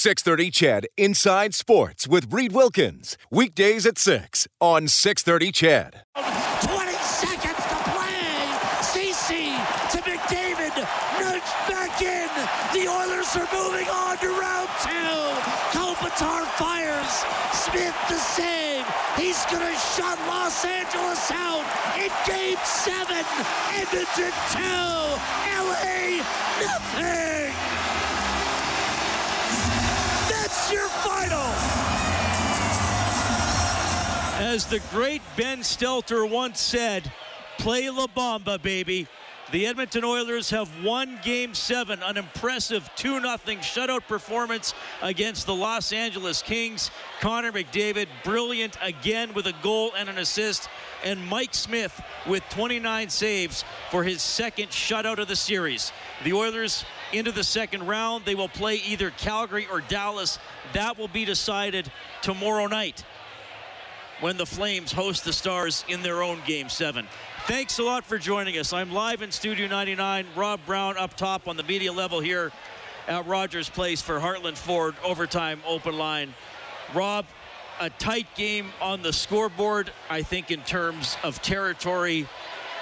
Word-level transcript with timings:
630 0.00 0.50
CHED 0.50 0.86
Inside 0.96 1.54
Sports 1.54 2.08
with 2.08 2.32
Reed 2.32 2.52
Wilkins. 2.52 3.18
Weekdays 3.30 3.84
at 3.84 3.98
6 3.98 4.48
on 4.58 4.88
630 4.88 5.52
CHED. 5.52 6.04
20 6.16 6.92
seconds 7.04 7.60
to 7.68 7.78
play. 7.92 8.48
Ceci 8.80 9.52
to 9.92 10.00
McDavid. 10.00 10.72
Nudged 11.20 11.52
back 11.68 12.00
in. 12.00 12.32
The 12.72 12.88
Oilers 12.88 13.28
are 13.36 13.48
moving 13.52 13.84
on 13.92 14.16
to 14.24 14.28
round 14.40 14.72
two. 14.80 15.20
Kopitar 15.76 16.48
fires. 16.56 17.12
Smith 17.52 17.92
the 18.08 18.16
save. 18.16 18.86
He's 19.20 19.44
going 19.52 19.68
to 19.68 19.78
shut 19.92 20.16
Los 20.24 20.64
Angeles 20.64 21.30
out 21.30 21.68
in 22.00 22.08
game 22.24 22.56
seven. 22.64 23.20
Edmonton 23.76 24.32
two. 24.48 24.64
LA 25.60 26.24
nothing. 26.64 27.79
Your 30.72 30.88
final. 30.88 31.40
As 34.38 34.66
the 34.66 34.80
great 34.90 35.22
Ben 35.36 35.60
Stelter 35.60 36.28
once 36.28 36.60
said, 36.60 37.10
play 37.58 37.90
La 37.90 38.06
Bamba, 38.06 38.60
baby. 38.60 39.06
The 39.52 39.66
Edmonton 39.66 40.04
Oilers 40.04 40.50
have 40.50 40.70
won 40.84 41.18
Game 41.24 41.54
7, 41.54 42.00
an 42.04 42.16
impressive 42.16 42.88
2 42.94 43.20
0 43.20 43.36
shutout 43.60 44.06
performance 44.06 44.74
against 45.02 45.44
the 45.44 45.54
Los 45.54 45.92
Angeles 45.92 46.40
Kings. 46.40 46.92
Connor 47.20 47.50
McDavid, 47.50 48.06
brilliant 48.22 48.76
again 48.80 49.34
with 49.34 49.46
a 49.46 49.54
goal 49.60 49.90
and 49.98 50.08
an 50.08 50.18
assist. 50.18 50.68
And 51.02 51.26
Mike 51.26 51.52
Smith 51.52 52.00
with 52.28 52.44
29 52.50 53.08
saves 53.08 53.64
for 53.90 54.04
his 54.04 54.22
second 54.22 54.68
shutout 54.68 55.18
of 55.18 55.26
the 55.26 55.34
series. 55.34 55.90
The 56.22 56.32
Oilers 56.32 56.84
into 57.12 57.32
the 57.32 57.42
second 57.42 57.88
round. 57.88 58.24
They 58.24 58.36
will 58.36 58.48
play 58.48 58.76
either 58.76 59.10
Calgary 59.10 59.66
or 59.66 59.80
Dallas. 59.80 60.38
That 60.74 60.96
will 60.96 61.08
be 61.08 61.24
decided 61.24 61.90
tomorrow 62.22 62.68
night 62.68 63.04
when 64.20 64.36
the 64.36 64.46
Flames 64.46 64.92
host 64.92 65.24
the 65.24 65.32
Stars 65.32 65.84
in 65.88 66.02
their 66.02 66.22
own 66.22 66.40
Game 66.46 66.68
7. 66.68 67.06
Thanks 67.46 67.78
a 67.78 67.82
lot 67.82 68.04
for 68.04 68.18
joining 68.18 68.58
us. 68.58 68.72
I'm 68.72 68.92
live 68.92 69.22
in 69.22 69.30
Studio 69.30 69.66
99. 69.66 70.26
Rob 70.36 70.60
Brown 70.66 70.98
up 70.98 71.16
top 71.16 71.48
on 71.48 71.56
the 71.56 71.62
media 71.62 71.90
level 71.90 72.20
here 72.20 72.52
at 73.08 73.26
Rogers 73.26 73.70
Place 73.70 74.02
for 74.02 74.20
Heartland 74.20 74.58
Ford 74.58 74.94
Overtime 75.02 75.60
Open 75.66 75.96
Line. 75.96 76.34
Rob, 76.94 77.24
a 77.80 77.88
tight 77.88 78.26
game 78.34 78.66
on 78.82 79.00
the 79.00 79.12
scoreboard, 79.12 79.90
I 80.10 80.22
think, 80.22 80.50
in 80.50 80.60
terms 80.62 81.16
of 81.22 81.40
territory 81.40 82.28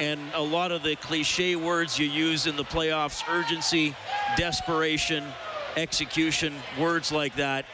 and 0.00 0.20
a 0.34 0.42
lot 0.42 0.72
of 0.72 0.82
the 0.82 0.96
cliche 0.96 1.54
words 1.54 1.98
you 1.98 2.06
use 2.06 2.48
in 2.48 2.56
the 2.56 2.64
playoffs 2.64 3.22
urgency, 3.28 3.94
desperation, 4.36 5.24
execution, 5.76 6.52
words 6.78 7.12
like 7.12 7.36
that 7.36 7.64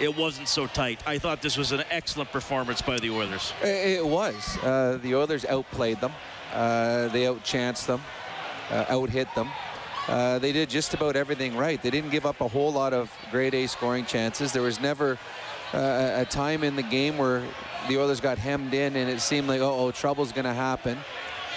it 0.00 0.16
wasn't 0.16 0.48
so 0.48 0.66
tight. 0.66 1.06
I 1.06 1.18
thought 1.18 1.42
this 1.42 1.56
was 1.56 1.72
an 1.72 1.84
excellent 1.90 2.32
performance 2.32 2.82
by 2.82 2.98
the 2.98 3.10
Oilers. 3.10 3.52
It 3.62 4.04
was. 4.04 4.58
Uh, 4.58 4.98
the 5.02 5.14
Oilers 5.14 5.44
outplayed 5.44 6.00
them. 6.00 6.12
Uh, 6.52 7.08
they 7.08 7.22
outchanced 7.22 7.86
them, 7.86 8.02
uh, 8.70 8.84
outhit 8.86 9.32
them. 9.34 9.48
Uh, 10.08 10.38
they 10.38 10.52
did 10.52 10.68
just 10.68 10.94
about 10.94 11.16
everything 11.16 11.56
right. 11.56 11.80
They 11.82 11.90
didn't 11.90 12.10
give 12.10 12.26
up 12.26 12.40
a 12.40 12.48
whole 12.48 12.72
lot 12.72 12.92
of 12.92 13.10
grade 13.30 13.54
A 13.54 13.66
scoring 13.66 14.04
chances. 14.04 14.52
There 14.52 14.62
was 14.62 14.80
never 14.80 15.18
uh, 15.72 16.12
a 16.16 16.24
time 16.24 16.64
in 16.64 16.76
the 16.76 16.82
game 16.82 17.16
where 17.16 17.42
the 17.88 17.98
Oilers 17.98 18.20
got 18.20 18.38
hemmed 18.38 18.74
in 18.74 18.96
and 18.96 19.08
it 19.08 19.20
seemed 19.20 19.48
like, 19.48 19.60
oh, 19.60 19.90
trouble's 19.92 20.32
going 20.32 20.44
to 20.44 20.52
happen. 20.52 20.98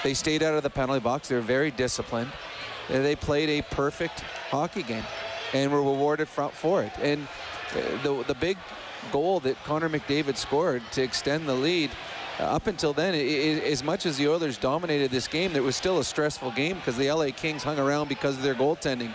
They 0.03 0.13
stayed 0.13 0.44
out 0.44 0.53
of 0.53 0.63
the 0.63 0.69
penalty 0.69 1.02
box. 1.02 1.28
They 1.28 1.36
were 1.36 1.41
very 1.41 1.72
disciplined. 1.72 2.31
They 2.88 3.16
played 3.16 3.50
a 3.50 3.63
perfect 3.63 4.19
hockey 4.50 4.83
game 4.83 5.03
and 5.53 5.72
were 5.72 5.81
rewarded 5.81 6.28
for 6.28 6.83
it. 6.83 6.91
And 7.02 7.28
the, 8.04 8.23
the 8.28 8.36
big 8.36 8.58
goal 9.12 9.40
that 9.42 9.62
Connor 9.64 9.90
McDavid 9.90 10.38
scored 10.38 10.81
to 10.94 11.04
extend 11.04 11.48
the 11.48 11.54
lead, 11.54 11.92
uh, 12.40 12.44
up 12.44 12.68
until 12.68 12.92
then, 12.92 13.14
it, 13.16 13.26
it, 13.26 13.64
as 13.64 13.84
much 13.84 14.06
as 14.06 14.18
the 14.18 14.28
Oilers 14.28 14.58
dominated 14.58 15.09
this 15.09 15.28
game, 15.28 15.56
it 15.56 15.63
was 15.63 15.75
still 15.75 16.00
a 16.00 16.03
stressful 16.03 16.52
game 16.52 16.75
because 16.75 16.97
the 16.97 17.09
LA 17.09 17.28
Kings 17.36 17.63
hung 17.63 17.80
around 17.80 18.09
because 18.09 18.36
of 18.36 18.44
their 18.44 18.56
goaltending. 18.56 19.13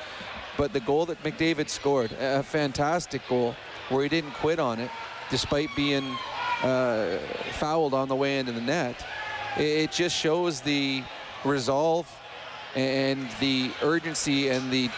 But 0.57 0.73
the 0.73 0.81
goal 0.81 1.07
that 1.07 1.23
McDavid 1.23 1.69
scored, 1.69 2.13
a 2.19 2.43
fantastic 2.43 3.27
goal, 3.29 3.55
where 3.89 4.03
he 4.03 4.09
didn't 4.09 4.33
quit 4.33 4.59
on 4.59 4.81
it, 4.81 4.91
despite 5.31 5.69
being 5.77 6.17
uh, 6.63 7.19
fouled 7.53 7.95
on 7.95 8.09
the 8.09 8.17
way 8.17 8.39
into 8.39 8.53
the 8.53 8.61
net, 8.61 9.05
it, 9.59 9.63
it 9.63 9.93
just 9.93 10.17
shows 10.17 10.61
the 10.61 11.03
resolve 11.45 12.11
and 12.75 13.29
the 13.41 13.71
urgency 13.83 14.49
and 14.49 14.71
the 14.71 14.91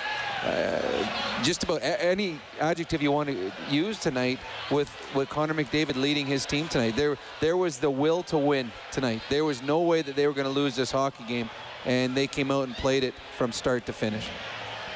uh, 0.45 1.43
just 1.43 1.63
about 1.63 1.81
any 1.83 2.41
adjective 2.61 3.01
you 3.03 3.13
want 3.13 3.29
to 3.29 3.53
use 3.71 3.99
tonight 3.99 4.39
with, 4.71 4.91
with 5.15 5.29
Connor 5.29 5.55
McDavid 5.55 5.97
leading 5.97 6.27
his 6.27 6.47
team 6.47 6.69
tonight. 6.69 6.97
There, 6.97 7.17
there 7.41 7.57
was 7.57 7.79
the 7.79 7.91
will 7.91 8.23
to 8.25 8.39
win 8.39 8.73
tonight. 8.91 9.23
There 9.29 9.45
was 9.45 9.63
no 9.63 9.81
way 9.81 10.03
that 10.03 10.17
they 10.17 10.27
were 10.27 10.33
going 10.33 10.47
to 10.47 10.53
lose 10.53 10.75
this 10.75 10.91
hockey 10.91 11.25
game, 11.25 11.49
and 11.85 12.17
they 12.17 12.27
came 12.27 12.51
out 12.51 12.67
and 12.67 12.75
played 12.77 13.05
it 13.05 13.15
from 13.37 13.53
start 13.53 13.87
to 13.87 13.93
finish. 13.93 14.29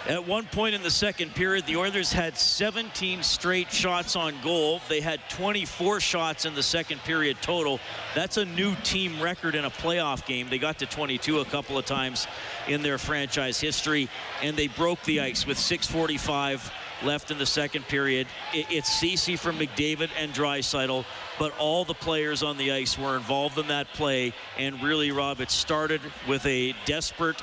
At 0.08 0.24
one 0.24 0.44
point 0.44 0.76
in 0.76 0.84
the 0.84 0.90
second 0.90 1.34
period, 1.34 1.66
the 1.66 1.76
Oilers 1.76 2.12
had 2.12 2.38
17 2.38 3.24
straight 3.24 3.72
shots 3.72 4.14
on 4.14 4.40
goal. 4.40 4.80
They 4.88 5.00
had 5.00 5.18
24 5.30 5.98
shots 5.98 6.44
in 6.44 6.54
the 6.54 6.62
second 6.62 7.00
period 7.00 7.38
total. 7.42 7.80
That's 8.14 8.36
a 8.36 8.44
new 8.44 8.76
team 8.84 9.20
record 9.20 9.56
in 9.56 9.64
a 9.64 9.70
playoff 9.70 10.24
game. 10.24 10.48
They 10.48 10.58
got 10.58 10.78
to 10.78 10.86
22 10.86 11.40
a 11.40 11.44
couple 11.46 11.76
of 11.76 11.86
times 11.86 12.28
in 12.68 12.82
their 12.82 12.98
franchise 12.98 13.60
history, 13.60 14.08
and 14.42 14.56
they 14.56 14.68
broke 14.68 15.02
the 15.02 15.20
ice 15.22 15.44
with 15.44 15.58
6:45 15.58 16.70
left 17.02 17.32
in 17.32 17.38
the 17.38 17.46
second 17.46 17.88
period. 17.88 18.28
It's 18.54 19.00
Ceci 19.00 19.34
from 19.34 19.58
McDavid 19.58 20.10
and 20.16 20.32
Draisaitl, 20.32 21.04
but 21.36 21.52
all 21.58 21.84
the 21.84 21.94
players 21.94 22.44
on 22.44 22.56
the 22.58 22.70
ice 22.70 22.96
were 22.96 23.16
involved 23.16 23.58
in 23.58 23.66
that 23.68 23.92
play. 23.92 24.32
And 24.56 24.80
really, 24.80 25.10
Rob, 25.10 25.40
it 25.40 25.50
started 25.50 26.00
with 26.28 26.46
a 26.46 26.74
desperate 26.84 27.42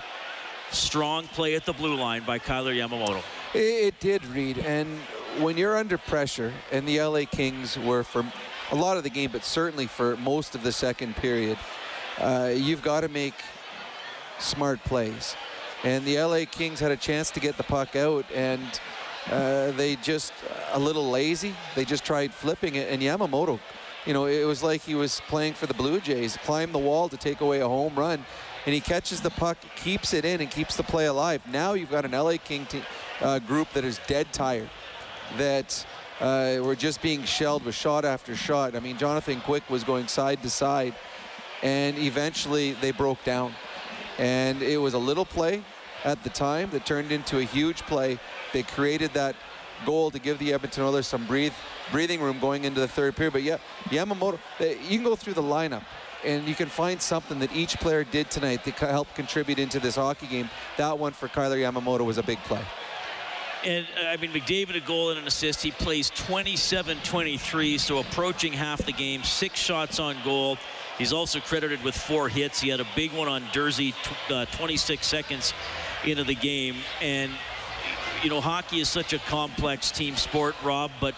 strong 0.73 1.28
play 1.28 1.56
at 1.56 1.66
the 1.66 1.73
blue 1.73 1.95
line 1.95 2.23
by 2.23 2.39
Kailer 2.39 2.73
Yamamoto. 2.73 3.22
It, 3.53 4.00
did, 4.00 4.25
Reed. 4.25 4.57
And 4.59 4.97
when 5.39 5.57
you're 5.57 5.78
under 5.78 5.97
pressure, 5.97 6.51
and 6.72 6.88
the 6.88 7.01
LA 7.01 7.22
Kings 7.29 7.78
were 7.78 8.03
for 8.03 8.25
a 8.72 8.75
lot 8.75 8.97
of 8.97 9.03
the 9.03 9.09
game, 9.09 9.31
but 9.31 9.44
certainly 9.44 9.88
for 9.88 10.17
most 10.17 10.56
of 10.56 10.63
the 10.63 10.72
second 10.72 11.16
period, 11.16 11.57
uh, 12.19 12.51
you've 12.53 12.81
got 12.81 13.01
to 13.01 13.09
make 13.09 13.35
smart 14.39 14.84
plays. 14.84 15.35
And 15.84 16.06
the 16.06 16.19
LA 16.19 16.45
Kings 16.50 16.79
had 16.79 16.91
a 16.91 16.97
chance 16.97 17.29
to 17.31 17.40
get 17.40 17.57
the 17.57 17.63
puck 17.63 17.95
out, 17.95 18.25
and 18.34 18.79
uh, 19.29 19.72
they 19.72 19.95
just 19.97 20.34
a 20.72 20.79
little 20.79 21.09
lazy. 21.09 21.55
They 21.75 21.85
just 21.85 22.05
tried 22.05 22.34
flipping 22.34 22.75
it, 22.75 22.90
and 22.90 23.01
Yamamoto, 23.01 23.59
you 24.05 24.13
know, 24.13 24.25
it 24.25 24.45
was 24.45 24.63
like 24.63 24.81
he 24.81 24.95
was 24.95 25.22
playing 25.28 25.53
for 25.53 25.66
the 25.66 25.73
Blue 25.73 26.00
Jays, 26.01 26.38
climbed 26.44 26.73
the 26.73 26.79
wall 26.79 27.07
to 27.09 27.17
take 27.17 27.41
away 27.41 27.61
a 27.61 27.67
home 27.67 27.95
run, 27.95 28.25
and 28.66 28.74
he 28.74 28.81
catches 28.81 29.22
the 29.22 29.29
puck, 29.29 29.57
keeps 29.75 30.13
it 30.13 30.25
in, 30.25 30.41
and 30.41 30.50
keeps 30.50 30.75
the 30.75 30.84
play 30.84 31.06
alive. 31.06 31.41
Now 31.51 31.74
you've 31.74 31.91
got 31.91 32.06
an 32.06 32.12
LA 32.12 32.38
King 32.44 32.66
te- 32.66 32.84
uh, 33.22 33.40
group 33.40 33.72
that 33.74 33.84
is 33.84 34.00
dead 34.07 34.31
tired, 34.31 34.69
that 35.38 35.85
uh, 36.19 36.59
were 36.62 36.75
just 36.75 37.02
being 37.02 37.23
shelled 37.23 37.66
with 37.66 37.75
shot 37.75 38.06
after 38.06 38.35
shot. 38.35 38.75
I 38.75 38.79
mean, 38.79 38.97
Jonathan 38.97 39.41
Quick 39.41 39.69
was 39.69 39.84
going 39.84 40.07
side 40.07 40.41
to 40.44 40.50
side, 40.50 40.94
and 41.62 41.97
eventually 41.97 42.73
they 42.73 42.91
broke 42.91 43.23
down. 43.23 43.53
And 44.18 44.62
it 44.62 44.78
was 44.78 44.94
a 44.94 45.00
little 45.00 45.25
play 45.25 45.63
at 46.06 46.23
the 46.23 46.29
time 46.29 46.69
that 46.72 46.85
turned 46.85 47.12
into 47.12 47.40
a 47.40 47.44
huge 47.44 47.81
play. 47.84 48.19
They 48.53 48.63
created 48.63 49.13
that 49.13 49.35
goal 49.85 50.12
to 50.12 50.19
give 50.19 50.40
the 50.40 50.53
Edmonton 50.53 50.84
Oilers 50.84 51.07
some 51.07 51.25
breathe, 51.25 51.53
breathing 51.91 52.22
room 52.22 52.40
going 52.40 52.63
into 52.63 52.79
the 52.79 52.88
third 52.88 53.16
period. 53.16 53.34
But 53.34 53.44
yeah, 53.44 53.57
Yamamoto, 53.85 54.40
you 54.59 54.97
can 54.97 55.03
go 55.03 55.16
through 55.16 55.34
the 55.34 55.41
lineup 55.41 55.84
and 56.23 56.47
you 56.47 56.56
can 56.56 56.69
find 56.69 57.01
something 57.01 57.39
that 57.39 57.53
each 57.56 57.78
player 57.79 58.03
did 58.03 58.29
tonight 58.29 58.63
to 58.63 58.72
help 58.72 59.13
contribute 59.16 59.59
into 59.59 59.79
this 59.79 59.95
hockey 59.95 60.28
game. 60.28 60.50
That 60.78 60.97
one 60.97 61.13
for 61.13 61.28
Kailer 61.28 61.57
Yamamoto 61.57 62.06
was 62.06 62.17
a 62.17 62.23
big 62.23 62.39
play. 62.39 62.61
And 63.66 63.85
uh, 64.01 64.07
I 64.07 64.17
mean, 64.17 64.31
McDavid 64.31 64.75
a 64.75 64.81
goal 64.81 65.11
and 65.11 65.19
an 65.19 65.28
assist. 65.28 65.61
He 65.61 65.72
plays 65.72 66.11
27-23, 66.11 67.79
so 67.79 67.99
approaching 67.99 68.52
half 68.52 68.85
the 68.85 68.91
game. 68.91 69.23
Six 69.23 69.59
shots 69.59 69.99
on 69.99 70.17
goal. 70.23 70.58
He's 70.97 71.14
also 71.14 71.40
credited 71.40 71.81
with 71.84 71.96
four 71.96 72.29
hits. 72.29 72.59
He 72.59 72.70
had 72.70 72.79
a 72.79 72.87
big 72.96 73.14
one 73.14 73.28
on 73.28 73.43
Durzi, 73.46 73.93
uh, 74.29 74.46
26 74.58 75.05
seconds 75.05 75.53
into 76.05 76.23
the 76.23 76.35
game. 76.35 76.75
And 77.02 77.31
you 78.22 78.29
know, 78.29 78.41
hockey 78.41 78.79
is 78.79 78.90
such 78.90 79.14
a 79.14 79.20
complex 79.20 79.91
team 79.91 80.16
sport, 80.16 80.55
Rob. 80.64 80.91
But 80.99 81.16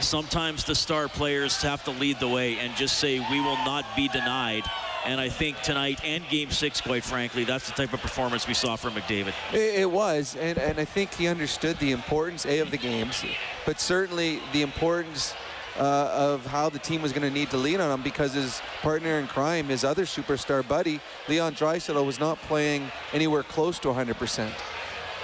sometimes 0.00 0.64
the 0.64 0.74
star 0.74 1.08
players 1.08 1.60
have 1.62 1.84
to 1.84 1.90
lead 1.90 2.18
the 2.20 2.28
way 2.28 2.58
and 2.58 2.74
just 2.76 2.98
say, 2.98 3.18
we 3.30 3.40
will 3.40 3.56
not 3.64 3.84
be 3.96 4.08
denied. 4.08 4.64
And 5.04 5.20
I 5.20 5.28
think 5.28 5.60
tonight 5.62 6.00
and 6.04 6.26
game 6.28 6.50
six, 6.50 6.80
quite 6.80 7.02
frankly, 7.02 7.44
that's 7.44 7.66
the 7.66 7.72
type 7.72 7.92
of 7.92 8.00
performance 8.00 8.46
we 8.46 8.54
saw 8.54 8.76
from 8.76 8.94
McDavid. 8.94 9.32
It, 9.52 9.90
was, 9.90 10.36
and, 10.36 10.58
and 10.58 10.78
I 10.78 10.84
think 10.84 11.12
he 11.14 11.26
understood 11.26 11.78
the 11.78 11.90
importance, 11.90 12.46
A, 12.46 12.60
of 12.60 12.70
the 12.70 12.76
games, 12.76 13.24
but 13.66 13.80
certainly 13.80 14.40
the 14.52 14.62
importance 14.62 15.34
uh, 15.76 16.10
of 16.12 16.46
how 16.46 16.68
the 16.68 16.78
team 16.78 17.02
was 17.02 17.12
going 17.12 17.26
to 17.26 17.30
need 17.30 17.50
to 17.50 17.56
lean 17.56 17.80
on 17.80 17.90
him 17.90 18.02
because 18.02 18.34
his 18.34 18.60
partner 18.80 19.18
in 19.18 19.26
crime, 19.26 19.66
his 19.68 19.84
other 19.84 20.04
superstar 20.04 20.66
buddy, 20.66 21.00
Leon 21.28 21.54
Draisaitl, 21.54 22.04
was 22.04 22.20
not 22.20 22.38
playing 22.42 22.90
anywhere 23.12 23.42
close 23.42 23.78
to 23.80 23.88
100%. 23.88 24.50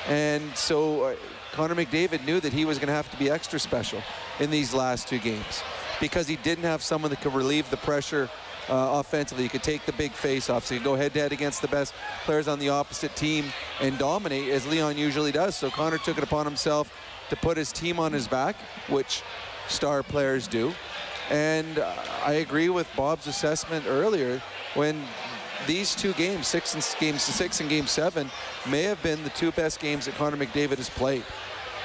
And 0.08 0.56
so 0.56 1.02
uh, 1.02 1.16
Connor 1.58 1.74
McDavid 1.74 2.24
knew 2.24 2.38
that 2.38 2.52
he 2.52 2.64
was 2.64 2.78
going 2.78 2.86
to 2.86 2.94
have 2.94 3.10
to 3.10 3.16
be 3.16 3.28
extra 3.28 3.58
special 3.58 4.00
in 4.38 4.48
these 4.48 4.72
last 4.72 5.08
two 5.08 5.18
games 5.18 5.60
because 6.00 6.28
he 6.28 6.36
didn't 6.36 6.62
have 6.62 6.84
someone 6.84 7.10
that 7.10 7.20
could 7.20 7.34
relieve 7.34 7.68
the 7.68 7.76
pressure 7.78 8.30
uh, 8.68 9.00
offensively. 9.00 9.42
He 9.42 9.48
could 9.48 9.64
take 9.64 9.84
the 9.84 9.92
big 9.94 10.12
face-off, 10.12 10.64
so 10.64 10.74
He 10.74 10.78
could 10.78 10.84
go 10.84 10.94
head-to-head 10.94 11.32
against 11.32 11.60
the 11.60 11.66
best 11.66 11.94
players 12.24 12.46
on 12.46 12.60
the 12.60 12.68
opposite 12.68 13.16
team 13.16 13.46
and 13.80 13.98
dominate, 13.98 14.50
as 14.50 14.68
Leon 14.68 14.96
usually 14.96 15.32
does. 15.32 15.56
So 15.56 15.68
Connor 15.68 15.98
took 15.98 16.16
it 16.16 16.22
upon 16.22 16.44
himself 16.46 16.92
to 17.28 17.34
put 17.34 17.56
his 17.56 17.72
team 17.72 17.98
on 17.98 18.12
his 18.12 18.28
back, 18.28 18.54
which 18.88 19.24
star 19.66 20.04
players 20.04 20.46
do. 20.46 20.72
And 21.28 21.80
uh, 21.80 21.92
I 22.24 22.34
agree 22.34 22.68
with 22.68 22.86
Bob's 22.96 23.26
assessment 23.26 23.84
earlier 23.88 24.40
when 24.74 25.02
these 25.66 25.96
two 25.96 26.12
games, 26.12 26.46
six 26.46 26.74
and 26.74 26.84
six 26.84 27.60
and 27.60 27.68
game 27.68 27.88
seven, 27.88 28.30
may 28.70 28.84
have 28.84 29.02
been 29.02 29.24
the 29.24 29.30
two 29.30 29.50
best 29.50 29.80
games 29.80 30.06
that 30.06 30.14
Connor 30.14 30.36
McDavid 30.36 30.76
has 30.76 30.88
played. 30.88 31.24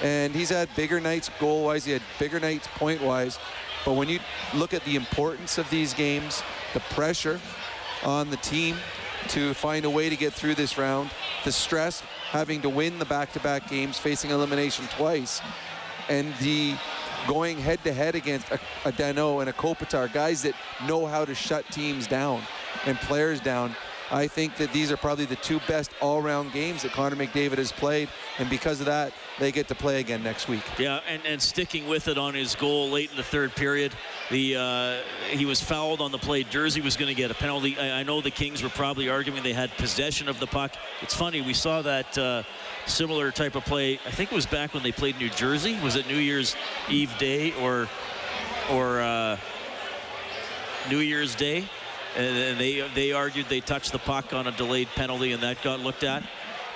And 0.04 0.36
he's 0.36 0.50
had 0.50 0.70
bigger 0.76 1.00
nights 1.00 1.32
goal-wise, 1.40 1.86
he 1.86 1.94
had 1.94 2.04
bigger 2.20 2.40
nights 2.40 2.68
point-wise. 2.76 3.40
But 3.86 3.94
when 3.94 4.10
you 4.10 4.20
look 4.54 4.74
at 4.74 4.84
the 4.86 4.96
importance 4.96 5.58
of 5.58 5.70
these 5.70 5.94
games, 5.94 6.44
the 6.74 6.82
pressure 6.92 7.40
on 8.04 8.30
the 8.30 8.38
team 8.38 8.76
to 9.30 9.54
find 9.54 9.86
a 9.86 9.90
way 9.90 10.10
to 10.10 10.16
get 10.16 10.34
through 10.34 10.56
this 10.56 10.78
round, 10.78 11.10
the 11.46 11.52
stress 11.52 12.02
having 12.30 12.62
to 12.62 12.70
win 12.70 13.00
the 13.00 13.06
back-to-back 13.06 13.70
games, 13.70 13.98
facing 13.98 14.32
elimination 14.32 14.86
twice, 14.98 15.42
and 16.10 16.34
the 16.42 16.76
going 17.28 17.58
head-to-head 17.58 18.16
against 18.16 18.50
a, 18.52 18.60
a 18.84 18.92
Danault 18.92 19.40
and 19.40 19.50
a 19.50 19.54
Kopitar, 19.54 20.12
guys 20.12 20.42
that 20.42 20.54
know 20.86 21.06
how 21.06 21.24
to 21.24 21.34
shut 21.34 21.66
teams 21.72 22.08
down 22.08 22.42
and 22.86 22.98
players 22.98 23.40
down. 23.40 23.74
I 24.12 24.28
think 24.28 24.58
that 24.58 24.74
these 24.74 24.92
are 24.92 24.98
probably 24.98 25.26
the 25.26 25.38
two 25.38 25.62
best 25.68 25.92
all-round 26.02 26.52
games 26.52 26.82
that 26.84 26.92
Connor 26.92 27.16
McDavid 27.16 27.58
has 27.58 27.72
played, 27.72 28.10
and 28.38 28.50
because 28.50 28.82
of 28.82 28.88
that, 28.88 29.14
they 29.40 29.52
get 29.52 29.68
to 29.70 29.76
play 29.76 30.00
again 30.00 30.24
next 30.24 30.48
week. 30.48 30.64
Yeah, 30.78 31.00
and, 31.08 31.22
and 31.26 31.42
sticking 31.42 31.88
with 31.88 32.08
it 32.08 32.18
on 32.18 32.34
his 32.34 32.56
goal 32.56 32.90
late 32.90 33.12
in 33.12 33.18
the 33.18 33.24
third 33.24 33.56
period. 33.56 33.94
The 34.30 34.56
uh, 34.56 34.98
he 35.30 35.46
was 35.46 35.62
fouled 35.62 36.02
on 36.02 36.12
the 36.12 36.18
play. 36.18 36.44
Jersey 36.44 36.82
was 36.82 36.96
going 36.96 37.10
to 37.10 37.16
get 37.16 37.32
a 37.32 37.34
penalty. 37.34 37.78
I, 37.78 38.00
I, 38.00 38.04
know 38.04 38.22
the 38.22 38.32
Kings 38.32 38.62
were 38.62 38.70
probably 38.70 39.10
arguing 39.10 39.42
they 39.44 39.54
had 39.54 39.72
possession 39.78 40.30
of 40.30 40.40
the 40.40 40.48
puck. 40.48 40.74
It's 41.02 41.16
funny 41.16 41.42
we 41.42 41.54
saw 41.54 41.82
that 41.82 42.18
uh, 42.18 42.44
similar 42.86 43.32
type 43.32 43.56
of 43.56 43.66
play. 43.66 44.00
I 44.06 44.12
think 44.12 44.32
it 44.32 44.36
was 44.36 44.46
back 44.46 44.74
when 44.74 44.84
they 44.84 44.92
played 44.92 45.18
New 45.18 45.30
Jersey. 45.30 45.80
Was 45.82 45.96
it 45.96 46.08
New 46.08 46.18
Year's 46.18 46.56
Eve 46.90 47.12
day 47.18 47.54
or 47.54 47.88
or 48.72 49.02
uh, 49.02 49.38
New 50.90 51.00
Year's 51.00 51.36
Day? 51.36 51.66
and 52.16 52.60
they 52.60 52.88
they 52.94 53.12
argued 53.12 53.48
they 53.50 53.60
touched 53.60 53.92
the 53.92 53.98
puck 53.98 54.34
on 54.34 54.46
a 54.46 54.52
delayed 54.52 54.88
penalty, 54.90 55.32
and 55.32 55.42
that 55.42 55.62
got 55.64 55.80
looked 55.80 56.04
at. 56.04 56.24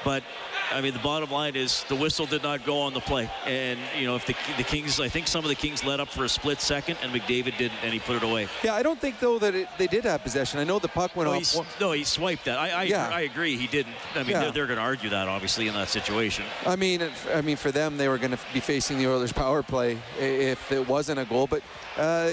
But 0.07 0.23
I 0.71 0.79
mean, 0.79 0.93
the 0.93 0.99
bottom 0.99 1.29
line 1.29 1.57
is 1.57 1.83
the 1.89 1.95
whistle 1.95 2.25
did 2.25 2.41
not 2.41 2.65
go 2.65 2.79
on 2.79 2.93
the 2.93 3.01
play, 3.01 3.29
and 3.45 3.77
you 3.99 4.05
know 4.05 4.15
if 4.15 4.25
the 4.25 4.37
the 4.55 4.63
Kings, 4.63 5.01
I 5.01 5.09
think 5.09 5.27
some 5.27 5.43
of 5.43 5.49
the 5.49 5.55
Kings 5.55 5.83
let 5.83 5.99
up 5.99 6.07
for 6.07 6.23
a 6.23 6.29
split 6.29 6.61
second, 6.61 6.97
and 7.01 7.11
McDavid 7.11 7.57
didn't, 7.57 7.77
and 7.83 7.91
he 7.91 7.99
put 7.99 8.15
it 8.15 8.23
away. 8.23 8.47
Yeah, 8.63 8.75
I 8.75 8.83
don't 8.83 9.01
think 9.01 9.19
though 9.19 9.37
that 9.39 9.53
it, 9.53 9.67
they 9.77 9.87
did 9.87 10.05
have 10.05 10.23
possession. 10.23 10.61
I 10.61 10.63
know 10.63 10.79
the 10.79 10.87
puck 10.87 11.13
went 11.17 11.29
no, 11.29 11.35
off. 11.35 11.81
No, 11.81 11.91
he 11.91 12.05
swiped 12.05 12.45
that. 12.45 12.57
I 12.57 12.69
I, 12.69 12.83
Yeah. 12.83 13.09
I 13.09 13.21
agree, 13.21 13.57
he 13.57 13.67
didn't. 13.67 13.95
I 14.15 14.19
mean, 14.19 14.29
Yeah. 14.29 14.39
they're, 14.43 14.51
they're 14.51 14.67
going 14.67 14.77
to 14.77 14.83
argue 14.83 15.09
that 15.09 15.27
obviously 15.27 15.67
in 15.67 15.73
that 15.73 15.89
situation. 15.89 16.45
I 16.65 16.77
mean, 16.77 17.01
if- 17.01 17.27
I 17.35 17.41
mean 17.41 17.57
for 17.57 17.73
them, 17.73 17.97
they 17.97 18.07
were 18.07 18.17
going 18.17 18.31
to 18.31 18.39
be 18.53 18.61
facing 18.61 18.97
the 18.97 19.07
Oilers' 19.07 19.33
power 19.33 19.61
play 19.61 19.97
if 20.17 20.71
it 20.71 20.87
wasn't 20.87 21.19
a 21.19 21.25
goal. 21.25 21.47
But 21.47 21.63
uh, 21.97 22.31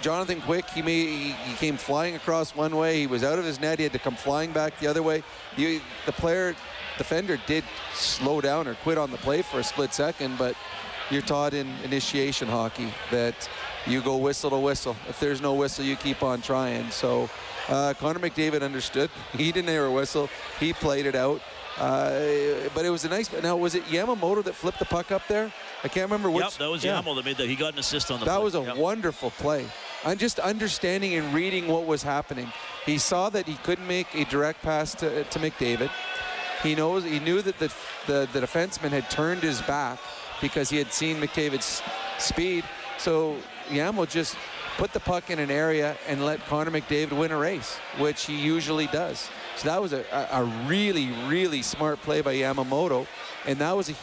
Jonathan 0.00 0.40
Quick, 0.40 0.68
he, 0.70 0.80
may, 0.80 1.04
he 1.06 1.32
he 1.32 1.54
came 1.56 1.76
flying 1.76 2.16
across 2.16 2.56
one 2.56 2.74
way. 2.74 3.00
He 3.00 3.06
was 3.06 3.22
out 3.22 3.38
of 3.38 3.44
his 3.44 3.60
net. 3.60 3.78
He 3.78 3.82
had 3.82 3.92
to 3.92 3.98
come 3.98 4.16
flying 4.16 4.52
back 4.52 4.78
the 4.80 4.86
other 4.86 5.02
way. 5.02 5.22
You, 5.56 5.80
the 6.06 6.12
player, 6.12 6.54
defender, 6.98 7.38
did 7.46 7.64
slow 7.94 8.40
down 8.40 8.66
or 8.68 8.74
quit 8.76 8.98
on 8.98 9.10
the 9.10 9.18
play 9.18 9.42
for 9.42 9.58
a 9.60 9.64
split 9.64 9.92
second. 9.94 10.38
But 10.38 10.54
you're 11.10 11.22
taught 11.22 11.54
in 11.54 11.68
initiation 11.84 12.48
hockey 12.48 12.92
that 13.10 13.48
you 13.86 14.00
go 14.00 14.16
whistle 14.16 14.50
to 14.50 14.58
whistle. 14.58 14.96
If 15.08 15.20
there's 15.20 15.40
no 15.40 15.54
whistle, 15.54 15.84
you 15.84 15.96
keep 15.96 16.22
on 16.22 16.40
trying. 16.42 16.90
So 16.90 17.28
uh, 17.68 17.94
Connor 17.98 18.20
McDavid 18.20 18.62
understood. 18.62 19.10
He 19.36 19.52
didn't 19.52 19.68
hear 19.70 19.84
a 19.86 19.92
whistle. 19.92 20.28
He 20.60 20.72
played 20.72 21.06
it 21.06 21.14
out. 21.14 21.40
Uh, 21.76 22.20
but 22.72 22.84
it 22.84 22.90
was 22.90 23.04
a 23.04 23.08
nice. 23.08 23.30
Now 23.42 23.56
was 23.56 23.74
it 23.74 23.84
Yamamoto 23.86 24.44
that 24.44 24.54
flipped 24.54 24.78
the 24.78 24.84
puck 24.84 25.10
up 25.10 25.22
there? 25.28 25.52
I 25.82 25.88
can't 25.88 26.06
remember 26.08 26.30
which. 26.30 26.44
yep, 26.44 26.52
that 26.54 26.70
was 26.70 26.84
yeah. 26.84 27.02
Yamo 27.02 27.16
that 27.16 27.24
made 27.24 27.36
that. 27.38 27.48
He 27.48 27.56
got 27.56 27.72
an 27.72 27.80
assist 27.80 28.10
on 28.12 28.20
the 28.20 28.26
That 28.26 28.36
play. 28.36 28.44
was 28.44 28.54
a 28.54 28.62
Yep. 28.62 28.76
wonderful 28.76 29.30
play. 29.32 29.66
I'm 30.04 30.16
just 30.16 30.38
understanding 30.38 31.14
and 31.16 31.34
reading 31.34 31.66
what 31.66 31.84
was 31.84 32.02
happening. 32.04 32.50
He 32.86 32.96
saw 32.96 33.28
that 33.30 33.46
he 33.46 33.54
couldn't 33.64 33.86
make 33.88 34.06
a 34.14 34.24
direct 34.26 34.62
pass 34.62 34.94
to, 34.96 35.24
to 35.24 35.38
McDavid. 35.40 35.90
He 36.64 36.74
knows 36.74 37.04
he 37.04 37.20
knew 37.20 37.42
that 37.42 37.58
the, 37.58 37.72
the 38.06 38.28
the 38.32 38.40
defenseman 38.40 38.90
had 38.90 39.08
turned 39.10 39.42
his 39.42 39.60
back 39.62 40.00
because 40.40 40.70
he 40.70 40.78
had 40.78 40.92
seen 40.92 41.20
McDavid's 41.20 41.82
speed. 42.18 42.64
So 42.98 43.36
Yamo 43.68 44.08
just 44.08 44.36
put 44.76 44.92
the 44.92 45.00
puck 45.00 45.30
in 45.30 45.38
an 45.38 45.50
area 45.50 45.96
and 46.08 46.24
let 46.24 46.44
Connor 46.46 46.70
McDavid 46.70 47.12
win 47.12 47.30
a 47.30 47.36
race, 47.36 47.76
which 47.98 48.24
he 48.26 48.34
usually 48.34 48.86
does. 48.88 49.28
So 49.56 49.68
that 49.68 49.80
was 49.80 49.92
a, 49.92 50.04
a, 50.10 50.42
a 50.42 50.44
really, 50.66 51.12
really 51.28 51.62
smart 51.62 52.00
play 52.00 52.22
by 52.22 52.34
Yamamoto, 52.34 53.06
and 53.46 53.58
that 53.58 53.76
was 53.76 53.90
a, 53.90 53.94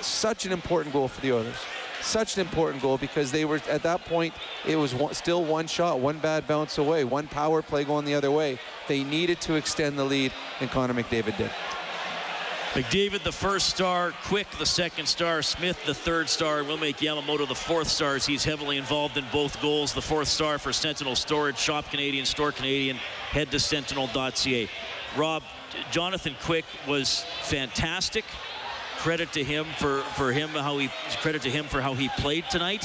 such 0.00 0.46
an 0.46 0.52
important 0.52 0.92
goal 0.94 1.08
for 1.08 1.20
the 1.20 1.32
Oilers. 1.32 1.56
Such 2.00 2.36
an 2.36 2.42
important 2.42 2.82
goal 2.82 2.98
because 2.98 3.32
they 3.32 3.44
were 3.44 3.60
at 3.68 3.82
that 3.82 4.04
point. 4.04 4.34
It 4.66 4.76
was 4.76 4.94
one, 4.94 5.14
still 5.14 5.42
one 5.42 5.66
shot, 5.66 6.00
one 6.00 6.18
bad 6.18 6.46
bounce 6.46 6.76
away, 6.78 7.04
one 7.04 7.26
power 7.26 7.62
play 7.62 7.84
going 7.84 8.04
the 8.04 8.14
other 8.14 8.30
way. 8.30 8.58
They 8.88 9.02
needed 9.02 9.40
to 9.42 9.54
extend 9.54 9.98
the 9.98 10.04
lead, 10.04 10.32
and 10.60 10.70
Connor 10.70 10.94
McDavid 10.94 11.36
did. 11.38 11.50
McDavid, 12.74 13.22
the 13.22 13.30
first 13.30 13.68
star. 13.68 14.12
Quick, 14.24 14.50
the 14.58 14.66
second 14.66 15.06
star. 15.06 15.42
Smith, 15.42 15.78
the 15.86 15.94
third 15.94 16.28
star. 16.28 16.64
We'll 16.64 16.76
make 16.76 16.96
Yamamoto 16.96 17.46
the 17.46 17.54
fourth 17.54 17.86
star 17.86 18.16
as 18.16 18.26
he's 18.26 18.42
heavily 18.42 18.78
involved 18.78 19.16
in 19.16 19.24
both 19.32 19.62
goals. 19.62 19.94
The 19.94 20.02
fourth 20.02 20.26
star 20.26 20.58
for 20.58 20.72
Sentinel 20.72 21.14
Storage, 21.14 21.56
Shop 21.56 21.88
Canadian, 21.88 22.26
Store 22.26 22.50
Canadian. 22.50 22.96
Head 23.30 23.52
to 23.52 23.60
sentinel.ca. 23.60 24.68
Rob, 25.16 25.44
Jonathan 25.92 26.34
Quick 26.42 26.64
was 26.88 27.24
fantastic. 27.42 28.24
Credit 28.98 29.30
to 29.34 29.44
him 29.44 29.66
for, 29.78 30.00
for 30.16 30.32
him 30.32 30.48
how 30.48 30.76
he 30.78 30.90
credit 31.20 31.42
to 31.42 31.50
him 31.50 31.66
for 31.66 31.80
how 31.80 31.94
he 31.94 32.08
played 32.18 32.44
tonight. 32.50 32.84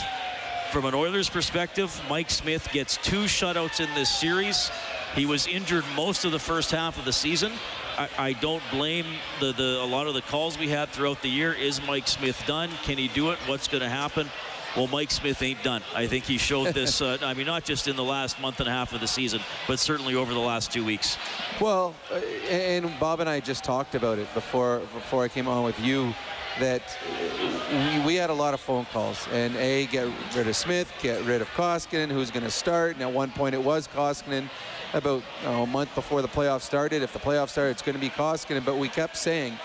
From 0.71 0.85
an 0.85 0.93
Oilers 0.93 1.31
perspective, 1.31 1.99
Mike 2.07 2.29
Smith 2.29 2.69
gets 2.71 2.97
two 2.97 3.23
shutouts 3.23 3.79
in 3.79 3.91
this 3.95 4.15
series. 4.15 4.69
He 5.15 5.25
was 5.25 5.47
injured 5.47 5.83
most 5.95 6.25
of 6.25 6.31
the 6.31 6.37
first 6.37 6.69
half 6.69 6.99
of 6.99 7.05
the 7.05 7.13
season. 7.13 7.53
I, 7.99 8.09
I 8.17 8.33
don't 8.33 8.63
blame 8.71 9.05
the, 9.41 9.51
the 9.51 9.81
a 9.81 9.85
lot 9.85 10.07
of 10.07 10.13
the 10.13 10.21
calls 10.21 10.57
we 10.57 10.69
had 10.69 10.87
throughout 10.87 11.21
the 11.21 11.27
year. 11.27 11.51
Is 11.51 11.85
Mike 11.85 12.07
Smith 12.07 12.41
done? 12.47 12.69
Can 12.83 12.97
he 12.97 13.09
do 13.09 13.31
it? 13.31 13.39
What's 13.45 13.67
going 13.67 13.83
to 13.83 13.89
happen? 13.89 14.29
Well, 14.77 14.87
Mike 14.87 15.11
Smith 15.11 15.41
ain't 15.41 15.61
done. 15.63 15.81
I 15.93 16.07
think 16.07 16.23
he 16.23 16.37
showed 16.37 16.73
this. 16.73 17.01
Uh, 17.01 17.17
I 17.21 17.33
mean, 17.33 17.45
not 17.45 17.65
just 17.65 17.89
in 17.89 17.97
the 17.97 18.03
last 18.03 18.39
month 18.39 18.61
and 18.61 18.69
a 18.69 18.71
half 18.71 18.93
of 18.93 19.01
the 19.01 19.07
season, 19.07 19.41
but 19.67 19.79
certainly 19.79 20.15
over 20.15 20.33
the 20.33 20.39
last 20.39 20.71
two 20.71 20.85
weeks. 20.85 21.17
Well, 21.59 21.93
uh, 22.09 22.19
and 22.49 22.89
Bob 23.01 23.19
and 23.19 23.29
I 23.29 23.41
just 23.41 23.65
talked 23.65 23.95
about 23.95 24.17
it 24.17 24.33
before 24.33 24.79
before 24.93 25.25
I 25.25 25.27
came 25.27 25.49
on 25.49 25.65
with 25.65 25.77
you 25.81 26.13
that 26.59 26.97
uh, 27.05 27.99
we, 27.99 28.05
we 28.05 28.15
had 28.15 28.29
a 28.29 28.33
lot 28.33 28.53
of 28.53 28.61
phone 28.61 28.85
calls 28.93 29.27
and 29.33 29.55
a 29.57 29.87
get 29.87 30.07
rid 30.35 30.47
of 30.47 30.55
Smith, 30.55 30.89
get 31.01 31.21
rid 31.25 31.41
of 31.41 31.49
Koskinen, 31.49 32.09
who's 32.09 32.31
going 32.31 32.43
to 32.43 32.51
start. 32.51 32.93
And 32.93 33.01
at 33.01 33.11
one 33.11 33.31
point 33.31 33.55
it 33.55 33.63
was 33.63 33.89
Koskinen. 33.89 34.49
About 34.93 35.23
know, 35.43 35.63
a 35.63 35.67
month 35.67 35.93
before 35.93 36.21
the 36.21 36.27
playoffs 36.27 36.61
started, 36.61 37.03
if 37.03 37.13
the 37.13 37.19
playoffs 37.19 37.49
started, 37.49 37.71
it's 37.71 37.81
going 37.81 37.95
to 37.95 38.01
be 38.01 38.09
Koskinen. 38.09 38.65
But 38.65 38.77
we 38.77 38.89
kept 38.89 39.15
saying 39.15 39.57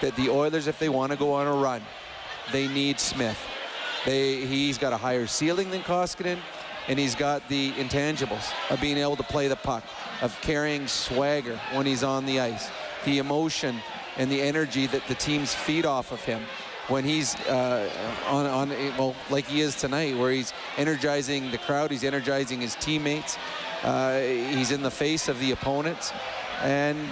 that 0.00 0.14
the 0.14 0.30
Oilers, 0.30 0.66
if 0.66 0.78
they 0.78 0.88
want 0.88 1.10
to 1.12 1.18
go 1.18 1.32
on 1.32 1.46
a 1.46 1.52
run, 1.52 1.82
they 2.52 2.68
need 2.68 3.00
Smith. 3.00 3.38
They, 4.04 4.46
he's 4.46 4.78
got 4.78 4.92
a 4.92 4.96
higher 4.96 5.26
ceiling 5.26 5.70
than 5.70 5.82
Koskinen, 5.82 6.38
and 6.86 6.98
he's 6.98 7.14
got 7.14 7.48
the 7.48 7.72
intangibles 7.72 8.52
of 8.70 8.80
being 8.80 8.98
able 8.98 9.16
to 9.16 9.24
play 9.24 9.48
the 9.48 9.56
puck, 9.56 9.82
of 10.22 10.38
carrying 10.42 10.86
swagger 10.86 11.58
when 11.72 11.84
he's 11.84 12.04
on 12.04 12.24
the 12.24 12.40
ice, 12.40 12.70
the 13.04 13.18
emotion 13.18 13.80
and 14.16 14.30
the 14.30 14.40
energy 14.40 14.86
that 14.86 15.06
the 15.08 15.14
teams 15.14 15.54
feed 15.54 15.86
off 15.86 16.12
of 16.12 16.20
him 16.20 16.42
when 16.88 17.04
he's 17.04 17.34
uh, 17.46 17.88
on, 18.28 18.46
on, 18.46 18.70
well, 18.96 19.14
like 19.30 19.46
he 19.46 19.60
is 19.60 19.76
tonight, 19.76 20.16
where 20.16 20.32
he's 20.32 20.52
energizing 20.76 21.50
the 21.50 21.58
crowd, 21.58 21.90
he's 21.90 22.02
energizing 22.02 22.60
his 22.60 22.74
teammates, 22.76 23.36
uh, 23.82 24.20
he's 24.20 24.70
in 24.70 24.82
the 24.82 24.90
face 24.90 25.28
of 25.28 25.38
the 25.40 25.52
opponents, 25.52 26.12
and 26.62 27.08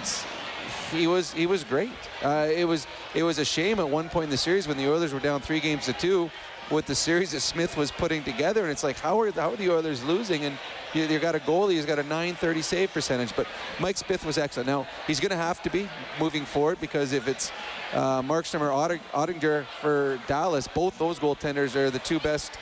he 0.91 1.07
was 1.07 1.33
he 1.33 1.45
was 1.45 1.63
great. 1.63 1.91
Uh, 2.21 2.47
it 2.53 2.65
was 2.65 2.87
it 3.15 3.23
was 3.23 3.39
a 3.39 3.45
shame 3.45 3.79
at 3.79 3.89
one 3.89 4.09
point 4.09 4.25
in 4.25 4.29
the 4.29 4.37
series 4.37 4.67
when 4.67 4.77
the 4.77 4.87
Oilers 4.87 5.13
were 5.13 5.19
down 5.19 5.41
three 5.41 5.59
games 5.59 5.85
to 5.85 5.93
two 5.93 6.29
with 6.69 6.85
the 6.85 6.95
series 6.95 7.31
that 7.31 7.39
Smith 7.39 7.77
was 7.77 7.91
putting 7.91 8.23
together, 8.23 8.61
and 8.63 8.71
it's 8.71 8.83
like 8.83 8.97
how 8.97 9.19
are 9.19 9.31
how 9.31 9.51
are 9.51 9.55
the 9.55 9.71
Oilers 9.71 10.03
losing? 10.03 10.45
And 10.45 10.57
you, 10.93 11.03
you 11.03 11.19
got 11.19 11.35
a 11.35 11.39
goalie 11.39 11.75
who's 11.75 11.85
got 11.85 11.99
a 11.99 12.03
930 12.03 12.61
save 12.61 12.93
percentage, 12.93 13.35
but 13.35 13.47
Mike 13.79 13.97
Smith 13.97 14.25
was 14.25 14.37
excellent. 14.37 14.67
Now 14.67 14.87
he's 15.05 15.19
going 15.19 15.31
to 15.31 15.37
have 15.37 15.61
to 15.63 15.69
be 15.69 15.89
moving 16.19 16.45
forward 16.45 16.79
because 16.81 17.13
if 17.13 17.27
it's 17.27 17.51
uh, 17.93 18.21
Markstrom 18.21 18.61
or 18.61 18.69
Otting- 18.69 18.99
Oettinger 19.13 19.65
for 19.81 20.19
Dallas, 20.27 20.67
both 20.67 20.97
those 20.97 21.19
goaltenders 21.19 21.75
are 21.75 21.89
the 21.89 21.99
two 21.99 22.19
best, 22.19 22.57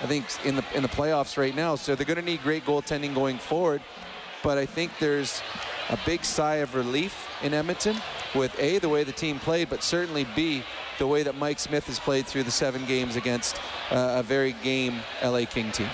I 0.00 0.06
think, 0.06 0.24
in 0.44 0.56
the 0.56 0.64
in 0.74 0.82
the 0.82 0.88
playoffs 0.88 1.36
right 1.36 1.54
now. 1.54 1.74
So 1.74 1.94
they're 1.94 2.06
going 2.06 2.18
to 2.18 2.24
need 2.24 2.42
great 2.42 2.64
goaltending 2.64 3.14
going 3.14 3.38
forward. 3.38 3.82
But 4.42 4.56
I 4.56 4.66
think 4.66 4.90
there's 4.98 5.42
a 5.90 5.98
big 6.06 6.24
sigh 6.24 6.56
of 6.56 6.74
relief 6.74 7.28
in 7.42 7.52
Edmonton 7.52 7.96
with 8.34 8.58
A, 8.58 8.78
the 8.78 8.88
way 8.88 9.04
the 9.04 9.12
team 9.12 9.38
played, 9.38 9.68
but 9.68 9.82
certainly 9.82 10.26
B, 10.36 10.62
the 10.98 11.06
way 11.06 11.22
that 11.22 11.36
Mike 11.36 11.58
Smith 11.58 11.86
has 11.86 11.98
played 11.98 12.26
through 12.26 12.44
the 12.44 12.50
seven 12.50 12.86
games 12.86 13.16
against 13.16 13.56
uh, 13.90 14.14
a 14.18 14.22
very 14.22 14.52
game 14.62 15.00
LA 15.22 15.44
King 15.44 15.72
team. 15.72 15.88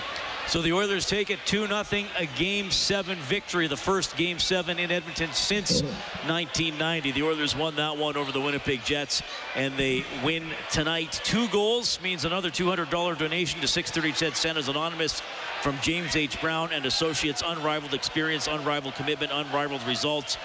So 0.47 0.61
the 0.61 0.71
Oilers 0.71 1.05
take 1.05 1.29
it 1.29 1.39
2 1.45 1.67
0, 1.67 1.83
a 2.17 2.25
game 2.37 2.71
seven 2.71 3.17
victory, 3.19 3.67
the 3.67 3.75
first 3.75 4.15
game 4.15 4.39
seven 4.39 4.79
in 4.79 4.91
Edmonton 4.91 5.33
since 5.33 5.81
1990. 5.81 7.11
The 7.11 7.23
Oilers 7.23 7.53
won 7.53 7.75
that 7.75 7.97
one 7.97 8.15
over 8.15 8.31
the 8.31 8.39
Winnipeg 8.39 8.81
Jets, 8.85 9.21
and 9.55 9.75
they 9.75 10.05
win 10.23 10.45
tonight. 10.71 11.19
Two 11.25 11.49
goals 11.49 11.99
means 12.01 12.23
another 12.23 12.49
$200 12.49 13.17
donation 13.17 13.59
to 13.59 13.67
630 13.67 14.13
CHED 14.13 14.37
Santa's 14.37 14.69
Anonymous 14.69 15.21
from 15.61 15.77
James 15.81 16.15
H. 16.15 16.39
Brown 16.39 16.71
and 16.71 16.85
Associates. 16.85 17.43
Unrivaled 17.45 17.93
experience, 17.93 18.47
unrivaled 18.47 18.95
commitment, 18.95 19.33
unrivaled 19.33 19.85
results. 19.85 20.37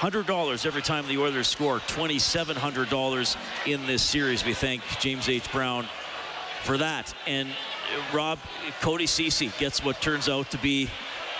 $100 0.00 0.66
every 0.66 0.82
time 0.82 1.08
the 1.08 1.16
Oilers 1.16 1.48
score. 1.48 1.78
$2,700 1.78 3.36
in 3.66 3.86
this 3.86 4.02
series. 4.02 4.44
We 4.44 4.52
thank 4.52 4.82
James 4.98 5.30
H. 5.30 5.50
Brown 5.50 5.86
for 6.62 6.76
that. 6.76 7.14
And 7.26 7.48
Rob, 8.12 8.38
Cody 8.80 9.06
Ceci 9.06 9.50
gets 9.58 9.84
what 9.84 10.00
turns 10.00 10.28
out 10.28 10.50
to 10.50 10.58
be 10.58 10.88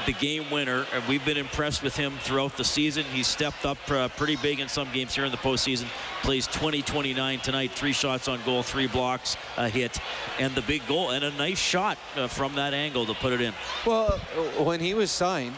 the 0.07 0.12
game 0.14 0.50
winner, 0.50 0.87
and 0.95 1.07
we've 1.07 1.25
been 1.25 1.37
impressed 1.37 1.83
with 1.83 1.97
him 1.97 2.14
throughout 2.21 2.57
the 2.57 2.64
season. 2.64 3.04
He's 3.12 3.26
stepped 3.26 3.64
up 3.64 3.78
uh, 3.90 4.09
pretty 4.09 4.37
big 4.37 4.61
in 4.61 4.69
some 4.69 4.88
games 4.92 5.14
here 5.14 5.25
in 5.25 5.30
the 5.30 5.37
postseason. 5.38 5.87
Plays 6.23 6.49
20-29 6.49 7.42
tonight, 7.42 7.71
three 7.73 7.92
shots 7.92 8.28
on 8.28 8.40
goal, 8.45 8.62
three 8.62 8.87
blocks, 8.87 9.37
a 9.57 9.69
hit, 9.69 9.99
and 10.38 10.54
the 10.54 10.62
big 10.62 10.87
goal, 10.87 11.11
and 11.11 11.25
a 11.25 11.30
nice 11.33 11.59
shot 11.59 11.99
uh, 12.16 12.26
from 12.26 12.54
that 12.54 12.75
angle 12.75 13.07
to 13.07 13.14
put 13.14 13.33
it 13.33 13.40
in. 13.40 13.52
Well, 13.87 14.19
when 14.59 14.80
he 14.80 14.95
was 14.95 15.11
signed, 15.11 15.57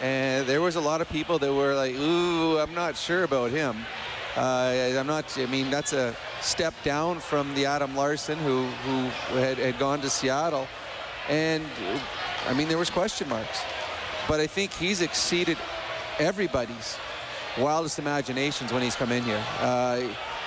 and 0.00 0.46
there 0.46 0.60
was 0.60 0.76
a 0.76 0.80
lot 0.80 1.00
of 1.00 1.08
people 1.10 1.38
that 1.38 1.52
were 1.52 1.74
like, 1.74 1.94
"Ooh, 1.94 2.58
I'm 2.58 2.74
not 2.74 2.96
sure 2.96 3.22
about 3.22 3.50
him." 3.50 3.76
Uh, 4.36 4.96
I'm 4.98 5.06
not. 5.06 5.38
I 5.38 5.46
mean, 5.46 5.70
that's 5.70 5.92
a 5.92 6.16
step 6.40 6.72
down 6.84 7.20
from 7.20 7.54
the 7.54 7.66
Adam 7.66 7.94
Larsson 7.94 8.38
who 8.38 8.64
who 8.64 9.04
had, 9.38 9.58
had 9.58 9.78
gone 9.78 10.00
to 10.00 10.08
Seattle, 10.08 10.66
and 11.28 11.64
I 12.48 12.54
mean 12.54 12.68
there 12.68 12.78
was 12.78 12.88
question 12.88 13.28
marks, 13.28 13.60
but 14.26 14.40
I 14.40 14.46
think 14.46 14.72
he's 14.72 15.02
exceeded 15.02 15.58
everybody's 16.18 16.96
wildest 17.58 17.98
imaginations 17.98 18.72
when 18.72 18.82
he's 18.82 18.96
come 18.96 19.12
in 19.12 19.22
here. 19.22 19.42
Uh, 19.60 20.00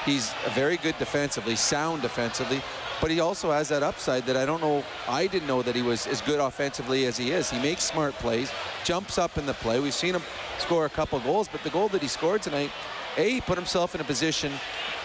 he's 0.04 0.34
very 0.56 0.78
good 0.78 0.98
defensively, 0.98 1.56
sound 1.56 2.02
defensively, 2.02 2.62
but 3.02 3.12
he 3.12 3.20
also 3.20 3.52
has 3.52 3.70
that 3.70 3.84
upside 3.84 4.26
that 4.26 4.36
I 4.36 4.48
don't 4.48 4.62
know. 4.62 4.84
I 5.08 5.28
didn't 5.28 5.48
know 5.48 5.62
that 5.62 5.76
he 5.76 5.84
was 5.84 6.08
as 6.08 6.22
good 6.22 6.40
offensively 6.40 7.06
as 7.06 7.18
he 7.18 7.32
is. 7.32 7.52
He 7.52 7.60
makes 7.60 7.84
smart 7.84 8.16
plays, 8.16 8.52
jumps 8.84 9.20
up 9.20 9.38
in 9.38 9.46
the 9.46 9.54
play. 9.54 9.80
We've 9.80 9.94
seen 9.94 10.16
him 10.16 10.24
score 10.58 10.86
a 10.86 10.90
couple 10.90 11.20
goals, 11.20 11.48
but 11.48 11.62
the 11.62 11.70
goal 11.70 11.88
that 11.90 12.02
he 12.02 12.08
scored 12.08 12.42
tonight 12.42 12.72
a, 13.18 13.30
he 13.30 13.42
put 13.42 13.58
himself 13.58 13.96
in 13.96 14.02
a 14.02 14.04
position 14.04 14.52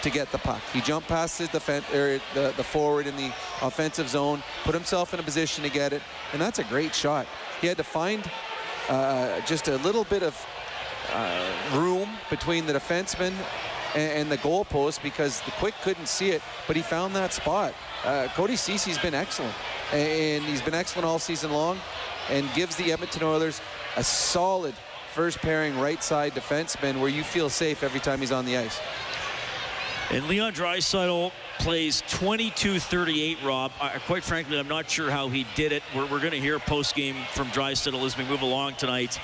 to 0.02 0.10
get 0.10 0.30
the 0.32 0.38
puck. 0.38 0.60
He 0.72 0.80
jumped 0.80 1.08
past 1.08 1.38
his 1.38 1.48
defense, 1.48 1.84
or 1.92 2.20
the, 2.34 2.52
the 2.56 2.64
forward 2.64 3.06
in 3.06 3.16
the 3.16 3.32
offensive 3.62 4.08
zone, 4.08 4.42
put 4.64 4.74
himself 4.74 5.12
in 5.14 5.20
a 5.20 5.22
position 5.22 5.62
to 5.64 5.70
get 5.70 5.92
it, 5.92 6.02
and 6.32 6.40
that's 6.40 6.58
a 6.58 6.64
great 6.64 6.94
shot. 6.94 7.26
He 7.60 7.66
had 7.66 7.76
to 7.76 7.84
find 7.84 8.28
uh, 8.88 9.40
just 9.42 9.68
a 9.68 9.76
little 9.78 10.04
bit 10.04 10.22
of 10.22 10.46
uh, 11.12 11.52
room 11.74 12.08
between 12.28 12.66
the 12.66 12.72
defenseman 12.72 13.32
and, 13.94 14.12
and 14.12 14.32
the 14.32 14.38
goalpost 14.38 15.02
because 15.02 15.40
the 15.42 15.50
quick 15.52 15.74
couldn't 15.82 16.08
see 16.08 16.30
it, 16.30 16.42
but 16.66 16.76
he 16.76 16.82
found 16.82 17.14
that 17.16 17.32
spot. 17.32 17.74
Uh, 18.04 18.28
Cody 18.34 18.56
Ceci's 18.56 18.98
been 18.98 19.14
excellent, 19.14 19.54
and 19.92 20.42
he's 20.44 20.62
been 20.62 20.74
excellent 20.74 21.06
all 21.06 21.18
season 21.18 21.52
long, 21.52 21.78
and 22.30 22.48
gives 22.54 22.76
the 22.76 22.92
Edmonton 22.92 23.24
Oilers 23.24 23.60
a 23.96 24.04
solid 24.04 24.74
first 25.20 25.42
pairing 25.42 25.78
right 25.78 26.02
side 26.02 26.32
defenseman 26.32 26.98
where 26.98 27.10
you 27.10 27.22
feel 27.22 27.50
safe 27.50 27.82
every 27.82 28.00
time 28.00 28.20
he's 28.20 28.32
on 28.32 28.46
the 28.46 28.56
ice. 28.56 28.80
And 30.08 30.26
Leon 30.28 30.54
Draisaitl 30.54 31.30
plays 31.58 32.00
22-38, 32.08 33.44
Rob. 33.44 33.70
I, 33.82 33.98
quite 34.06 34.24
frankly, 34.24 34.58
I'm 34.58 34.66
not 34.66 34.88
sure 34.88 35.10
how 35.10 35.28
he 35.28 35.44
did 35.54 35.72
it. 35.72 35.82
We're, 35.94 36.06
we're 36.06 36.20
going 36.20 36.30
to 36.30 36.40
hear 36.40 36.58
post-game 36.58 37.16
from 37.34 37.48
Draisaitl 37.48 38.02
as 38.02 38.16
we 38.16 38.24
move 38.24 38.40
along 38.40 38.76
tonight. 38.76 39.20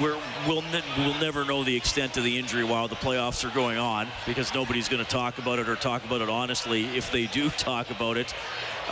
We're, 0.00 0.18
we'll, 0.48 0.62
ne- 0.62 0.82
we'll 0.98 1.20
never 1.20 1.44
know 1.44 1.62
the 1.62 1.76
extent 1.76 2.16
of 2.16 2.24
the 2.24 2.36
injury 2.36 2.64
while 2.64 2.88
the 2.88 2.96
playoffs 2.96 3.48
are 3.48 3.54
going 3.54 3.78
on 3.78 4.08
because 4.26 4.52
nobody's 4.52 4.88
going 4.88 5.04
to 5.04 5.08
talk 5.08 5.38
about 5.38 5.60
it 5.60 5.68
or 5.68 5.76
talk 5.76 6.04
about 6.04 6.22
it 6.22 6.28
honestly 6.28 6.86
if 6.86 7.12
they 7.12 7.28
do 7.28 7.50
talk 7.56 7.88
about 7.90 8.16
it. 8.16 8.34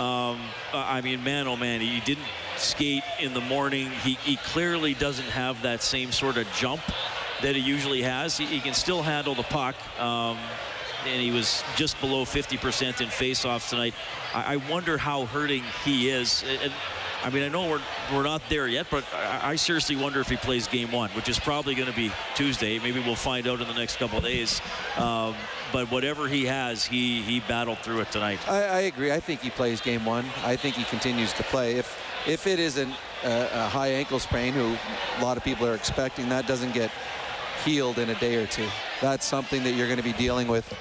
Um, 0.00 0.40
I 0.72 1.02
mean, 1.02 1.22
man, 1.22 1.46
oh 1.46 1.56
man, 1.56 1.82
he 1.82 2.00
didn't 2.00 2.24
skate 2.56 3.02
in 3.20 3.34
the 3.34 3.40
morning. 3.42 3.90
He, 4.02 4.14
he 4.14 4.36
clearly 4.36 4.94
doesn't 4.94 5.28
have 5.28 5.60
that 5.60 5.82
same 5.82 6.10
sort 6.10 6.38
of 6.38 6.50
jump 6.54 6.80
that 7.42 7.54
he 7.54 7.60
usually 7.60 8.00
has. 8.00 8.38
He, 8.38 8.46
he 8.46 8.60
can 8.60 8.72
still 8.72 9.02
handle 9.02 9.34
the 9.34 9.42
puck. 9.42 9.76
Um, 10.00 10.38
and 11.06 11.20
he 11.20 11.30
was 11.30 11.62
just 11.76 12.00
below 12.00 12.24
50% 12.24 13.02
in 13.02 13.08
faceoffs 13.08 13.68
tonight. 13.68 13.94
I, 14.34 14.54
I, 14.54 14.56
wonder 14.56 14.96
how 14.96 15.26
hurting 15.26 15.64
he 15.84 16.08
is. 16.08 16.44
And, 16.62 16.72
I 17.22 17.30
mean, 17.30 17.42
I 17.42 17.48
know 17.48 17.68
we're 17.68 17.82
we're 18.12 18.22
not 18.22 18.42
there 18.48 18.66
yet, 18.66 18.86
but 18.90 19.04
I, 19.14 19.50
I 19.50 19.56
seriously 19.56 19.96
wonder 19.96 20.20
if 20.20 20.28
he 20.28 20.36
plays 20.36 20.66
game 20.66 20.90
one, 20.90 21.10
which 21.10 21.28
is 21.28 21.38
probably 21.38 21.74
going 21.74 21.88
to 21.88 21.96
be 21.96 22.10
Tuesday. 22.34 22.78
Maybe 22.78 23.00
we'll 23.00 23.14
find 23.14 23.46
out 23.46 23.60
in 23.60 23.68
the 23.68 23.74
next 23.74 23.96
couple 23.96 24.20
days. 24.20 24.60
Um, 24.96 25.34
but 25.72 25.90
whatever 25.90 26.28
he 26.28 26.46
has, 26.46 26.84
he 26.84 27.22
he 27.22 27.40
battled 27.40 27.78
through 27.80 28.00
it 28.00 28.10
tonight. 28.10 28.38
I, 28.48 28.64
I, 28.64 28.80
agree. 28.80 29.12
I 29.12 29.20
think 29.20 29.40
he 29.40 29.50
plays 29.50 29.80
game 29.80 30.04
one. 30.04 30.24
I 30.44 30.56
think 30.56 30.76
he 30.76 30.84
continues 30.84 31.32
to 31.34 31.42
play. 31.44 31.76
If 31.76 31.98
if 32.26 32.46
it 32.46 32.58
is 32.58 32.78
an, 32.78 32.92
uh, 33.22 33.48
a 33.52 33.68
high 33.68 33.88
ankle 33.88 34.18
sprain, 34.18 34.52
who 34.52 34.76
a 35.18 35.22
lot 35.22 35.36
of 35.36 35.44
people 35.44 35.66
are 35.66 35.74
expecting, 35.74 36.28
that 36.30 36.46
doesn't 36.46 36.72
get 36.72 36.90
healed 37.64 37.98
in 37.98 38.08
a 38.10 38.14
day 38.18 38.36
or 38.36 38.46
two. 38.46 38.66
That's 39.00 39.26
something 39.26 39.62
that 39.64 39.72
you're 39.72 39.86
going 39.86 39.98
to 39.98 40.04
be 40.04 40.14
dealing 40.14 40.48
with 40.48 40.72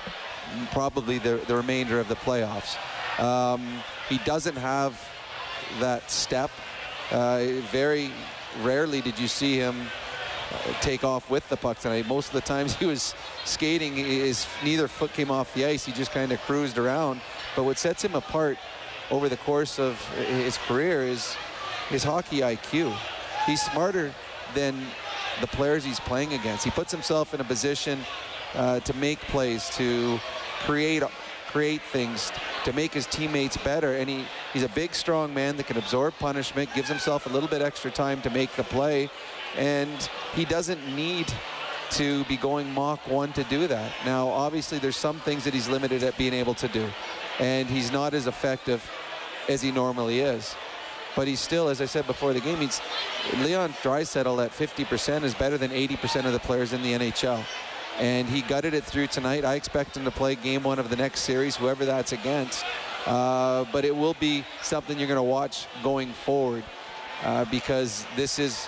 probably 0.72 1.20
the, 1.20 1.42
the 1.48 1.56
remainder 1.56 2.00
of 2.00 2.08
the 2.08 2.16
playoffs. 2.16 2.78
Um, 3.20 3.84
he 4.08 4.18
doesn't 4.20 4.56
have 4.56 5.00
that 5.80 6.10
step. 6.10 6.52
Uh, 7.12 7.46
very 7.72 8.12
rarely 8.62 9.02
did 9.02 9.18
you 9.18 9.28
see 9.28 9.58
him 9.58 9.88
uh, 10.52 10.74
take 10.82 11.04
off 11.04 11.30
with 11.30 11.48
the 11.50 11.58
puck 11.58 11.80
tonight. 11.80 12.08
Most 12.08 12.28
of 12.28 12.34
the 12.34 12.42
times 12.42 12.76
he 12.80 12.86
was 12.86 13.16
skating, 13.46 13.96
his 13.96 14.46
neither 14.64 14.88
foot 14.88 15.14
came 15.14 15.32
off 15.32 15.54
the 15.54 15.66
ice. 15.66 15.86
He 15.86 15.92
just 15.92 16.12
kind 16.12 16.32
of 16.32 16.40
cruised 16.42 16.78
around. 16.78 17.22
But 17.56 17.64
what 17.64 17.78
sets 17.78 18.04
him 18.04 18.16
apart 18.16 18.58
over 19.12 19.30
the 19.30 19.38
course 19.38 19.80
of 19.80 20.00
his 20.16 20.58
career 20.58 21.04
is 21.04 21.36
his 21.90 22.04
hockey 22.04 22.40
IQ. 22.40 22.96
He's 23.46 23.62
smarter 23.62 24.14
than 24.54 24.76
the 25.42 25.48
players 25.48 25.84
he's 25.84 26.00
playing 26.00 26.34
against. 26.34 26.64
He 26.64 26.72
puts 26.72 26.92
himself 26.92 27.34
in 27.34 27.42
a 27.42 27.44
position 27.44 28.00
uh, 28.54 28.80
to 28.82 28.94
make 28.96 29.20
plays, 29.20 29.70
to 29.78 30.20
create 30.62 31.04
create 31.52 31.82
things, 31.82 32.32
to 32.64 32.74
make 32.74 32.94
his 32.94 33.08
teammates 33.08 33.58
better. 33.58 33.96
And 33.96 34.10
he, 34.10 34.26
he's 34.54 34.64
a 34.64 34.70
big, 34.70 34.94
strong 34.94 35.34
man 35.34 35.58
that 35.58 35.68
can 35.68 35.78
absorb 35.78 36.14
punishment, 36.20 36.70
gives 36.76 36.88
himself 36.88 37.26
a 37.26 37.30
little 37.30 37.50
bit 37.50 37.62
extra 37.62 37.92
time 37.92 38.22
to 38.22 38.30
make 38.30 38.56
the 38.56 38.64
play, 38.64 39.10
and 39.58 40.10
he 40.36 40.46
doesn't 40.46 40.96
need 40.96 41.32
to 41.92 42.24
be 42.26 42.38
going 42.38 42.72
Mach 42.74 43.00
1 43.08 43.34
to 43.34 43.44
do 43.46 43.68
that. 43.68 43.92
Now, 44.06 44.28
obviously, 44.30 44.78
there's 44.78 44.96
some 44.96 45.20
things 45.20 45.44
that 45.44 45.54
he's 45.54 45.68
limited 45.68 46.04
at 46.04 46.18
being 46.18 46.34
able 46.34 46.54
to 46.56 46.68
do, 46.68 46.88
and 47.40 47.68
he's 47.68 47.92
not 47.92 48.14
as 48.14 48.28
effective 48.28 48.88
as 49.48 49.62
he 49.62 49.72
normally 49.72 50.20
is. 50.20 50.56
But 51.16 51.28
he's 51.28 51.40
still, 51.40 51.70
as 51.70 51.82
I 51.82 51.86
said 51.86 52.06
before 52.06 52.34
the 52.34 52.40
game, 52.40 52.60
he's 52.60 52.80
Leon 53.40 53.74
Draisaitl 53.82 54.46
at 54.46 54.52
50% 54.52 55.24
is 55.24 55.34
better 55.34 55.58
than 55.58 55.72
80% 55.72 56.26
of 56.26 56.34
the 56.34 56.40
players 56.40 56.72
in 56.72 56.84
the 56.84 56.94
NHL. 56.94 57.44
And 58.00 58.28
he 58.30 58.42
gutted 58.42 58.74
it 58.74 58.84
through 58.86 59.08
tonight. 59.08 59.44
I 59.44 59.56
expect 59.56 59.98
him 59.98 60.06
to 60.06 60.12
play 60.12 60.36
game 60.36 60.64
one 60.64 60.80
of 60.80 60.90
the 60.90 60.96
next 60.96 61.22
series, 61.22 61.58
whoever 61.58 61.86
that's 61.86 62.14
against. 62.14 62.64
Uh, 63.06 63.66
but 63.72 63.86
it 63.86 63.96
will 63.96 64.16
be 64.20 64.46
something 64.62 64.98
you're 64.98 65.08
going 65.08 65.18
to 65.18 65.24
watch 65.24 65.68
going 65.84 66.14
forward 66.14 66.64
uh, 67.24 67.46
because 67.46 68.06
this 68.16 68.40
is 68.40 68.68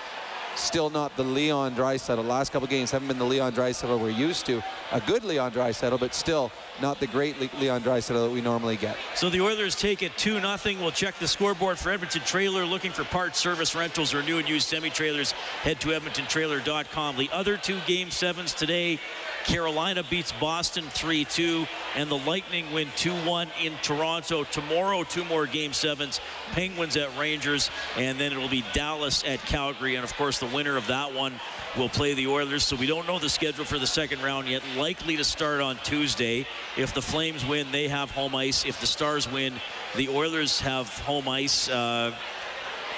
still 0.54 0.90
not 0.90 1.16
the 1.16 1.22
Leon 1.22 1.74
Draisaitl. 1.74 2.16
The 2.16 2.22
last 2.22 2.52
couple 2.52 2.68
games 2.68 2.90
haven't 2.90 3.08
been 3.08 3.18
the 3.18 3.24
Leon 3.24 3.52
Draisaitl 3.52 3.98
we're 4.00 4.10
used 4.10 4.46
to. 4.46 4.62
A 4.92 5.00
good 5.00 5.24
Leon 5.24 5.52
Draisaitl, 5.52 5.98
but 5.98 6.14
still 6.14 6.50
not 6.80 7.00
the 7.00 7.06
great 7.06 7.36
Leon 7.58 7.82
Draisaitl 7.82 8.26
that 8.26 8.30
we 8.30 8.40
normally 8.40 8.76
get. 8.76 8.96
So 9.14 9.30
the 9.30 9.40
Oilers 9.40 9.74
take 9.74 10.02
it 10.02 10.12
2-0. 10.12 10.80
We'll 10.80 10.90
check 10.90 11.18
the 11.18 11.28
scoreboard 11.28 11.78
for 11.78 11.90
Edmonton 11.90 12.22
Trailer. 12.22 12.64
Looking 12.64 12.92
for 12.92 13.04
parts, 13.04 13.38
service, 13.38 13.74
rentals, 13.74 14.14
or 14.14 14.22
new 14.22 14.38
and 14.38 14.48
used 14.48 14.68
semi-trailers, 14.68 15.32
head 15.62 15.80
to 15.80 15.88
edmontontrailer.com. 15.88 17.16
The 17.16 17.30
other 17.32 17.56
two 17.56 17.78
game 17.86 18.10
sevens 18.10 18.54
today, 18.54 18.98
Carolina 19.44 20.02
beats 20.08 20.32
Boston 20.32 20.84
3-2, 20.86 21.66
and 21.96 22.10
the 22.10 22.18
Lightning 22.18 22.72
win 22.72 22.88
2-1 22.96 23.48
in 23.62 23.74
Toronto. 23.82 24.44
Tomorrow, 24.44 25.04
two 25.04 25.24
more 25.24 25.46
game 25.46 25.72
sevens, 25.72 26.20
Penguins 26.52 26.96
at 26.96 27.16
Rangers, 27.18 27.70
and 27.96 28.18
then 28.18 28.32
it'll 28.32 28.48
be 28.48 28.64
Dallas 28.72 29.24
at 29.24 29.40
Calgary. 29.40 29.96
And 29.96 30.04
of 30.04 30.14
course, 30.14 30.38
the 30.38 30.46
winner 30.46 30.76
of 30.76 30.86
that 30.86 31.14
one 31.14 31.34
will 31.76 31.88
play 31.88 32.14
the 32.14 32.26
Oilers. 32.26 32.64
So 32.64 32.76
we 32.76 32.86
don't 32.86 33.06
know 33.06 33.18
the 33.18 33.28
schedule 33.28 33.64
for 33.64 33.78
the 33.78 33.86
second 33.86 34.22
round 34.22 34.48
yet. 34.48 34.62
Likely 34.76 35.16
to 35.16 35.24
start 35.24 35.60
on 35.60 35.76
Tuesday. 35.84 36.46
If 36.76 36.94
the 36.94 37.02
Flames 37.02 37.44
win, 37.44 37.70
they 37.72 37.88
have 37.88 38.10
home 38.10 38.34
ice. 38.34 38.64
If 38.64 38.80
the 38.80 38.86
Stars 38.86 39.30
win, 39.30 39.54
the 39.96 40.08
Oilers 40.08 40.60
have 40.60 40.88
home 41.00 41.28
ice. 41.28 41.68
Uh, 41.68 42.14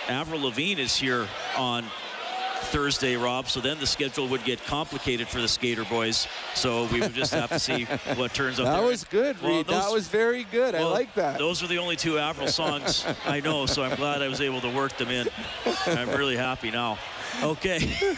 Avril 0.09 0.43
Lavigne 0.43 0.83
is 0.83 0.97
here 0.97 1.27
on 1.57 1.85
Thursday, 2.65 3.17
Rob. 3.17 3.49
So 3.49 3.61
then 3.61 3.79
the 3.79 3.87
schedule 3.87 4.27
would 4.29 4.45
get 4.45 4.63
complicated 4.65 5.29
for 5.29 5.41
the 5.41 5.49
Skater 5.49 5.85
boys. 5.85 6.27
So 6.55 6.87
we 6.87 7.01
would 7.01 7.15
just 7.15 7.33
have 7.35 7.49
to 7.51 7.59
see 7.59 7.85
what 8.17 8.35
turns 8.35 8.59
up. 8.59 8.67
That 8.67 8.79
there. 8.81 8.87
was 8.87 9.05
good, 9.05 9.41
Well, 9.43 9.57
Reed. 9.59 9.67
those- 9.67 9.85
that 9.85 9.93
was 9.93 10.09
very 10.09 10.45
good. 10.45 10.75
I 10.75 10.83
like 10.85 11.15
that. 11.15 11.39
Those 11.39 11.63
are 11.63 11.67
the 11.67 11.79
only 11.79 11.97
two 11.97 12.19
Avril 12.19 12.49
songs 12.49 13.05
I 13.27 13.41
know, 13.41 13.67
so 13.67 13.83
I'm 13.83 13.97
glad 13.97 14.23
I 14.23 14.29
was 14.29 14.41
able 14.41 14.61
to 14.63 14.71
work 14.75 14.97
them 14.97 15.11
in. 15.11 15.29
I'm 15.87 16.09
really 16.11 16.37
happy 16.37 16.71
now. 16.71 16.99
Okay. 17.43 17.93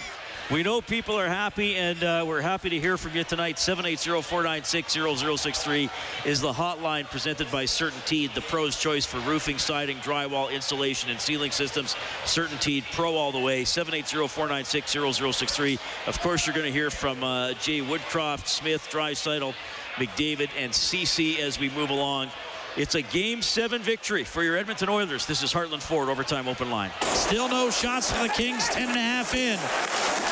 We 0.49 0.63
know 0.63 0.81
people 0.81 1.19
are 1.19 1.27
happy, 1.27 1.75
and 1.75 2.05
uh, 2.05 2.25
we're 2.25 2.41
happy 2.41 2.71
to 2.71 2.79
hear 2.79 2.97
from 2.97 3.17
you 3.17 3.25
tonight. 3.25 3.57
780-496-0063 3.57 5.91
is 6.25 6.41
the 6.41 6.53
hotline 6.53 7.11
presented 7.11 7.51
by 7.51 7.65
CertainTeed, 7.65 8.33
the 8.33 8.43
pro's 8.43 8.79
choice 8.79 9.05
for 9.05 9.19
roofing, 9.29 9.59
siding, 9.59 9.97
drywall, 9.97 10.53
installation, 10.53 11.11
and 11.11 11.21
ceiling 11.21 11.51
systems. 11.51 11.97
CertainTeed, 12.27 12.85
pro 12.93 13.17
all 13.17 13.33
the 13.33 13.41
way. 13.41 13.65
780-496-0063. 13.65 15.81
Of 16.07 16.21
course, 16.21 16.47
you're 16.47 16.55
going 16.55 16.67
to 16.67 16.73
hear 16.73 16.91
from 16.91 17.25
uh, 17.25 17.55
Jay 17.55 17.81
Woodcroft, 17.81 18.47
Smith, 18.47 18.89
Draisaitl, 18.89 19.53
McDavid, 19.97 20.51
and 20.57 20.73
Ceci 20.73 21.41
as 21.41 21.59
we 21.59 21.71
move 21.71 21.91
along. 21.91 22.31
It's 22.77 22.95
a 22.95 23.03
Game 23.03 23.43
7 23.43 23.83
victory 23.83 24.23
for 24.23 24.45
your 24.45 24.57
Edmonton 24.57 24.91
Oilers. 24.91 25.27
This 25.27 25.43
is 25.43 25.53
Heartland 25.53 25.83
Ford 25.83 26.09
Overtime 26.09 26.47
Open 26.47 26.71
Line. 26.71 26.93
Still 27.03 27.49
no 27.49 27.69
shots 27.71 28.13
for 28.13 28.23
the 28.23 28.29
Kings, 28.29 28.69
10 28.69 28.91
and 28.91 28.97
a 28.97 29.01
half 29.01 29.35
in. 29.35 29.59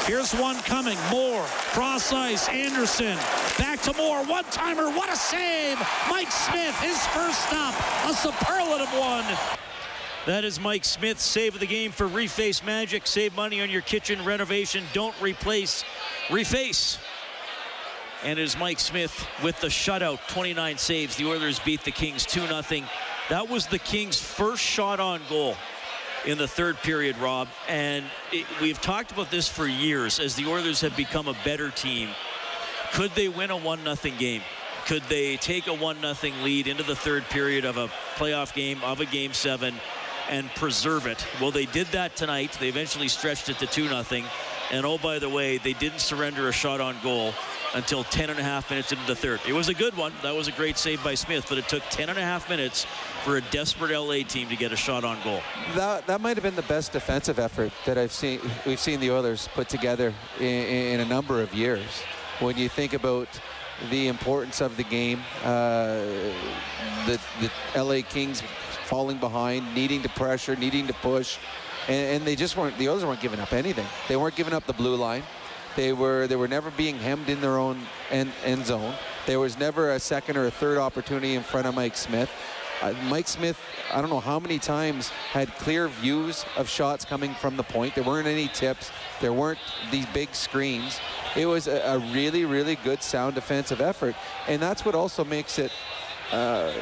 Here's 0.06 0.34
one 0.34 0.56
coming. 0.56 0.98
Moore, 1.10 1.46
cross 1.72 2.12
ice, 2.12 2.46
Anderson. 2.50 3.16
Back 3.56 3.80
to 3.82 3.94
Moore, 3.94 4.22
one 4.26 4.44
timer. 4.50 4.90
What 4.90 5.10
a 5.10 5.16
save! 5.16 5.78
Mike 6.10 6.30
Smith, 6.30 6.78
his 6.80 7.06
first 7.06 7.42
stop, 7.46 7.74
a 8.04 8.12
superlative 8.12 8.92
one. 8.98 9.24
That 10.26 10.44
is 10.44 10.60
Mike 10.60 10.84
Smith's 10.84 11.22
save 11.22 11.54
of 11.54 11.60
the 11.60 11.66
game 11.66 11.90
for 11.90 12.06
Reface 12.06 12.62
Magic. 12.62 13.06
Save 13.06 13.34
money 13.34 13.62
on 13.62 13.70
your 13.70 13.80
kitchen 13.80 14.22
renovation. 14.26 14.84
Don't 14.92 15.14
replace, 15.22 15.84
reface. 16.28 16.98
And 18.24 18.38
it 18.38 18.42
is 18.42 18.58
Mike 18.58 18.80
Smith 18.80 19.26
with 19.42 19.58
the 19.62 19.68
shutout, 19.68 20.18
29 20.28 20.76
saves. 20.76 21.16
The 21.16 21.24
Oilers 21.24 21.60
beat 21.60 21.82
the 21.82 21.90
Kings 21.90 22.26
2 22.26 22.46
0. 22.46 22.62
That 23.30 23.48
was 23.48 23.66
the 23.68 23.78
Kings' 23.78 24.20
first 24.20 24.62
shot 24.62 25.00
on 25.00 25.22
goal 25.30 25.56
in 26.26 26.38
the 26.38 26.48
third 26.48 26.76
period, 26.78 27.16
Rob. 27.18 27.48
And 27.68 28.04
it, 28.32 28.46
we've 28.60 28.80
talked 28.80 29.12
about 29.12 29.30
this 29.30 29.48
for 29.48 29.66
years 29.66 30.20
as 30.20 30.34
the 30.34 30.46
Oilers 30.46 30.80
have 30.80 30.96
become 30.96 31.28
a 31.28 31.36
better 31.44 31.70
team. 31.70 32.08
Could 32.92 33.12
they 33.12 33.28
win 33.28 33.50
a 33.50 33.56
1 33.56 33.96
0 33.96 34.16
game? 34.18 34.42
Could 34.86 35.02
they 35.04 35.36
take 35.36 35.66
a 35.66 35.74
1 35.74 36.14
0 36.14 36.34
lead 36.42 36.66
into 36.66 36.82
the 36.82 36.96
third 36.96 37.24
period 37.24 37.64
of 37.64 37.76
a 37.76 37.88
playoff 38.16 38.54
game, 38.54 38.82
of 38.84 39.00
a 39.00 39.06
game 39.06 39.32
seven, 39.32 39.74
and 40.28 40.48
preserve 40.54 41.06
it? 41.06 41.26
Well, 41.40 41.50
they 41.50 41.66
did 41.66 41.86
that 41.88 42.16
tonight. 42.16 42.56
They 42.60 42.68
eventually 42.68 43.08
stretched 43.08 43.48
it 43.48 43.58
to 43.58 43.66
2 43.66 43.88
0. 43.88 44.24
And 44.70 44.86
oh, 44.86 44.98
by 44.98 45.18
the 45.18 45.28
way, 45.28 45.58
they 45.58 45.74
didn't 45.74 46.00
surrender 46.00 46.48
a 46.48 46.52
shot 46.52 46.80
on 46.80 46.96
goal 47.02 47.34
until 47.74 48.04
10 48.04 48.30
and 48.30 48.38
a 48.38 48.42
half 48.42 48.70
minutes 48.70 48.92
into 48.92 49.04
the 49.06 49.16
third. 49.16 49.40
It 49.46 49.52
was 49.52 49.68
a 49.68 49.74
good 49.74 49.96
one. 49.96 50.12
That 50.22 50.34
was 50.34 50.48
a 50.48 50.52
great 50.52 50.78
save 50.78 51.02
by 51.02 51.14
Smith, 51.14 51.46
but 51.48 51.58
it 51.58 51.68
took 51.68 51.82
10 51.90 52.08
and 52.08 52.18
a 52.18 52.22
half 52.22 52.48
minutes 52.48 52.86
for 53.24 53.36
a 53.36 53.40
desperate 53.50 53.90
LA 53.90 54.26
team 54.26 54.48
to 54.48 54.56
get 54.56 54.72
a 54.72 54.76
shot 54.76 55.04
on 55.04 55.18
goal. 55.22 55.40
That 55.74 56.06
that 56.06 56.20
might 56.20 56.36
have 56.36 56.44
been 56.44 56.56
the 56.56 56.62
best 56.62 56.92
defensive 56.92 57.38
effort 57.38 57.72
that 57.86 57.98
I've 57.98 58.12
seen. 58.12 58.40
We've 58.66 58.80
seen 58.80 59.00
the 59.00 59.10
Oilers 59.10 59.48
put 59.54 59.68
together 59.68 60.12
in, 60.38 60.46
in 60.46 61.00
a 61.00 61.04
number 61.04 61.42
of 61.42 61.52
years. 61.54 62.02
When 62.40 62.56
you 62.56 62.68
think 62.68 62.94
about 62.94 63.28
the 63.90 64.08
importance 64.08 64.60
of 64.60 64.76
the 64.76 64.84
game, 64.84 65.20
uh, 65.42 65.96
the 67.06 67.20
the 67.40 67.50
LA 67.82 68.02
Kings 68.08 68.42
falling 68.84 69.18
behind, 69.18 69.74
needing 69.74 70.02
to 70.02 70.08
pressure, 70.10 70.54
needing 70.54 70.86
to 70.86 70.92
push, 70.94 71.38
and, 71.88 72.16
and 72.16 72.24
they 72.24 72.36
just 72.36 72.56
weren't. 72.56 72.76
The 72.78 72.88
Oilers 72.88 73.04
weren't 73.04 73.20
giving 73.20 73.40
up 73.40 73.52
anything. 73.52 73.86
They 74.08 74.16
weren't 74.16 74.36
giving 74.36 74.52
up 74.52 74.66
the 74.66 74.72
blue 74.74 74.96
line. 74.96 75.22
They 75.76 75.92
were 75.92 76.26
they 76.26 76.36
were 76.36 76.48
never 76.48 76.70
being 76.70 76.98
hemmed 76.98 77.28
in 77.28 77.40
their 77.40 77.58
own 77.58 77.80
end, 78.10 78.32
end 78.44 78.66
zone. 78.66 78.94
There 79.26 79.40
was 79.40 79.58
never 79.58 79.90
a 79.90 80.00
second 80.00 80.36
or 80.36 80.46
a 80.46 80.50
third 80.50 80.78
opportunity 80.78 81.34
in 81.34 81.42
front 81.42 81.66
of 81.66 81.74
Mike 81.74 81.96
Smith. 81.96 82.30
Uh, 82.82 82.92
Mike 83.04 83.28
Smith, 83.28 83.58
I 83.92 84.00
don't 84.00 84.10
know 84.10 84.20
how 84.20 84.38
many 84.38 84.58
times 84.58 85.08
had 85.08 85.54
clear 85.56 85.88
views 85.88 86.44
of 86.56 86.68
shots 86.68 87.04
coming 87.04 87.34
from 87.34 87.56
the 87.56 87.62
point. 87.62 87.94
There 87.94 88.04
weren't 88.04 88.26
any 88.26 88.48
tips. 88.48 88.90
There 89.20 89.32
weren't 89.32 89.60
these 89.90 90.06
big 90.06 90.34
screens. 90.34 91.00
It 91.36 91.46
was 91.46 91.66
a, 91.66 91.80
a 91.80 91.98
really, 92.12 92.44
really 92.44 92.76
good 92.76 93.02
sound 93.02 93.36
defensive 93.36 93.80
effort, 93.80 94.14
and 94.48 94.60
that's 94.60 94.84
what 94.84 94.94
also 94.94 95.24
makes 95.24 95.58
it 95.58 95.72
uh, 96.32 96.72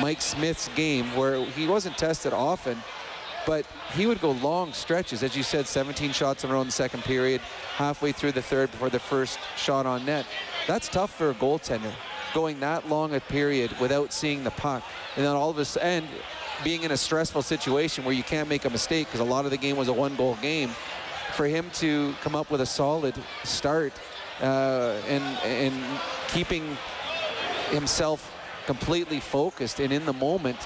Mike 0.00 0.20
Smith's 0.20 0.68
game, 0.74 1.14
where 1.16 1.44
he 1.44 1.66
wasn't 1.66 1.96
tested 1.96 2.32
often, 2.32 2.76
but 3.46 3.64
he 3.94 4.06
would 4.06 4.20
go 4.20 4.32
long 4.32 4.72
stretches, 4.72 5.22
as 5.22 5.36
you 5.36 5.42
said, 5.42 5.66
17 5.66 6.12
shots 6.12 6.44
in 6.44 6.50
a 6.50 6.52
row 6.52 6.60
in 6.60 6.66
the 6.66 6.72
second 6.72 7.04
period, 7.04 7.40
halfway 7.76 8.12
through 8.12 8.32
the 8.32 8.42
third 8.42 8.70
before 8.72 8.90
the 8.90 8.98
first 8.98 9.38
shot 9.56 9.86
on 9.86 10.04
net. 10.04 10.26
That's 10.66 10.88
tough 10.88 11.14
for 11.14 11.30
a 11.30 11.34
goaltender, 11.34 11.92
going 12.34 12.58
that 12.60 12.88
long 12.88 13.14
a 13.14 13.20
period 13.20 13.70
without 13.80 14.12
seeing 14.12 14.42
the 14.42 14.50
puck, 14.50 14.82
and 15.16 15.24
then 15.24 15.36
all 15.36 15.48
of 15.48 15.58
a 15.58 15.64
sudden 15.64 16.08
being 16.64 16.82
in 16.82 16.90
a 16.90 16.96
stressful 16.96 17.42
situation 17.42 18.04
where 18.04 18.14
you 18.14 18.22
can't 18.22 18.48
make 18.48 18.64
a 18.64 18.70
mistake 18.70 19.06
because 19.06 19.20
a 19.20 19.24
lot 19.24 19.44
of 19.44 19.50
the 19.50 19.56
game 19.56 19.76
was 19.76 19.88
a 19.88 19.92
one-goal 19.92 20.36
game. 20.42 20.70
For 21.34 21.46
him 21.46 21.70
to 21.74 22.14
come 22.22 22.34
up 22.34 22.50
with 22.50 22.62
a 22.62 22.66
solid 22.66 23.14
start 23.44 23.92
uh, 24.40 24.96
and 25.06 25.22
and 25.44 26.00
keeping 26.28 26.76
himself 27.70 28.32
completely 28.64 29.20
focused 29.20 29.80
and 29.80 29.92
in 29.92 30.06
the 30.06 30.12
moment 30.12 30.56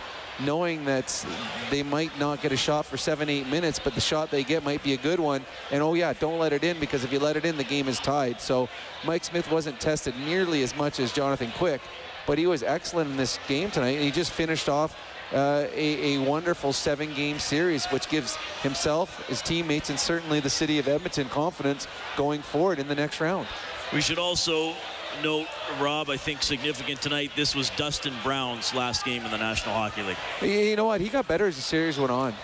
knowing 0.44 0.84
that 0.84 1.26
they 1.70 1.82
might 1.82 2.16
not 2.18 2.42
get 2.42 2.52
a 2.52 2.56
shot 2.56 2.86
for 2.86 2.96
seven, 2.96 3.28
eight 3.28 3.46
minutes, 3.46 3.78
but 3.78 3.94
the 3.94 4.00
shot 4.00 4.30
they 4.30 4.44
get 4.44 4.64
might 4.64 4.82
be 4.82 4.94
a 4.94 4.96
good 4.96 5.20
one. 5.20 5.44
And 5.70 5.82
oh 5.82 5.94
yeah, 5.94 6.12
don't 6.12 6.38
let 6.38 6.52
it 6.52 6.64
in 6.64 6.78
because 6.80 7.04
if 7.04 7.12
you 7.12 7.18
let 7.18 7.36
it 7.36 7.44
in, 7.44 7.56
the 7.56 7.64
game 7.64 7.88
is 7.88 7.98
tied. 7.98 8.40
So 8.40 8.68
Mike 9.04 9.24
Smith 9.24 9.50
wasn't 9.50 9.80
tested 9.80 10.14
nearly 10.24 10.62
as 10.62 10.76
much 10.76 11.00
as 11.00 11.12
Jonathan 11.12 11.52
Quick, 11.56 11.80
but 12.26 12.38
he 12.38 12.46
was 12.46 12.62
excellent 12.62 13.10
in 13.10 13.16
this 13.16 13.38
game 13.48 13.70
tonight. 13.70 13.96
And 13.96 14.04
he 14.04 14.10
just 14.10 14.32
finished 14.32 14.68
off 14.68 14.96
uh, 15.32 15.66
a, 15.72 16.16
a 16.16 16.18
wonderful 16.18 16.72
seven-game 16.72 17.38
series, 17.38 17.86
which 17.86 18.08
gives 18.08 18.36
himself, 18.62 19.26
his 19.28 19.40
teammates, 19.40 19.90
and 19.90 19.98
certainly 19.98 20.40
the 20.40 20.50
city 20.50 20.78
of 20.78 20.88
Edmonton 20.88 21.28
confidence 21.28 21.86
going 22.16 22.42
forward 22.42 22.78
in 22.78 22.88
the 22.88 22.94
next 22.94 23.20
round. 23.20 23.46
We 23.92 24.00
should 24.00 24.18
also 24.18 24.74
note, 25.22 25.46
Rob, 25.80 26.10
I 26.10 26.16
think 26.16 26.42
significant 26.42 27.00
tonight, 27.00 27.30
this 27.36 27.54
was 27.54 27.70
Dustin 27.70 28.14
Brown's 28.22 28.74
last 28.74 29.04
game 29.04 29.24
in 29.24 29.30
the 29.30 29.38
National 29.38 29.74
Hockey 29.74 30.02
League. 30.02 30.16
You 30.42 30.76
know 30.76 30.86
what? 30.86 31.00
He 31.00 31.08
got 31.08 31.28
better 31.28 31.46
as 31.46 31.56
the 31.56 31.62
series 31.62 31.98
went 31.98 32.10
on, 32.10 32.34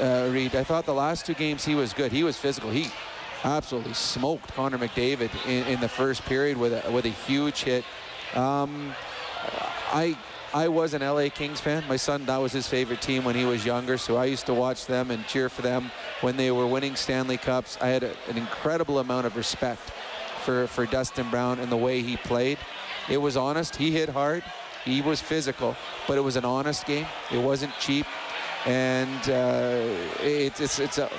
uh, 0.00 0.28
Reed. 0.30 0.54
I 0.54 0.64
thought 0.64 0.86
the 0.86 0.94
last 0.94 1.26
two 1.26 1.34
games 1.34 1.64
he 1.64 1.74
was 1.74 1.92
good. 1.92 2.12
He 2.12 2.24
was 2.24 2.36
physical. 2.36 2.70
He 2.70 2.90
absolutely 3.44 3.94
smoked 3.94 4.52
Connor 4.54 4.78
McDavid 4.78 5.30
in, 5.46 5.66
in 5.66 5.80
the 5.80 5.88
first 5.88 6.24
period 6.24 6.56
with 6.56 6.72
a, 6.72 6.90
with 6.90 7.04
a 7.04 7.10
huge 7.10 7.62
hit. 7.62 7.84
Um, 8.34 8.94
I 9.92 10.16
I 10.54 10.68
was 10.68 10.94
an 10.94 11.02
LA 11.02 11.30
Kings 11.30 11.60
fan. 11.60 11.82
My 11.88 11.96
son, 11.96 12.26
that 12.26 12.36
was 12.36 12.52
his 12.52 12.68
favorite 12.68 13.02
team 13.02 13.24
when 13.24 13.34
he 13.34 13.44
was 13.44 13.66
younger, 13.66 13.98
so 13.98 14.16
I 14.16 14.26
used 14.26 14.46
to 14.46 14.54
watch 14.54 14.86
them 14.86 15.10
and 15.10 15.26
cheer 15.26 15.48
for 15.48 15.62
them 15.62 15.90
when 16.20 16.36
they 16.36 16.52
were 16.52 16.64
winning 16.64 16.94
Stanley 16.94 17.38
Cups. 17.38 17.76
I 17.80 17.88
had 17.88 18.04
a, 18.04 18.12
an 18.28 18.36
incredible 18.38 19.00
amount 19.00 19.26
of 19.26 19.36
respect 19.36 19.90
for, 20.44 20.66
for 20.66 20.86
Dustin 20.86 21.28
Brown 21.30 21.58
and 21.58 21.70
the 21.70 21.76
way 21.76 22.02
he 22.02 22.16
played. 22.16 22.58
It 23.08 23.18
was 23.18 23.36
honest. 23.36 23.76
He 23.76 23.90
hit 23.90 24.08
hard. 24.08 24.42
He 24.84 25.00
was 25.00 25.20
physical, 25.20 25.76
but 26.06 26.18
it 26.18 26.20
was 26.20 26.36
an 26.36 26.44
honest 26.44 26.86
game. 26.86 27.06
It 27.32 27.38
wasn't 27.38 27.72
cheap. 27.80 28.06
And 28.66 29.28
uh, 29.28 29.82
it, 30.22 30.58
it's 30.58 30.78
it's 30.78 30.96
a, 30.96 31.10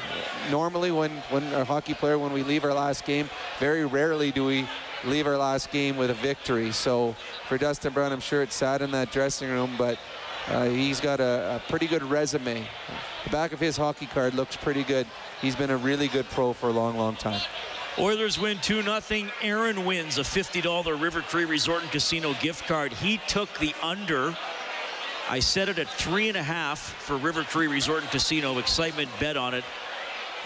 normally 0.49 0.91
when 0.91 1.11
when 1.29 1.43
a 1.53 1.63
hockey 1.63 1.93
player 1.93 2.17
when 2.17 2.33
we 2.33 2.41
leave 2.41 2.63
our 2.63 2.73
last 2.73 3.05
game, 3.05 3.29
very 3.59 3.85
rarely 3.85 4.31
do 4.31 4.45
we 4.45 4.67
leave 5.03 5.27
our 5.27 5.37
last 5.37 5.71
game 5.71 5.95
with 5.95 6.09
a 6.09 6.15
victory. 6.15 6.71
So 6.71 7.15
for 7.47 7.59
Dustin 7.59 7.93
Brown, 7.93 8.11
I'm 8.11 8.19
sure 8.19 8.41
it's 8.41 8.55
sad 8.55 8.81
in 8.81 8.89
that 8.91 9.11
dressing 9.11 9.49
room, 9.49 9.75
but 9.77 9.99
uh, 10.47 10.65
he's 10.65 10.99
got 10.99 11.19
a, 11.19 11.61
a 11.63 11.69
pretty 11.69 11.87
good 11.87 12.03
resume. 12.03 12.67
The 13.23 13.29
back 13.29 13.51
of 13.53 13.59
his 13.59 13.77
hockey 13.77 14.07
card 14.07 14.33
looks 14.33 14.55
pretty 14.55 14.83
good. 14.83 15.05
He's 15.41 15.55
been 15.55 15.69
a 15.69 15.77
really 15.77 16.07
good 16.07 16.25
pro 16.29 16.53
for 16.53 16.69
a 16.69 16.73
long, 16.73 16.97
long 16.97 17.15
time. 17.15 17.41
Oilers 17.97 18.37
win 18.37 18.59
2 18.59 18.81
0. 18.81 19.29
Aaron 19.41 19.85
wins 19.85 20.17
a 20.17 20.21
$50 20.21 21.01
River 21.01 21.21
Cree 21.21 21.45
Resort 21.45 21.81
and 21.81 21.89
Casino 21.91 22.33
gift 22.41 22.67
card. 22.67 22.91
He 22.91 23.19
took 23.27 23.57
the 23.59 23.73
under. 23.81 24.35
I 25.29 25.39
set 25.39 25.69
it 25.69 25.79
at 25.79 25.87
three 25.87 26.27
and 26.27 26.37
a 26.37 26.43
half 26.43 26.79
for 26.79 27.15
River 27.15 27.43
Cree 27.43 27.67
Resort 27.67 28.01
and 28.01 28.11
Casino. 28.11 28.59
Excitement 28.59 29.09
bet 29.19 29.37
on 29.37 29.53
it. 29.53 29.63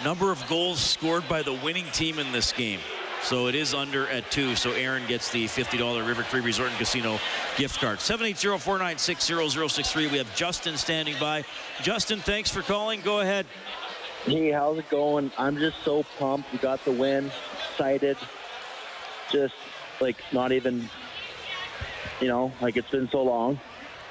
Number 0.03 0.31
of 0.31 0.47
goals 0.47 0.79
scored 0.79 1.27
by 1.27 1.41
the 1.41 1.53
winning 1.53 1.88
team 1.88 2.19
in 2.19 2.31
this 2.31 2.53
game. 2.53 2.79
So 3.23 3.47
it 3.47 3.55
is 3.55 3.73
under 3.73 4.07
at 4.07 4.29
two. 4.31 4.55
So 4.55 4.71
Aaron 4.73 5.07
gets 5.07 5.31
the 5.31 5.45
$50 5.45 6.07
River 6.07 6.21
Cree 6.23 6.41
Resort 6.41 6.69
and 6.69 6.77
Casino 6.77 7.19
gift 7.57 7.81
card. 7.81 7.97
780-496-0063. 7.97 10.12
We 10.12 10.19
have 10.19 10.33
Justin 10.35 10.77
standing 10.77 11.15
by. 11.19 11.43
Justin, 11.81 12.19
thanks 12.19 12.51
for 12.51 12.62
calling. 12.62 13.01
Go 13.01 13.21
ahead. 13.21 13.47
Hey, 14.25 14.51
how's 14.51 14.77
it 14.77 14.89
going? 14.89 15.32
I'm 15.38 15.58
just 15.58 15.82
so 15.84 16.03
pumped. 16.17 16.51
We 16.51 16.60
got 16.60 16.84
the 16.84 16.91
win. 16.91 17.32
Excited. 17.71 18.17
Just 19.32 19.55
like 20.01 20.17
not 20.34 20.51
even, 20.51 20.89
you 22.19 22.27
know, 22.27 22.51
like 22.62 22.75
it's 22.75 22.89
been 22.89 23.10
so 23.10 23.23
long. 23.23 23.60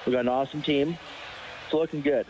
We 0.07 0.13
got 0.13 0.21
an 0.21 0.29
awesome 0.29 0.63
team. 0.63 0.99
It's 1.65 1.75
looking 1.75 2.01
good. 2.01 2.27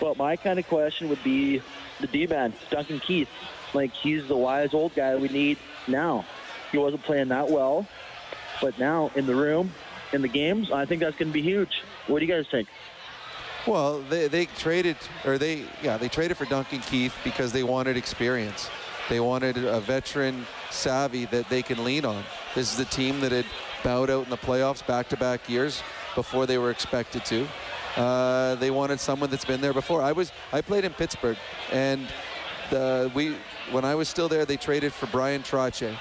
But 0.00 0.16
my 0.16 0.36
kind 0.36 0.58
of 0.58 0.66
question 0.66 1.10
would 1.10 1.22
be 1.22 1.60
the 2.00 2.06
D-man, 2.06 2.54
Duncan 2.70 3.00
Keith. 3.00 3.28
Like, 3.74 3.92
he's 3.92 4.26
the 4.26 4.36
wise 4.36 4.72
old 4.72 4.94
guy 4.94 5.16
we 5.16 5.28
need 5.28 5.58
now. 5.86 6.24
He 6.72 6.78
wasn't 6.78 7.02
playing 7.02 7.28
that 7.28 7.50
well, 7.50 7.86
but 8.62 8.78
now 8.78 9.10
in 9.14 9.26
the 9.26 9.34
room, 9.34 9.72
in 10.12 10.22
the 10.22 10.28
games, 10.28 10.70
I 10.70 10.86
think 10.86 11.02
that's 11.02 11.16
going 11.16 11.28
to 11.28 11.34
be 11.34 11.42
huge. 11.42 11.82
What 12.06 12.20
do 12.20 12.26
you 12.26 12.32
guys 12.32 12.46
think? 12.50 12.68
Well, 13.68 14.00
they, 14.08 14.28
they 14.28 14.46
traded, 14.46 14.96
or 15.24 15.38
they, 15.38 15.64
yeah, 15.82 15.96
they 15.96 16.08
traded 16.08 16.36
for 16.36 16.46
Duncan 16.46 16.80
Keith 16.80 17.14
because 17.22 17.52
they 17.52 17.62
wanted 17.62 17.96
experience. 17.96 18.70
They 19.08 19.20
wanted 19.20 19.56
a 19.58 19.80
veteran 19.80 20.46
savvy 20.70 21.24
that 21.26 21.48
they 21.48 21.62
can 21.62 21.84
lean 21.84 22.04
on. 22.04 22.24
This 22.54 22.70
is 22.72 22.78
the 22.78 22.84
team 22.84 23.20
that 23.20 23.32
had 23.32 23.46
bowed 23.84 24.10
out 24.10 24.24
in 24.24 24.30
the 24.30 24.36
playoffs 24.36 24.86
back-to-back 24.86 25.48
years 25.48 25.82
before 26.14 26.46
they 26.46 26.58
were 26.58 26.70
expected 26.70 27.24
to. 27.26 27.46
Uh, 27.96 28.54
they 28.56 28.70
wanted 28.70 29.00
someone 29.00 29.30
that's 29.30 29.44
been 29.44 29.60
there 29.60 29.72
before. 29.72 30.02
I 30.02 30.12
was, 30.12 30.32
I 30.52 30.60
played 30.60 30.84
in 30.84 30.92
Pittsburgh, 30.92 31.38
and 31.72 32.06
the, 32.70 33.10
we, 33.14 33.36
when 33.70 33.84
I 33.84 33.94
was 33.94 34.08
still 34.08 34.28
there, 34.28 34.44
they 34.44 34.56
traded 34.56 34.92
for 34.92 35.06
Bryan 35.06 35.42
Trottier. 35.42 35.96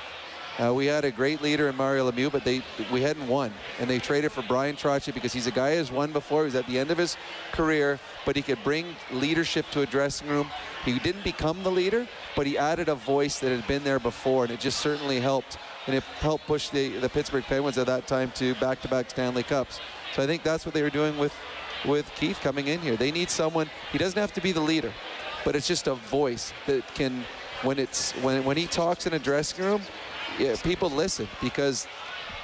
Uh, 0.60 0.74
we 0.74 0.88
had 0.88 1.06
a 1.06 1.12
great 1.12 1.40
leader 1.42 1.70
in 1.70 1.76
Mario 1.76 2.10
Lemieux, 2.10 2.32
but 2.32 2.44
they 2.44 2.64
we 2.92 3.02
hadn't 3.02 3.28
won, 3.28 3.54
and 3.80 3.88
they 3.88 4.00
traded 4.00 4.32
for 4.32 4.42
Bryan 4.42 4.76
Trottier 4.76 5.14
because 5.14 5.32
he's 5.32 5.46
a 5.46 5.52
guy 5.52 5.76
who's 5.76 5.92
won 5.92 6.12
before. 6.12 6.46
He's 6.46 6.56
at 6.56 6.66
the 6.66 6.80
end 6.80 6.90
of 6.90 6.98
his 6.98 7.16
career, 7.52 8.00
but 8.26 8.36
he 8.36 8.42
could 8.42 8.64
bring 8.64 8.96
leadership 9.12 9.66
to 9.72 9.82
a 9.82 9.86
dressing 9.86 10.28
room. 10.28 10.50
He 10.84 10.98
didn't 10.98 11.24
become 11.24 11.62
the 11.62 11.70
leader, 11.70 12.08
but 12.36 12.48
he 12.48 12.58
added 12.58 12.90
a 12.90 12.96
voice 12.96 13.38
that 13.40 13.56
had 13.56 13.68
been 13.68 13.84
there 13.84 14.00
before, 14.00 14.46
and 14.46 14.54
it 14.54 14.60
just 14.60 14.80
certainly 14.80 15.20
helped. 15.20 15.60
And 15.86 15.96
it 15.96 16.04
helped 16.20 16.46
push 16.48 16.70
the, 16.70 16.98
the 17.00 17.08
Pittsburgh 17.08 17.46
Penguins 17.46 17.78
at 17.78 17.86
that 17.86 18.08
time 18.08 18.32
to 18.32 18.56
back-to-back 18.56 19.10
Stanley 19.10 19.44
Cups. 19.44 19.80
So 20.14 20.24
I 20.24 20.26
think 20.26 20.44
that's 20.44 20.66
what 20.66 20.74
they 20.74 20.82
were 20.82 20.90
doing 20.90 21.18
with 21.18 21.34
with 21.86 22.12
Keith 22.16 22.40
coming 22.42 22.68
in 22.68 22.80
here. 22.80 22.98
They 22.98 23.12
need 23.12 23.30
someone. 23.30 23.70
He 23.92 24.00
doesn't 24.00 24.20
have 24.20 24.34
to 24.34 24.42
be 24.42 24.52
the 24.52 24.60
leader, 24.60 24.92
but 25.46 25.56
it's 25.56 25.68
just 25.68 25.88
a 25.88 25.94
voice 25.94 26.52
that 26.66 26.84
can, 26.96 27.24
when 27.62 27.78
it's 27.78 28.12
when 28.24 28.44
when 28.44 28.58
he 28.58 28.66
talks 28.66 29.06
in 29.06 29.14
a 29.14 29.20
dressing 29.20 29.64
room, 29.64 29.82
yeah, 30.40 30.56
people 30.64 30.90
listen 30.90 31.28
because 31.42 31.88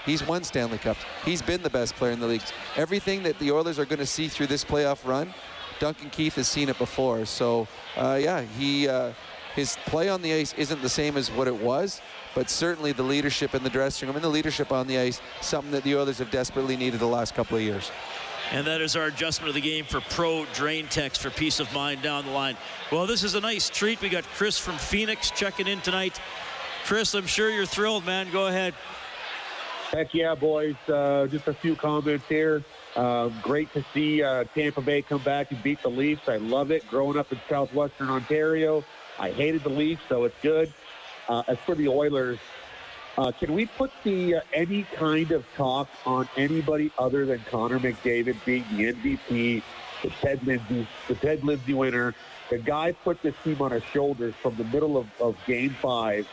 he's 0.05 0.25
won 0.25 0.43
Stanley 0.43 0.77
Cups. 0.77 1.01
He's 1.25 1.41
been 1.41 1.61
the 1.61 1.69
best 1.69 1.95
player 1.95 2.11
in 2.11 2.19
the 2.19 2.27
league. 2.27 2.43
Everything 2.75 3.23
that 3.23 3.39
the 3.39 3.51
Oilers 3.51 3.79
are 3.79 3.85
going 3.85 3.99
to 3.99 4.05
see 4.05 4.27
through 4.27 4.47
this 4.47 4.63
playoff 4.63 5.05
run, 5.07 5.33
Duncan 5.79 6.09
Keith 6.09 6.35
has 6.35 6.47
seen 6.47 6.69
it 6.69 6.77
before. 6.77 7.25
So, 7.25 7.67
uh, 7.97 8.19
yeah, 8.21 8.41
he 8.41 8.87
uh, 8.87 9.13
his 9.55 9.77
play 9.85 10.09
on 10.09 10.21
the 10.21 10.33
ice 10.33 10.53
isn't 10.53 10.81
the 10.81 10.89
same 10.89 11.15
as 11.17 11.29
what 11.31 11.47
it 11.47 11.55
was, 11.55 12.01
but 12.33 12.49
certainly 12.49 12.91
the 12.91 13.03
leadership 13.03 13.53
in 13.53 13.63
the 13.63 13.69
dressing 13.69 14.07
room 14.07 14.15
and 14.15 14.23
the 14.23 14.29
leadership 14.29 14.71
on 14.71 14.87
the 14.87 14.97
ice, 14.97 15.21
something 15.41 15.71
that 15.71 15.83
the 15.83 15.95
Oilers 15.95 16.17
have 16.17 16.31
desperately 16.31 16.75
needed 16.75 16.99
the 16.99 17.05
last 17.05 17.35
couple 17.35 17.57
of 17.57 17.63
years. 17.63 17.91
And 18.51 18.67
that 18.67 18.81
is 18.81 18.95
our 18.95 19.05
adjustment 19.05 19.49
of 19.49 19.55
the 19.55 19.61
game 19.61 19.85
for 19.85 20.01
Pro 20.01 20.45
Drain 20.53 20.87
Text 20.87 21.21
for 21.21 21.29
peace 21.29 21.59
of 21.59 21.71
mind 21.73 22.01
down 22.01 22.25
the 22.25 22.31
line. 22.31 22.57
Well, 22.91 23.07
this 23.07 23.23
is 23.23 23.35
a 23.35 23.39
nice 23.39 23.69
treat. 23.69 24.01
We 24.01 24.09
got 24.09 24.23
Chris 24.35 24.59
from 24.59 24.77
Phoenix 24.77 25.31
checking 25.31 25.67
in 25.67 25.81
tonight. 25.81 26.19
Chris, 26.85 27.13
I'm 27.13 27.25
sure 27.25 27.49
you're 27.49 27.65
thrilled, 27.65 28.05
man. 28.05 28.29
Go 28.31 28.47
ahead. 28.47 28.73
Heck 29.91 30.13
yeah, 30.13 30.35
boys. 30.35 30.75
Uh, 30.87 31.27
just 31.27 31.47
a 31.47 31.53
few 31.53 31.75
comments 31.75 32.25
here. 32.27 32.61
Uh, 32.95 33.29
great 33.41 33.71
to 33.73 33.85
see 33.93 34.21
uh, 34.21 34.43
Tampa 34.53 34.81
Bay 34.81 35.01
come 35.01 35.23
back 35.23 35.51
and 35.51 35.63
beat 35.63 35.81
the 35.81 35.89
Leafs. 35.89 36.27
I 36.27 36.37
love 36.37 36.71
it. 36.71 36.85
Growing 36.89 37.17
up 37.17 37.31
in 37.31 37.39
southwestern 37.47 38.09
Ontario, 38.09 38.83
I 39.17 39.31
hated 39.31 39.63
the 39.63 39.69
Leafs, 39.69 40.01
so 40.09 40.25
it's 40.25 40.35
good. 40.41 40.73
Uh, 41.29 41.43
as 41.47 41.57
for 41.59 41.73
the 41.73 41.87
Oilers, 41.87 42.39
uh, 43.17 43.31
can 43.31 43.53
we 43.53 43.65
put 43.65 43.91
the 44.03 44.37
any 44.53 44.83
kind 44.95 45.31
of 45.31 45.45
talk 45.55 45.87
on 46.05 46.27
anybody 46.35 46.91
other 46.97 47.25
than 47.25 47.39
Connor 47.49 47.79
McDavid 47.79 48.43
being 48.43 48.65
the 48.75 48.93
MVP, 48.93 49.63
the 50.01 50.09
Ted 50.21 50.45
Lindsay, 50.45 50.87
the 51.07 51.15
Ted 51.15 51.45
Lindsay 51.45 51.73
winner? 51.73 52.13
The 52.49 52.57
guy 52.57 52.91
put 52.91 53.21
this 53.21 53.35
team 53.43 53.61
on 53.61 53.71
his 53.71 53.83
shoulders 53.83 54.33
from 54.41 54.57
the 54.57 54.65
middle 54.65 54.97
of, 54.97 55.07
of 55.21 55.37
Game 55.45 55.75
Five 55.81 56.27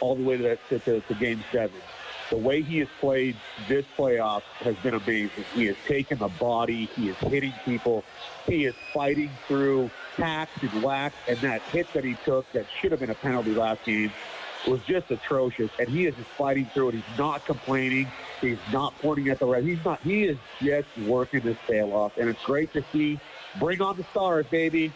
all 0.00 0.14
the 0.14 0.22
way 0.22 0.36
to, 0.36 0.42
that, 0.42 0.84
to, 0.84 1.00
to, 1.00 1.14
Game 1.14 1.42
Seven. 1.52 1.80
The 2.30 2.36
way 2.36 2.60
he 2.60 2.78
has 2.78 2.88
played 3.00 3.36
this 3.68 3.86
playoff 3.96 4.42
has 4.60 4.76
been 4.76 4.94
amazing. 4.94 5.44
He 5.54 5.66
has 5.66 5.76
taken 5.86 6.18
the 6.18 6.28
body. 6.28 6.86
He 6.94 7.08
is 7.08 7.16
hitting 7.16 7.54
people. 7.64 8.04
He 8.46 8.66
is 8.66 8.74
fighting 8.92 9.30
through 9.46 9.90
hacks 10.16 10.52
and 10.60 10.82
whacks. 10.82 11.16
And 11.26 11.38
that 11.38 11.62
hit 11.62 11.90
that 11.94 12.04
he 12.04 12.16
took 12.24 12.50
that 12.52 12.66
should 12.80 12.90
have 12.90 13.00
been 13.00 13.10
a 13.10 13.14
penalty 13.14 13.54
last 13.54 13.84
game 13.84 14.12
was 14.66 14.80
just 14.82 15.10
atrocious. 15.10 15.70
And 15.78 15.88
he 15.88 16.06
is 16.06 16.14
just 16.16 16.28
fighting 16.30 16.66
through 16.66 16.90
it. 16.90 16.94
He's 16.96 17.18
not 17.18 17.44
complaining. 17.46 18.08
He's 18.40 18.58
not 18.72 18.98
pointing 19.00 19.28
at 19.28 19.38
the 19.38 19.46
red. 19.46 19.64
He's 19.64 19.82
not. 19.84 20.00
He 20.02 20.24
is 20.24 20.38
just 20.60 20.88
working 21.06 21.40
his 21.40 21.56
tail 21.66 21.92
off. 21.92 22.16
And 22.18 22.28
it's 22.28 22.42
great 22.44 22.72
to 22.74 22.84
see. 22.92 23.18
Bring 23.58 23.80
on 23.80 23.96
the 23.96 24.04
stars, 24.04 24.46
baby. 24.50 24.92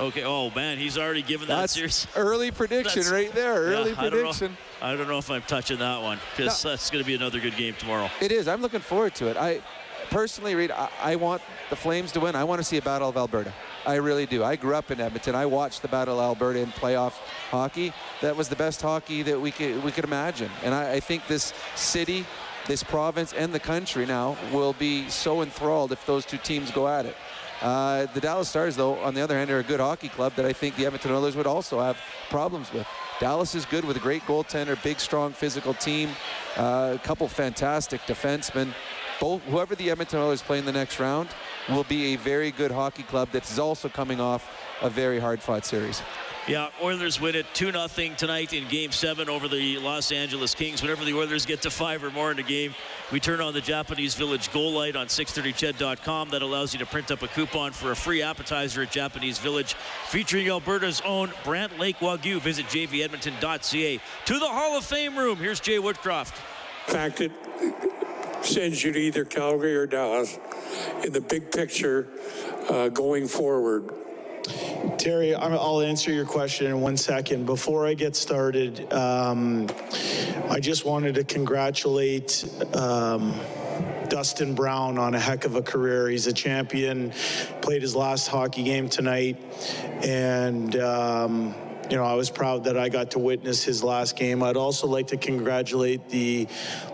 Okay. 0.00 0.22
Oh 0.24 0.50
man, 0.54 0.78
he's 0.78 0.96
already 0.96 1.22
given 1.22 1.48
that 1.48 1.60
That's 1.60 1.72
serious. 1.74 2.06
early 2.16 2.50
prediction 2.50 3.02
That's- 3.02 3.10
right 3.12 3.32
there. 3.32 3.54
Early 3.54 3.90
Yeah, 3.90 3.96
I 3.98 4.02
don't 4.02 4.12
know- 4.12 4.18
prediction. 4.20 4.56
I 4.80 4.94
don't 4.94 5.08
know 5.08 5.18
if 5.18 5.30
I'm 5.30 5.42
touching 5.42 5.78
that 5.78 6.00
one 6.02 6.20
because 6.36 6.62
No. 6.64 6.70
that's 6.70 6.88
going 6.90 7.02
to 7.02 7.06
be 7.06 7.14
another 7.16 7.40
good 7.40 7.56
game 7.56 7.74
tomorrow. 7.78 8.08
It 8.20 8.30
is. 8.30 8.46
I'm 8.46 8.62
looking 8.62 8.80
forward 8.80 9.14
to 9.16 9.26
it. 9.26 9.36
I 9.36 9.60
personally, 10.10 10.54
Reed, 10.54 10.70
I, 10.70 10.88
I 11.02 11.16
want 11.16 11.42
the 11.68 11.74
Flames 11.76 12.12
to 12.12 12.20
win. 12.20 12.36
I 12.36 12.44
want 12.44 12.60
to 12.60 12.64
see 12.64 12.76
a 12.76 12.82
Battle 12.82 13.08
of 13.08 13.16
Alberta. 13.16 13.52
I 13.84 13.96
really 13.96 14.24
do. 14.26 14.44
I 14.44 14.54
grew 14.54 14.74
up 14.76 14.90
in 14.92 15.00
Edmonton. 15.00 15.34
I 15.34 15.46
watched 15.46 15.82
the 15.82 15.88
Battle 15.88 16.20
of 16.20 16.24
Alberta 16.24 16.60
in 16.60 16.68
playoff 16.72 17.14
hockey. 17.50 17.92
That 18.20 18.36
was 18.36 18.48
the 18.48 18.56
best 18.56 18.80
hockey 18.82 19.22
that 19.22 19.40
we 19.40 19.50
could 19.50 19.82
we 19.82 19.90
could 19.90 20.04
imagine. 20.04 20.50
And 20.62 20.74
I, 20.74 20.92
I 20.94 21.00
think 21.00 21.26
this 21.26 21.52
city, 21.74 22.24
this 22.66 22.82
province, 22.84 23.32
and 23.32 23.52
the 23.52 23.60
country 23.60 24.06
now 24.06 24.36
will 24.52 24.74
be 24.74 25.08
so 25.08 25.42
enthralled 25.42 25.90
if 25.90 26.04
those 26.06 26.24
two 26.24 26.38
teams 26.38 26.70
go 26.70 26.86
at 26.86 27.04
it. 27.06 27.16
Uh, 27.60 28.06
the 28.14 28.20
Dallas 28.20 28.48
Stars, 28.48 28.76
though, 28.76 28.94
on 29.00 29.14
the 29.14 29.20
other 29.20 29.36
hand, 29.36 29.50
are 29.50 29.58
a 29.58 29.64
good 29.64 29.80
hockey 29.80 30.08
club 30.08 30.34
that 30.36 30.44
I 30.44 30.52
think 30.52 30.76
the 30.76 30.86
Edmonton 30.86 31.12
Oilers 31.12 31.36
would 31.36 31.46
also 31.46 31.80
have 31.80 31.98
problems 32.30 32.72
with. 32.72 32.86
Dallas 33.18 33.54
is 33.54 33.64
good 33.64 33.84
with 33.84 33.96
a 33.96 34.00
great 34.00 34.22
goaltender, 34.22 34.80
big, 34.84 35.00
strong, 35.00 35.32
physical 35.32 35.74
team, 35.74 36.10
uh, 36.56 36.92
a 36.94 36.98
couple 37.04 37.26
fantastic 37.26 38.00
defensemen. 38.02 38.72
Both, 39.20 39.42
whoever 39.44 39.74
the 39.74 39.90
Edmonton 39.90 40.20
Oilers 40.20 40.40
play 40.40 40.60
in 40.60 40.64
the 40.64 40.72
next 40.72 41.00
round 41.00 41.28
will 41.68 41.84
be 41.84 42.14
a 42.14 42.16
very 42.16 42.52
good 42.52 42.70
hockey 42.70 43.02
club 43.02 43.30
that 43.32 43.50
is 43.50 43.58
also 43.58 43.88
coming 43.88 44.20
off 44.20 44.48
a 44.80 44.88
very 44.88 45.18
hard-fought 45.18 45.64
series. 45.64 46.00
Yeah, 46.48 46.70
Oilers 46.82 47.20
win 47.20 47.34
it 47.34 47.44
2 47.52 47.72
0 47.72 48.14
tonight 48.16 48.54
in 48.54 48.66
Game 48.68 48.90
7 48.90 49.28
over 49.28 49.48
the 49.48 49.76
Los 49.80 50.10
Angeles 50.10 50.54
Kings. 50.54 50.80
Whenever 50.80 51.04
the 51.04 51.12
Oilers 51.12 51.44
get 51.44 51.60
to 51.60 51.70
five 51.70 52.02
or 52.02 52.10
more 52.10 52.30
in 52.30 52.38
a 52.38 52.42
game, 52.42 52.74
we 53.12 53.20
turn 53.20 53.42
on 53.42 53.52
the 53.52 53.60
Japanese 53.60 54.14
Village 54.14 54.50
Goal 54.50 54.72
Light 54.72 54.96
on 54.96 55.08
630ched.com. 55.08 56.30
That 56.30 56.40
allows 56.40 56.72
you 56.72 56.78
to 56.78 56.86
print 56.86 57.10
up 57.10 57.20
a 57.20 57.28
coupon 57.28 57.72
for 57.72 57.90
a 57.90 57.96
free 57.96 58.22
appetizer 58.22 58.80
at 58.80 58.90
Japanese 58.90 59.38
Village 59.38 59.74
featuring 60.06 60.48
Alberta's 60.48 61.02
own 61.02 61.30
Brant 61.44 61.78
Lake 61.78 61.98
Wagyu. 61.98 62.40
Visit 62.40 62.64
jvedmonton.ca. 62.66 64.00
To 64.24 64.38
the 64.38 64.48
Hall 64.48 64.78
of 64.78 64.86
Fame 64.86 65.18
room. 65.18 65.36
Here's 65.36 65.60
Jay 65.60 65.76
Woodcroft. 65.76 66.32
fact 66.86 67.20
it 67.20 67.32
sends 68.40 68.82
you 68.82 68.92
to 68.92 68.98
either 68.98 69.26
Calgary 69.26 69.76
or 69.76 69.86
Dallas 69.86 70.38
in 71.04 71.12
the 71.12 71.20
big 71.20 71.52
picture 71.52 72.08
uh, 72.70 72.88
going 72.88 73.28
forward. 73.28 73.92
Terry, 74.98 75.34
I'm- 75.34 75.52
I'll 75.52 75.80
answer 75.80 76.10
your 76.12 76.24
question 76.24 76.66
in 76.66 76.80
one 76.80 76.96
second. 76.96 77.46
Before 77.46 77.86
I 77.86 77.94
get 77.94 78.16
started, 78.16 78.92
um, 78.92 79.68
I 80.50 80.60
just 80.60 80.84
wanted 80.84 81.14
to 81.16 81.24
congratulate 81.24 82.44
um, 82.74 83.34
Dustin 84.08 84.54
Brown 84.54 84.98
on 84.98 85.14
a 85.14 85.20
heck 85.20 85.44
of 85.44 85.54
a 85.54 85.62
career. 85.62 86.08
He's 86.08 86.26
a 86.26 86.32
champion, 86.32 87.12
played 87.60 87.82
his 87.82 87.94
last 87.94 88.28
hockey 88.28 88.62
game 88.64 88.88
tonight, 88.88 89.36
and. 90.02 90.74
Um, 90.76 91.54
you 91.90 91.96
know, 91.96 92.04
I 92.04 92.14
was 92.14 92.28
proud 92.28 92.64
that 92.64 92.76
I 92.76 92.88
got 92.90 93.12
to 93.12 93.18
witness 93.18 93.64
his 93.64 93.82
last 93.82 94.16
game. 94.16 94.42
I'd 94.42 94.56
also 94.56 94.86
like 94.86 95.06
to 95.08 95.16
congratulate 95.16 96.08
the 96.10 96.46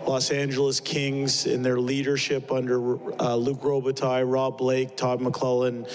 Los 0.07 0.31
Angeles 0.31 0.79
Kings 0.79 1.45
in 1.45 1.61
their 1.63 1.79
leadership 1.79 2.51
under 2.51 2.79
uh, 3.19 3.35
Luc 3.35 3.59
Robitaille, 3.61 4.31
Rob 4.31 4.57
Blake, 4.57 4.95
Todd 4.95 5.19
McLellan, 5.19 5.89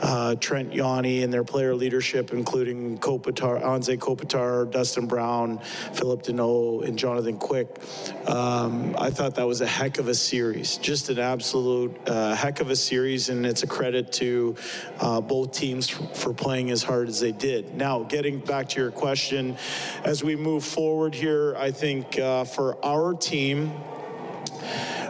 uh, 0.00 0.36
Trent 0.36 0.72
Yawney, 0.72 1.22
and 1.22 1.32
their 1.32 1.44
player 1.44 1.74
leadership, 1.74 2.32
including 2.32 2.98
Kopitar, 2.98 3.62
Anze 3.62 3.98
Kopitar, 3.98 4.70
Dustin 4.70 5.06
Brown, 5.06 5.58
Phillip 5.92 6.22
Danault, 6.22 6.86
and 6.86 6.98
Jonathan 6.98 7.36
Quick. 7.36 7.78
Um, 8.26 8.94
I 8.98 9.10
thought 9.10 9.34
that 9.34 9.46
was 9.46 9.60
a 9.60 9.66
heck 9.66 9.98
of 9.98 10.08
a 10.08 10.14
series, 10.14 10.78
just 10.78 11.10
an 11.10 11.18
absolute 11.18 11.94
uh, 12.06 12.34
heck 12.34 12.60
of 12.60 12.70
a 12.70 12.76
series, 12.76 13.28
and 13.28 13.44
it's 13.44 13.64
a 13.64 13.66
credit 13.66 14.12
to 14.12 14.56
uh, 15.00 15.20
both 15.20 15.52
teams 15.52 15.88
for, 15.88 16.06
for 16.14 16.32
playing 16.32 16.70
as 16.70 16.82
hard 16.82 17.08
as 17.08 17.20
they 17.20 17.32
did. 17.32 17.74
Now, 17.74 18.04
getting 18.04 18.45
back 18.46 18.68
to 18.70 18.80
your 18.80 18.90
question, 18.90 19.56
as 20.04 20.22
we 20.22 20.36
move 20.36 20.64
forward 20.64 21.14
here, 21.14 21.54
I 21.56 21.70
think 21.70 22.18
uh, 22.18 22.44
for 22.44 22.82
our 22.84 23.14
team, 23.14 23.72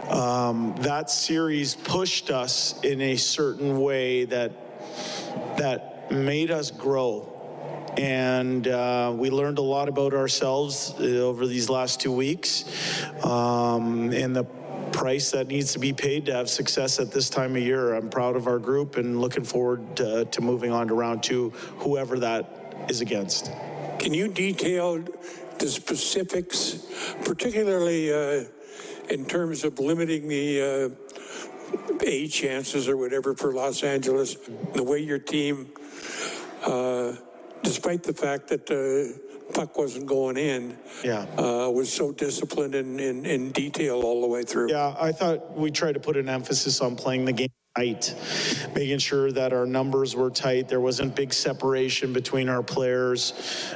um, 0.09 0.75
that 0.79 1.09
series 1.09 1.75
pushed 1.75 2.31
us 2.31 2.79
in 2.81 3.01
a 3.01 3.15
certain 3.15 3.79
way 3.79 4.25
that 4.25 4.51
that 5.57 6.11
made 6.11 6.51
us 6.51 6.71
grow. 6.71 7.33
And 7.97 8.67
uh, 8.67 9.13
we 9.15 9.29
learned 9.29 9.57
a 9.57 9.63
lot 9.63 9.89
about 9.89 10.13
ourselves 10.13 10.93
uh, 10.99 11.03
over 11.03 11.47
these 11.47 11.69
last 11.69 11.99
two 11.99 12.11
weeks. 12.11 12.65
Um, 13.23 14.11
and 14.11 14.35
the 14.35 14.45
price 14.91 15.31
that 15.31 15.47
needs 15.47 15.73
to 15.73 15.79
be 15.79 15.93
paid 15.93 16.25
to 16.25 16.33
have 16.33 16.49
success 16.49 16.99
at 16.99 17.11
this 17.11 17.29
time 17.29 17.55
of 17.55 17.61
year. 17.61 17.93
I'm 17.93 18.09
proud 18.09 18.35
of 18.35 18.47
our 18.47 18.59
group 18.59 18.97
and 18.97 19.19
looking 19.19 19.43
forward 19.43 19.95
to, 19.97 20.25
to 20.25 20.41
moving 20.41 20.71
on 20.71 20.87
to 20.87 20.93
round 20.93 21.23
two, 21.23 21.49
whoever 21.79 22.19
that 22.19 22.56
is 22.89 23.01
against. 23.01 23.51
Can 23.99 24.13
you 24.13 24.27
detail 24.27 25.03
the 25.59 25.67
specifics, 25.67 26.85
particularly 27.25 28.13
uh, 28.13 28.45
in 29.09 29.25
terms 29.25 29.63
of 29.63 29.79
limiting 29.79 30.27
the 30.27 30.93
uh, 30.93 31.97
A 32.05 32.27
chances 32.27 32.87
or 32.87 32.97
whatever 32.97 33.33
for 33.35 33.53
Los 33.53 33.83
Angeles, 33.83 34.35
the 34.73 34.83
way 34.83 34.99
your 34.99 35.19
team, 35.19 35.69
uh, 36.65 37.13
despite 37.63 38.03
the 38.03 38.13
fact 38.13 38.47
that 38.49 38.65
the 38.67 39.19
puck 39.53 39.77
wasn't 39.77 40.05
going 40.05 40.37
in, 40.37 40.77
Yeah. 41.03 41.25
uh, 41.37 41.69
was 41.71 41.91
so 41.91 42.11
disciplined 42.11 42.75
in, 42.75 42.99
in, 42.99 43.25
in 43.25 43.51
detail 43.51 44.01
all 44.01 44.21
the 44.21 44.27
way 44.27 44.43
through. 44.43 44.69
Yeah, 44.69 44.95
I 44.99 45.11
thought 45.11 45.57
we 45.57 45.71
tried 45.71 45.93
to 45.93 45.99
put 45.99 46.17
an 46.17 46.29
emphasis 46.29 46.81
on 46.81 46.95
playing 46.95 47.25
the 47.25 47.33
game 47.33 47.49
tight, 47.77 48.15
making 48.73 48.97
sure 48.97 49.31
that 49.31 49.53
our 49.53 49.65
numbers 49.65 50.15
were 50.15 50.31
tight. 50.31 50.67
There 50.67 50.79
wasn't 50.79 51.15
big 51.15 51.31
separation 51.31 52.11
between 52.11 52.49
our 52.49 52.63
players. 52.63 53.33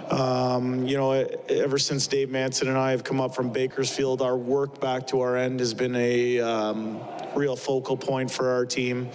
Um, 0.10 0.88
you 0.88 0.98
know, 0.98 1.12
ever 1.12 1.78
since 1.78 2.08
Dave 2.08 2.30
Manson 2.30 2.68
and 2.68 2.78
I 2.78 2.92
have 2.92 3.04
come 3.04 3.22
up 3.22 3.36
from 3.36 3.52
Bakersfield, 3.52 4.22
our 4.22 4.38
work 4.38 4.82
back 4.82 5.08
to 5.08 5.22
our 5.22 5.38
end 5.38 5.60
has 5.60 5.74
been 5.74 5.96
a 5.96 6.40
um, 6.40 7.00
real 7.36 7.56
focal 7.56 7.96
point 7.96 8.32
for 8.32 8.50
our 8.50 8.66
team, 8.66 9.10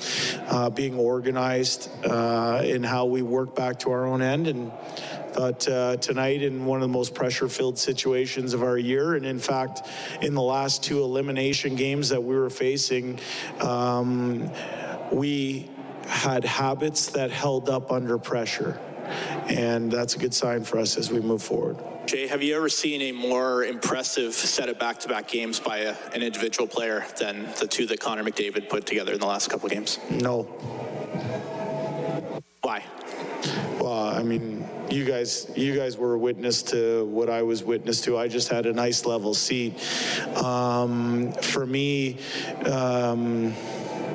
uh, 0.49 0.71
being 0.71 0.95
organized 0.97 1.91
uh, 2.05 2.63
in 2.65 2.83
how 2.83 3.07
we 3.07 3.23
work 3.23 3.57
back 3.57 3.81
to 3.81 3.91
our 3.91 4.07
own 4.07 4.23
end 4.23 4.47
and 4.47 4.71
thought 5.37 5.69
uh, 5.69 5.97
tonight 5.99 6.43
in 6.43 6.65
one 6.65 6.79
of 6.79 6.89
the 6.89 6.93
most 6.93 7.15
pressure-filled 7.15 7.79
situations 7.79 8.55
of 8.55 8.63
our 8.63 8.79
year, 8.79 9.17
and 9.17 9.27
in 9.27 9.39
fact, 9.39 9.87
in 10.23 10.33
the 10.33 10.41
last 10.41 10.83
two 10.83 11.03
elimination 11.03 11.77
games 11.77 12.09
that 12.09 12.23
we 12.23 12.35
were 12.35 12.49
facing, 12.49 13.21
um, 13.61 14.51
we 15.13 15.69
had 16.07 16.43
habits 16.43 17.09
that 17.09 17.31
held 17.31 17.69
up 17.69 17.93
under 17.93 18.17
pressure, 18.17 18.81
and 19.49 19.93
that's 19.93 20.15
a 20.15 20.19
good 20.19 20.33
sign 20.33 20.65
for 20.65 20.79
us 20.79 20.97
as 20.97 21.13
we 21.13 21.21
move 21.21 21.43
forward. 21.43 21.77
Jay, 22.07 22.27
have 22.27 22.43
you 22.43 22.57
ever 22.57 22.71
seen 22.71 23.03
a 23.03 23.13
more 23.13 23.65
impressive 23.65 24.33
set 24.33 24.71
of 24.71 24.79
back-to-back 24.79 25.29
games 25.29 25.61
by 25.61 25.79
a, 25.79 25.95
an 26.15 26.23
individual 26.23 26.67
player 26.67 27.05
than 27.19 27.47
the 27.61 27.67
two 27.67 27.85
that 27.85 28.01
Connor 28.01 28.25
McDavid 28.25 28.71
put 28.71 28.87
together 28.87 29.13
in 29.13 29.21
the 29.21 29.27
last 29.27 29.51
couple 29.51 29.67
of 29.67 29.73
games? 29.73 29.99
No. 30.09 30.45
Why? 32.63 32.83
Well, 33.79 33.93
I 33.93 34.23
mean, 34.23 34.67
you 34.91 35.05
guys, 35.05 35.51
you 35.57 35.75
guys 35.77 35.97
were 35.97 36.15
a 36.15 36.19
witness 36.19 36.63
to 36.65 37.05
what 37.07 37.29
I 37.29 37.43
was 37.43 37.65
witness 37.65 38.01
to. 38.03 38.17
I 38.19 38.29
just 38.29 38.49
had 38.49 38.67
a 38.67 38.73
nice 38.73 39.05
level 39.05 39.35
seat. 39.35 39.75
Um, 40.37 41.33
for 41.33 41.67
me, 41.67 42.19
um, 42.67 43.55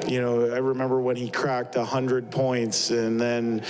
you 0.07 0.21
know, 0.21 0.51
I 0.51 0.57
remember 0.57 0.99
when 0.99 1.15
he 1.15 1.29
cracked 1.29 1.75
100 1.75 2.31
points 2.31 2.89
and 2.89 3.19
then, 3.19 3.63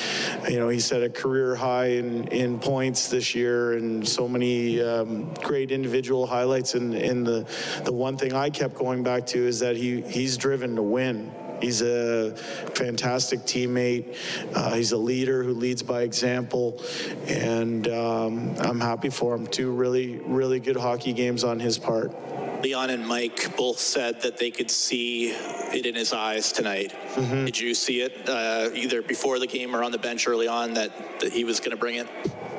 you 0.50 0.60
know, 0.60 0.70
he 0.70 0.80
set 0.80 1.04
a 1.04 1.10
career 1.10 1.56
high 1.56 1.88
in, 1.88 2.28
in 2.30 2.60
points 2.60 3.10
this 3.10 3.36
year 3.36 3.74
and 3.74 4.08
so 4.08 4.28
many 4.28 4.82
um, 4.82 5.34
great 5.36 5.72
individual 5.72 6.26
highlights. 6.26 6.74
And, 6.74 6.94
and 6.94 7.26
the, 7.26 7.46
the 7.84 7.94
one 7.94 8.18
thing 8.18 8.34
I 8.34 8.50
kept 8.50 8.76
going 8.76 9.04
back 9.04 9.26
to 9.28 9.40
is 9.40 9.60
that 9.60 9.76
he, 9.76 10.02
he's 10.02 10.38
driven 10.38 10.76
to 10.76 10.84
win. 10.84 11.32
He's 11.62 11.82
a 11.82 12.36
fantastic 12.74 13.42
teammate. 13.42 14.16
Uh, 14.56 14.74
he's 14.74 14.92
a 14.92 14.98
leader 14.98 15.44
who 15.44 15.54
leads 15.54 15.84
by 15.84 16.02
example, 16.02 16.82
and 17.28 17.88
um, 17.88 18.56
I'm 18.60 18.80
happy 18.80 19.10
for 19.10 19.36
him. 19.36 19.48
Two 19.48 19.72
really, 19.72 20.18
really 20.18 20.60
good 20.60 20.78
hockey 20.78 21.14
games 21.14 21.44
on 21.44 21.60
his 21.60 21.78
part. 21.78 22.14
Leon 22.62 22.92
and 22.92 23.08
Mike 23.08 23.56
both 23.58 23.80
said 23.80 24.22
that 24.22 24.38
they 24.38 24.52
could 24.52 24.70
see 24.70 25.30
it 25.30 25.86
in 25.86 25.96
his 25.96 26.14
eyes 26.14 26.52
tonight. 26.52 26.94
Did 27.16 27.60
you 27.60 27.74
see 27.74 28.02
it 28.02 28.30
uh, 28.30 28.70
either 28.76 29.02
before 29.02 29.40
the 29.40 29.48
game 29.48 29.76
or 29.76 29.84
on 29.84 29.92
the 29.92 29.98
bench 29.98 30.28
early 30.28 30.48
on 30.48 30.76
that, 30.76 31.20
that 31.22 31.32
he 31.32 31.44
was 31.44 31.60
going 31.60 31.72
to 31.72 31.78
bring 31.78 31.96
it? 31.96 32.08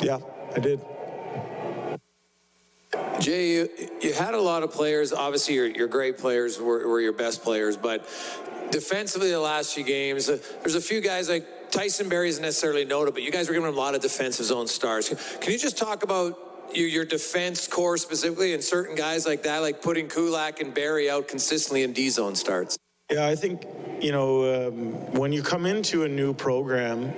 Yeah, 0.01 0.19
I 0.55 0.59
did. 0.59 0.81
Jay, 3.21 3.53
you, 3.53 3.69
you 4.01 4.13
had 4.13 4.35
a 4.35 4.41
lot 4.41 4.65
of 4.65 4.73
players. 4.73 5.13
Obviously, 5.13 5.55
your, 5.55 5.67
your 5.67 5.87
great 5.87 6.19
players 6.19 6.61
were, 6.61 6.89
were 6.89 7.01
your 7.01 7.13
best 7.13 7.45
players, 7.45 7.77
but 7.77 8.09
defensively, 8.73 9.31
the 9.31 9.39
last 9.39 9.75
few 9.75 9.85
games, 9.85 10.29
uh, 10.29 10.39
there's 10.63 10.75
a 10.75 10.81
few 10.81 11.01
guys 11.01 11.29
like 11.29 11.71
Tyson 11.71 12.09
Barrie 12.09 12.29
isn't 12.29 12.43
necessarily 12.43 12.85
noted, 12.85 13.15
but 13.15 13.23
you 13.23 13.31
guys 13.31 13.47
were 13.49 13.55
giving 13.55 13.69
him 13.69 13.75
a 13.75 13.79
lot 13.79 13.95
of 13.95 14.03
defensive 14.03 14.47
zone 14.47 14.67
stars. 14.67 15.09
Can 15.41 15.53
you 15.53 15.59
just 15.59 15.79
talk 15.79 16.03
about 16.03 16.39
your, 16.75 16.89
your 16.89 17.05
defense 17.05 17.69
core 17.69 17.97
specifically 17.97 18.55
and 18.55 18.63
certain 18.63 18.97
guys 18.97 19.25
like 19.27 19.45
that, 19.45 19.59
like 19.61 19.81
putting 19.81 20.09
Kulak 20.09 20.61
and 20.61 20.75
Barrie 20.75 21.09
out 21.09 21.29
consistently 21.29 21.83
in 21.83 21.93
D 21.93 22.11
zone 22.11 22.35
starts? 22.35 22.77
Yeah, 23.11 23.27
I 23.27 23.37
think, 23.37 23.65
you 24.01 24.13
know, 24.13 24.69
um, 24.69 25.13
when 25.13 25.33
you 25.33 25.43
come 25.43 25.67
into 25.67 26.05
a 26.05 26.09
new 26.09 26.35
program, 26.35 27.13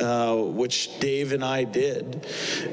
uh, 0.00 0.36
which 0.36 0.98
Dave 1.00 1.32
and 1.32 1.44
I 1.44 1.64
did, 1.64 2.26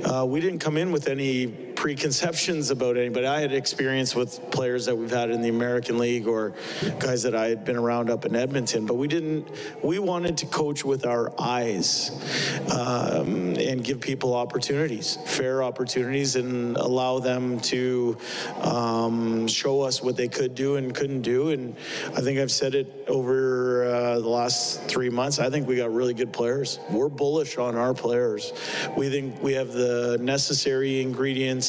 uh, 0.05 0.25
we 0.25 0.39
didn't 0.39 0.59
come 0.59 0.77
in 0.77 0.91
with 0.91 1.07
any 1.07 1.66
preconceptions 1.77 2.71
about 2.71 2.97
anybody. 2.97 3.27
I 3.27 3.39
had 3.39 3.53
experience 3.53 4.15
with 4.15 4.49
players 4.49 4.87
that 4.87 4.95
we've 4.95 5.11
had 5.11 5.29
in 5.29 5.43
the 5.43 5.49
American 5.49 5.99
League 5.99 6.27
or 6.27 6.55
guys 6.99 7.21
that 7.21 7.35
I 7.35 7.49
had 7.49 7.65
been 7.65 7.77
around 7.77 8.09
up 8.09 8.25
in 8.25 8.35
Edmonton, 8.35 8.87
but 8.87 8.95
we 8.95 9.07
didn't, 9.07 9.47
we 9.83 9.99
wanted 9.99 10.37
to 10.39 10.47
coach 10.47 10.83
with 10.83 11.05
our 11.05 11.31
eyes 11.39 12.09
um, 12.71 13.55
and 13.57 13.83
give 13.83 14.01
people 14.01 14.33
opportunities, 14.33 15.19
fair 15.27 15.61
opportunities, 15.61 16.35
and 16.35 16.75
allow 16.77 17.19
them 17.19 17.59
to 17.59 18.17
um, 18.61 19.47
show 19.47 19.81
us 19.81 20.01
what 20.01 20.17
they 20.17 20.27
could 20.27 20.55
do 20.55 20.77
and 20.77 20.95
couldn't 20.95 21.21
do. 21.21 21.51
And 21.51 21.75
I 22.15 22.21
think 22.21 22.39
I've 22.39 22.51
said 22.51 22.73
it 22.73 23.05
over 23.07 23.83
uh, 23.85 24.19
the 24.19 24.27
last 24.27 24.81
three 24.85 25.11
months. 25.11 25.37
I 25.37 25.51
think 25.51 25.67
we 25.67 25.75
got 25.75 25.93
really 25.93 26.15
good 26.15 26.33
players. 26.33 26.79
We're 26.89 27.07
bullish 27.07 27.59
on 27.59 27.75
our 27.75 27.93
players. 27.93 28.51
We 28.97 29.11
think 29.11 29.43
we 29.43 29.53
have 29.53 29.73
the 29.73 30.17
necessary 30.19 31.01
ingredients 31.01 31.66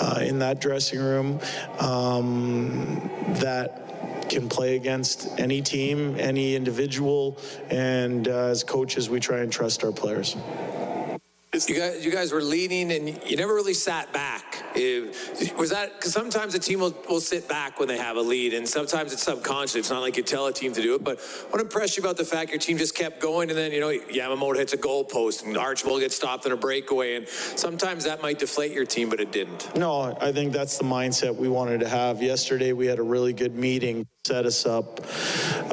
uh, 0.00 0.20
in 0.22 0.38
that 0.40 0.60
dressing 0.60 1.00
room 1.00 1.40
um, 1.78 3.10
that 3.40 4.28
can 4.28 4.48
play 4.48 4.76
against 4.76 5.28
any 5.38 5.60
team, 5.60 6.16
any 6.18 6.54
individual, 6.54 7.36
and 7.68 8.28
uh, 8.28 8.46
as 8.46 8.62
coaches, 8.62 9.10
we 9.10 9.18
try 9.18 9.38
and 9.38 9.52
trust 9.52 9.82
our 9.82 9.92
players. 9.92 10.36
You 11.68 11.74
guys, 11.74 12.04
you 12.04 12.10
guys 12.10 12.32
were 12.32 12.42
leading 12.42 12.92
and 12.92 13.08
you 13.24 13.36
never 13.36 13.54
really 13.54 13.74
sat 13.74 14.12
back. 14.12 14.62
Eh, 14.74 15.06
was 15.56 15.70
that 15.70 15.94
because 15.96 16.12
sometimes 16.12 16.54
a 16.54 16.58
team 16.58 16.80
will, 16.80 16.94
will 17.08 17.20
sit 17.20 17.48
back 17.48 17.78
when 17.78 17.88
they 17.88 17.96
have 17.96 18.16
a 18.16 18.20
lead, 18.20 18.54
and 18.54 18.68
sometimes 18.68 19.12
it's 19.12 19.22
subconscious. 19.22 19.74
It's 19.76 19.90
not 19.90 20.00
like 20.00 20.16
you 20.16 20.22
tell 20.22 20.46
a 20.46 20.52
team 20.52 20.72
to 20.72 20.82
do 20.82 20.94
it. 20.94 21.02
But 21.02 21.20
what 21.50 21.60
impressed 21.60 21.96
you 21.96 22.02
about 22.02 22.16
the 22.16 22.24
fact 22.24 22.50
your 22.50 22.58
team 22.58 22.78
just 22.78 22.94
kept 22.94 23.20
going, 23.20 23.50
and 23.50 23.58
then 23.58 23.72
you 23.72 23.80
know 23.80 23.90
Yamamoto 23.90 24.56
hits 24.56 24.72
a 24.72 24.76
goal 24.76 25.04
post, 25.04 25.44
and 25.44 25.56
Archibald 25.56 26.00
gets 26.00 26.14
stopped 26.14 26.46
in 26.46 26.52
a 26.52 26.56
breakaway, 26.56 27.16
and 27.16 27.28
sometimes 27.28 28.04
that 28.04 28.22
might 28.22 28.38
deflate 28.38 28.72
your 28.72 28.86
team, 28.86 29.08
but 29.08 29.20
it 29.20 29.32
didn't. 29.32 29.74
No, 29.76 30.16
I 30.20 30.32
think 30.32 30.52
that's 30.52 30.78
the 30.78 30.84
mindset 30.84 31.34
we 31.34 31.48
wanted 31.48 31.80
to 31.80 31.88
have. 31.88 32.22
Yesterday, 32.22 32.72
we 32.72 32.86
had 32.86 32.98
a 32.98 33.04
really 33.04 33.32
good 33.32 33.56
meeting, 33.56 34.06
set 34.26 34.46
us 34.46 34.66
up 34.66 35.00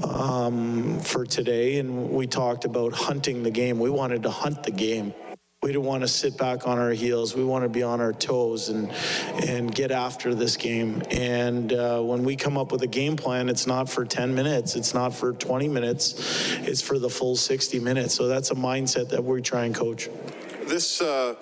um, 0.04 1.00
for 1.02 1.26
today, 1.26 1.78
and 1.80 2.10
we 2.10 2.26
talked 2.26 2.65
about 2.65 2.93
hunting 2.93 3.43
the 3.43 3.52
game. 3.52 3.80
We 3.80 3.89
wanted 3.89 4.23
to 4.23 4.32
hunt 4.32 4.63
the 4.63 4.71
game. 4.71 5.13
We 5.63 5.74
don't 5.74 5.86
want 5.86 6.04
to 6.04 6.08
sit 6.08 6.38
back 6.38 6.67
on 6.67 6.78
our 6.78 6.91
heels. 6.91 7.36
We 7.36 7.43
want 7.43 7.63
to 7.63 7.70
be 7.70 7.82
on 7.82 8.00
our 8.00 8.13
toes 8.13 8.70
and 8.70 8.91
and 9.48 9.74
get 9.74 9.89
after 9.89 10.36
this 10.36 10.56
game. 10.56 11.02
And 11.10 11.74
uh, 11.74 12.00
when 12.02 12.24
we 12.24 12.36
come 12.36 12.60
up 12.60 12.72
with 12.72 12.84
a 12.84 12.88
game 12.88 13.15
plan, 13.15 13.50
it's 13.50 13.65
not 13.65 13.89
for 13.89 14.06
10 14.06 14.36
minutes. 14.36 14.76
It's 14.76 14.93
not 14.93 15.15
for 15.15 15.34
20 15.34 15.67
minutes. 15.67 16.13
It's 16.60 16.82
for 16.82 17.00
the 17.00 17.10
full 17.10 17.36
60 17.36 17.80
minutes. 17.80 18.13
So 18.13 18.28
that's 18.28 18.52
a 18.52 18.56
mindset 18.56 19.10
that 19.10 19.24
we 19.24 19.41
try 19.41 19.65
and 19.65 19.74
coach. 19.74 20.10
This 20.67 21.02
uh, 21.02 21.34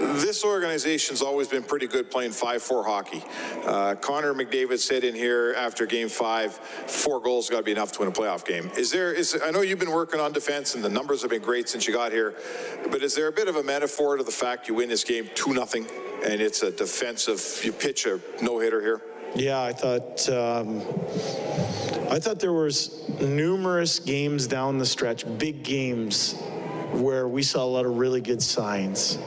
this 0.00 0.44
organization's 0.44 1.22
always 1.22 1.48
been 1.48 1.62
pretty 1.62 1.86
good 1.86 2.10
playing 2.10 2.32
5-4 2.32 2.84
hockey. 2.84 3.22
Uh, 3.64 3.94
Connor 3.94 4.34
McDavid 4.34 4.78
said 4.78 5.04
in 5.04 5.14
here 5.14 5.54
after 5.56 5.86
Game 5.86 6.08
Five, 6.08 6.52
four 6.52 7.20
goals 7.20 7.48
got 7.48 7.58
to 7.58 7.62
be 7.62 7.72
enough 7.72 7.92
to 7.92 8.00
win 8.00 8.08
a 8.08 8.12
playoff 8.12 8.44
game. 8.44 8.70
Is 8.76 8.90
there? 8.90 9.12
Is 9.12 9.38
I 9.44 9.50
know 9.50 9.62
you've 9.62 9.78
been 9.78 9.90
working 9.90 10.20
on 10.20 10.32
defense 10.32 10.74
and 10.74 10.84
the 10.84 10.88
numbers 10.88 11.22
have 11.22 11.30
been 11.30 11.42
great 11.42 11.68
since 11.68 11.86
you 11.86 11.94
got 11.94 12.12
here, 12.12 12.34
but 12.90 13.02
is 13.02 13.14
there 13.14 13.28
a 13.28 13.32
bit 13.32 13.48
of 13.48 13.56
a 13.56 13.62
metaphor 13.62 14.16
to 14.16 14.22
the 14.22 14.30
fact 14.30 14.68
you 14.68 14.74
win 14.74 14.88
this 14.88 15.04
game 15.04 15.28
two 15.34 15.52
nothing 15.52 15.86
and 16.24 16.40
it's 16.40 16.62
a 16.62 16.70
defensive? 16.70 17.60
You 17.64 17.72
pitch 17.72 18.06
a 18.06 18.20
no 18.42 18.58
hitter 18.58 18.80
here. 18.80 19.02
Yeah, 19.34 19.62
I 19.62 19.72
thought 19.72 20.28
um, 20.28 20.80
I 22.10 22.18
thought 22.18 22.40
there 22.40 22.52
was 22.52 23.08
numerous 23.20 24.00
games 24.00 24.46
down 24.46 24.78
the 24.78 24.86
stretch, 24.86 25.24
big 25.38 25.62
games, 25.62 26.34
where 26.92 27.28
we 27.28 27.42
saw 27.42 27.64
a 27.64 27.66
lot 27.66 27.86
of 27.86 27.98
really 27.98 28.20
good 28.20 28.42
signs 28.42 29.18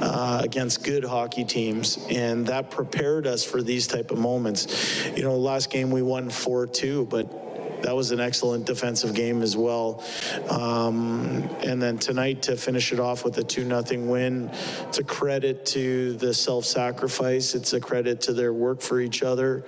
uh, 0.00 0.40
against 0.42 0.84
good 0.84 1.04
hockey 1.04 1.44
teams, 1.44 1.98
and 2.10 2.46
that 2.46 2.70
prepared 2.70 3.26
us 3.26 3.44
for 3.44 3.62
these 3.62 3.86
type 3.86 4.10
of 4.10 4.18
moments. 4.18 5.06
You 5.16 5.22
know, 5.22 5.36
last 5.36 5.70
game 5.70 5.90
we 5.90 6.02
won 6.02 6.30
four 6.30 6.66
two, 6.66 7.06
but 7.06 7.46
that 7.82 7.94
was 7.94 8.10
an 8.10 8.20
excellent 8.20 8.66
defensive 8.66 9.14
game 9.14 9.42
as 9.42 9.56
well. 9.56 10.02
Um, 10.48 11.48
and 11.62 11.80
then 11.80 11.98
tonight 11.98 12.42
to 12.42 12.56
finish 12.56 12.92
it 12.92 13.00
off 13.00 13.24
with 13.24 13.38
a 13.38 13.44
2 13.44 13.64
nothing 13.64 14.08
win, 14.08 14.50
it's 14.88 14.98
a 14.98 15.04
credit 15.04 15.66
to 15.66 16.14
the 16.14 16.32
self 16.34 16.64
sacrifice, 16.64 17.54
it's 17.54 17.72
a 17.72 17.80
credit 17.80 18.20
to 18.22 18.32
their 18.32 18.52
work 18.52 18.80
for 18.80 19.00
each 19.00 19.22
other. 19.22 19.64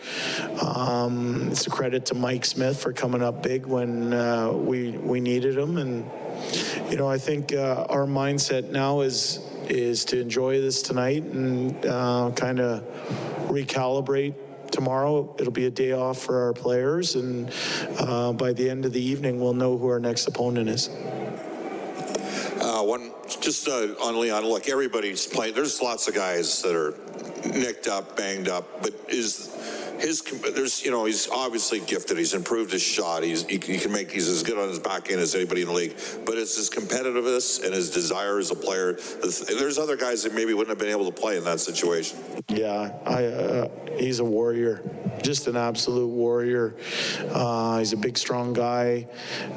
Um, 0.61 1.49
it's 1.51 1.67
a 1.67 1.71
credit 1.71 2.07
to 2.07 2.15
Mike 2.15 2.45
Smith 2.45 2.81
for 2.81 2.93
coming 2.93 3.23
up 3.23 3.43
big 3.43 3.67
when 3.67 4.13
uh, 4.13 4.53
we, 4.53 4.93
we 4.93 5.21
needed 5.21 5.57
him. 5.57 5.79
And, 5.79 6.11
you 6.91 6.97
know, 6.97 7.09
I 7.09 7.19
think 7.19 7.53
uh, 7.53 7.87
our 7.89 8.07
mindset 8.07 8.71
now 8.71 9.01
is 9.01 9.41
is 9.69 10.05
to 10.07 10.19
enjoy 10.21 10.61
this 10.61 10.81
tonight 10.81 11.23
and 11.25 11.85
uh, 11.85 12.31
kind 12.35 12.59
of 12.59 12.83
recalibrate 13.49 14.35
tomorrow. 14.71 15.35
It'll 15.39 15.53
be 15.53 15.67
a 15.67 15.71
day 15.71 15.93
off 15.93 16.19
for 16.19 16.45
our 16.45 16.53
players, 16.53 17.15
and 17.15 17.53
uh, 17.99 18.33
by 18.33 18.53
the 18.53 18.69
end 18.71 18.85
of 18.85 18.93
the 18.93 19.03
evening, 19.03 19.41
we'll 19.41 19.55
know 19.55 19.77
who 19.77 19.89
our 19.89 20.01
next 20.01 20.27
opponent 20.27 20.69
is. 20.69 20.89
Uh, 22.61 22.83
one, 22.83 23.13
just 23.41 23.69
uh, 23.69 23.95
on 24.03 24.19
Leon, 24.21 24.45
look, 24.45 24.69
everybody's 24.69 25.27
playing. 25.27 25.55
There's 25.55 25.81
lots 25.81 26.09
of 26.09 26.15
guys 26.15 26.63
that 26.63 26.75
are 26.75 26.95
nicked 27.49 27.87
up, 27.87 28.17
banged 28.17 28.49
up, 28.49 28.83
but 28.83 28.95
is 29.09 29.55
his 29.99 30.23
there's 30.55 30.85
you 30.85 30.91
know 30.91 31.05
he's 31.05 31.29
obviously 31.29 31.81
gifted. 31.81 32.19
He's 32.19 32.35
improved 32.35 32.73
his 32.73 32.83
shot. 32.83 33.23
He's 33.23 33.45
he, 33.47 33.59
he, 33.59 33.79
can 33.79 33.93
make 33.93 34.11
he's 34.11 34.29
as 34.29 34.43
good 34.43 34.59
on 34.59 34.69
his 34.69 34.79
back 34.79 35.11
end 35.11 35.21
as 35.21 35.35
anybody 35.35 35.63
in 35.63 35.69
the 35.69 35.75
league. 35.75 35.97
But 36.25 36.39
it's 36.39 36.57
his 36.57 36.71
competitiveness 36.71 37.65
and 37.65 37.75
his 37.75 37.91
desire 37.91 38.39
as 38.39 38.51
a 38.51 38.55
player. 38.55 38.95
There's 39.23 39.79
other 39.79 39.97
guys 39.97 40.23
that 40.23 40.35
maybe 40.35 40.55
wouldn't 40.55 40.71
have 40.71 40.79
been 40.79 40.91
able 40.91 41.11
to 41.11 41.21
play 41.21 41.37
in 41.37 41.45
that 41.45 41.61
situation. 41.61 42.19
Yeah, 42.49 42.93
I, 43.05 43.25
uh, 43.27 43.69
he's 43.99 44.21
a 44.21 44.25
warrior, 44.25 44.83
just 45.23 45.47
an 45.49 45.57
absolute 45.57 46.09
warrior. 46.09 46.77
Uh, 47.31 47.79
he's 47.79 47.93
a 47.93 47.97
big, 47.97 48.17
strong 48.17 48.53
guy 48.53 49.07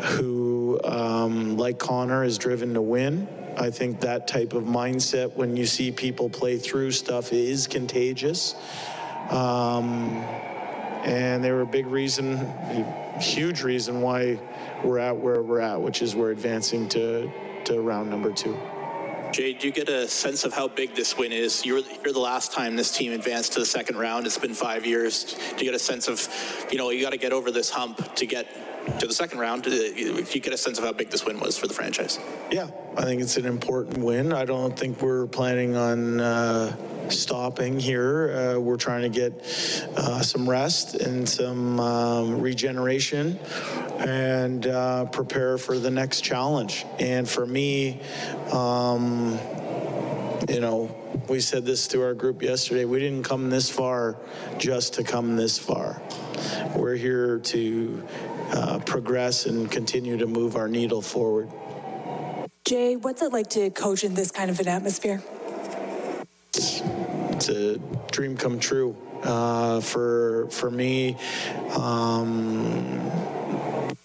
who, 0.02 0.80
um, 0.84 1.58
like 1.58 1.80
Connor, 1.80 2.24
is 2.24 2.38
driven 2.38 2.74
to 2.74 2.82
win. 2.82 3.28
I 3.58 3.70
think 3.70 4.00
that 4.02 4.28
type 4.28 4.54
of 4.54 4.64
mindset, 4.64 5.36
when 5.36 5.56
you 5.58 5.66
see 5.66 5.92
people 5.92 6.30
play 6.30 6.58
through 6.58 6.92
stuff, 6.92 7.34
is 7.34 7.68
contagious. 7.68 8.56
Um, 9.30 10.10
and 11.04 11.44
they 11.44 11.52
were 11.52 11.62
a 11.62 11.66
big 11.66 11.88
reason, 11.88 12.36
a 12.36 13.20
huge 13.22 13.64
reason 13.64 14.02
why 14.02 14.40
we're 14.84 15.00
at 15.00 15.18
where 15.18 15.42
we're 15.42 15.60
at, 15.60 15.82
which 15.82 16.02
is 16.02 16.16
we're 16.16 16.32
advancing 16.32 16.88
to, 16.90 17.32
to 17.66 17.82
round 17.82 18.10
number 18.10 18.32
two. 18.32 18.58
Jay, 19.32 19.54
do 19.54 19.66
you 19.66 19.72
get 19.72 19.88
a 19.88 20.10
sense 20.10 20.44
of 20.44 20.52
how 20.52 20.68
big 20.68 20.94
this 20.94 21.18
win 21.18 21.32
is? 21.32 21.66
You're, 21.66 21.80
you're 22.04 22.14
the 22.14 22.20
last 22.20 22.52
time 22.52 22.76
this 22.76 22.92
team 22.92 23.14
advanced 23.14 23.54
to 23.54 23.60
the 23.60 23.66
second 23.66 23.98
round. 23.98 24.26
It's 24.26 24.38
been 24.38 24.54
five 24.54 24.86
years. 24.86 25.36
Do 25.52 25.64
you 25.64 25.72
get 25.72 25.74
a 25.74 25.80
sense 25.80 26.10
of, 26.10 26.28
you 26.70 26.78
know, 26.78 26.90
you 26.90 27.02
got 27.02 27.12
to 27.12 27.18
get 27.18 27.32
over 27.32 27.50
this 27.50 27.70
hump 27.70 28.16
to 28.16 28.26
get 28.26 28.48
to 29.00 29.08
the 29.08 29.14
second 29.14 29.40
round? 29.40 29.64
Do 29.64 29.72
you 29.72 30.24
get 30.24 30.54
a 30.54 30.58
sense 30.58 30.78
of 30.78 30.84
how 30.84 30.94
big 30.94 31.10
this 31.10 31.26
win 31.26 31.40
was 31.40 31.58
for 31.58 31.68
the 31.68 31.74
franchise? 31.74 32.20
Yeah, 32.52 32.70
I 32.98 33.04
think 33.04 33.22
it's 33.22 33.38
an 33.38 33.46
important 33.46 34.00
win. 34.00 34.34
I 34.34 34.46
don't 34.46 34.78
think 34.78 35.02
we're 35.02 35.28
planning 35.28 35.76
on. 35.76 36.20
Uh, 36.20 36.76
stopping 37.10 37.80
here. 37.80 38.32
Uh, 38.32 38.60
we're 38.60 38.78
trying 38.78 39.02
to 39.02 39.10
get 39.10 39.34
uh, 39.98 40.22
some 40.22 40.50
rest 40.50 40.96
and 40.96 41.28
some 41.28 41.80
um, 41.80 42.42
regeneration 42.42 43.38
and 44.00 44.68
uh, 44.68 45.06
prepare 45.06 45.58
for 45.58 45.78
the 45.78 45.92
next 45.92 46.22
challenge. 46.22 46.86
And 47.00 47.28
for 47.28 47.46
me, 47.46 48.00
um, 48.52 49.38
you 50.50 50.60
know, 50.60 50.96
we 51.28 51.40
said 51.40 51.66
this 51.66 51.88
to 51.90 52.04
our 52.04 52.14
group 52.14 52.42
yesterday. 52.42 52.86
We 52.86 53.00
didn't 53.00 53.24
come 53.24 53.50
this 53.50 53.70
far 53.70 54.18
just 54.58 54.96
to 54.96 55.04
come 55.04 55.36
this 55.36 55.58
far. 55.58 56.02
We're 56.76 56.96
here 56.96 57.40
to 57.40 58.08
uh, 58.52 58.80
progress 58.80 59.46
and 59.46 59.70
continue 59.72 60.18
to 60.18 60.28
move 60.28 60.56
our 60.56 60.68
needle 60.68 61.02
forward. 61.02 61.50
Jay, 62.66 62.96
what's 62.96 63.22
it 63.22 63.34
like 63.34 63.50
to 63.50 63.70
coach 63.72 64.04
in 64.04 64.14
this 64.14 64.32
kind 64.32 64.50
of 64.50 64.60
an 64.60 64.68
atmosphere? 64.68 65.22
it's 66.54 67.50
a 67.50 67.78
dream 68.12 68.38
come 68.38 68.60
true 68.60 68.96
uh, 69.24 69.82
for 69.82 70.48
for 70.52 70.70
me. 70.70 71.18
Um, 71.76 73.10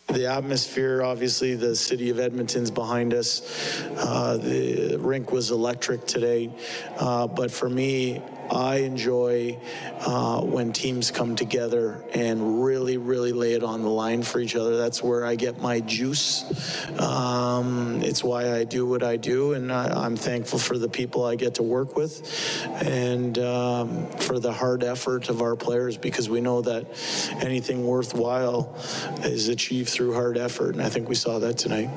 the 0.09 0.27
atmosphere, 0.27 1.03
obviously, 1.03 1.55
the 1.57 1.77
city 1.77 2.09
of 2.09 2.19
Edmonton's 2.19 2.71
behind 2.71 3.13
us. 3.13 3.83
Uh, 3.97 4.39
the 4.39 4.97
rink 4.97 5.33
was 5.33 5.51
electric 5.51 6.07
today, 6.07 6.51
uh, 6.99 7.27
but 7.27 7.51
for 7.51 7.69
me, 7.69 8.23
I 8.57 8.77
enjoy 8.77 9.59
uh, 10.01 10.41
when 10.41 10.73
teams 10.73 11.11
come 11.11 11.37
together 11.37 12.03
and 12.15 12.65
really, 12.65 12.97
really 12.97 13.33
lay 13.33 13.53
it 13.53 13.63
on 13.63 13.83
the 13.83 13.91
line 13.91 14.23
for 14.23 14.41
each 14.41 14.57
other. 14.57 14.79
That's 14.79 15.03
where 15.03 15.27
I 15.27 15.35
get 15.35 15.61
my 15.61 15.81
juice. 15.81 16.43
Um, 16.99 18.01
it's 18.03 18.25
why 18.25 18.55
I 18.55 18.65
do 18.65 18.87
what 18.87 19.03
I 19.03 19.17
do, 19.17 19.53
and 19.53 19.71
I, 19.71 20.07
am 20.07 20.17
thankful 20.17 20.59
for 20.59 20.79
the 20.79 20.89
people 20.89 21.25
I 21.25 21.37
get 21.37 21.57
to 21.57 21.63
work 21.63 21.97
with 21.97 22.17
and 22.83 23.39
um, 23.39 24.07
for 24.13 24.39
the 24.39 24.53
hard 24.53 24.83
effort 24.83 25.29
of 25.29 25.43
our 25.43 25.55
players 25.55 25.99
because 25.99 26.31
we 26.31 26.41
know 26.41 26.63
that 26.63 26.87
anything 27.43 27.87
worthwhile 27.87 28.75
is 29.23 29.49
achieved 29.49 29.91
through 29.91 30.15
hard 30.15 30.39
effort, 30.39 30.75
and 30.75 30.83
I 30.83 30.89
think 30.89 31.11
we 31.11 31.15
saw 31.15 31.39
that 31.41 31.59
tonight. 31.59 31.91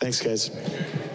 Thanks, 0.00 0.20
guys. 0.22 0.50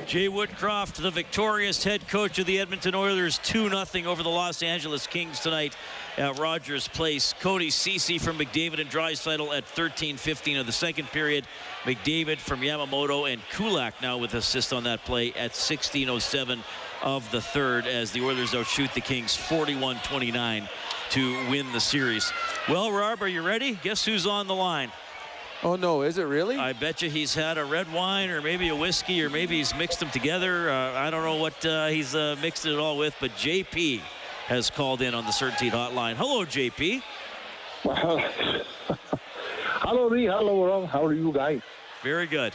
Jay 0.05 0.27
Woodcroft, 0.27 1.01
the 1.01 1.11
victorious 1.11 1.83
head 1.83 2.07
coach 2.07 2.39
of 2.39 2.45
the 2.45 2.59
Edmonton 2.59 2.95
Oilers, 2.95 3.37
2 3.39 3.69
0 3.69 4.09
over 4.09 4.23
the 4.23 4.29
Los 4.29 4.61
Angeles 4.63 5.07
Kings 5.07 5.39
tonight 5.39 5.75
at 6.17 6.37
Rogers 6.39 6.87
Place. 6.87 7.33
Cody 7.39 7.69
Ceci 7.69 8.17
from 8.17 8.37
McDavid 8.37 8.79
and 8.79 8.89
Draisaitl 8.89 9.55
at 9.55 9.65
13-15 9.67 10.59
of 10.59 10.65
the 10.65 10.71
second 10.71 11.07
period. 11.07 11.45
McDavid 11.83 12.37
from 12.37 12.61
Yamamoto 12.61 13.31
and 13.31 13.41
Kulak 13.51 14.01
now 14.01 14.17
with 14.17 14.33
assist 14.33 14.73
on 14.73 14.83
that 14.83 15.05
play 15.05 15.33
at 15.33 15.51
16:07 15.53 16.63
of 17.03 17.29
the 17.31 17.41
third 17.41 17.87
as 17.87 18.11
the 18.11 18.21
Oilers 18.21 18.53
outshoot 18.53 18.93
the 18.93 19.01
Kings 19.01 19.35
41-29 19.37 20.67
to 21.11 21.49
win 21.49 21.71
the 21.71 21.79
series. 21.79 22.31
Well, 22.67 22.91
Rob, 22.91 23.21
are 23.21 23.27
you 23.27 23.41
ready? 23.41 23.77
Guess 23.81 24.05
who's 24.05 24.25
on 24.25 24.47
the 24.47 24.55
line? 24.55 24.91
Oh, 25.63 25.75
no, 25.75 26.01
is 26.01 26.17
it 26.17 26.23
really? 26.23 26.57
I 26.57 26.73
bet 26.73 27.03
you 27.03 27.09
he's 27.09 27.35
had 27.35 27.59
a 27.59 27.63
red 27.63 27.91
wine 27.93 28.31
or 28.31 28.41
maybe 28.41 28.69
a 28.69 28.75
whiskey 28.75 29.23
or 29.23 29.29
maybe 29.29 29.57
he's 29.57 29.75
mixed 29.75 29.99
them 29.99 30.09
together. 30.09 30.71
Uh, 30.71 30.93
I 30.93 31.11
don't 31.11 31.23
know 31.23 31.35
what 31.35 31.63
uh, 31.63 31.87
he's 31.87 32.15
uh, 32.15 32.35
mixed 32.41 32.65
it 32.65 32.79
all 32.79 32.97
with, 32.97 33.15
but 33.19 33.29
JP 33.31 33.99
has 34.47 34.71
called 34.71 35.03
in 35.03 35.13
on 35.13 35.23
the 35.25 35.31
CertainTeed 35.31 35.71
hotline. 35.71 36.15
Hello, 36.15 36.45
JP. 36.45 37.03
Well, 37.85 38.17
hello, 39.81 40.07
Lee. 40.07 40.25
Hello, 40.25 40.65
Rob. 40.65 40.89
How 40.89 41.05
are 41.05 41.13
you 41.13 41.31
guys? 41.31 41.61
Very 42.01 42.25
good. 42.25 42.53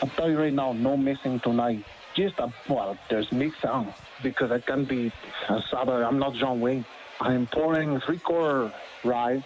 I'll 0.00 0.08
tell 0.10 0.30
you 0.30 0.38
right 0.38 0.52
now, 0.52 0.72
no 0.72 0.96
missing 0.96 1.40
tonight. 1.40 1.84
Just, 2.14 2.38
a, 2.38 2.52
well, 2.68 2.96
there's 3.10 3.30
mixed 3.32 3.60
sound 3.60 3.92
because 4.22 4.52
I 4.52 4.60
can't 4.60 4.88
be, 4.88 5.12
I'm 5.48 6.18
not 6.20 6.34
John 6.34 6.60
Wayne. 6.60 6.84
I'm 7.20 7.48
pouring 7.48 7.98
three-quarter 8.00 8.72
rye 9.02 9.44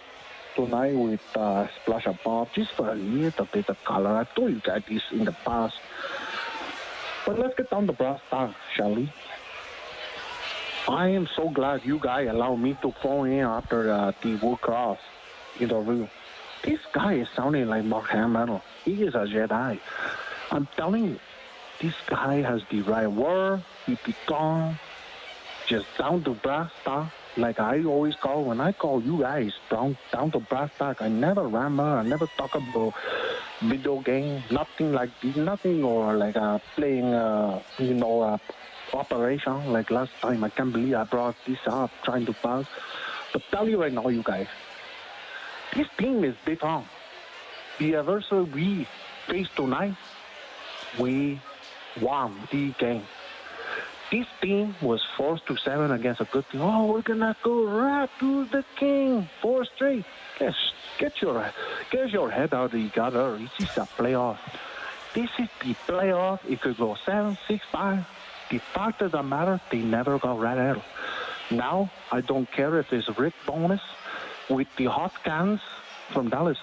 tonight 0.55 0.95
with 0.95 1.21
uh, 1.35 1.67
Splash 1.81 2.05
of 2.07 2.17
Bob 2.23 2.49
just 2.53 2.71
for 2.71 2.89
a 2.89 2.95
little 2.95 3.47
bit 3.51 3.69
of 3.69 3.83
color. 3.83 4.17
I 4.17 4.23
told 4.35 4.51
you 4.51 4.61
guys 4.61 4.83
this 4.87 5.03
in 5.11 5.25
the 5.25 5.31
past. 5.31 5.75
But 7.25 7.39
let's 7.39 7.55
get 7.55 7.69
down 7.69 7.87
to 7.87 7.93
brass 7.93 8.19
tacks, 8.29 8.55
shall 8.75 8.95
we? 8.95 9.11
I 10.87 11.07
am 11.09 11.27
so 11.35 11.49
glad 11.49 11.85
you 11.85 11.97
guys 11.99 12.27
allowed 12.27 12.57
me 12.57 12.77
to 12.81 12.91
phone 13.01 13.31
in 13.31 13.45
after 13.45 13.91
uh, 13.91 14.11
the 14.21 14.37
Woodcroft 14.39 14.99
interview. 15.59 16.07
This 16.63 16.79
guy 16.91 17.13
is 17.13 17.27
sounding 17.35 17.67
like 17.67 17.85
Mark 17.85 18.07
Hamill. 18.09 18.61
He 18.83 19.03
is 19.03 19.15
a 19.15 19.25
Jedi. 19.25 19.79
I'm 20.51 20.67
telling 20.75 21.05
you, 21.05 21.19
this 21.81 21.95
guy 22.07 22.41
has 22.41 22.61
the 22.69 22.81
right 22.81 23.07
word. 23.07 23.63
He 23.85 23.97
become 24.05 24.77
just 25.67 25.85
down 25.97 26.23
to 26.25 26.31
brass 26.31 26.71
tacks 26.83 27.13
like 27.37 27.59
I 27.59 27.83
always 27.83 28.15
call 28.15 28.43
when 28.43 28.61
I 28.61 28.71
call 28.71 29.01
you 29.01 29.19
guys 29.19 29.51
down 29.69 29.97
down 30.11 30.31
to 30.31 30.39
brass 30.39 30.69
tack. 30.77 31.01
I 31.01 31.07
never 31.07 31.47
ramble. 31.47 31.85
I 31.85 32.03
never 32.03 32.27
talk 32.37 32.55
about 32.55 32.93
video 33.61 34.01
game. 34.01 34.43
Nothing 34.51 34.93
like. 34.93 35.09
Nothing 35.35 35.83
or 35.83 36.15
like 36.15 36.35
uh, 36.35 36.59
playing. 36.75 37.13
Uh, 37.13 37.61
you 37.79 37.93
know, 37.93 38.21
uh, 38.21 38.37
operation 38.93 39.71
like 39.71 39.89
last 39.89 40.11
time. 40.21 40.43
I 40.43 40.49
can't 40.49 40.71
believe 40.71 40.93
I 40.93 41.03
brought 41.03 41.35
this 41.47 41.59
up 41.67 41.91
trying 42.03 42.25
to 42.27 42.33
pass. 42.33 42.65
But 43.31 43.41
tell 43.49 43.67
you 43.67 43.81
right 43.81 43.91
now, 43.91 44.07
you 44.09 44.21
guys, 44.21 44.47
this 45.75 45.87
team 45.97 46.23
is 46.23 46.35
different. 46.45 46.85
The 47.79 47.95
adversary 47.95 48.43
we 48.43 48.87
face 49.27 49.47
tonight, 49.55 49.95
we 50.99 51.41
won 51.99 52.47
the 52.51 52.71
game 52.73 53.03
this 54.13 54.27
team 54.43 54.75
was 54.79 55.01
forced 55.17 55.43
to 55.47 55.57
seven 55.57 55.89
against 55.89 56.21
a 56.21 56.25
good 56.25 56.45
team. 56.51 56.61
Oh, 56.61 56.85
we're 56.85 57.01
gonna 57.01 57.35
go 57.41 57.65
right 57.65 58.07
to 58.19 58.45
the 58.45 58.63
king, 58.75 59.27
four 59.41 59.65
straight. 59.65 60.05
Get, 60.37 60.53
get 60.99 61.19
your 61.19 61.51
get 61.89 62.11
your 62.11 62.29
head 62.29 62.53
out 62.53 62.65
of 62.65 62.71
the 62.73 62.89
gutter. 62.89 63.39
This 63.39 63.71
is 63.71 63.77
a 63.77 63.87
playoff. 63.97 64.37
This 65.15 65.31
is 65.39 65.49
the 65.61 65.73
playoff. 65.87 66.39
It 66.47 66.61
could 66.61 66.77
go 66.77 66.95
seven, 67.03 67.39
six, 67.47 67.65
five. 67.71 68.05
The 68.51 68.59
fact 68.59 69.01
of 69.01 69.13
the 69.13 69.23
matter, 69.23 69.59
they 69.71 69.79
never 69.79 70.19
got 70.19 70.39
right 70.39 70.59
out. 70.59 70.83
Now 71.49 71.89
I 72.11 72.21
don't 72.21 72.49
care 72.51 72.77
if 72.77 72.93
it's 72.93 73.09
Rick 73.17 73.33
Bowness 73.47 73.81
with 74.47 74.67
the 74.77 74.85
hot 74.85 75.23
cans 75.23 75.59
from 76.11 76.29
Dallas. 76.29 76.59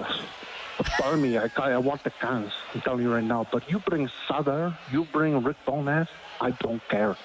Pardon 1.01 1.21
me, 1.21 1.37
I, 1.37 1.51
I 1.57 1.79
want 1.79 2.05
the 2.05 2.11
cans. 2.11 2.53
I'm 2.75 2.81
telling 2.83 3.03
you 3.03 3.13
right 3.13 3.25
now. 3.25 3.47
But 3.51 3.69
you 3.69 3.81
bring 3.81 4.09
Sutter, 4.29 4.79
you 4.93 5.05
bring 5.13 5.43
Rick 5.43 5.57
Bowness, 5.67 6.09
I 6.41 6.53
don't 6.53 6.83
care. 6.89 7.17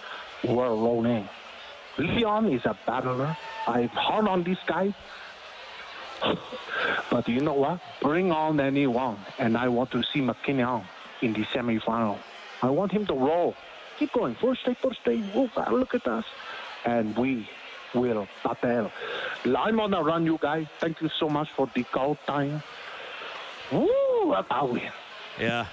We're 0.47 0.69
rolling. 0.69 1.27
Leon 1.97 2.51
is 2.51 2.65
a 2.65 2.77
battler. 2.85 3.35
I've 3.67 3.91
hard 3.91 4.27
on 4.27 4.43
this 4.43 4.59
guy. 4.65 4.93
But 7.09 7.27
you 7.27 7.39
know 7.41 7.53
what? 7.53 7.79
Bring 8.01 8.31
on 8.31 8.59
anyone, 8.59 9.17
and 9.39 9.57
I 9.57 9.67
want 9.69 9.91
to 9.91 10.03
see 10.11 10.21
MacKinnon 10.21 10.83
in 11.21 11.33
the 11.33 11.43
semifinal. 11.45 12.17
I 12.61 12.69
want 12.69 12.91
him 12.91 13.05
to 13.07 13.13
roll. 13.13 13.55
Keep 13.99 14.13
going. 14.13 14.35
First 14.35 14.61
state, 14.61 14.77
first 14.77 14.99
state. 15.01 15.23
Oh, 15.33 15.49
ah, 15.55 15.69
look 15.71 15.95
at 15.95 16.05
us. 16.07 16.25
And 16.85 17.17
we 17.17 17.47
will 17.93 18.27
battle. 18.43 18.91
I'm 19.45 19.79
on 19.79 19.93
a 19.93 20.03
run, 20.03 20.25
you 20.25 20.37
guys. 20.41 20.67
Thank 20.79 21.01
you 21.01 21.09
so 21.19 21.29
much 21.29 21.49
for 21.55 21.69
the 21.73 21.83
call 21.83 22.17
time. 22.27 22.61
Woo, 23.71 24.33
about 24.33 24.71
win. 24.71 24.91
Yeah. 25.39 25.65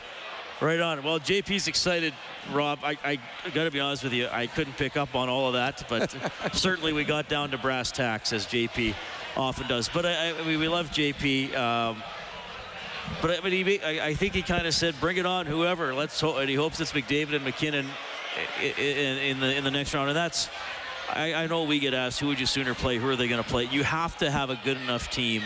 Right 0.63 0.79
on. 0.79 1.03
Well, 1.03 1.19
JP's 1.19 1.67
excited, 1.67 2.15
Rob. 2.53 2.79
I, 2.85 2.97
I 3.03 3.19
got 3.53 3.65
to 3.65 3.73
be 3.73 3.81
honest 3.81 4.05
with 4.05 4.13
you, 4.13 4.29
I 4.31 4.47
couldn't 4.47 4.77
pick 4.77 4.97
up 4.97 5.17
on 5.17 5.29
all 5.29 5.49
of 5.49 5.55
that, 5.55 5.85
but 5.89 6.15
certainly 6.53 6.93
we 6.93 7.03
got 7.03 7.29
down 7.29 7.51
to 7.51 7.59
brass 7.59 7.91
tacks 7.91 8.33
as 8.33 8.47
JP 8.47 8.95
often 9.37 9.67
does. 9.67 9.89
But 9.89 10.07
I, 10.07 10.31
I 10.31 10.45
mean, 10.45 10.61
we 10.61 10.69
love 10.69 10.91
JP. 10.91 11.57
Um, 11.57 12.01
but 13.21 13.37
I, 13.37 13.43
mean, 13.43 13.67
he, 13.67 13.83
I, 13.83 14.07
I 14.07 14.15
think 14.15 14.35
he 14.35 14.43
kind 14.43 14.65
of 14.69 14.73
said, 14.73 14.95
"Bring 15.01 15.17
it 15.17 15.27
on, 15.27 15.47
whoever." 15.47 15.95
Let's 15.95 16.21
hope, 16.21 16.37
and 16.37 16.49
he 16.49 16.55
hopes 16.55 16.79
it's 16.79 16.93
McDavid 16.93 17.35
and 17.35 17.45
MacKinnon 17.45 17.87
in, 18.61 18.73
in, 18.79 19.19
in 19.19 19.41
the 19.41 19.57
in 19.57 19.65
the 19.65 19.71
next 19.73 19.93
round. 19.95 20.11
And 20.11 20.17
that's, 20.17 20.49
I, 21.11 21.35
I 21.35 21.47
know 21.49 21.65
we 21.65 21.81
get 21.81 21.93
asked, 21.93 22.21
"Who 22.21 22.29
would 22.29 22.39
you 22.39 22.47
sooner 22.47 22.75
play? 22.75 22.99
Who 22.99 23.09
are 23.09 23.17
they 23.17 23.27
going 23.27 23.43
to 23.43 23.51
play?" 23.51 23.65
You 23.65 23.83
have 23.83 24.17
to 24.19 24.31
have 24.31 24.51
a 24.51 24.61
good 24.63 24.77
enough 24.77 25.11
team 25.11 25.43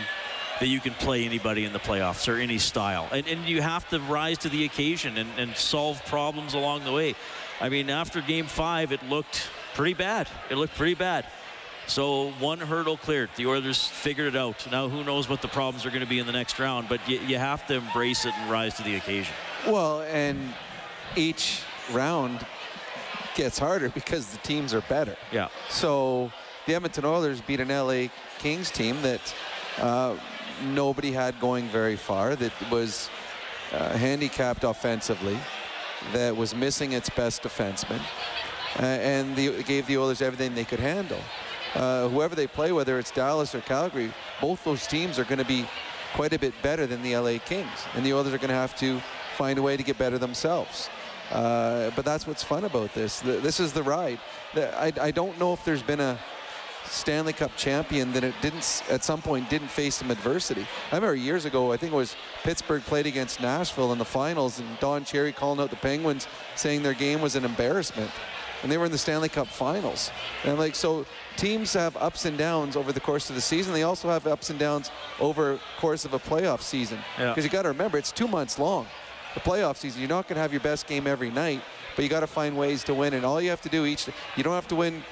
that 0.59 0.67
you 0.67 0.79
can 0.79 0.93
play 0.93 1.25
anybody 1.25 1.65
in 1.65 1.73
the 1.73 1.79
playoffs 1.79 2.31
or 2.31 2.37
any 2.37 2.57
style. 2.57 3.07
And, 3.11 3.27
and 3.27 3.47
you 3.47 3.61
have 3.61 3.87
to 3.89 3.99
rise 3.99 4.37
to 4.39 4.49
the 4.49 4.65
occasion 4.65 5.17
and, 5.17 5.29
and 5.37 5.55
solve 5.55 6.03
problems 6.05 6.53
along 6.53 6.83
the 6.83 6.91
way. 6.91 7.15
I 7.61 7.69
mean, 7.69 7.89
after 7.89 8.21
game 8.21 8.45
five, 8.45 8.91
it 8.91 9.03
looked 9.03 9.49
pretty 9.73 9.93
bad. 9.93 10.27
It 10.49 10.55
looked 10.55 10.75
pretty 10.75 10.95
bad. 10.95 11.25
So 11.87 12.31
one 12.39 12.59
hurdle 12.59 12.97
cleared. 12.97 13.29
The 13.37 13.45
Oilers 13.47 13.87
figured 13.87 14.27
it 14.27 14.35
out. 14.35 14.69
Now 14.71 14.89
who 14.89 15.03
knows 15.03 15.29
what 15.29 15.41
the 15.41 15.47
problems 15.47 15.85
are 15.85 15.89
going 15.89 16.01
to 16.01 16.07
be 16.07 16.19
in 16.19 16.25
the 16.25 16.33
next 16.33 16.59
round, 16.59 16.89
but 16.89 17.07
you, 17.07 17.19
you 17.19 17.37
have 17.37 17.65
to 17.67 17.75
embrace 17.75 18.25
it 18.25 18.33
and 18.35 18.51
rise 18.51 18.75
to 18.75 18.83
the 18.83 18.95
occasion. 18.95 19.33
Well, 19.65 20.01
and 20.01 20.53
each 21.15 21.61
round 21.93 22.45
gets 23.35 23.57
harder 23.57 23.89
because 23.89 24.27
the 24.27 24.37
teams 24.39 24.73
are 24.73 24.81
better. 24.81 25.15
Yeah. 25.31 25.47
So 25.69 26.31
the 26.65 26.75
Edmonton 26.75 27.05
Oilers 27.05 27.39
beat 27.39 27.61
an 27.61 27.69
LA 27.69 28.09
Kings 28.39 28.69
team 28.69 29.01
that 29.03 29.33
uh, 29.79 30.17
nobody 30.63 31.11
had 31.11 31.39
going 31.39 31.67
very 31.67 31.95
far, 31.95 32.35
that 32.35 32.51
was 32.71 33.09
uh, 33.71 33.97
handicapped 33.97 34.63
offensively, 34.63 35.37
that 36.13 36.35
was 36.35 36.55
missing 36.55 36.93
its 36.93 37.09
best 37.09 37.43
defenseman, 37.43 38.01
uh, 38.79 38.83
and 38.83 39.35
the, 39.35 39.63
gave 39.63 39.87
the 39.87 39.97
Oilers 39.97 40.21
everything 40.21 40.55
they 40.55 40.65
could 40.65 40.79
handle. 40.79 41.19
Uh, 41.75 42.07
whoever 42.09 42.35
they 42.35 42.47
play, 42.47 42.71
whether 42.71 42.97
it's 42.97 43.11
Dallas 43.11 43.53
or 43.53 43.61
Calgary, 43.61 44.11
both 44.41 44.63
those 44.63 44.87
teams 44.87 45.19
are 45.19 45.25
going 45.25 45.39
to 45.39 45.45
be 45.45 45.65
quite 46.13 46.33
a 46.33 46.39
bit 46.39 46.53
better 46.61 46.87
than 46.87 47.01
the 47.03 47.15
LA 47.15 47.37
Kings, 47.39 47.85
and 47.93 48.05
the 48.05 48.13
Oilers 48.13 48.33
are 48.33 48.37
going 48.37 48.49
to 48.49 48.55
have 48.55 48.75
to 48.77 48.99
find 49.35 49.59
a 49.59 49.61
way 49.61 49.77
to 49.77 49.83
get 49.83 49.97
better 49.97 50.17
themselves. 50.17 50.89
Uh, 51.31 51.91
but 51.95 52.05
that's 52.05 52.25
what's 52.25 52.43
fun 52.43 52.63
about 52.63 52.93
this. 52.93 53.19
This 53.19 53.59
is 53.59 53.73
the 53.73 53.83
ride. 53.83 54.19
I, 54.55 54.93
I 54.99 55.11
don't 55.11 55.37
know 55.37 55.53
if 55.53 55.63
there's 55.65 55.83
been 55.83 55.99
a 55.99 56.17
Stanley 56.89 57.33
Cup 57.33 57.55
champion 57.57 58.11
that 58.13 58.23
it 58.23 58.33
didn't 58.41 58.83
at 58.89 59.03
some 59.03 59.21
point 59.21 59.49
didn't 59.49 59.69
face 59.69 59.95
some 59.95 60.09
adversity. 60.11 60.65
I 60.91 60.95
remember 60.95 61.15
years 61.15 61.45
ago, 61.45 61.71
I 61.71 61.77
think 61.77 61.93
it 61.93 61.95
was 61.95 62.15
Pittsburgh 62.43 62.81
played 62.83 63.05
against 63.05 63.41
Nashville 63.41 63.91
in 63.91 63.97
the 63.97 64.05
finals, 64.05 64.59
and 64.59 64.79
Don 64.79 65.03
Cherry 65.05 65.31
calling 65.31 65.59
out 65.59 65.69
the 65.69 65.75
Penguins, 65.75 66.27
saying 66.55 66.83
their 66.83 66.93
game 66.93 67.21
was 67.21 67.35
an 67.35 67.45
embarrassment, 67.45 68.09
and 68.63 68.71
they 68.71 68.77
were 68.77 68.85
in 68.85 68.91
the 68.91 68.97
Stanley 68.97 69.29
Cup 69.29 69.47
finals. 69.47 70.11
And 70.43 70.51
I'm 70.53 70.57
like, 70.57 70.75
so 70.75 71.05
teams 71.35 71.73
have 71.73 71.95
ups 71.97 72.25
and 72.25 72.37
downs 72.37 72.75
over 72.75 72.91
the 72.91 72.99
course 72.99 73.29
of 73.29 73.35
the 73.35 73.41
season. 73.41 73.73
They 73.73 73.83
also 73.83 74.09
have 74.09 74.25
ups 74.25 74.49
and 74.49 74.57
downs 74.57 74.89
over 75.19 75.59
course 75.79 76.05
of 76.05 76.13
a 76.13 76.19
playoff 76.19 76.61
season. 76.61 76.99
Because 77.17 77.37
Yeah. 77.37 77.43
you 77.43 77.49
got 77.49 77.63
to 77.63 77.69
remember, 77.69 77.97
it's 77.97 78.11
two 78.11 78.27
months 78.27 78.57
long. 78.57 78.87
The 79.35 79.41
playoff 79.41 79.77
season, 79.77 80.01
you're 80.01 80.09
not 80.09 80.27
going 80.27 80.35
to 80.37 80.41
have 80.41 80.51
your 80.53 80.61
best 80.61 80.87
game 80.87 81.05
every 81.05 81.29
night, 81.29 81.61
but 81.95 82.01
you 82.03 82.09
got 82.09 82.21
to 82.21 82.27
find 82.27 82.57
ways 82.57 82.83
to 82.85 82.93
win. 82.95 83.13
And 83.13 83.23
all 83.25 83.39
you 83.39 83.49
have 83.51 83.61
to 83.61 83.69
do 83.69 83.85
each, 83.85 84.07
you 84.35 84.43
don't 84.43 84.53
have 84.55 84.67
to 84.69 84.75
win 84.75 85.03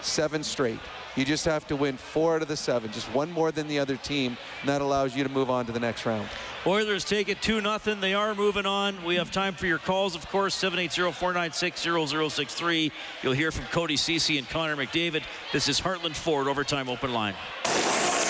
seven 0.00 0.42
straight. 0.42 0.78
You 1.16 1.24
just 1.24 1.46
have 1.46 1.66
to 1.68 1.76
win 1.76 1.96
four 1.96 2.34
out 2.36 2.42
of 2.42 2.48
the 2.48 2.56
seven, 2.56 2.92
just 2.92 3.10
one 3.12 3.32
more 3.32 3.50
than 3.50 3.66
the 3.68 3.78
other 3.78 3.96
team, 3.96 4.36
and 4.60 4.68
that 4.68 4.82
allows 4.82 5.16
you 5.16 5.24
to 5.24 5.30
move 5.30 5.48
on 5.48 5.64
to 5.66 5.72
the 5.72 5.80
next 5.80 6.04
round. 6.04 6.28
Oilers 6.66 7.04
take 7.04 7.30
it 7.30 7.40
2 7.40 7.62
nothing. 7.62 8.00
They 8.00 8.12
are 8.12 8.34
moving 8.34 8.66
on. 8.66 9.02
We 9.04 9.14
have 9.16 9.30
time 9.30 9.54
for 9.54 9.64
your 9.66 9.78
calls, 9.78 10.14
of 10.14 10.28
course, 10.28 10.54
780-496-0063. 10.62 12.92
You'll 13.22 13.32
hear 13.32 13.50
from 13.50 13.64
Cody 13.66 13.96
Ceci 13.96 14.36
and 14.36 14.46
Connor 14.48 14.76
McDavid. 14.76 15.22
This 15.52 15.68
is 15.68 15.80
Heartland 15.80 16.16
Ford 16.16 16.48
Overtime 16.48 16.90
Open 16.90 17.14
Line. 17.14 17.34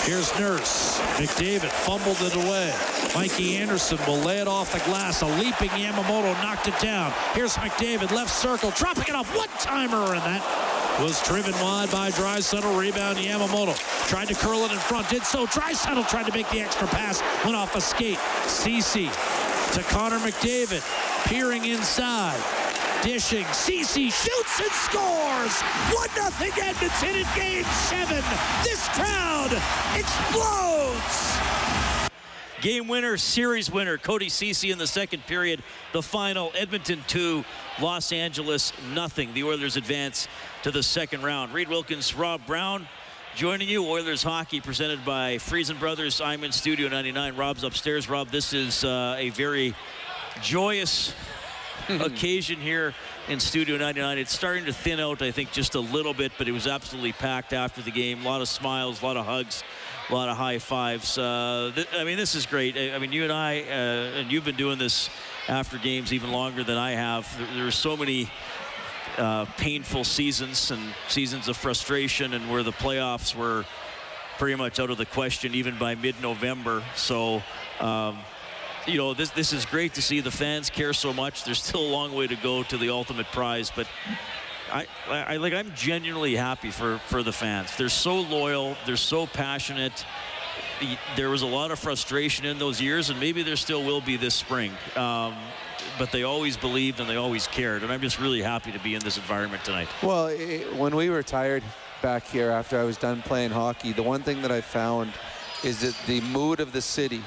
Here's 0.03 0.31
Nurse. 0.39 0.99
McDavid 1.17 1.69
fumbled 1.69 2.21
it 2.21 2.35
away. 2.35 2.71
Mikey 3.13 3.57
Anderson 3.57 3.99
will 4.07 4.19
lay 4.19 4.39
it 4.39 4.47
off 4.47 4.71
the 4.71 4.79
glass. 4.89 5.23
A 5.23 5.25
leaping 5.25 5.67
Yamamoto 5.69 6.33
knocked 6.41 6.69
it 6.69 6.79
down. 6.79 7.11
Here's 7.33 7.57
McDavid, 7.57 8.11
left 8.11 8.33
circle, 8.33 8.71
dropping 8.71 9.09
it 9.09 9.15
off. 9.15 9.35
One 9.35 9.49
timer, 9.59 10.15
in 10.15 10.21
that 10.21 10.41
was 10.99 11.21
driven 11.23 11.53
wide 11.61 11.91
by 11.91 12.09
Draisaitl. 12.11 12.77
Rebound 12.77 13.17
Yamamoto. 13.17 13.77
Tried 14.07 14.27
to 14.29 14.35
curl 14.35 14.65
it 14.65 14.71
in 14.71 14.79
front, 14.79 15.09
did 15.09 15.23
so. 15.23 15.45
Draisaitl 15.45 16.07
tried 16.09 16.25
to 16.25 16.33
make 16.33 16.49
the 16.49 16.59
extra 16.59 16.87
pass, 16.87 17.21
went 17.43 17.55
off 17.55 17.75
a 17.75 17.81
skate. 17.81 18.19
Ceci 18.47 19.09
to 19.73 19.83
Connor 19.83 20.19
McDavid, 20.19 20.83
peering 21.27 21.65
inside. 21.65 22.41
Dishing, 23.03 23.45
Ceci 23.53 24.09
shoots 24.09 24.59
and 24.59 24.71
scores! 24.71 25.61
1 25.93 26.31
0 26.31 26.51
Edmonton 26.61 27.15
in 27.15 27.27
game 27.35 27.63
seven. 27.65 28.23
This 28.63 28.87
crowd 28.89 29.51
explodes! 29.95 31.37
Game 32.61 32.87
winner, 32.87 33.17
series 33.17 33.69
winner, 33.69 33.99
Cody 33.99 34.29
Ceci 34.29 34.71
in 34.71 34.79
the 34.79 34.87
second 34.87 35.23
period. 35.27 35.61
The 35.93 36.01
final, 36.01 36.51
Edmonton 36.57 37.03
2, 37.07 37.45
Los 37.79 38.11
Angeles 38.11 38.73
nothing. 38.95 39.31
The 39.35 39.43
Oilers 39.43 39.77
advance 39.77 40.27
to 40.67 40.71
the 40.71 40.83
second 40.83 41.23
round. 41.23 41.53
Reid 41.53 41.69
Wilkins, 41.69 42.13
Rob 42.13 42.45
Brown 42.45 42.89
joining 43.37 43.69
you. 43.69 43.85
Oilers 43.85 44.21
hockey 44.21 44.59
presented 44.59 45.05
by 45.05 45.37
Friesen 45.37 45.79
Brothers. 45.79 46.19
I'm 46.19 46.43
in 46.43 46.51
Studio 46.51 46.89
99. 46.89 47.37
Rob's 47.37 47.63
upstairs. 47.63 48.09
Rob, 48.09 48.27
this 48.31 48.51
is 48.51 48.83
uh, 48.83 49.15
a 49.17 49.29
very 49.29 49.73
joyous 50.41 51.13
occasion 51.89 52.59
here 52.59 52.93
in 53.29 53.39
Studio 53.39 53.77
99. 53.77 54.17
It's 54.17 54.33
starting 54.33 54.65
to 54.65 54.73
thin 54.73 54.99
out, 54.99 55.21
I 55.21 55.31
think, 55.31 55.53
just 55.53 55.75
a 55.75 55.79
little 55.79 56.13
bit, 56.13 56.33
but 56.37 56.49
it 56.49 56.51
was 56.51 56.67
absolutely 56.67 57.13
packed 57.13 57.53
after 57.53 57.81
the 57.81 57.91
game. 57.91 58.25
A 58.25 58.27
lot 58.27 58.41
of 58.41 58.49
smiles, 58.49 59.01
a 59.01 59.05
lot 59.05 59.15
of 59.15 59.25
hugs, 59.25 59.63
a 60.09 60.13
lot 60.13 60.27
of 60.27 60.35
high 60.35 60.59
fives. 60.59 61.17
Uh, 61.17 61.71
th- 61.73 61.87
I 61.95 62.03
mean, 62.03 62.17
this 62.17 62.35
is 62.35 62.45
great. 62.45 62.75
I, 62.75 62.93
I 62.93 62.99
mean, 62.99 63.13
you 63.13 63.23
and 63.23 63.31
I, 63.31 63.61
uh, 63.61 64.19
and 64.19 64.29
you've 64.29 64.43
been 64.43 64.57
doing 64.57 64.79
this 64.79 65.09
after 65.47 65.77
games 65.77 66.11
even 66.11 66.33
longer 66.33 66.65
than 66.65 66.77
I 66.77 66.91
have. 66.91 67.33
There, 67.37 67.47
there 67.55 67.67
are 67.67 67.71
so 67.71 67.95
many 67.95 68.29
uh, 69.17 69.45
painful 69.57 70.03
seasons 70.03 70.71
and 70.71 70.81
seasons 71.07 71.47
of 71.47 71.57
frustration, 71.57 72.33
and 72.33 72.49
where 72.49 72.63
the 72.63 72.71
playoffs 72.71 73.35
were 73.35 73.65
pretty 74.37 74.55
much 74.55 74.79
out 74.79 74.89
of 74.89 74.97
the 74.97 75.05
question 75.05 75.55
even 75.55 75.77
by 75.77 75.95
mid-November. 75.95 76.83
So. 76.95 77.41
Um, 77.79 78.17
you 78.87 78.97
know, 78.97 79.13
this 79.13 79.31
this 79.31 79.51
is 79.51 79.65
great 79.65 79.93
to 79.95 80.01
see 80.01 80.21
the 80.21 80.31
fans 80.31 80.69
care 80.69 80.93
so 80.93 81.11
much. 81.11 81.43
There's 81.43 81.61
still 81.61 81.81
a 81.81 81.91
long 81.91 82.13
way 82.13 82.25
to 82.25 82.35
go 82.37 82.63
to 82.63 82.77
the 82.77 82.89
ultimate 82.89 83.25
prize, 83.27 83.69
but 83.69 83.85
I, 84.71 84.87
I, 85.09 85.37
like 85.37 85.53
I'm 85.53 85.73
genuinely 85.75 86.35
happy 86.35 86.71
for 86.71 86.99
for 87.07 87.21
the 87.21 87.33
fans. 87.33 87.75
They're 87.75 87.89
so 87.89 88.21
loyal. 88.21 88.77
They're 88.85 88.95
so 88.95 89.27
passionate. 89.27 90.05
There 91.15 91.29
was 91.29 91.41
a 91.41 91.47
lot 91.47 91.71
of 91.71 91.79
frustration 91.79 92.45
in 92.45 92.59
those 92.59 92.79
years, 92.79 93.09
and 93.09 93.19
maybe 93.19 93.43
there 93.43 93.55
still 93.55 93.83
will 93.83 94.01
be 94.01 94.15
this 94.15 94.35
spring. 94.35 94.71
Um, 94.95 95.35
but 95.97 96.11
they 96.11 96.23
always 96.23 96.57
believed 96.57 96.99
and 96.99 97.09
they 97.09 97.15
always 97.15 97.47
cared, 97.47 97.83
and 97.83 97.91
I'm 97.91 98.01
just 98.01 98.19
really 98.19 98.41
happy 98.41 98.71
to 98.71 98.79
be 98.79 98.95
in 98.95 99.01
this 99.01 99.17
environment 99.17 99.63
tonight. 99.63 99.87
Well, 100.01 100.27
i 100.27 100.65
when 100.75 100.95
we 100.95 101.09
retired 101.09 101.63
back 102.01 102.25
here 102.25 102.51
after 102.51 102.79
I 102.79 102.83
was 102.83 102.97
done 102.97 103.21
playing 103.21 103.51
hockey, 103.51 103.93
the 103.93 104.03
one 104.03 104.21
thing 104.21 104.41
that 104.41 104.51
I 104.51 104.61
found 104.61 105.11
is 105.63 105.81
that 105.81 105.95
the 106.07 106.21
mood 106.21 106.59
of 106.59 106.71
the 106.71 106.81
city 106.81 107.23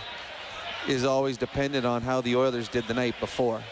is 0.88 1.04
always 1.04 1.36
dependent 1.36 1.84
on 1.84 2.02
how 2.02 2.20
the 2.20 2.36
Oilers 2.36 2.68
did 2.68 2.86
the 2.86 2.94
night 2.94 3.14
before. 3.20 3.62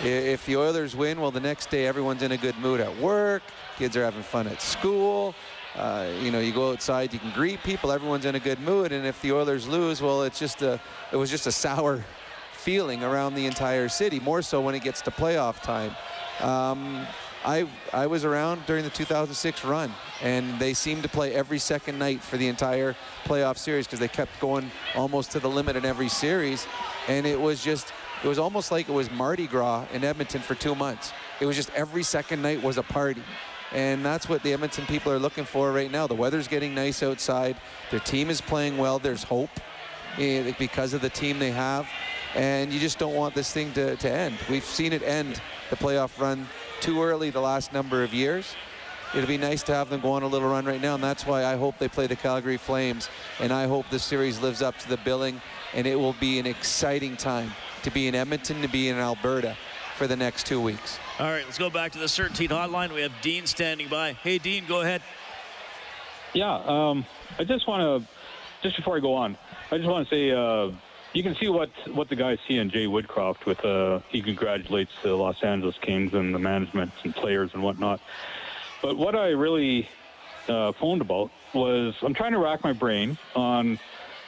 If 0.00 0.44
the 0.44 0.56
Oilers 0.56 0.94
win, 0.94 1.20
well, 1.20 1.30
the 1.30 1.40
next 1.40 1.70
day 1.70 1.86
everyone's 1.86 2.22
in 2.22 2.32
a 2.32 2.36
good 2.36 2.56
mood 2.58 2.80
at 2.80 2.94
work, 2.98 3.42
kids 3.78 3.96
are 3.96 4.04
having 4.04 4.22
fun 4.22 4.46
at 4.46 4.60
school. 4.60 5.34
Uh, 5.74 6.08
you 6.22 6.30
know, 6.30 6.40
you 6.40 6.52
go 6.52 6.72
outside, 6.72 7.12
you 7.12 7.18
can 7.18 7.32
greet 7.32 7.62
people, 7.62 7.92
everyone's 7.92 8.24
in 8.24 8.34
a 8.34 8.40
good 8.40 8.60
mood. 8.60 8.92
And 8.92 9.06
if 9.06 9.20
the 9.22 9.32
Oilers 9.32 9.66
lose, 9.66 10.00
well, 10.00 10.22
it's 10.22 10.38
just 10.38 10.62
a, 10.62 10.80
it 11.12 11.16
was 11.16 11.30
just 11.30 11.46
a 11.46 11.52
sour 11.52 12.04
feeling 12.66 13.04
around 13.04 13.36
the 13.36 13.46
entire 13.46 13.88
city, 13.88 14.18
more 14.18 14.42
so 14.42 14.60
when 14.60 14.74
it 14.74 14.82
gets 14.82 15.00
to 15.00 15.08
playoff 15.12 15.62
time. 15.62 15.94
Um, 16.40 17.06
I 17.44 17.68
I 17.92 18.08
was 18.08 18.24
around 18.24 18.66
during 18.66 18.82
the 18.82 18.90
2006 18.90 19.64
run, 19.64 19.94
and 20.20 20.58
they 20.58 20.74
seemed 20.74 21.04
to 21.04 21.08
play 21.08 21.32
every 21.32 21.60
second 21.60 21.96
night 21.96 22.20
for 22.20 22.36
the 22.36 22.48
entire 22.48 22.96
playoff 23.24 23.56
series 23.56 23.86
because 23.86 24.00
they 24.00 24.08
kept 24.08 24.32
going 24.40 24.68
almost 24.96 25.30
to 25.30 25.38
the 25.38 25.48
limit 25.48 25.76
in 25.76 25.84
every 25.84 26.08
series, 26.08 26.66
and 27.06 27.24
it 27.24 27.40
was 27.40 27.62
just 27.62 27.92
it 28.24 28.26
was 28.26 28.40
almost 28.40 28.72
like 28.72 28.88
it 28.88 28.92
was 28.92 29.12
Mardi 29.12 29.46
Gras 29.46 29.84
in 29.92 30.02
Edmonton 30.02 30.40
for 30.40 30.56
two 30.56 30.74
months. 30.74 31.12
It 31.40 31.46
was 31.46 31.54
just 31.54 31.70
every 31.72 32.02
second 32.02 32.42
night 32.42 32.60
was 32.60 32.78
a 32.78 32.82
party. 32.82 33.22
And 33.72 34.04
that's 34.04 34.28
what 34.28 34.42
the 34.42 34.52
Edmonton 34.52 34.86
people 34.86 35.12
are 35.12 35.18
looking 35.18 35.44
for 35.44 35.72
right 35.72 35.90
now. 35.90 36.06
The 36.06 36.14
weather's 36.14 36.48
getting 36.48 36.72
nice 36.74 37.02
outside. 37.02 37.56
Their 37.90 38.00
team 38.00 38.30
is 38.30 38.40
playing 38.40 38.78
well. 38.78 38.98
There's 39.00 39.24
hope 39.24 39.50
eh, 40.18 40.52
because 40.56 40.94
of 40.94 41.00
the 41.00 41.10
team 41.10 41.38
they 41.40 41.50
have. 41.50 41.86
And 42.36 42.70
you 42.72 42.78
just 42.78 42.98
don't 42.98 43.14
want 43.14 43.34
this 43.34 43.50
thing 43.50 43.72
to, 43.72 43.96
to 43.96 44.10
end. 44.10 44.36
We've 44.50 44.64
seen 44.64 44.92
it 44.92 45.02
end 45.02 45.40
the 45.70 45.76
playoff 45.76 46.20
run 46.20 46.46
too 46.80 47.02
early 47.02 47.30
the 47.30 47.40
last 47.40 47.72
number 47.72 48.04
of 48.04 48.12
years. 48.12 48.54
It'll 49.14 49.26
be 49.26 49.38
nice 49.38 49.62
to 49.64 49.74
have 49.74 49.88
them 49.88 50.02
go 50.02 50.12
on 50.12 50.22
a 50.22 50.26
little 50.26 50.50
run 50.50 50.66
right 50.66 50.80
now, 50.80 50.96
and 50.96 51.02
that's 51.02 51.24
why 51.24 51.46
I 51.46 51.56
hope 51.56 51.78
they 51.78 51.88
play 51.88 52.06
the 52.06 52.16
Calgary 52.16 52.58
Flames, 52.58 53.08
and 53.40 53.52
I 53.52 53.66
hope 53.66 53.88
the 53.88 53.98
series 53.98 54.40
lives 54.40 54.60
up 54.60 54.76
to 54.78 54.88
the 54.88 54.98
billing, 54.98 55.40
and 55.72 55.86
it 55.86 55.98
will 55.98 56.14
be 56.14 56.38
an 56.38 56.46
exciting 56.46 57.16
time 57.16 57.52
to 57.84 57.90
be 57.90 58.08
in 58.08 58.14
Edmonton, 58.14 58.60
to 58.60 58.68
be 58.68 58.90
in 58.90 58.96
Alberta 58.96 59.56
for 59.96 60.06
the 60.06 60.16
next 60.16 60.44
two 60.44 60.60
weeks. 60.60 60.98
All 61.18 61.30
right, 61.30 61.44
let's 61.44 61.56
go 61.56 61.70
back 61.70 61.92
to 61.92 61.98
the 61.98 62.04
CertainTeed 62.04 62.50
Hotline. 62.50 62.92
We 62.92 63.00
have 63.00 63.12
Dean 63.22 63.46
standing 63.46 63.88
by. 63.88 64.12
Hey, 64.12 64.36
Dean, 64.36 64.64
go 64.68 64.82
ahead. 64.82 65.00
Yeah, 66.34 66.56
um, 66.66 67.06
I 67.38 67.44
just 67.44 67.66
want 67.66 68.04
to, 68.04 68.08
just 68.62 68.76
before 68.76 68.98
I 68.98 69.00
go 69.00 69.14
on, 69.14 69.38
I 69.70 69.78
just 69.78 69.88
want 69.88 70.06
to 70.06 70.14
say 70.14 70.32
uh, 70.32 70.72
you 71.16 71.22
can 71.22 71.34
see 71.36 71.48
what 71.48 71.70
what 71.94 72.10
the 72.10 72.16
guys 72.16 72.38
see 72.46 72.58
in 72.58 72.68
Jay 72.68 72.84
Woodcroft 72.84 73.46
with 73.46 73.64
uh, 73.64 74.00
he 74.10 74.20
congratulates 74.20 74.92
the 75.02 75.14
Los 75.14 75.42
Angeles 75.42 75.76
Kings 75.80 76.12
and 76.12 76.34
the 76.34 76.38
management 76.38 76.92
and 77.04 77.14
players 77.14 77.50
and 77.54 77.62
whatnot. 77.62 78.00
But 78.82 78.98
what 78.98 79.16
I 79.16 79.28
really 79.28 79.88
uh, 80.46 80.72
phoned 80.72 81.00
about 81.00 81.30
was 81.54 81.94
I'm 82.02 82.12
trying 82.12 82.32
to 82.32 82.38
rack 82.38 82.62
my 82.62 82.74
brain 82.74 83.16
on 83.34 83.78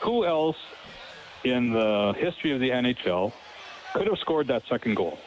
who 0.00 0.24
else 0.24 0.56
in 1.44 1.72
the 1.72 2.14
history 2.16 2.52
of 2.52 2.60
the 2.60 2.70
NHL 2.70 3.34
could 3.92 4.06
have 4.06 4.18
scored 4.18 4.46
that 4.48 4.62
second 4.66 4.96
goal. 4.96 5.18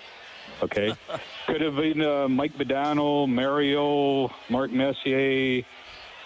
Okay, 0.64 0.96
could 1.46 1.62
have 1.62 1.76
been 1.76 2.02
uh, 2.02 2.28
Mike 2.28 2.54
Modano, 2.54 3.30
Mario, 3.30 4.34
Mark 4.50 4.72
Messier, 4.72 5.62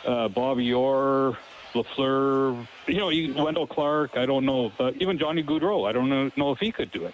uh, 0.06 0.30
Bobby 0.30 0.72
Orr, 0.72 1.38
Lafleur. 1.76 2.68
You 2.88 2.98
know, 2.98 3.10
you- 3.10 3.34
Wendel 3.36 3.68
Clark. 3.68 4.18
I 4.18 4.26
don't 4.26 4.46
know, 4.46 4.72
but 4.78 4.96
even 5.02 5.18
Johnny 5.20 5.44
Gaudreau. 5.44 5.88
I 5.88 5.92
don't 5.92 6.10
know, 6.10 6.32
know 6.36 6.52
if 6.52 6.60
he 6.60 6.72
could 6.72 6.92
do 6.92 7.06
it. 7.06 7.14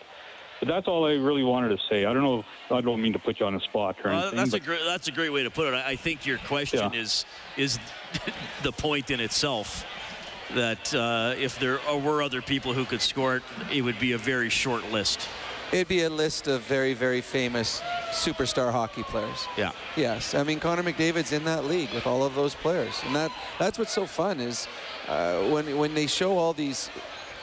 But 0.59 0.67
that's 0.67 0.87
all 0.87 1.05
I 1.07 1.13
really 1.13 1.43
wanted 1.43 1.69
to 1.69 1.79
say. 1.89 2.05
I 2.05 2.13
don't 2.13 2.21
know. 2.21 2.39
If, 2.41 2.45
I 2.71 2.81
don't 2.81 3.01
mean 3.01 3.13
to 3.13 3.19
put 3.19 3.39
you 3.39 3.47
on 3.47 3.55
the 3.55 3.59
spot 3.61 3.95
or 4.03 4.11
anything. 4.11 4.35
that's 4.37 4.53
a 4.53 4.59
great 4.59 4.81
that's 4.85 5.07
a 5.07 5.11
great 5.11 5.33
way 5.33 5.41
to 5.41 5.49
put 5.49 5.67
it. 5.67 5.73
I, 5.73 5.89
I 5.91 5.95
think 5.95 6.25
your 6.27 6.37
question 6.37 6.79
Yeah. 6.93 6.99
is 7.01 7.25
is 7.57 7.79
the 8.63 8.71
point 8.71 9.09
in 9.09 9.19
itself 9.19 9.83
that 10.53 10.93
uh, 10.93 11.33
if 11.37 11.57
there 11.59 11.79
were 12.03 12.21
other 12.21 12.43
people 12.43 12.73
who 12.73 12.85
could 12.85 13.01
score 13.01 13.37
it, 13.37 13.43
it 13.73 13.81
would 13.81 13.97
be 13.99 14.11
a 14.11 14.17
very 14.19 14.49
short 14.49 14.91
list. 14.91 15.27
It'd 15.71 15.87
be 15.87 16.03
a 16.03 16.09
list 16.09 16.47
of 16.47 16.61
very, 16.63 16.93
very 16.93 17.21
famous 17.21 17.81
superstar 18.11 18.73
hockey 18.73 19.03
players. 19.03 19.47
Yeah. 19.55 19.71
Yes, 19.95 20.35
I 20.35 20.43
mean 20.43 20.59
Connor 20.59 20.83
McDavid's 20.83 21.31
in 21.31 21.45
that 21.45 21.63
league 21.63 21.93
with 21.93 22.05
all 22.05 22.25
of 22.25 22.35
those 22.35 22.55
players, 22.55 23.01
and 23.05 23.15
that 23.15 23.31
that's 23.57 23.79
what's 23.79 23.93
so 23.93 24.05
fun 24.05 24.41
is 24.41 24.67
uh, 25.07 25.39
when 25.49 25.77
when 25.77 25.93
they 25.93 26.07
show 26.07 26.37
all 26.37 26.51
these 26.51 26.89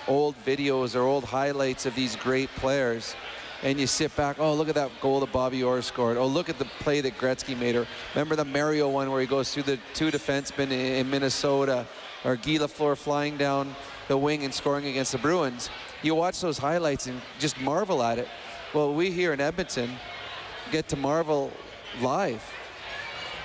old 0.07 0.35
videos 0.45 0.95
or 0.95 1.01
old 1.01 1.25
highlights 1.25 1.87
of 1.87 1.95
these 1.95 2.17
great 2.17 2.51
players, 2.57 3.17
and 3.63 3.81
you 3.81 3.87
sit 3.87 4.15
back, 4.15 4.39
oh 4.39 4.53
look 4.53 4.69
at 4.69 4.75
that 4.75 4.91
goal 5.01 5.21
that 5.21 5.33
Bobby 5.33 5.63
Orr 5.63 5.81
scored, 5.81 6.19
oh 6.19 6.27
look 6.27 6.51
at 6.51 6.59
the 6.59 6.67
play 6.81 7.01
that 7.01 7.17
Gretzky 7.17 7.59
made, 7.59 7.77
or 7.77 7.87
remember 8.15 8.37
the 8.37 8.45
Mario 8.45 8.91
one 8.91 9.11
where 9.11 9.23
he 9.23 9.27
goes 9.27 9.55
through 9.55 9.63
the 9.63 9.79
two 9.95 10.11
defensemen 10.11 10.71
in, 10.71 10.73
in 10.73 11.11
Minnesota, 11.11 11.87
or 12.27 12.37
Guy 12.37 12.59
Lafleur 12.59 12.95
flying 12.95 13.39
down 13.39 13.75
the 14.09 14.19
wing 14.19 14.45
and 14.45 14.53
scoring 14.53 14.87
against 14.87 15.13
the 15.13 15.19
Bruins. 15.19 15.71
You 16.03 16.15
watch 16.15 16.41
those 16.41 16.59
highlights 16.59 17.07
and 17.07 17.21
just 17.39 17.61
marvel 17.61 18.03
at 18.03 18.19
it. 18.19 18.29
Well, 18.73 18.95
we 18.95 19.11
here 19.11 19.33
in 19.33 19.41
Edmonton 19.41 19.91
get 20.71 20.89
to 20.89 20.97
marvel 20.97 21.51
live 22.01 22.43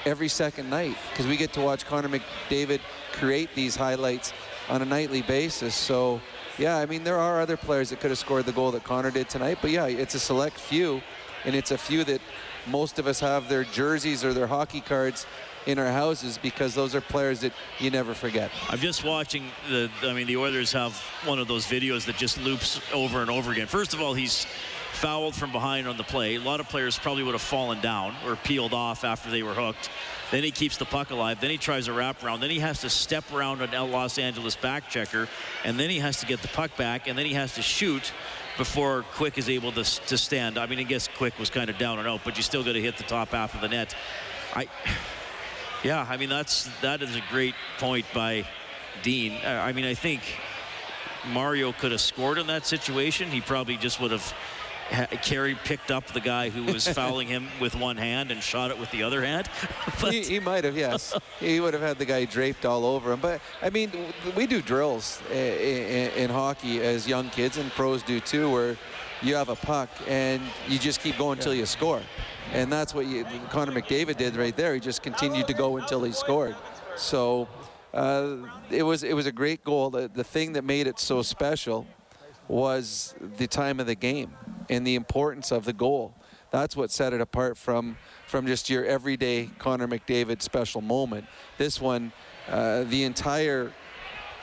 every 0.05 0.27
second 0.27 0.69
night 0.69 0.95
because 1.09 1.25
we 1.25 1.37
get 1.37 1.53
to 1.53 1.61
watch 1.61 1.85
Connor 1.85 2.09
McDavid 2.09 2.81
create 3.13 3.49
these 3.55 3.75
highlights 3.75 4.33
on 4.69 4.81
a 4.81 4.85
nightly 4.85 5.21
basis. 5.21 5.73
So, 5.73 6.21
yeah, 6.57 6.77
I 6.77 6.85
mean, 6.85 7.03
there 7.03 7.17
are 7.17 7.41
other 7.41 7.57
players 7.57 7.89
that 7.89 7.99
could 7.99 8.11
have 8.11 8.19
scored 8.19 8.45
the 8.45 8.51
goal 8.51 8.71
that 8.71 8.83
Connor 8.83 9.11
did 9.11 9.29
tonight, 9.29 9.59
but 9.61 9.71
yeah, 9.71 9.85
it's 9.85 10.13
a 10.13 10.19
select 10.19 10.57
few, 10.59 11.01
and 11.45 11.55
it's 11.55 11.71
a 11.71 11.77
few 11.77 12.03
that 12.03 12.21
most 12.67 12.99
of 12.99 13.07
us 13.07 13.19
have 13.19 13.49
their 13.49 13.63
jerseys 13.63 14.23
or 14.23 14.33
their 14.33 14.47
hockey 14.47 14.81
cards 14.81 15.25
in 15.65 15.79
our 15.79 15.91
houses 15.91 16.37
because 16.37 16.75
those 16.75 16.95
are 16.95 17.01
players 17.01 17.41
that 17.41 17.53
you 17.79 17.89
never 17.89 18.13
forget. 18.13 18.51
I'm 18.69 18.79
just 18.79 19.03
watching 19.03 19.45
the. 19.69 19.89
I 20.01 20.13
mean, 20.13 20.27
the 20.27 20.37
Oilers 20.37 20.71
have 20.73 20.95
one 21.25 21.39
of 21.39 21.47
those 21.47 21.65
videos 21.65 22.05
that 22.05 22.17
just 22.17 22.37
loops 22.41 22.81
over 22.93 23.21
and 23.21 23.29
over 23.29 23.51
again. 23.51 23.67
First 23.67 23.93
of 23.93 24.01
all, 24.01 24.13
he's 24.13 24.45
fouled 24.91 25.35
from 25.35 25.51
behind 25.51 25.87
on 25.87 25.97
the 25.97 26.03
play. 26.03 26.35
A 26.35 26.39
lot 26.39 26.59
of 26.59 26.69
players 26.69 26.97
probably 26.97 27.23
would 27.23 27.33
have 27.33 27.41
fallen 27.41 27.81
down 27.81 28.15
or 28.25 28.35
peeled 28.35 28.73
off 28.73 29.03
after 29.03 29.29
they 29.29 29.43
were 29.43 29.53
hooked. 29.53 29.89
Then 30.31 30.43
he 30.43 30.51
keeps 30.51 30.77
the 30.77 30.85
puck 30.85 31.11
alive. 31.11 31.41
Then 31.41 31.49
he 31.49 31.57
tries 31.57 31.87
a 31.87 31.91
wraparound. 31.91 32.39
Then 32.39 32.49
he 32.49 32.59
has 32.59 32.81
to 32.81 32.89
step 32.89 33.23
around 33.33 33.61
an 33.61 33.91
Los 33.91 34.17
Angeles 34.17 34.55
back 34.55 34.89
checker, 34.89 35.27
and 35.63 35.79
then 35.79 35.89
he 35.89 35.99
has 35.99 36.19
to 36.21 36.25
get 36.25 36.41
the 36.41 36.47
puck 36.49 36.75
back, 36.77 37.07
and 37.07 37.17
then 37.17 37.25
he 37.25 37.33
has 37.33 37.55
to 37.55 37.61
shoot 37.61 38.13
before 38.57 39.03
Quick 39.13 39.37
is 39.37 39.49
able 39.49 39.71
to, 39.71 39.83
to 39.83 40.17
stand. 40.17 40.57
I 40.57 40.65
mean, 40.65 40.79
I 40.79 40.83
guess 40.83 41.07
Quick 41.07 41.37
was 41.39 41.49
kind 41.49 41.69
of 41.69 41.77
down 41.77 41.99
and 41.99 42.07
out, 42.07 42.21
but 42.23 42.37
you 42.37 42.43
still 42.43 42.63
got 42.63 42.73
to 42.73 42.81
hit 42.81 42.97
the 42.97 43.03
top 43.03 43.29
half 43.29 43.55
of 43.55 43.61
the 43.61 43.69
net. 43.69 43.95
I. 44.53 44.67
Yeah, 45.83 46.07
I 46.09 46.15
mean 46.15 46.29
that's 46.29 46.69
that 46.79 47.01
is 47.01 47.13
a 47.17 47.21
great 47.29 47.55
point 47.77 48.05
by 48.13 48.47
Dean. 49.01 49.33
Uh, 49.43 49.49
I 49.49 49.73
mean 49.73 49.83
I 49.83 49.93
think 49.93 50.21
Mario 51.27 51.73
could 51.73 51.91
have 51.91 51.99
scored 51.99 52.37
in 52.37 52.47
that 52.47 52.65
situation. 52.65 53.29
He 53.29 53.41
probably 53.41 53.75
just 53.75 53.99
would 53.99 54.11
have 54.11 54.33
ha- 54.93 55.07
carried, 55.23 55.57
picked 55.65 55.91
up 55.91 56.05
the 56.07 56.19
guy 56.21 56.49
who 56.49 56.63
was 56.71 56.87
fouling 56.99 57.27
him 57.27 57.47
with 57.59 57.75
one 57.75 57.97
hand 57.97 58.31
and 58.31 58.41
shot 58.41 58.71
it 58.71 58.79
with 58.79 58.89
the 58.91 59.03
other 59.03 59.23
hand. 59.23 59.49
he, 60.09 60.21
he 60.23 60.39
might 60.39 60.63
have, 60.63 60.77
yes. 60.77 61.13
he 61.39 61.59
would 61.59 61.73
have 61.73 61.81
had 61.83 61.97
the 61.97 62.05
guy 62.05 62.25
draped 62.25 62.65
all 62.65 62.85
over 62.85 63.11
him. 63.13 63.19
But 63.19 63.41
I 63.61 63.69
mean, 63.69 63.91
we 64.35 64.47
do 64.47 64.61
drills 64.61 65.21
i- 65.29 65.33
i- 65.33 65.37
in 66.17 66.29
hockey 66.29 66.81
as 66.81 67.07
young 67.07 67.29
kids, 67.29 67.57
and 67.57 67.71
pros 67.71 68.03
do 68.03 68.19
too, 68.19 68.49
where 68.51 68.77
you 69.21 69.35
have 69.35 69.49
a 69.49 69.55
puck 69.55 69.89
and 70.07 70.41
you 70.67 70.77
just 70.77 71.01
keep 71.01 71.17
going 71.17 71.37
until 71.39 71.53
you 71.53 71.65
score. 71.65 72.01
And 72.51 72.71
that's 72.71 72.93
what 72.93 73.05
you, 73.07 73.25
Connor 73.49 73.71
McDavid 73.71 74.17
did 74.17 74.35
right 74.35 74.55
there. 74.55 74.73
He 74.73 74.79
just 74.79 75.01
continued 75.01 75.47
to 75.47 75.53
go 75.53 75.77
until 75.77 76.03
he 76.03 76.11
scored. 76.11 76.55
So 76.97 77.47
uh, 77.93 78.35
it 78.69 78.83
was 78.83 79.03
it 79.03 79.15
was 79.15 79.25
a 79.25 79.31
great 79.31 79.63
goal. 79.63 79.89
The, 79.89 80.09
the 80.13 80.23
thing 80.23 80.53
that 80.53 80.63
made 80.63 80.87
it 80.87 80.99
so 80.99 81.21
special 81.21 81.87
was 82.47 83.15
the 83.37 83.47
time 83.47 83.79
of 83.79 83.87
the 83.87 83.95
game 83.95 84.33
and 84.69 84.85
the 84.85 84.95
importance 84.95 85.51
of 85.51 85.65
the 85.65 85.73
goal. 85.73 86.13
That's 86.51 86.75
what 86.75 86.91
set 86.91 87.13
it 87.13 87.21
apart 87.21 87.57
from 87.57 87.97
from 88.27 88.45
just 88.45 88.69
your 88.69 88.85
everyday 88.85 89.49
Connor 89.57 89.87
McDavid 89.87 90.41
special 90.41 90.81
moment. 90.81 91.25
This 91.57 91.81
one, 91.81 92.11
uh, 92.47 92.83
the 92.83 93.03
entire 93.03 93.71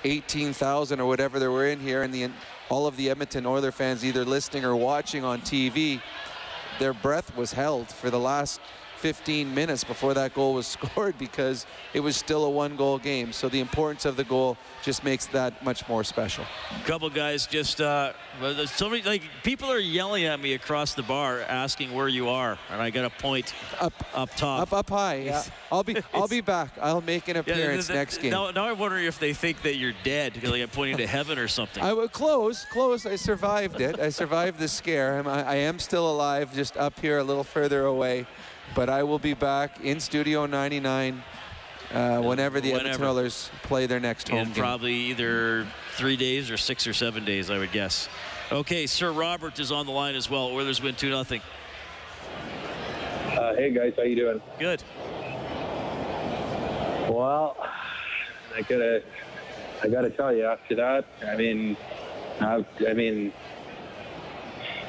18,000 0.04 1.00
or 1.00 1.06
whatever 1.06 1.38
there 1.38 1.50
were 1.50 1.66
in 1.66 1.80
here, 1.80 2.02
and 2.02 2.12
the 2.12 2.30
all 2.68 2.86
of 2.86 2.96
the 2.96 3.10
Edmonton 3.10 3.46
Oiler 3.46 3.72
fans 3.72 4.04
either 4.04 4.24
listening 4.24 4.64
or 4.64 4.74
watching 4.76 5.24
on 5.24 5.40
TV, 5.40 6.00
their 6.78 6.92
breath 6.92 7.36
was 7.36 7.52
held 7.52 7.88
for 7.88 8.10
the 8.10 8.18
last 8.18 8.60
15 9.00 9.54
minutes 9.54 9.82
before 9.82 10.12
that 10.14 10.34
goal 10.34 10.52
was 10.54 10.66
scored 10.76 11.16
because 11.18 11.64
it 11.94 12.00
was 12.00 12.16
still 12.16 12.44
a 12.44 12.50
one 12.50 12.76
goal 12.76 12.98
game. 12.98 13.32
So 13.32 13.48
the 13.48 13.60
importance 13.60 14.04
of 14.04 14.16
the 14.16 14.24
goal 14.24 14.58
just 14.82 15.02
makes 15.04 15.26
that 15.26 15.64
much 15.64 15.88
more 15.88 16.04
special. 16.04 16.44
couple 16.84 17.08
guys 17.08 17.46
just 17.46 17.80
uh, 17.80 18.12
so 18.66 18.90
many 18.90 19.02
like 19.02 19.22
people 19.42 19.70
are 19.72 19.78
yelling 19.78 20.24
at 20.24 20.38
me 20.38 20.52
across 20.52 20.92
the 20.94 21.02
bar 21.02 21.40
asking 21.40 21.94
where 21.94 22.08
you 22.08 22.28
are, 22.28 22.58
and 22.70 22.82
I 22.82 22.90
got 22.90 23.06
a 23.06 23.10
point 23.10 23.54
up 23.80 23.92
up 24.14 24.34
top. 24.36 24.60
Up 24.62 24.72
up 24.74 24.90
high. 24.90 25.16
Yeah. 25.22 25.42
I'll 25.72 25.82
be 25.84 25.96
I'll 26.12 26.28
be 26.28 26.40
back. 26.42 26.70
I'll 26.80 27.00
make 27.00 27.28
an 27.28 27.36
Yeah, 27.36 27.40
appearance 27.40 27.86
th- 27.86 27.96
th- 27.96 27.96
next 27.96 28.18
game. 28.18 28.30
Now, 28.32 28.50
now 28.50 28.64
I'm 28.66 28.78
wondering 28.78 29.06
if 29.06 29.18
they 29.18 29.32
think 29.32 29.62
that 29.62 29.76
you're 29.76 29.94
dead, 30.04 30.42
like 30.42 30.60
I'm 30.60 30.68
pointing 30.68 30.98
to 30.98 31.06
heaven 31.18 31.38
or 31.38 31.48
something. 31.48 31.82
I 31.82 31.92
would 31.94 32.12
close, 32.12 32.66
close. 32.70 33.06
I 33.06 33.16
survived 33.16 33.80
it. 33.80 33.98
I 33.98 34.10
survived 34.10 34.58
the 34.58 34.68
scare. 34.68 35.18
I'm, 35.18 35.26
I, 35.28 35.42
I 35.44 35.54
am 35.56 35.78
still 35.78 36.10
alive, 36.10 36.54
just 36.54 36.76
up 36.76 36.98
here 37.00 37.18
a 37.18 37.24
little 37.24 37.44
further 37.44 37.84
away. 37.86 38.26
But 38.74 38.88
I 38.88 39.02
will 39.02 39.18
be 39.18 39.34
back 39.34 39.80
in 39.80 40.00
Studio 40.00 40.46
99 40.46 41.22
uh, 41.92 42.20
whenever 42.20 42.60
the 42.60 42.72
Edmonton 42.72 43.00
Whenever. 43.00 43.06
Oilers 43.06 43.50
play 43.62 43.86
their 43.86 44.00
next 44.00 44.28
home 44.28 44.40
in 44.40 44.52
game. 44.52 44.62
probably 44.62 44.94
either 44.94 45.66
three 45.96 46.16
days 46.16 46.50
or 46.50 46.56
six 46.56 46.86
or 46.86 46.92
seven 46.92 47.24
days, 47.24 47.50
I 47.50 47.58
would 47.58 47.72
guess. 47.72 48.08
Okay, 48.52 48.86
Sir 48.86 49.12
Robert 49.12 49.58
is 49.58 49.72
on 49.72 49.86
the 49.86 49.92
line 49.92 50.14
as 50.14 50.30
well. 50.30 50.46
Oilers 50.46 50.80
win 50.82 50.94
2 50.94 51.24
0. 51.24 51.40
Uh, 53.40 53.54
hey 53.54 53.70
guys, 53.70 53.92
how 53.96 54.02
you 54.02 54.16
doing? 54.16 54.42
Good. 54.58 54.82
Well, 57.08 57.56
I 58.56 58.62
gotta, 58.62 59.02
I 59.82 59.88
gotta 59.88 60.10
tell 60.10 60.34
you, 60.34 60.44
after 60.46 60.74
that, 60.76 61.06
I 61.26 61.36
mean, 61.36 61.76
I've, 62.40 62.66
I 62.88 62.92
mean, 62.92 63.32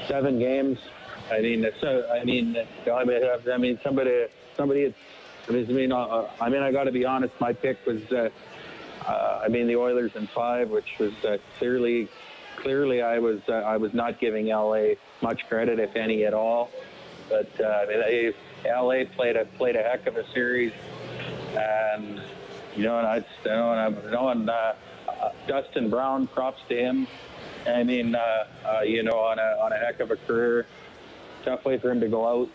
seven 0.08 0.40
games, 0.40 0.78
I 1.32 1.42
mean, 1.42 1.66
so 1.80 2.08
I 2.12 2.24
mean, 2.24 2.58
I 2.88 3.58
mean, 3.58 3.80
somebody, 3.84 4.28
somebody. 4.58 4.94
I 5.48 5.52
mean, 5.52 5.92
I 5.92 6.50
mean, 6.50 6.62
I 6.62 6.72
got 6.72 6.84
to 6.84 6.92
be 6.92 7.06
honest. 7.06 7.34
My 7.40 7.54
pick 7.54 7.84
was, 7.86 8.02
uh, 8.12 8.30
uh, 9.08 9.42
I 9.44 9.48
mean, 9.48 9.68
the 9.68 9.78
Oilers 9.78 10.12
in 10.16 10.28
five, 10.28 10.70
which 10.70 11.00
was 11.00 11.14
uh, 11.26 11.38
clearly, 11.58 12.10
clearly, 12.58 13.02
I 13.02 13.20
was, 13.20 13.40
uh, 13.50 13.54
I 13.54 13.78
was 13.78 13.94
not 13.94 14.20
giving 14.20 14.48
LA 14.48 14.96
much 15.22 15.48
credit, 15.48 15.80
if 15.80 15.96
any 15.96 16.26
at 16.26 16.34
all. 16.34 16.70
But 17.30 17.50
uh, 17.60 17.66
I 17.66 17.86
mean, 17.88 18.34
LA 18.66 19.06
played 19.16 19.38
a 19.38 19.46
played 19.58 19.78
a 19.78 19.84
heck 19.84 20.06
of 20.06 20.18
a 20.18 20.30
series, 20.34 20.74
and 21.56 22.22
you 22.76 22.84
know, 22.84 22.98
and 22.98 23.08
I, 23.08 23.16
you 23.18 23.24
know, 23.46 23.72
and 23.72 23.80
I'm 23.80 24.04
you 24.04 24.12
know, 24.12 24.30
and 24.30 24.50
uh, 24.50 24.74
Dustin 25.48 25.90
Brown, 25.90 26.28
props 26.28 26.62
to 26.68 26.76
him. 26.76 27.08
I 27.66 27.84
mean, 27.84 28.16
uh, 28.16 28.82
you 28.84 29.04
know, 29.04 29.18
on 29.20 29.40
a 29.40 29.58
on 29.62 29.72
a 29.72 29.78
heck 29.78 30.02
of 30.02 30.12
a 30.12 30.18
career. 30.18 30.66
Tough 31.44 31.66
way 31.66 31.78
for 31.80 31.90
him 31.92 32.00
to 32.02 32.08
go 32.08 32.28
out, 32.28 32.50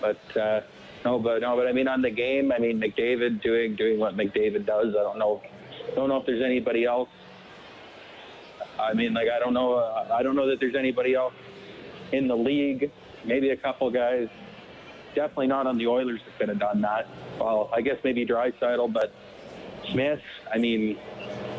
but 0.00 0.36
uh, 0.36 0.60
no, 1.04 1.18
but 1.18 1.42
no, 1.42 1.56
but 1.56 1.66
I 1.66 1.72
mean, 1.72 1.88
on 1.88 2.00
the 2.00 2.10
game, 2.10 2.52
I 2.52 2.58
mean, 2.58 2.80
McDavid 2.80 3.42
doing 3.42 3.76
doing 3.76 3.98
what 3.98 4.16
McDavid 4.16 4.64
does. 4.64 4.94
I 4.94 5.02
don't 5.02 5.18
know, 5.18 5.42
don't 5.94 6.08
know 6.08 6.16
if 6.16 6.26
there's 6.26 6.42
anybody 6.42 6.84
else. 6.84 7.08
I 8.78 8.94
mean, 8.94 9.12
like 9.12 9.28
I 9.28 9.38
don't 9.38 9.52
know, 9.52 9.74
uh, 9.74 10.08
I 10.12 10.22
don't 10.22 10.36
know 10.36 10.48
that 10.48 10.60
there's 10.60 10.74
anybody 10.74 11.14
else 11.14 11.34
in 12.12 12.28
the 12.28 12.36
league. 12.36 12.90
Maybe 13.24 13.50
a 13.50 13.56
couple 13.56 13.90
guys. 13.90 14.28
Definitely 15.14 15.48
not 15.48 15.66
on 15.66 15.76
the 15.76 15.86
Oilers 15.86 16.20
that 16.24 16.38
could 16.38 16.48
have 16.48 16.58
done 16.58 16.80
that. 16.80 17.06
Well, 17.38 17.68
I 17.72 17.82
guess 17.82 17.98
maybe 18.02 18.24
Draisaitl, 18.24 18.92
but 18.92 19.12
Smith. 19.90 20.20
I 20.52 20.58
mean, 20.58 20.96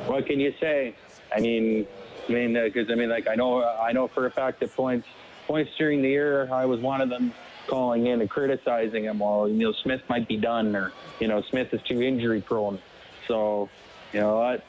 what 0.07 0.25
can 0.25 0.39
you 0.39 0.53
say? 0.59 0.95
I 1.35 1.39
mean, 1.39 1.85
I 2.29 2.31
mean, 2.31 2.53
because 2.53 2.89
uh, 2.89 2.93
I 2.93 2.95
mean, 2.95 3.09
like 3.09 3.27
I 3.27 3.35
know, 3.35 3.63
I 3.63 3.91
know 3.91 4.07
for 4.07 4.25
a 4.25 4.31
fact 4.31 4.59
that 4.61 4.73
points, 4.73 5.07
points 5.47 5.71
during 5.77 6.01
the 6.01 6.09
year, 6.09 6.49
I 6.51 6.65
was 6.65 6.79
one 6.79 7.01
of 7.01 7.09
them 7.09 7.33
calling 7.67 8.07
in 8.07 8.21
and 8.21 8.29
criticizing 8.29 9.05
him. 9.05 9.19
Well, 9.19 9.47
you 9.47 9.57
know, 9.57 9.71
Smith 9.71 10.01
might 10.09 10.27
be 10.27 10.37
done, 10.37 10.75
or 10.75 10.91
you 11.19 11.27
know, 11.27 11.41
Smith 11.41 11.73
is 11.73 11.81
too 11.83 12.01
injury 12.01 12.41
prone. 12.41 12.79
So, 13.27 13.69
you 14.11 14.19
know 14.19 14.37
what? 14.37 14.63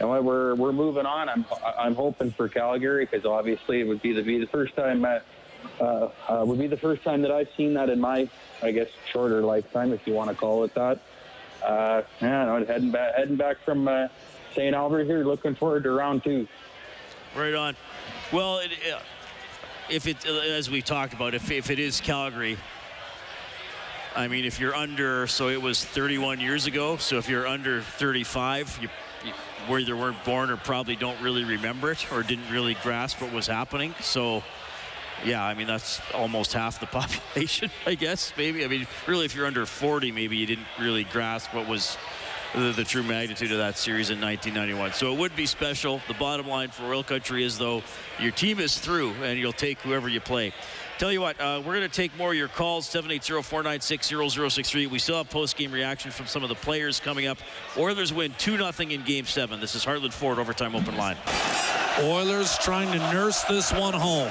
And 0.00 0.08
we're 0.24 0.54
we're 0.54 0.72
moving 0.72 1.06
on. 1.06 1.28
I'm 1.28 1.44
I'm 1.78 1.94
hoping 1.94 2.30
for 2.30 2.48
Calgary 2.48 3.04
because 3.04 3.26
obviously 3.26 3.80
it 3.80 3.84
would 3.84 4.00
be 4.00 4.12
the 4.12 4.22
be 4.22 4.38
the 4.38 4.46
first 4.46 4.76
time 4.76 5.04
uh, 5.04 5.18
uh, 5.80 6.08
uh, 6.28 6.44
would 6.44 6.58
be 6.58 6.68
the 6.68 6.76
first 6.76 7.02
time 7.02 7.22
that 7.22 7.32
I've 7.32 7.48
seen 7.56 7.74
that 7.74 7.90
in 7.90 8.00
my 8.00 8.28
I 8.62 8.70
guess 8.70 8.88
shorter 9.10 9.42
lifetime, 9.42 9.92
if 9.92 10.06
you 10.06 10.12
want 10.12 10.30
to 10.30 10.36
call 10.36 10.64
it 10.64 10.74
that. 10.74 11.00
Uh, 11.64 12.02
yeah, 12.20 12.44
no, 12.44 12.64
heading 12.64 12.92
back 12.92 13.16
heading 13.16 13.36
back 13.36 13.56
from 13.64 13.88
uh, 13.88 14.06
St. 14.54 14.74
Albert 14.74 15.04
here, 15.04 15.24
looking 15.24 15.56
forward 15.56 15.82
to 15.84 15.90
round 15.90 16.22
two. 16.22 16.46
Right 17.36 17.54
on. 17.54 17.76
Well, 18.32 18.58
it, 18.58 18.70
if 19.90 20.06
it, 20.06 20.26
as 20.26 20.70
we 20.70 20.82
talked 20.82 21.12
about, 21.12 21.34
if, 21.34 21.50
if 21.50 21.70
it 21.70 21.78
is 21.78 22.00
Calgary, 22.00 22.58
I 24.14 24.28
mean, 24.28 24.44
if 24.44 24.58
you're 24.58 24.74
under, 24.74 25.26
so 25.26 25.48
it 25.48 25.60
was 25.60 25.84
31 25.84 26.40
years 26.40 26.66
ago. 26.66 26.96
So 26.96 27.18
if 27.18 27.28
you're 27.28 27.46
under 27.46 27.82
35, 27.82 28.78
you, 28.82 28.88
you 29.24 29.32
you 29.78 29.96
weren't 29.96 30.24
born 30.24 30.50
or 30.50 30.56
probably 30.56 30.96
don't 30.96 31.20
really 31.20 31.44
remember 31.44 31.92
it 31.92 32.10
or 32.12 32.22
didn't 32.22 32.50
really 32.50 32.74
grasp 32.82 33.20
what 33.20 33.32
was 33.32 33.46
happening. 33.46 33.94
So, 34.00 34.42
yeah, 35.24 35.44
I 35.44 35.54
mean, 35.54 35.66
that's 35.66 36.00
almost 36.14 36.52
half 36.52 36.80
the 36.80 36.86
population, 36.98 37.70
I 37.86 37.94
guess, 37.94 38.32
maybe. 38.36 38.64
I 38.64 38.68
mean, 38.68 38.86
really, 39.06 39.24
if 39.24 39.34
you're 39.34 39.46
under 39.46 39.66
40, 39.66 40.10
maybe 40.12 40.36
you 40.36 40.46
didn't 40.46 40.66
really 40.80 41.04
grasp 41.04 41.54
what 41.54 41.68
was 41.68 41.96
the, 42.54 42.72
the, 42.72 42.84
true 42.84 43.02
magnitude 43.02 43.52
of 43.52 43.58
that 43.58 43.76
series 43.76 44.10
in 44.10 44.20
1991. 44.20 44.94
So 44.94 45.12
it 45.12 45.18
would 45.18 45.36
be 45.36 45.46
special. 45.46 46.00
The 46.08 46.14
bottom 46.14 46.48
line 46.48 46.70
for 46.70 46.84
Oil 46.84 47.02
Country 47.02 47.44
is, 47.44 47.58
though, 47.58 47.82
your 48.18 48.32
team 48.32 48.58
is 48.58 48.78
through 48.78 49.12
and 49.22 49.38
you'll 49.38 49.52
take 49.52 49.78
whoever 49.80 50.08
you 50.08 50.20
play. 50.20 50.54
Tell 50.98 51.12
you 51.12 51.20
what, 51.20 51.40
uh, 51.40 51.62
we're 51.64 51.76
going 51.76 51.88
to 51.88 51.94
take 51.94 52.16
more 52.18 52.32
of 52.32 52.36
your 52.36 52.48
calls, 52.48 52.88
780-496-0063. 52.88 54.90
We 54.90 54.98
still 54.98 55.18
have 55.18 55.30
post-game 55.30 55.70
reaction 55.70 56.10
from 56.10 56.26
some 56.26 56.42
of 56.42 56.48
the 56.48 56.56
players 56.56 56.98
coming 56.98 57.26
up. 57.26 57.38
Oilers 57.76 58.12
win 58.12 58.32
2-0 58.32 58.90
in 58.90 59.04
Game 59.04 59.24
7. 59.24 59.60
This 59.60 59.76
is 59.76 59.84
Heartland 59.84 60.12
Ford 60.12 60.40
Overtime 60.40 60.74
Open 60.74 60.96
Line. 60.96 61.16
Oilers 62.00 62.58
trying 62.58 62.90
to 62.92 62.98
nurse 63.12 63.44
this 63.44 63.72
one 63.72 63.94
home. 63.94 64.28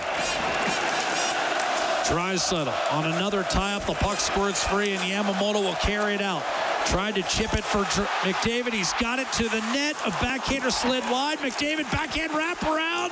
Draisaitl 2.08 2.94
on 2.94 3.06
another 3.06 3.44
tie-up. 3.44 3.86
The 3.86 3.94
puck 3.94 4.20
squirts 4.20 4.64
free, 4.64 4.92
and 4.92 5.02
Yamamoto 5.02 5.62
will 5.62 5.76
carry 5.76 6.16
it 6.16 6.22
out. 6.22 6.44
Tried 6.90 7.16
to 7.16 7.24
chip 7.24 7.54
it 7.54 7.66
for 7.66 7.84
McDavid. 8.24 8.72
He's 8.72 8.94
got 8.94 9.20
it 9.20 9.30
to 9.34 9.44
the 9.50 9.60
net. 9.76 9.98
A 10.06 10.12
backhander 10.24 10.72
slid 10.72 11.04
wide. 11.12 11.38
McDavid 11.40 11.84
backhand 11.92 12.32
wrap 12.34 12.64
around. 12.64 13.12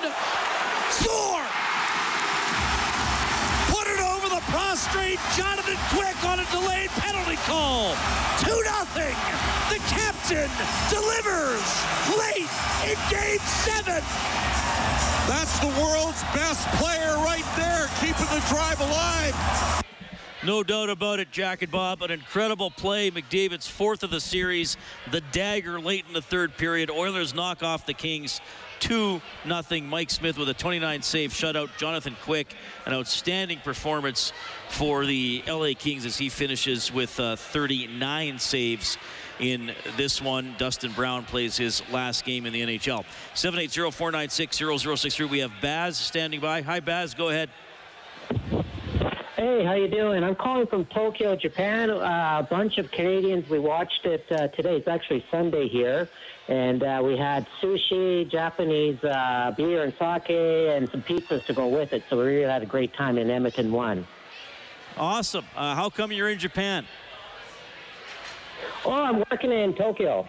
Score! 0.89 1.43
Put 3.76 3.88
it 3.91 3.99
over 3.99 4.30
the 4.30 4.39
prostrate 4.47 5.19
Jonathan 5.36 5.76
Quick 5.91 6.15
on 6.23 6.39
a 6.39 6.45
delayed 6.55 6.89
penalty 7.03 7.36
call. 7.43 7.95
2 8.39 8.47
0. 8.47 8.65
The 9.67 9.80
captain 9.91 10.49
delivers 10.89 11.67
late 12.15 12.47
in 12.88 12.95
game 13.11 13.43
seven. 13.43 14.01
That's 15.28 15.59
the 15.59 15.67
world's 15.84 16.23
best 16.32 16.65
player 16.80 17.17
right 17.28 17.45
there, 17.57 17.89
keeping 17.99 18.30
the 18.32 18.41
drive 18.47 18.80
alive. 18.80 19.84
No 20.45 20.61
doubt 20.61 20.89
about 20.91 21.19
it, 21.19 21.31
Jack 21.31 21.63
and 21.63 21.71
Bob. 21.71 22.03
An 22.03 22.11
incredible 22.11 22.69
play. 22.69 23.09
McDavid's 23.09 23.67
fourth 23.67 24.03
of 24.03 24.11
the 24.11 24.19
series. 24.19 24.77
The 25.09 25.21
dagger 25.31 25.79
late 25.79 26.05
in 26.07 26.13
the 26.13 26.21
third 26.21 26.55
period. 26.55 26.91
Oilers 26.91 27.33
knock 27.33 27.63
off 27.63 27.87
the 27.87 27.95
Kings 27.95 28.41
2 28.81 29.19
nothing. 29.45 29.87
Mike 29.87 30.11
Smith 30.11 30.37
with 30.37 30.47
a 30.47 30.53
29 30.53 31.01
save 31.01 31.31
shutout. 31.31 31.75
Jonathan 31.79 32.15
Quick, 32.21 32.53
an 32.85 32.93
outstanding 32.93 33.57
performance 33.63 34.33
for 34.69 35.03
the 35.07 35.41
LA 35.47 35.71
Kings 35.75 36.05
as 36.05 36.15
he 36.15 36.29
finishes 36.29 36.93
with 36.93 37.19
uh, 37.19 37.35
39 37.37 38.37
saves 38.37 38.99
in 39.39 39.73
this 39.97 40.21
one. 40.21 40.53
Dustin 40.59 40.91
Brown 40.91 41.23
plays 41.23 41.57
his 41.57 41.81
last 41.89 42.23
game 42.23 42.45
in 42.45 42.53
the 42.53 42.61
NHL. 42.61 43.03
780-496-0063. 43.33 45.27
We 45.27 45.39
have 45.39 45.53
Baz 45.59 45.97
standing 45.97 46.39
by. 46.39 46.61
Hi, 46.61 46.81
Baz. 46.81 47.15
Go 47.15 47.29
ahead. 47.29 47.49
Hey, 49.36 49.65
how 49.65 49.73
you 49.73 49.89
doing? 49.89 50.23
I'm 50.23 50.36
calling 50.36 50.65
from 50.65 50.86
Tokyo, 50.86 51.36
Japan. 51.36 51.89
Uh, 51.89 52.38
a 52.39 52.47
bunch 52.49 52.77
of 52.77 52.89
Canadians. 52.91 53.49
We 53.49 53.59
watched 53.59 54.05
it 54.05 54.25
uh, 54.31 54.47
today. 54.47 54.77
It's 54.77 54.88
actually 54.88 55.25
Sunday 55.29 55.67
here, 55.67 56.07
and 56.47 56.81
uh, 56.81 57.01
we 57.03 57.17
had 57.17 57.45
sushi, 57.61 58.31
Japanese 58.31 59.03
uh, 59.03 59.53
beer 59.57 59.83
and 59.83 59.93
sake, 59.99 60.29
and 60.29 60.89
some 60.89 61.01
pizzas 61.01 61.45
to 61.47 61.53
go 61.53 61.67
with 61.67 61.91
it. 61.91 62.03
So 62.09 62.15
we 62.17 62.23
really 62.23 62.49
had 62.49 62.63
a 62.63 62.65
great 62.65 62.93
time 62.93 63.17
in 63.17 63.29
Edmonton. 63.29 63.73
One. 63.73 64.07
Awesome. 64.95 65.43
Uh, 65.53 65.75
how 65.75 65.89
come 65.89 66.13
you're 66.13 66.29
in 66.29 66.39
Japan? 66.39 66.86
Oh, 68.86 68.93
I'm 68.93 69.21
working 69.29 69.51
in 69.51 69.73
Tokyo. 69.73 70.25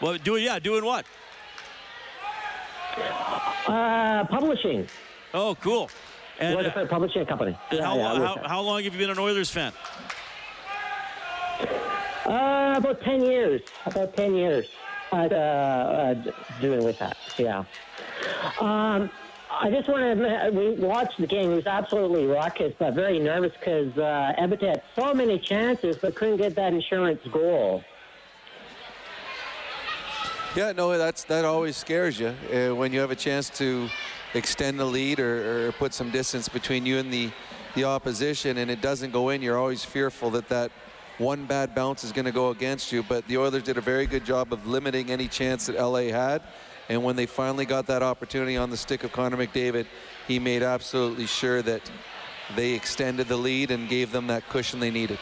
Well, 0.00 0.16
doing 0.16 0.44
yeah, 0.44 0.58
doing 0.58 0.82
what? 0.82 1.04
Uh, 3.66 4.24
publishing. 4.30 4.88
Oh, 5.34 5.54
cool. 5.60 5.90
And, 6.42 6.72
for 6.72 6.80
a 6.80 6.86
publishing 6.86 7.24
company. 7.26 7.56
Yeah, 7.70 7.84
how, 7.84 7.96
yeah, 7.96 8.18
how, 8.18 8.48
how, 8.48 8.60
long 8.62 8.82
have 8.82 8.92
you 8.92 8.98
been 8.98 9.10
an 9.10 9.18
Oilers 9.18 9.50
fan? 9.50 9.72
Uh, 12.26 12.74
about 12.76 13.00
10 13.02 13.22
years. 13.22 13.62
About 13.86 14.16
10 14.16 14.34
years. 14.34 14.66
Uh, 15.12 15.16
uh, 15.16 16.14
doing 16.60 16.82
with 16.84 16.98
that, 16.98 17.16
yeah. 17.36 17.64
Um, 18.60 19.10
I 19.50 19.70
just 19.70 19.88
want 19.88 20.18
to. 20.18 20.50
We 20.52 20.70
watched 20.82 21.20
the 21.20 21.26
game. 21.26 21.52
It 21.52 21.56
was 21.56 21.66
absolutely 21.66 22.26
raucous, 22.26 22.72
but 22.78 22.94
very 22.94 23.18
nervous 23.18 23.52
because 23.52 23.96
uh, 23.98 24.32
had 24.36 24.82
so 24.96 25.12
many 25.12 25.38
chances 25.38 25.98
but 26.00 26.14
couldn't 26.14 26.38
get 26.38 26.54
that 26.54 26.72
insurance 26.72 27.20
goal. 27.30 27.84
Yeah, 30.54 30.72
no, 30.72 30.98
that's 30.98 31.24
that 31.24 31.46
always 31.46 31.78
scares 31.78 32.20
you 32.20 32.34
uh, 32.52 32.74
when 32.74 32.92
you 32.92 33.00
have 33.00 33.10
a 33.10 33.16
chance 33.16 33.48
to 33.56 33.88
extend 34.34 34.78
the 34.78 34.84
lead 34.84 35.18
or, 35.18 35.68
or, 35.68 35.72
put 35.72 35.94
some 35.94 36.10
distance 36.10 36.46
between 36.46 36.84
you 36.84 36.98
and 36.98 37.10
the, 37.10 37.30
the 37.74 37.84
opposition 37.84 38.58
and 38.58 38.70
it 38.70 38.82
doesn't 38.82 39.12
go 39.12 39.30
in, 39.30 39.40
you're 39.40 39.56
always 39.56 39.82
fearful 39.82 40.28
that 40.32 40.50
that 40.50 40.70
one 41.16 41.46
bad 41.46 41.74
bounce 41.74 42.04
is 42.04 42.12
going 42.12 42.26
to 42.26 42.32
go 42.32 42.50
against 42.50 42.92
you. 42.92 43.02
But 43.02 43.26
the 43.28 43.38
Oilers 43.38 43.62
did 43.62 43.78
a 43.78 43.80
very 43.80 44.04
good 44.04 44.26
job 44.26 44.52
of 44.52 44.66
limiting 44.66 45.10
any 45.10 45.26
chance 45.26 45.66
that 45.66 45.76
LA 45.76 46.12
had. 46.12 46.42
And 46.90 47.02
when 47.02 47.16
they 47.16 47.24
finally 47.24 47.64
got 47.64 47.86
that 47.86 48.02
opportunity 48.02 48.58
on 48.58 48.68
the 48.68 48.76
stick 48.76 49.04
of 49.04 49.12
Connor 49.12 49.38
McDavid, 49.38 49.86
he 50.28 50.38
made 50.38 50.62
absolutely 50.62 51.26
sure 51.26 51.62
that 51.62 51.90
they 52.56 52.74
extended 52.74 53.26
the 53.26 53.38
lead 53.38 53.70
and 53.70 53.88
gave 53.88 54.12
them 54.12 54.26
that 54.26 54.46
cushion 54.50 54.80
they 54.80 54.90
needed. 54.90 55.18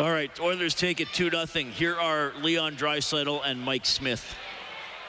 All 0.00 0.12
right, 0.12 0.30
Oilers 0.38 0.74
take 0.74 1.00
it 1.00 1.08
2 1.12 1.28
0. 1.28 1.70
Here 1.72 1.96
are 1.96 2.32
Leon 2.40 2.76
Draisaitl 2.76 3.40
and 3.44 3.60
Mike 3.60 3.84
Smith. 3.84 4.32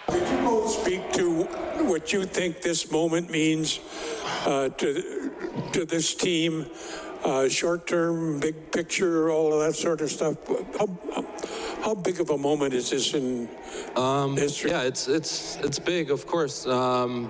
Could 0.07 0.27
you 0.27 0.37
both 0.37 0.71
speak 0.71 1.13
to 1.13 1.43
what 1.85 2.11
you 2.11 2.25
think 2.25 2.63
this 2.63 2.91
moment 2.91 3.29
means 3.29 3.81
uh, 4.47 4.69
to, 4.69 5.31
to 5.73 5.85
this 5.85 6.15
team? 6.15 6.65
Uh, 7.23 7.47
short 7.47 7.85
term, 7.85 8.39
big 8.39 8.71
picture, 8.71 9.29
all 9.29 9.53
of 9.53 9.59
that 9.59 9.75
sort 9.75 10.01
of 10.01 10.09
stuff. 10.09 10.37
How, 10.79 10.87
how 11.83 11.93
big 11.93 12.19
of 12.19 12.31
a 12.31 12.37
moment 12.37 12.73
is 12.73 12.89
this 12.89 13.13
in 13.13 13.47
um, 13.95 14.37
history? 14.37 14.71
Yeah, 14.71 14.83
it's 14.83 15.07
it's 15.07 15.57
it's 15.57 15.77
big, 15.77 16.09
of 16.09 16.25
course. 16.25 16.65
Um, 16.65 17.29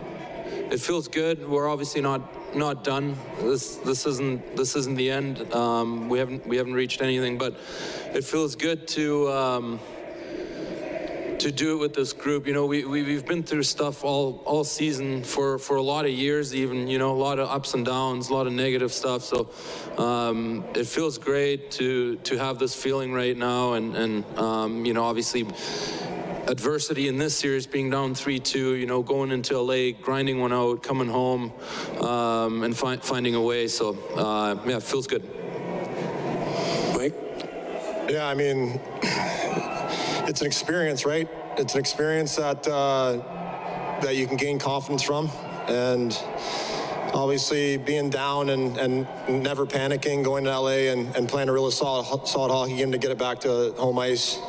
it 0.72 0.80
feels 0.80 1.10
good. 1.10 1.46
We're 1.46 1.68
obviously 1.68 2.00
not 2.00 2.22
not 2.56 2.84
done. 2.84 3.18
This 3.42 3.76
this 3.78 4.06
isn't 4.06 4.56
this 4.56 4.76
isn't 4.76 4.96
the 4.96 5.12
end. 5.12 5.54
Um, 5.54 6.10
we 6.10 6.20
haven't 6.20 6.48
we 6.48 6.58
haven't 6.58 6.74
reached 6.74 7.02
anything, 7.02 7.38
but 7.38 7.54
it 8.14 8.24
feels 8.24 8.56
good 8.56 8.88
to. 8.90 9.30
Um, 9.30 9.80
to 11.40 11.52
do 11.54 11.78
it 11.78 11.80
with 11.80 11.94
this 11.94 12.12
group. 12.12 12.46
You 12.48 12.54
know, 12.54 12.66
we, 12.66 12.84
we, 12.84 13.02
we've 13.02 13.26
been 13.26 13.44
through 13.44 13.64
stuff 13.64 14.04
all, 14.04 14.42
all 14.46 14.66
season 14.66 15.24
for, 15.24 15.58
for 15.58 15.78
a 15.78 15.82
lot 15.82 16.06
of 16.06 16.12
years, 16.12 16.54
even, 16.54 16.88
you 16.88 17.00
know, 17.00 17.12
a 17.12 17.16
lot 17.16 17.40
of 17.40 17.50
ups 17.50 17.74
and 17.74 17.86
downs, 17.86 18.30
a 18.30 18.34
lot 18.34 18.46
of 18.46 18.52
negative 18.52 18.92
stuff. 18.92 19.24
So 19.24 19.50
um, 19.98 20.66
it 20.76 20.86
feels 20.86 21.18
great 21.18 21.72
to, 21.72 22.18
to 22.18 22.38
have 22.38 22.60
this 22.60 22.76
feeling 22.76 23.14
right 23.14 23.38
now. 23.38 23.74
And, 23.74 23.96
and 23.96 24.38
um, 24.38 24.86
you 24.86 24.94
know, 24.94 25.06
obviously, 25.06 25.48
adversity 26.50 27.08
in 27.08 27.18
this 27.18 27.38
series, 27.38 27.68
being 27.68 27.92
down 27.92 28.14
3-2, 28.16 28.80
you 28.80 28.88
know, 28.88 29.04
going 29.04 29.32
into 29.32 29.60
LA, 29.60 29.92
grinding 30.02 30.40
one 30.40 30.52
out, 30.52 30.82
coming 30.82 31.08
home, 31.08 31.54
um, 32.02 32.64
and 32.64 32.76
fi- 32.76 32.98
finding 32.98 33.36
a 33.36 33.42
way. 33.42 33.68
So, 33.68 33.96
uh, 34.16 34.58
yeah, 34.66 34.78
it 34.78 34.84
feels 34.84 35.06
good. 35.06 35.24
Mike? 36.98 37.14
Yeah, 38.10 38.28
I 38.28 38.34
mean, 38.34 38.82
it's 40.28 40.42
an 40.42 40.48
experience, 40.48 41.06
right? 41.06 41.30
It's 41.58 41.76
an 41.76 41.80
experience 41.80 42.36
that 42.38 42.68
uh, 42.68 43.22
that 44.02 44.16
you 44.16 44.26
can 44.26 44.38
gain 44.38 44.60
confidence 44.60 45.04
from, 45.04 45.30
and 45.68 46.18
obviously 47.14 47.78
being 47.78 48.10
down 48.10 48.50
and, 48.50 48.78
and 48.78 49.08
never 49.28 49.66
panicking, 49.66 50.24
going 50.24 50.46
to 50.46 50.58
LA 50.58 50.92
and, 50.92 51.16
and 51.16 51.28
playing 51.28 51.50
a 51.50 51.54
really 51.54 51.72
solid 51.72 52.28
solid 52.28 52.52
hockey 52.52 52.78
game 52.78 52.92
to 52.92 52.98
get 52.98 53.12
it 53.12 53.18
back 53.18 53.40
to 53.42 53.74
home 53.78 54.00
ice 54.00 54.40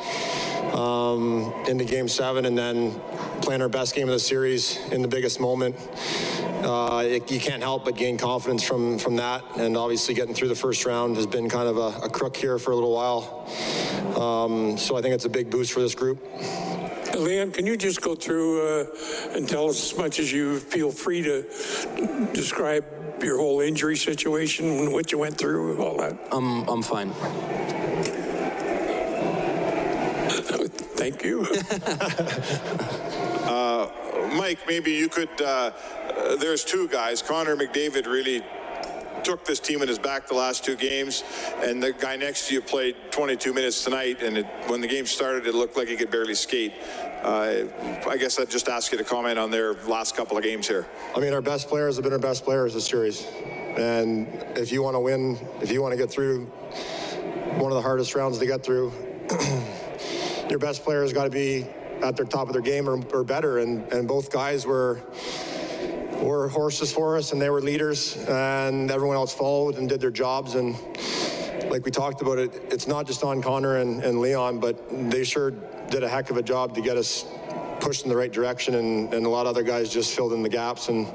um, 0.73 1.53
into 1.67 1.85
Game 1.85 2.07
Seven, 2.07 2.45
and 2.45 2.57
then 2.57 2.99
playing 3.41 3.61
our 3.61 3.69
best 3.69 3.95
game 3.95 4.07
of 4.07 4.13
the 4.13 4.19
series 4.19 4.77
in 4.91 5.01
the 5.01 5.07
biggest 5.07 5.39
moment. 5.39 5.75
Uh, 6.63 7.03
it, 7.05 7.31
you 7.31 7.39
can't 7.39 7.63
help 7.63 7.85
but 7.85 7.95
gain 7.95 8.17
confidence 8.17 8.63
from 8.63 8.99
from 8.99 9.15
that, 9.15 9.43
and 9.57 9.75
obviously 9.75 10.13
getting 10.13 10.35
through 10.35 10.47
the 10.47 10.55
first 10.55 10.85
round 10.85 11.15
has 11.15 11.25
been 11.25 11.49
kind 11.49 11.67
of 11.67 11.77
a, 11.77 12.05
a 12.05 12.09
crook 12.09 12.37
here 12.37 12.59
for 12.59 12.71
a 12.71 12.75
little 12.75 12.93
while. 12.93 13.47
Um, 14.19 14.77
so 14.77 14.97
I 14.97 15.01
think 15.01 15.15
it's 15.15 15.25
a 15.25 15.29
big 15.29 15.49
boost 15.49 15.73
for 15.73 15.79
this 15.79 15.95
group. 15.95 16.19
Leon, 17.17 17.51
can 17.51 17.65
you 17.65 17.77
just 17.77 18.01
go 18.01 18.15
through 18.15 18.61
uh, 18.61 18.85
and 19.35 19.47
tell 19.47 19.69
us 19.69 19.91
as 19.91 19.97
much 19.97 20.19
as 20.19 20.31
you 20.31 20.59
feel 20.59 20.91
free 20.91 21.21
to 21.21 21.43
describe 22.33 22.85
your 23.21 23.37
whole 23.37 23.61
injury 23.61 23.95
situation, 23.97 24.91
what 24.91 25.11
you 25.11 25.17
went 25.17 25.37
through, 25.37 25.81
all 25.81 25.97
that? 25.97 26.17
I'm 26.31 26.67
I'm 26.67 26.81
fine. 26.81 27.11
Thank 31.01 31.23
you. 31.23 31.47
Uh, 33.41 33.89
Mike, 34.35 34.59
maybe 34.65 34.91
you 34.91 35.09
could. 35.09 35.29
Uh, 35.41 35.71
uh, 36.15 36.35
there's 36.37 36.63
two 36.63 36.87
guys. 36.87 37.21
Connor 37.21 37.57
McDavid 37.57 38.05
really 38.05 38.41
took 39.23 39.43
this 39.43 39.59
team 39.59 39.81
in 39.81 39.89
his 39.89 39.99
back 39.99 40.27
the 40.27 40.35
last 40.35 40.63
two 40.63 40.75
games, 40.77 41.23
and 41.57 41.83
the 41.83 41.91
guy 41.91 42.15
next 42.15 42.47
to 42.47 42.53
you 42.53 42.61
played 42.61 42.95
22 43.11 43.53
minutes 43.53 43.83
tonight. 43.83 44.21
And 44.21 44.37
it, 44.37 44.45
when 44.67 44.79
the 44.79 44.87
game 44.87 45.05
started, 45.05 45.47
it 45.47 45.55
looked 45.55 45.75
like 45.75 45.89
he 45.89 45.97
could 45.97 46.11
barely 46.11 46.35
skate. 46.35 46.71
Uh, 47.23 47.63
I 48.07 48.15
guess 48.17 48.39
I'd 48.39 48.49
just 48.49 48.69
ask 48.69 48.91
you 48.93 48.97
to 48.99 49.03
comment 49.03 49.37
on 49.37 49.51
their 49.51 49.73
last 49.83 50.15
couple 50.15 50.37
of 50.37 50.43
games 50.43 50.67
here. 50.67 50.87
I 51.15 51.19
mean, 51.19 51.33
our 51.33 51.41
best 51.41 51.67
players 51.67 51.97
have 51.97 52.03
been 52.03 52.13
our 52.13 52.19
best 52.19 52.45
players 52.45 52.73
this 52.73 52.85
series. 52.85 53.25
And 53.75 54.27
if 54.55 54.71
you 54.71 54.81
want 54.83 54.95
to 54.95 55.01
win, 55.01 55.37
if 55.61 55.71
you 55.71 55.81
want 55.81 55.91
to 55.93 55.97
get 55.97 56.09
through 56.09 56.45
one 57.57 57.71
of 57.71 57.75
the 57.75 57.81
hardest 57.81 58.15
rounds 58.15 58.37
to 58.37 58.45
get 58.45 58.63
through, 58.63 58.93
your 60.51 60.59
best 60.59 60.83
players 60.83 61.13
got 61.13 61.23
to 61.23 61.29
be 61.29 61.65
at 62.03 62.17
their 62.17 62.25
top 62.25 62.47
of 62.47 62.53
their 62.53 62.61
game 62.61 62.89
or, 62.89 63.01
or 63.13 63.23
better. 63.23 63.59
And, 63.59 63.91
and 63.93 64.07
both 64.07 64.31
guys 64.31 64.65
were 64.65 65.01
were 66.21 66.49
horses 66.49 66.91
for 66.91 67.17
us, 67.17 67.31
and 67.31 67.41
they 67.41 67.49
were 67.49 67.61
leaders, 67.61 68.15
and 68.27 68.91
everyone 68.91 69.15
else 69.15 69.33
followed 69.33 69.75
and 69.77 69.89
did 69.89 69.99
their 69.99 70.11
jobs. 70.11 70.53
And 70.53 70.75
like 71.71 71.83
we 71.83 71.89
talked 71.89 72.21
about 72.21 72.37
it, 72.37 72.53
it's 72.69 72.87
not 72.87 73.07
just 73.07 73.23
on 73.23 73.41
Connor 73.41 73.77
and, 73.77 74.03
and 74.03 74.19
Leon, 74.19 74.59
but 74.59 75.09
they 75.09 75.23
sure 75.23 75.49
did 75.89 76.03
a 76.03 76.07
heck 76.07 76.29
of 76.29 76.37
a 76.37 76.43
job 76.43 76.75
to 76.75 76.81
get 76.81 76.95
us 76.95 77.25
pushed 77.79 78.03
in 78.03 78.09
the 78.09 78.15
right 78.15 78.31
direction, 78.31 78.75
and, 78.75 79.11
and 79.13 79.25
a 79.25 79.29
lot 79.29 79.47
of 79.47 79.55
other 79.55 79.63
guys 79.63 79.91
just 79.91 80.15
filled 80.15 80.33
in 80.33 80.43
the 80.43 80.49
gaps 80.49 80.89
and 80.89 81.07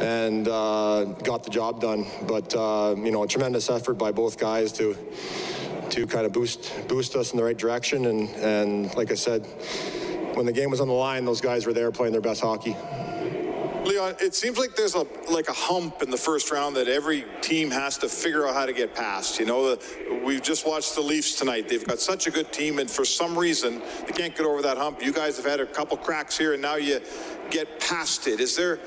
and 0.00 0.48
uh, 0.48 1.04
got 1.04 1.44
the 1.44 1.50
job 1.50 1.80
done. 1.80 2.06
But 2.26 2.54
uh, 2.54 2.94
you 2.96 3.10
know, 3.10 3.24
a 3.24 3.28
tremendous 3.28 3.68
effort 3.68 3.94
by 3.94 4.12
both 4.12 4.38
guys 4.38 4.72
to 4.74 4.96
to 5.92 6.06
kind 6.06 6.24
of 6.24 6.32
boost 6.32 6.72
boost 6.88 7.14
us 7.16 7.32
in 7.32 7.36
the 7.36 7.44
right 7.44 7.56
direction. 7.56 8.06
And 8.06 8.28
and 8.36 8.94
like 8.94 9.10
I 9.10 9.14
said, 9.14 9.46
when 10.34 10.46
the 10.46 10.52
game 10.52 10.70
was 10.70 10.80
on 10.80 10.88
the 10.88 10.94
line, 10.94 11.24
those 11.24 11.40
guys 11.40 11.66
were 11.66 11.72
there 11.72 11.92
playing 11.92 12.12
their 12.12 12.22
best 12.22 12.40
hockey. 12.40 12.76
Leon, 13.84 14.14
it 14.20 14.34
seems 14.34 14.58
like 14.58 14.74
there's 14.76 14.94
a 14.94 15.04
like 15.28 15.48
a 15.48 15.52
hump 15.52 16.02
in 16.02 16.10
the 16.10 16.16
first 16.16 16.50
round 16.50 16.76
that 16.76 16.88
every 16.88 17.24
team 17.40 17.70
has 17.70 17.98
to 17.98 18.08
figure 18.08 18.46
out 18.46 18.54
how 18.54 18.64
to 18.64 18.72
get 18.72 18.94
past. 18.94 19.38
You 19.38 19.44
know, 19.44 19.74
the, 19.74 20.22
we've 20.24 20.40
just 20.40 20.66
watched 20.66 20.94
the 20.94 21.02
Leafs 21.02 21.34
tonight. 21.34 21.68
They've 21.68 21.84
got 21.84 21.98
such 21.98 22.26
a 22.26 22.30
good 22.30 22.52
team, 22.52 22.78
and 22.78 22.90
for 22.90 23.04
some 23.04 23.36
reason, 23.36 23.82
they 24.06 24.12
can't 24.12 24.34
get 24.34 24.46
over 24.46 24.62
that 24.62 24.78
hump. 24.78 25.02
You 25.02 25.12
guys 25.12 25.36
have 25.36 25.46
had 25.46 25.60
a 25.60 25.66
couple 25.66 25.96
cracks 25.96 26.38
here, 26.38 26.52
and 26.52 26.62
now 26.62 26.76
you 26.76 27.00
get 27.50 27.80
past 27.80 28.28
it. 28.28 28.40
Is 28.40 28.56
there, 28.56 28.78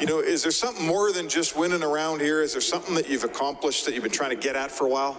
you 0.00 0.06
know, 0.06 0.18
is 0.18 0.42
there 0.42 0.52
something 0.52 0.84
more 0.84 1.12
than 1.12 1.28
just 1.28 1.56
winning 1.56 1.84
around 1.84 2.20
here? 2.20 2.42
Is 2.42 2.52
there 2.52 2.60
something 2.60 2.96
that 2.96 3.08
you've 3.08 3.24
accomplished 3.24 3.86
that 3.86 3.94
you've 3.94 4.02
been 4.02 4.12
trying 4.12 4.30
to 4.30 4.36
get 4.36 4.56
at 4.56 4.72
for 4.72 4.86
a 4.86 4.90
while? 4.90 5.16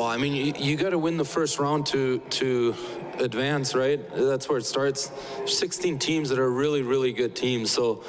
Well, 0.00 0.08
I 0.08 0.16
mean, 0.16 0.32
you, 0.32 0.54
you 0.56 0.76
got 0.78 0.90
to 0.90 0.98
win 0.98 1.18
the 1.18 1.26
first 1.26 1.58
round 1.58 1.84
to 1.88 2.20
to 2.40 2.74
advance, 3.18 3.74
right? 3.74 4.00
That's 4.14 4.48
where 4.48 4.56
it 4.56 4.64
starts. 4.64 5.10
16 5.44 5.98
teams 5.98 6.30
that 6.30 6.38
are 6.38 6.50
really, 6.50 6.80
really 6.80 7.12
good 7.12 7.36
teams. 7.36 7.70
So 7.70 8.02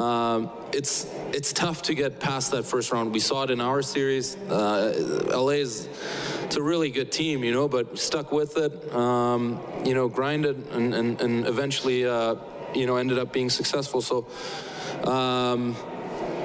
um, 0.00 0.50
it's 0.72 1.04
it's 1.32 1.52
tough 1.52 1.82
to 1.82 1.94
get 1.94 2.20
past 2.20 2.52
that 2.52 2.62
first 2.62 2.92
round. 2.92 3.12
We 3.12 3.18
saw 3.18 3.42
it 3.42 3.50
in 3.50 3.60
our 3.60 3.82
series. 3.82 4.36
Uh, 4.36 5.26
LA 5.34 5.58
is 5.66 5.88
it's 6.44 6.54
a 6.54 6.62
really 6.62 6.90
good 6.90 7.10
team, 7.10 7.42
you 7.42 7.50
know, 7.50 7.66
but 7.66 7.98
stuck 7.98 8.30
with 8.30 8.56
it. 8.56 8.94
Um, 8.94 9.58
you 9.84 9.94
know, 9.94 10.06
grinded 10.06 10.68
and 10.70 10.94
and, 10.94 11.20
and 11.20 11.48
eventually, 11.48 12.06
uh, 12.06 12.36
you 12.72 12.86
know, 12.86 12.98
ended 12.98 13.18
up 13.18 13.32
being 13.32 13.50
successful. 13.50 14.00
So. 14.00 14.28
Um, 15.02 15.74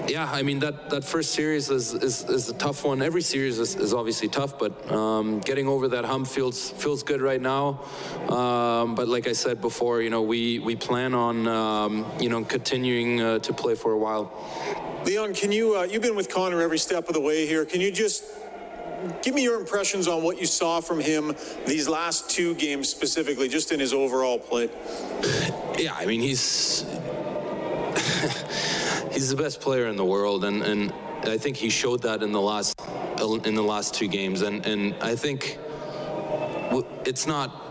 yeah, 0.08 0.30
I 0.32 0.41
mean 0.43 0.60
that, 0.60 0.89
that 0.89 1.03
first 1.03 1.34
series 1.34 1.70
is, 1.70 1.93
is, 1.93 2.24
is 2.24 2.49
a 2.49 2.53
tough 2.53 2.86
one. 2.86 3.01
Every 3.01 3.22
series 3.22 3.60
is, 3.60 3.76
is 3.76 3.93
obviously 3.93 4.28
tough, 4.30 4.58
but 4.58 4.91
um, 4.91 5.39
getting 5.39 5.68
over 5.68 5.88
that 5.89 6.05
hump 6.05 6.28
feels 6.28 6.72
feels 6.72 7.03
good 7.03 7.22
right 7.22 7.41
now. 7.41 7.84
Um, 8.30 8.95
but 8.95 9.08
like 9.08 9.28
I 9.28 9.34
said 9.34 9.62
before, 9.62 10.01
you 10.01 10.10
know 10.10 10.22
we 10.22 10.60
we 10.60 10.76
plan 10.76 11.14
on 11.14 11.47
um, 11.47 12.05
you 12.20 12.30
know 12.30 12.43
continuing 12.43 13.22
uh, 13.22 13.39
to 13.39 13.53
play 13.53 13.76
for 13.76 13.91
a 13.91 13.97
while. 13.97 14.32
Leon, 15.05 15.34
can 15.34 15.51
you 15.51 15.76
uh, 15.78 15.84
you've 15.84 16.01
been 16.01 16.16
with 16.16 16.30
Connor 16.30 16.62
every 16.62 16.80
step 16.80 17.08
of 17.08 17.14
the 17.14 17.22
way 17.22 17.45
here? 17.45 17.66
Can 17.66 17.82
you 17.82 17.91
just 17.91 18.24
give 19.22 19.34
me 19.34 19.43
your 19.43 19.60
impressions 19.60 20.08
on 20.08 20.24
what 20.24 20.39
you 20.39 20.45
saw 20.45 20.80
from 20.82 20.99
him 20.99 21.36
these 21.66 21.88
last 21.88 22.30
two 22.30 22.55
games 22.55 22.89
specifically, 22.89 23.47
just 23.47 23.72
in 23.72 23.80
his 23.80 23.93
overall 23.93 24.39
play? 24.39 24.70
Yeah, 25.78 25.93
I 25.93 26.05
mean 26.05 26.22
he's. 26.22 26.86
he's 29.12 29.30
the 29.30 29.36
best 29.36 29.62
player 29.62 29.88
in 29.88 29.95
the 29.95 30.05
world, 30.05 30.43
and, 30.45 30.64
and 30.64 30.93
I 31.24 31.38
think 31.38 31.58
he 31.58 31.70
showed 31.70 32.03
that 32.03 32.24
in 32.24 32.32
the 32.32 32.41
last 32.41 32.80
in 33.45 33.55
the 33.55 33.64
last 33.64 33.93
two 33.93 34.08
games. 34.08 34.41
And 34.41 34.66
and 34.66 34.95
I 35.01 35.16
think 35.16 35.58
it's 37.05 37.28
not 37.28 37.64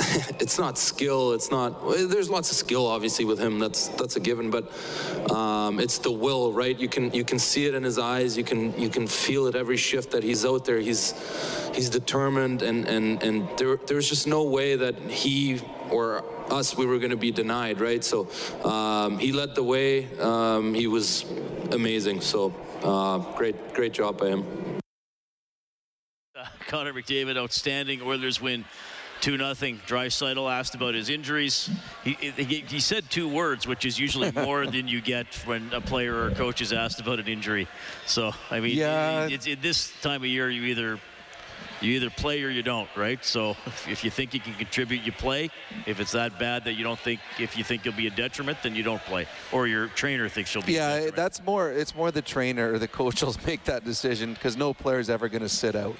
it's 0.40 0.58
not 0.58 0.78
skill. 0.78 1.32
It's 1.32 1.50
not. 1.50 1.88
There's 1.90 2.30
lots 2.30 2.50
of 2.50 2.56
skill, 2.56 2.86
obviously, 2.86 3.24
with 3.24 3.38
him. 3.38 3.58
That's 3.58 3.88
that's 3.88 4.16
a 4.16 4.20
given. 4.20 4.50
But 4.50 4.70
um, 5.30 5.80
it's 5.80 5.98
the 5.98 6.10
will, 6.10 6.52
right? 6.52 6.78
You 6.78 6.88
can 6.88 7.12
you 7.12 7.24
can 7.24 7.38
see 7.38 7.66
it 7.66 7.74
in 7.74 7.82
his 7.82 7.98
eyes. 7.98 8.36
You 8.36 8.44
can 8.44 8.78
you 8.78 8.88
can 8.88 9.06
feel 9.06 9.46
it 9.46 9.54
every 9.54 9.76
shift 9.76 10.10
that 10.12 10.22
he's 10.22 10.44
out 10.44 10.64
there. 10.64 10.78
He's 10.78 11.14
he's 11.74 11.90
determined, 11.90 12.62
and 12.62 12.86
and 12.86 13.22
and 13.22 13.48
there 13.58 13.76
there's 13.76 14.08
just 14.08 14.26
no 14.26 14.44
way 14.44 14.76
that 14.76 14.98
he 14.98 15.60
or 15.90 16.24
us 16.50 16.76
we 16.76 16.86
were 16.86 16.98
going 16.98 17.10
to 17.10 17.16
be 17.16 17.30
denied, 17.30 17.80
right? 17.80 18.02
So 18.02 18.28
um, 18.64 19.18
he 19.18 19.32
led 19.32 19.54
the 19.54 19.62
way. 19.62 20.06
Um, 20.18 20.74
he 20.74 20.86
was 20.86 21.24
amazing. 21.72 22.20
So 22.20 22.54
uh, 22.82 23.18
great 23.36 23.74
great 23.74 23.92
job 23.92 24.18
by 24.18 24.28
him. 24.28 24.44
Uh, 26.36 26.46
Connor 26.66 26.92
McDavid, 26.92 27.36
outstanding 27.36 28.02
Oilers 28.02 28.40
win. 28.40 28.64
2 29.20 29.36
nothing. 29.36 29.78
Draisaitl 29.86 30.50
asked 30.50 30.74
about 30.74 30.94
his 30.94 31.10
injuries. 31.10 31.70
He, 32.04 32.12
he, 32.14 32.60
he, 32.60 32.80
said 32.80 33.10
two 33.10 33.28
words, 33.28 33.66
which 33.66 33.84
is 33.84 33.98
usually 33.98 34.32
more 34.34 34.66
than 34.66 34.88
you 34.88 35.02
get 35.02 35.34
when 35.44 35.70
a 35.74 35.80
player 35.82 36.14
or 36.14 36.28
a 36.28 36.34
coach 36.34 36.62
is 36.62 36.72
asked 36.72 37.00
about 37.00 37.18
an 37.18 37.28
injury. 37.28 37.68
So, 38.06 38.32
I 38.50 38.60
mean, 38.60 38.78
yeah. 38.78 39.26
it, 39.26 39.46
it, 39.46 39.60
this 39.60 39.92
time 40.00 40.22
of 40.22 40.26
year, 40.26 40.48
you 40.48 40.62
either 40.62 40.98
you 41.80 41.92
either 41.92 42.10
play 42.10 42.42
or 42.42 42.50
you 42.50 42.62
don't, 42.62 42.88
right? 42.96 43.24
So 43.24 43.56
if 43.88 44.04
you 44.04 44.10
think 44.10 44.34
you 44.34 44.40
can 44.40 44.54
contribute, 44.54 45.02
you 45.02 45.12
play. 45.12 45.50
If 45.86 46.00
it's 46.00 46.12
that 46.12 46.38
bad 46.38 46.64
that 46.64 46.74
you 46.74 46.84
don't 46.84 46.98
think, 46.98 47.20
if 47.38 47.56
you 47.56 47.64
think 47.64 47.84
you'll 47.84 47.94
be 47.94 48.06
a 48.06 48.10
detriment, 48.10 48.58
then 48.62 48.74
you 48.74 48.82
don't 48.82 49.02
play. 49.02 49.26
Or 49.52 49.66
your 49.66 49.88
trainer 49.88 50.28
thinks 50.28 50.54
you'll 50.54 50.64
be. 50.64 50.74
Yeah, 50.74 51.10
that's 51.10 51.42
more. 51.44 51.70
It's 51.70 51.94
more 51.94 52.10
the 52.10 52.22
trainer 52.22 52.72
or 52.72 52.78
the 52.78 52.88
coach 52.88 53.22
will 53.22 53.36
make 53.46 53.64
that 53.64 53.84
decision 53.84 54.34
because 54.34 54.56
no 54.56 54.74
player 54.74 54.98
is 54.98 55.10
ever 55.10 55.28
going 55.28 55.42
to 55.42 55.48
sit 55.48 55.74
out. 55.74 55.96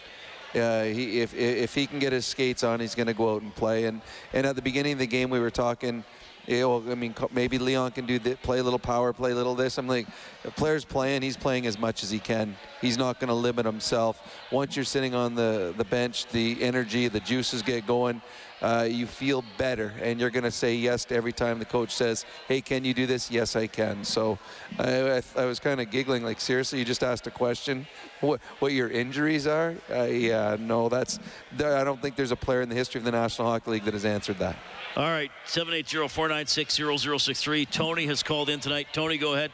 Uh, 0.55 0.83
he, 0.83 1.20
if 1.20 1.33
if 1.35 1.74
he 1.74 1.87
can 1.87 2.01
get 2.01 2.12
his 2.12 2.26
skates 2.26 2.64
on, 2.64 2.81
he's 2.81 2.97
going 2.97 3.07
to 3.07 3.14
go 3.14 3.35
out 3.35 3.43
and 3.43 3.55
play. 3.55 3.85
And 3.85 4.01
and 4.33 4.47
at 4.47 4.57
the 4.57 4.62
beginning 4.62 4.95
of 4.95 4.99
the 4.99 5.07
game, 5.07 5.31
we 5.31 5.39
were 5.39 5.51
talking. 5.51 6.05
Yeah, 6.47 6.64
well, 6.64 6.82
I 6.91 6.95
mean, 6.95 7.14
maybe 7.32 7.59
Leon 7.59 7.93
can 7.93 8.07
do 8.07 8.18
that, 8.20 8.43
play 8.43 8.59
a 8.59 8.62
little 8.62 8.78
power, 8.78 9.12
play 9.12 9.32
a 9.32 9.34
little 9.34 9.55
this. 9.55 9.78
I'm 9.78 9.86
like, 9.86 10.07
the 10.43 10.51
player's 10.51 10.84
playing, 10.84 11.22
he's 11.22 11.36
playing 11.36 11.66
as 11.66 11.78
much 11.78 12.03
as 12.03 12.11
he 12.11 12.18
can. 12.18 12.57
He's 12.80 12.99
not 12.99 13.20
going 13.20 13.28
to 13.28 13.34
limit 13.34 13.66
himself. 13.66 14.47
Once 14.51 14.74
you're 14.74 14.84
sitting 14.84 15.14
on 15.14 15.34
the, 15.34 15.74
the 15.76 15.84
bench, 15.84 16.26
the 16.26 16.62
energy, 16.62 17.09
the 17.09 17.20
juices 17.20 17.62
get 17.62 17.86
going. 17.86 18.20
Uh, 18.62 18.86
you 18.88 19.06
feel 19.06 19.44
better, 19.56 19.92
and 20.02 20.20
you're 20.20 20.30
going 20.30 20.44
to 20.44 20.50
say 20.50 20.74
yes 20.74 21.06
to 21.06 21.14
every 21.14 21.32
time 21.32 21.58
the 21.58 21.64
coach 21.64 21.94
says, 21.94 22.26
"Hey, 22.46 22.61
can 22.61 22.84
you 22.84 22.92
do 22.92 23.06
this?" 23.06 23.30
Yes, 23.30 23.56
I 23.56 23.66
can. 23.66 24.04
So, 24.04 24.38
I, 24.78 25.18
I, 25.18 25.22
I 25.36 25.46
was 25.46 25.58
kind 25.58 25.80
of 25.80 25.90
giggling, 25.90 26.22
like, 26.24 26.40
seriously, 26.40 26.78
you 26.78 26.84
just 26.84 27.02
asked 27.02 27.26
a 27.26 27.30
question, 27.30 27.86
what 28.20 28.40
what 28.58 28.72
your 28.72 28.88
injuries 28.88 29.46
are? 29.46 29.74
Uh, 29.90 30.02
yeah, 30.04 30.58
no, 30.61 30.90
that's. 30.90 31.18
There, 31.52 31.76
I 31.76 31.84
don't 31.84 32.02
think 32.02 32.16
there's 32.16 32.32
a 32.32 32.36
player 32.36 32.61
in 32.61 32.68
the 32.68 32.74
history 32.74 32.98
of 32.98 33.04
the 33.04 33.12
National 33.12 33.48
Hockey 33.48 33.70
League 33.70 33.84
that 33.84 33.94
has 33.94 34.04
answered 34.04 34.38
that. 34.38 34.56
All 34.96 35.04
right, 35.04 35.30
780-496-0063. 35.46 37.70
Tony 37.70 38.06
has 38.06 38.22
called 38.22 38.50
in 38.50 38.61
tonight. 38.61 38.88
Tony, 38.92 39.18
go 39.18 39.34
ahead. 39.34 39.52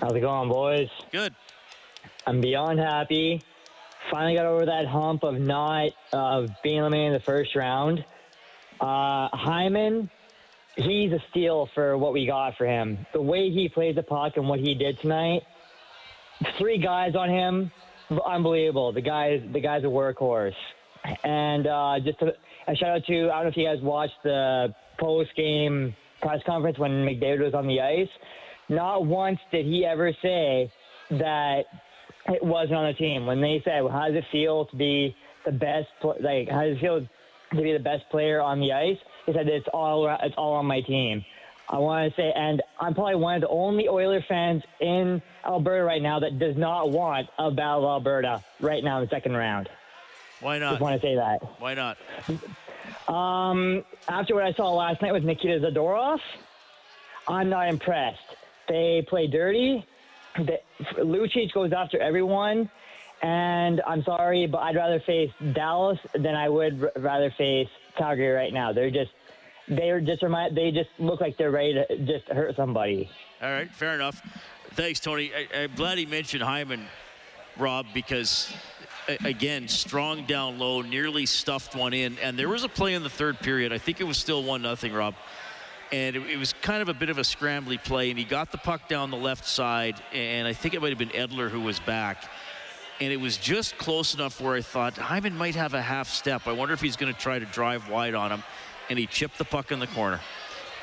How's 0.00 0.14
it 0.14 0.20
going, 0.20 0.48
boys? 0.48 0.88
Good. 1.10 1.34
I'm 2.26 2.40
beyond 2.40 2.78
happy. 2.78 3.42
Finally 4.10 4.34
got 4.34 4.46
over 4.46 4.66
that 4.66 4.86
hump 4.86 5.24
of 5.24 5.38
not 5.40 5.90
uh, 6.12 6.46
being 6.62 6.78
eliminated 6.78 7.08
in 7.08 7.12
the 7.14 7.24
first 7.24 7.54
round. 7.54 8.04
Uh, 8.80 9.28
Hyman, 9.32 10.10
he's 10.76 11.12
a 11.12 11.18
steal 11.30 11.68
for 11.74 11.96
what 11.98 12.12
we 12.12 12.26
got 12.26 12.56
for 12.56 12.66
him. 12.66 13.06
The 13.12 13.22
way 13.22 13.50
he 13.50 13.68
plays 13.68 13.96
the 13.96 14.02
puck 14.02 14.36
and 14.36 14.48
what 14.48 14.60
he 14.60 14.74
did 14.74 15.00
tonight, 15.00 15.42
three 16.58 16.78
guys 16.78 17.14
on 17.14 17.28
him, 17.28 17.70
unbelievable. 18.24 18.92
The 18.92 19.00
guy's 19.00 19.42
the 19.52 19.60
guy's 19.60 19.82
a 19.84 19.88
workhorse. 19.88 20.54
And 21.24 21.66
uh, 21.66 21.98
just 22.04 22.20
a, 22.22 22.34
a 22.68 22.76
shout 22.76 22.90
out 22.90 23.06
to 23.06 23.30
I 23.30 23.34
don't 23.36 23.44
know 23.44 23.48
if 23.48 23.56
you 23.56 23.64
guys 23.64 23.80
watched 23.80 24.22
the 24.22 24.74
post 24.98 25.34
game 25.36 25.94
press 26.20 26.40
conference 26.44 26.78
when 26.78 27.06
McDavid 27.06 27.44
was 27.44 27.54
on 27.54 27.66
the 27.66 27.80
ice. 27.80 28.08
Not 28.68 29.06
once 29.06 29.38
did 29.52 29.66
he 29.66 29.84
ever 29.84 30.12
say 30.22 30.72
that 31.10 31.64
it 32.28 32.42
wasn't 32.42 32.76
on 32.76 32.86
the 32.86 32.94
team. 32.94 33.26
When 33.26 33.40
they 33.40 33.62
said, 33.64 33.82
well, 33.82 33.92
"How 33.92 34.08
does 34.08 34.16
it 34.16 34.24
feel 34.30 34.66
to 34.66 34.76
be 34.76 35.16
the 35.44 35.52
best? 35.52 35.88
Like, 36.02 36.48
how 36.48 36.64
does 36.64 36.76
it 36.76 36.80
feel 36.80 37.00
to 37.52 37.62
be 37.62 37.72
the 37.72 37.78
best 37.78 38.08
player 38.10 38.40
on 38.40 38.60
the 38.60 38.72
ice?" 38.72 38.98
He 39.26 39.32
said, 39.32 39.48
"It's 39.48 39.68
all 39.72 40.08
it's 40.22 40.34
all 40.36 40.54
on 40.54 40.66
my 40.66 40.80
team." 40.80 41.24
I 41.68 41.78
want 41.78 42.14
to 42.14 42.20
say, 42.20 42.32
and 42.32 42.62
I'm 42.78 42.94
probably 42.94 43.16
one 43.16 43.34
of 43.34 43.40
the 43.40 43.48
only 43.48 43.88
Oiler 43.88 44.22
fans 44.28 44.62
in 44.80 45.20
Alberta 45.44 45.82
right 45.82 46.00
now 46.00 46.20
that 46.20 46.38
does 46.38 46.56
not 46.56 46.90
want 46.90 47.28
a 47.38 47.50
battle 47.50 47.84
of 47.84 47.90
Alberta 47.90 48.44
right 48.60 48.84
now 48.84 48.98
in 48.98 49.04
the 49.04 49.10
second 49.10 49.36
round. 49.36 49.68
Why 50.40 50.58
not? 50.58 50.72
Just 50.72 50.80
want 50.80 51.00
to 51.00 51.06
say 51.06 51.16
that. 51.16 51.42
Why 51.60 51.74
not? 51.74 51.98
Um, 53.08 53.84
after 54.08 54.34
what 54.36 54.44
I 54.44 54.52
saw 54.52 54.72
last 54.74 55.02
night 55.02 55.12
with 55.12 55.24
Nikita 55.24 55.58
Zadorov, 55.58 56.20
I'm 57.26 57.48
not 57.48 57.68
impressed. 57.68 58.36
They 58.68 59.04
play 59.08 59.26
dirty. 59.26 59.84
The, 60.38 60.58
Lucic 61.02 61.52
goes 61.52 61.72
after 61.72 61.98
everyone, 62.00 62.70
and 63.22 63.80
I'm 63.86 64.02
sorry, 64.02 64.46
but 64.46 64.58
I'd 64.58 64.76
rather 64.76 65.00
face 65.00 65.30
Dallas 65.54 65.98
than 66.14 66.34
I 66.34 66.48
would 66.48 66.82
r- 66.82 66.92
rather 67.02 67.30
face 67.38 67.68
Calgary 67.96 68.28
right 68.32 68.52
now. 68.52 68.72
They're 68.72 68.90
just 68.90 69.10
they're 69.68 70.00
just 70.00 70.22
remind 70.22 70.56
they 70.56 70.70
just 70.70 70.90
look 70.98 71.20
like 71.20 71.36
they're 71.38 71.50
ready 71.50 71.74
to 71.74 71.98
just 72.06 72.28
hurt 72.28 72.54
somebody. 72.56 73.10
All 73.42 73.50
right, 73.50 73.70
fair 73.70 73.94
enough. 73.94 74.20
Thanks, 74.72 75.00
Tony. 75.00 75.32
I, 75.34 75.62
I'm 75.62 75.74
glad 75.74 75.96
he 75.98 76.06
mentioned 76.06 76.42
Hyman, 76.42 76.86
Rob, 77.56 77.86
because 77.94 78.52
a- 79.08 79.18
again, 79.26 79.68
strong 79.68 80.26
down 80.26 80.58
low, 80.58 80.82
nearly 80.82 81.24
stuffed 81.26 81.74
one 81.74 81.94
in, 81.94 82.18
and 82.22 82.38
there 82.38 82.48
was 82.48 82.62
a 82.64 82.68
play 82.68 82.94
in 82.94 83.02
the 83.02 83.10
third 83.10 83.40
period. 83.40 83.72
I 83.72 83.78
think 83.78 84.00
it 84.00 84.04
was 84.04 84.18
still 84.18 84.42
one 84.42 84.62
nothing, 84.62 84.92
Rob, 84.92 85.14
and 85.92 86.16
it, 86.16 86.22
it 86.30 86.36
was 86.36 86.52
kind 86.52 86.82
of 86.82 86.88
a 86.88 86.94
bit 86.94 87.10
of 87.10 87.18
a 87.18 87.22
scrambly 87.22 87.82
play, 87.82 88.10
and 88.10 88.18
he 88.18 88.24
got 88.24 88.52
the 88.52 88.58
puck 88.58 88.88
down 88.88 89.10
the 89.10 89.16
left 89.16 89.46
side, 89.46 90.00
and 90.12 90.46
I 90.48 90.52
think 90.52 90.74
it 90.74 90.82
might 90.82 90.90
have 90.90 90.98
been 90.98 91.10
Edler 91.10 91.48
who 91.50 91.60
was 91.60 91.78
back. 91.80 92.28
And 92.98 93.12
it 93.12 93.20
was 93.20 93.36
just 93.36 93.76
close 93.76 94.14
enough 94.14 94.40
where 94.40 94.54
I 94.54 94.62
thought 94.62 94.96
Hyman 94.96 95.36
might 95.36 95.54
have 95.54 95.74
a 95.74 95.82
half 95.82 96.08
step. 96.08 96.46
I 96.46 96.52
wonder 96.52 96.72
if 96.72 96.80
he's 96.80 96.96
going 96.96 97.12
to 97.12 97.18
try 97.18 97.38
to 97.38 97.44
drive 97.44 97.90
wide 97.90 98.14
on 98.14 98.32
him. 98.32 98.42
And 98.88 98.98
he 98.98 99.06
chipped 99.06 99.36
the 99.36 99.44
puck 99.44 99.70
in 99.70 99.80
the 99.80 99.86
corner. 99.88 100.20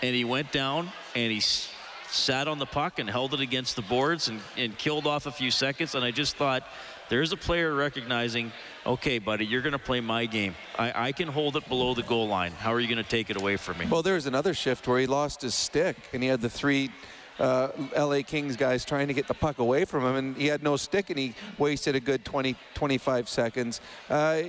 And 0.04 0.16
he 0.16 0.24
went 0.24 0.52
down 0.52 0.92
and 1.16 1.32
he 1.32 1.40
sat 1.40 2.48
on 2.48 2.60
the 2.60 2.68
puck 2.68 3.00
and 3.00 3.10
held 3.10 3.34
it 3.34 3.40
against 3.40 3.76
the 3.76 3.82
boards 3.82 4.28
and, 4.28 4.40
and 4.58 4.78
killed 4.78 5.08
off 5.08 5.26
a 5.26 5.32
few 5.32 5.50
seconds. 5.50 5.96
And 5.96 6.06
I 6.06 6.12
just 6.12 6.36
thought, 6.36 6.68
there's 7.14 7.32
a 7.32 7.38
player 7.38 7.72
recognizing, 7.76 8.52
okay, 8.88 9.20
buddy, 9.20 9.46
you're 9.46 9.62
going 9.62 9.74
to 9.74 9.78
play 9.78 10.02
my 10.02 10.26
game. 10.26 10.56
I, 10.80 11.10
I 11.10 11.12
can 11.12 11.28
hold 11.28 11.56
it 11.56 11.70
below 11.70 11.94
the 11.94 12.02
goal 12.02 12.28
line. 12.28 12.54
How 12.54 12.74
are 12.74 12.80
you 12.80 12.88
going 12.88 13.04
to 13.04 13.08
take 13.08 13.30
it 13.30 13.40
away 13.40 13.56
from 13.56 13.78
me? 13.78 13.86
Well, 13.86 14.02
there 14.02 14.16
was 14.16 14.26
another 14.26 14.56
shift 14.56 14.88
where 14.88 14.98
he 14.98 15.06
lost 15.06 15.44
his 15.44 15.54
stick, 15.54 15.96
and 16.12 16.24
he 16.24 16.30
had 16.30 16.42
the 16.42 16.50
three 16.50 16.90
uh, 17.38 17.68
LA 17.96 18.24
Kings 18.26 18.58
guys 18.58 18.84
trying 18.84 19.10
to 19.10 19.14
get 19.14 19.28
the 19.28 19.36
puck 19.36 19.60
away 19.60 19.86
from 19.86 20.04
him, 20.04 20.16
and 20.16 20.36
he 20.36 20.48
had 20.48 20.64
no 20.64 20.76
stick, 20.76 21.12
and 21.12 21.20
he 21.20 21.36
wasted 21.60 21.94
a 21.94 22.00
good 22.00 22.26
20, 22.26 22.56
25 22.74 23.30
seconds. 23.30 23.80
Uh, 24.10 24.42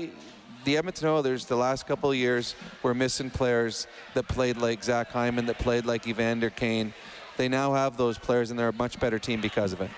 the 0.64 0.78
Edmonton 0.78 1.08
Oilers, 1.08 1.44
the 1.44 1.56
last 1.56 1.86
couple 1.86 2.12
of 2.12 2.16
years, 2.16 2.54
were 2.82 2.94
missing 2.94 3.28
players 3.28 3.86
that 4.14 4.26
played 4.26 4.56
like 4.56 4.82
Zach 4.82 5.10
Hyman, 5.10 5.44
that 5.46 5.58
played 5.58 5.84
like 5.84 6.08
Evander 6.08 6.48
Kane. 6.48 6.94
They 7.36 7.48
now 7.48 7.74
have 7.74 7.98
those 7.98 8.16
players, 8.16 8.48
and 8.48 8.58
they're 8.58 8.68
a 8.68 8.72
much 8.72 8.98
better 8.98 9.18
team 9.18 9.42
because 9.42 9.74
of 9.74 9.82
it. 9.82 9.90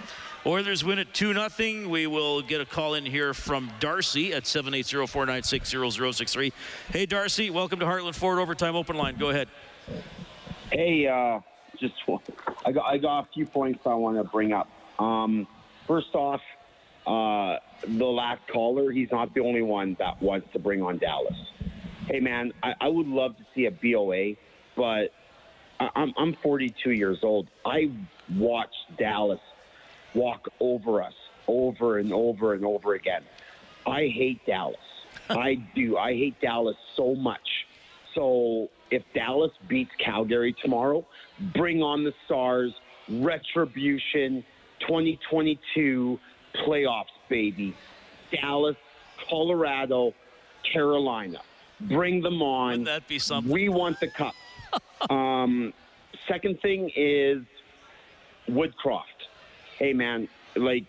Oilers 0.47 0.85
win 0.85 1.01
it 1.01 1.13
2 1.13 1.35
0. 1.35 1.89
We 1.89 2.07
will 2.07 2.41
get 2.41 2.61
a 2.61 2.65
call 2.65 2.95
in 2.95 3.05
here 3.05 3.35
from 3.35 3.69
Darcy 3.81 4.33
at 4.33 4.47
780 4.47 5.09
496 5.09 5.71
0063. 5.97 6.53
Hey, 6.91 7.05
Darcy, 7.05 7.51
welcome 7.51 7.81
to 7.81 7.85
Heartland 7.85 8.15
Ford 8.15 8.39
Overtime 8.39 8.77
Open 8.77 8.97
Line. 8.97 9.17
Go 9.17 9.31
ahead. 9.31 9.49
Hey, 10.71 11.09
uh, 11.09 11.41
just 11.81 11.95
I 12.65 12.71
got 12.71 12.85
I 12.85 12.97
got 12.99 13.21
a 13.21 13.29
few 13.35 13.45
points 13.45 13.81
I 13.87 13.95
want 13.95 14.19
to 14.19 14.25
bring 14.25 14.53
up. 14.53 14.69
Um, 15.01 15.49
first 15.89 16.15
off, 16.15 16.41
uh, 17.09 17.57
the 17.89 18.05
last 18.05 18.43
caller, 18.47 18.93
he's 18.93 19.11
not 19.11 19.35
the 19.35 19.41
only 19.41 19.63
one 19.63 19.97
that 19.99 20.23
wants 20.23 20.47
to 20.53 20.61
bring 20.61 20.81
on 20.81 20.99
Dallas. 20.99 21.35
Hey, 22.09 22.21
man, 22.21 22.53
I, 22.63 22.73
I 22.81 22.87
would 22.87 23.09
love 23.09 23.37
to 23.39 23.45
see 23.53 23.67
a 23.67 23.73
BOA, 23.73 24.37
but 24.77 25.13
I, 25.81 25.89
I'm 25.97 26.15
I'm 26.17 26.37
42 26.41 26.93
years 26.93 27.19
old. 27.25 27.49
I 27.65 27.91
watched 28.31 28.97
Dallas 28.97 29.41
walk 30.17 30.49
over 30.61 31.03
us 31.03 31.15
over 31.49 31.99
and 31.99 32.13
over 32.13 32.55
and 32.55 32.65
over 32.65 32.95
again. 32.95 33.23
I 33.87 34.09
hate 34.09 34.45
Dallas. 34.47 34.77
I 35.31 35.55
do. 35.75 35.97
I 35.97 36.13
hate 36.13 36.41
Dallas 36.41 36.77
so 36.97 37.15
much. 37.15 37.67
So 38.15 38.69
if 38.91 39.03
Dallas 39.15 39.53
beats 39.69 39.93
Calgary 39.99 40.55
tomorrow, 40.63 41.07
bring 41.55 41.83
on 41.83 42.05
the 42.05 42.13
Stars, 42.25 42.73
retribution, 43.09 44.45
2022 44.81 46.19
playoffs, 46.67 47.05
baby. 47.29 47.77
Dallas, 48.33 48.77
Colorado, 49.29 50.15
Carolina. 50.73 51.41
Bring 51.81 52.23
them 52.23 52.43
on. 52.43 52.71
Wouldn't 52.71 52.87
that 52.87 53.07
be 53.07 53.19
something? 53.19 53.53
We 53.53 53.69
want 53.69 54.01
the 54.01 54.09
cup. 54.09 54.35
um, 55.11 55.73
second 56.27 56.61
thing 56.61 56.91
is 56.97 57.43
Woodcroft. 58.49 59.16
Hey, 59.79 59.93
man, 59.93 60.29
like, 60.55 60.87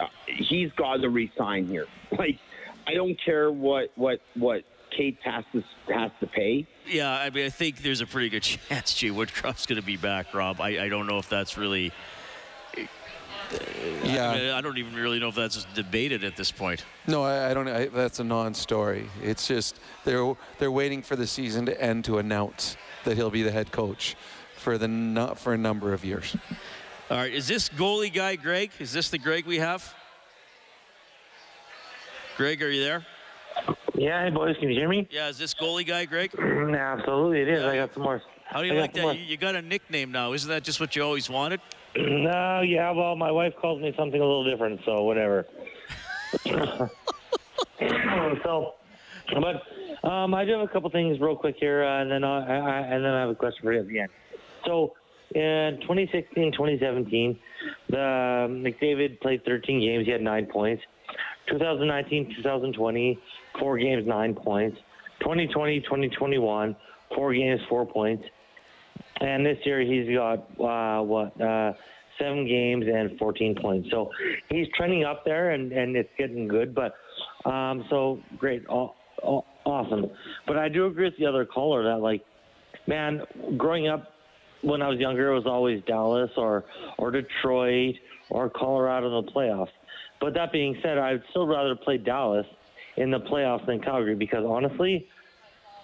uh, 0.00 0.06
he's 0.26 0.72
got 0.72 1.00
to 1.02 1.10
resign 1.10 1.66
here. 1.66 1.86
Like, 2.18 2.38
I 2.86 2.94
don't 2.94 3.20
care 3.22 3.52
what 3.52 3.92
what 3.94 4.22
what 4.32 4.62
Kate 4.96 5.18
has 5.22 5.44
to 5.52 5.62
has 5.92 6.10
to 6.20 6.26
pay. 6.26 6.66
Yeah, 6.86 7.12
I 7.12 7.28
mean, 7.28 7.44
I 7.44 7.50
think 7.50 7.82
there's 7.82 8.00
a 8.00 8.06
pretty 8.06 8.30
good 8.30 8.42
chance 8.70 8.94
Jay 8.94 9.10
Woodcroft's 9.10 9.66
going 9.66 9.78
to 9.78 9.86
be 9.86 9.98
back, 9.98 10.32
Rob. 10.32 10.58
I, 10.58 10.84
I 10.84 10.88
don't 10.88 11.06
know 11.06 11.18
if 11.18 11.28
that's 11.28 11.58
really. 11.58 11.92
Yeah. 14.04 14.30
I, 14.30 14.38
mean, 14.38 14.50
I 14.50 14.60
don't 14.62 14.78
even 14.78 14.94
really 14.94 15.18
know 15.18 15.28
if 15.28 15.34
that's 15.34 15.64
debated 15.74 16.24
at 16.24 16.36
this 16.36 16.50
point. 16.50 16.84
No, 17.06 17.22
I, 17.24 17.50
I 17.50 17.54
don't. 17.54 17.68
I, 17.68 17.86
that's 17.86 18.20
a 18.20 18.24
non-story. 18.24 19.08
It's 19.22 19.46
just 19.46 19.78
they're 20.04 20.34
they're 20.58 20.72
waiting 20.72 21.02
for 21.02 21.14
the 21.14 21.26
season 21.26 21.66
to 21.66 21.80
end 21.80 22.06
to 22.06 22.18
announce 22.18 22.78
that 23.04 23.16
he'll 23.16 23.30
be 23.30 23.42
the 23.42 23.52
head 23.52 23.70
coach 23.70 24.16
for 24.56 24.78
the 24.78 24.88
nu- 24.88 25.34
for 25.34 25.52
a 25.52 25.58
number 25.58 25.92
of 25.92 26.04
years. 26.06 26.36
All 27.10 27.16
right, 27.16 27.32
is 27.32 27.48
this 27.48 27.70
goalie 27.70 28.12
guy 28.12 28.36
Greg? 28.36 28.70
Is 28.78 28.92
this 28.92 29.08
the 29.08 29.16
Greg 29.16 29.46
we 29.46 29.56
have? 29.56 29.94
Greg, 32.36 32.62
are 32.62 32.70
you 32.70 32.84
there? 32.84 33.06
Yeah, 33.94 34.24
hey 34.24 34.30
boys, 34.30 34.56
can 34.60 34.68
you 34.68 34.74
hear 34.74 34.90
me? 34.90 35.08
Yeah, 35.10 35.28
is 35.28 35.38
this 35.38 35.54
goalie 35.54 35.86
guy 35.86 36.04
Greg? 36.04 36.38
Absolutely, 36.38 37.40
it 37.40 37.48
is. 37.48 37.64
I 37.64 37.76
got 37.76 37.94
some 37.94 38.02
more. 38.02 38.20
How 38.44 38.60
do 38.60 38.68
you 38.68 38.74
I 38.74 38.80
like 38.80 38.92
that? 38.92 39.00
more. 39.00 39.14
You, 39.14 39.20
you 39.20 39.38
got 39.38 39.54
a 39.54 39.62
nickname 39.62 40.12
now. 40.12 40.34
Isn't 40.34 40.50
that 40.50 40.64
just 40.64 40.80
what 40.80 40.94
you 40.94 41.02
always 41.02 41.30
wanted? 41.30 41.62
No, 41.96 42.60
yeah, 42.60 42.90
well, 42.90 43.16
my 43.16 43.30
wife 43.30 43.54
calls 43.58 43.80
me 43.80 43.94
something 43.96 44.20
a 44.20 44.24
little 44.24 44.44
different, 44.44 44.82
so 44.84 45.02
whatever. 45.02 45.46
so, 46.44 46.90
but 49.32 49.62
um, 50.06 50.34
I 50.34 50.44
do 50.44 50.52
have 50.52 50.60
a 50.60 50.68
couple 50.68 50.90
things 50.90 51.18
real 51.20 51.36
quick 51.36 51.56
here, 51.58 51.84
uh, 51.84 52.02
and 52.02 52.10
then 52.10 52.22
I, 52.22 52.38
I, 52.38 52.80
and 52.80 53.02
then 53.02 53.12
I 53.12 53.20
have 53.20 53.30
a 53.30 53.34
question 53.34 53.62
for 53.62 53.72
you 53.72 53.80
at 53.80 53.88
the 53.88 54.00
end. 54.00 54.10
So, 54.66 54.92
in 55.34 55.78
2016, 55.82 56.52
2017, 56.52 57.38
the 57.90 57.96
McDavid 57.96 59.20
played 59.20 59.44
13 59.44 59.80
games. 59.80 60.06
He 60.06 60.12
had 60.12 60.22
nine 60.22 60.46
points. 60.46 60.82
2019, 61.50 62.34
2020, 62.36 63.18
four 63.58 63.78
games, 63.78 64.04
nine 64.06 64.34
points. 64.34 64.76
2020, 65.20 65.80
2021, 65.80 66.76
four 67.14 67.34
games, 67.34 67.60
four 67.68 67.86
points. 67.86 68.24
and 69.20 69.44
this 69.44 69.58
year 69.64 69.80
he's 69.80 70.14
got 70.14 70.38
uh, 70.62 71.02
what 71.02 71.40
uh, 71.40 71.72
seven 72.18 72.46
games 72.46 72.84
and 72.86 73.18
14 73.18 73.56
points. 73.60 73.88
So 73.90 74.10
he's 74.50 74.66
trending 74.76 75.04
up 75.04 75.24
there, 75.24 75.50
and 75.50 75.72
and 75.72 75.96
it's 75.96 76.10
getting 76.18 76.46
good. 76.48 76.74
But 76.74 76.94
um, 77.48 77.84
so 77.90 78.20
great, 78.38 78.64
aw- 78.68 78.92
aw- 79.22 79.44
awesome. 79.64 80.06
But 80.46 80.56
I 80.58 80.68
do 80.68 80.86
agree 80.86 81.04
with 81.06 81.16
the 81.18 81.26
other 81.26 81.44
caller 81.44 81.82
that 81.84 81.98
like, 82.00 82.22
man, 82.86 83.22
growing 83.56 83.88
up 83.88 84.12
when 84.62 84.82
I 84.82 84.88
was 84.88 84.98
younger, 84.98 85.30
it 85.30 85.34
was 85.34 85.46
always 85.46 85.82
Dallas 85.84 86.30
or 86.36 86.64
or 86.98 87.10
Detroit 87.10 87.96
or 88.30 88.50
Colorado 88.50 89.18
in 89.18 89.26
the 89.26 89.32
playoffs. 89.32 89.70
But 90.20 90.34
that 90.34 90.52
being 90.52 90.76
said, 90.82 90.98
I'd 90.98 91.22
still 91.30 91.46
rather 91.46 91.76
play 91.76 91.98
Dallas 91.98 92.46
in 92.96 93.10
the 93.10 93.20
playoffs 93.20 93.66
than 93.66 93.80
Calgary 93.80 94.16
because 94.16 94.44
honestly, 94.44 95.06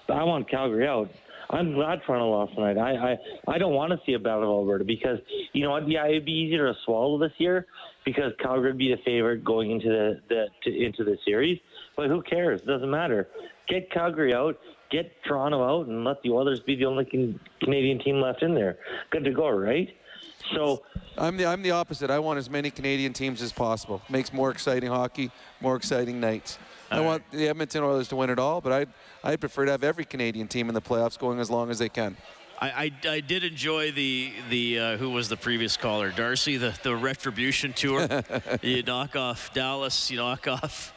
I 0.09 0.25
want 0.25 0.51
Calgary 0.51 0.87
out. 0.87 1.11
I'm 1.51 1.75
glad 1.75 2.01
Toronto 2.05 2.31
lost 2.31 2.55
tonight. 2.55 2.79
I, 2.79 3.13
I, 3.13 3.19
I 3.55 3.59
don't 3.59 3.75
want 3.75 3.93
to 3.93 4.01
see 4.07 4.15
a 4.15 4.19
battle 4.19 4.45
of 4.45 4.49
Alberta 4.49 4.85
because 4.85 5.19
you 5.53 5.63
know 5.63 5.71
what? 5.71 5.89
Yeah, 5.89 6.07
it'd 6.07 6.25
be 6.25 6.33
easier 6.33 6.67
to 6.73 6.79
swallow 6.85 7.19
this 7.19 7.33
year 7.39 7.67
because 8.05 8.33
Calgary 8.41 8.71
would 8.71 8.79
be 8.79 8.91
the 8.95 9.01
favorite 9.05 9.45
going 9.45 9.71
into 9.71 9.89
the, 9.89 10.21
the 10.29 10.47
to, 10.63 10.85
into 10.85 11.05
the 11.05 11.17
series. 11.25 11.61
But 11.97 12.09
who 12.09 12.23
cares? 12.23 12.61
It 12.63 12.67
doesn't 12.67 12.91
matter. 12.91 13.29
Get 13.69 13.91
Calgary 13.91 14.35
out, 14.35 14.59
get 14.91 15.11
Toronto 15.25 15.63
out, 15.63 15.87
and 15.87 16.05
let 16.05 16.23
the 16.23 16.31
Oilers 16.31 16.61
be 16.61 16.77
the 16.77 16.85
only 16.85 17.05
can, 17.05 17.41
Canadian 17.63 17.99
team 17.99 18.21
left 18.21 18.43
in 18.43 18.55
there. 18.55 18.79
Good 19.11 19.25
to 19.25 19.33
go, 19.33 19.49
right? 19.49 19.95
So 20.53 20.83
I'm 21.17 21.37
the 21.37 21.47
I'm 21.47 21.63
the 21.63 21.71
opposite. 21.71 22.11
I 22.11 22.19
want 22.19 22.39
as 22.39 22.51
many 22.51 22.71
Canadian 22.71 23.13
teams 23.13 23.41
as 23.41 23.53
possible. 23.53 24.03
Makes 24.11 24.33
more 24.33 24.51
exciting 24.51 24.91
hockey, 24.91 25.31
more 25.61 25.77
exciting 25.77 26.21
nights. 26.21 26.59
I 26.91 27.01
want 27.01 27.29
the 27.31 27.49
Edmonton 27.49 27.83
Oilers 27.83 28.09
to 28.09 28.17
win 28.17 28.31
it 28.31 28.39
all, 28.39 28.61
but 28.61 28.73
I'd 28.73 28.89
I'd 29.23 29.41
prefer 29.41 29.65
to 29.65 29.71
have 29.71 29.83
every 29.83 30.05
Canadian 30.05 30.49
team 30.49 30.69
in 30.69 30.75
the 30.75 30.83
playoffs 30.83 31.19
going 31.19 31.41
as 31.41 31.51
long 31.51 31.71
as 31.71 31.79
they 31.79 31.89
can. 31.89 32.17
I, 32.61 32.93
I, 33.05 33.09
I 33.09 33.21
did 33.21 33.43
enjoy 33.43 33.91
the 33.93 34.33
the 34.49 34.79
uh, 34.79 34.97
who 34.97 35.11
was 35.11 35.29
the 35.29 35.37
previous 35.37 35.77
caller 35.77 36.11
Darcy 36.11 36.57
the 36.57 36.79
the 36.83 36.95
retribution 36.95 37.73
tour. 37.73 38.07
you 38.63 38.83
knock 38.83 39.17
off 39.17 39.53
Dallas, 39.55 40.11
you 40.11 40.19
knock 40.19 40.47
off 40.47 40.95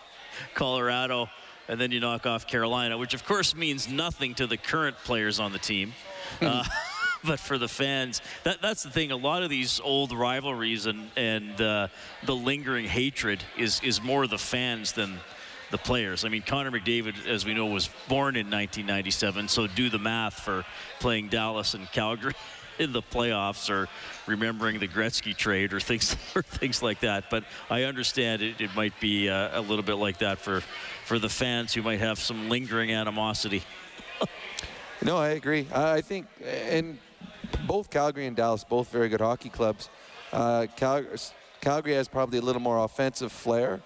Colorado, 0.54 1.30
and 1.68 1.80
then 1.80 1.92
you 1.92 2.00
knock 2.00 2.26
off 2.26 2.48
Carolina, 2.48 2.98
which 2.98 3.14
of 3.14 3.26
course 3.26 3.56
means 3.56 3.88
nothing 3.88 4.34
to 4.36 4.48
the 4.48 4.58
current 4.58 4.98
players 5.04 5.40
on 5.40 5.52
the 5.52 5.60
team. 5.60 5.94
Uh, 6.42 6.64
but 7.24 7.40
for 7.40 7.58
the 7.58 7.68
fans, 7.68 8.22
that, 8.44 8.62
that's 8.62 8.84
the 8.84 8.90
thing. 8.90 9.12
A 9.12 9.18
lot 9.18 9.44
of 9.44 9.50
these 9.50 9.80
old 9.80 10.12
rivalries 10.12 10.86
and 10.86 11.10
and 11.16 11.60
uh, 11.60 11.88
the 12.26 12.36
lingering 12.36 12.86
hatred 12.86 13.44
is 13.58 13.82
is 13.84 14.02
more 14.02 14.28
the 14.28 14.38
fans 14.38 14.94
than 14.94 15.20
the 15.70 15.78
players. 15.78 16.24
I 16.24 16.30
mean, 16.30 16.44
Connor 16.44 16.72
McDavid, 16.72 17.28
as 17.28 17.46
we 17.46 17.54
know, 17.54 17.66
was 17.66 17.90
born 18.08 18.36
in 18.36 18.48
1997, 18.50 19.50
so 19.50 19.68
do 19.68 19.90
the 19.90 20.00
math 20.00 20.40
for 20.40 20.64
playing 21.00 21.28
Dallas 21.28 21.74
and 21.74 21.92
Calgary 21.92 22.34
in 22.80 22.92
the 22.92 23.02
playoffs 23.02 23.70
or 23.70 23.88
remembering 24.26 24.80
the 24.80 24.88
Gretzky 24.88 25.36
trade 25.36 25.74
or 25.74 25.80
things 25.80 26.16
or 26.36 26.42
things 26.42 26.82
like 26.82 27.00
that. 27.02 27.30
But 27.30 27.44
I 27.70 27.84
understand 27.84 28.42
it, 28.42 28.62
it 28.62 28.76
might 28.76 29.00
be 29.00 29.30
uh, 29.30 29.60
a 29.60 29.62
little 29.62 29.84
bit 29.84 29.96
like 29.96 30.20
that 30.20 30.40
for 30.40 30.62
for 31.06 31.20
the 31.20 31.30
fans 31.30 31.74
who 31.74 31.82
might 31.82 32.00
have 32.00 32.20
some 32.20 32.50
lingering 32.50 32.92
animosity. 32.92 33.64
No, 35.04 35.16
I 35.16 35.30
agree. 35.30 35.68
I 35.74 35.94
I 35.98 36.02
think, 36.02 36.26
and 36.44 36.98
both 37.68 37.90
Calgary 37.92 38.26
and 38.26 38.36
Dallas, 38.36 38.64
both 38.64 38.92
very 38.92 39.10
good 39.10 39.22
hockey 39.22 39.50
clubs. 39.50 39.90
Uh, 40.34 40.66
Cal- 40.76 41.06
Calgary 41.62 41.94
has 41.94 42.08
probably 42.08 42.40
a 42.40 42.42
little 42.42 42.62
more 42.62 42.84
offensive 42.84 43.32
flair 43.32 43.80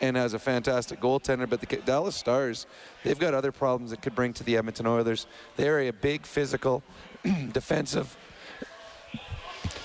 and 0.00 0.16
has 0.16 0.32
a 0.32 0.38
fantastic 0.38 1.00
goaltender, 1.00 1.48
but 1.48 1.60
the 1.60 1.76
Dallas 1.76 2.16
Stars, 2.16 2.66
they've 3.04 3.18
got 3.18 3.34
other 3.34 3.52
problems 3.52 3.90
that 3.90 4.00
could 4.00 4.14
bring 4.14 4.32
to 4.32 4.44
the 4.44 4.56
Edmonton 4.56 4.86
Oilers. 4.86 5.26
They're 5.56 5.80
a 5.80 5.90
big, 5.92 6.24
physical, 6.24 6.82
defensive, 7.52 8.16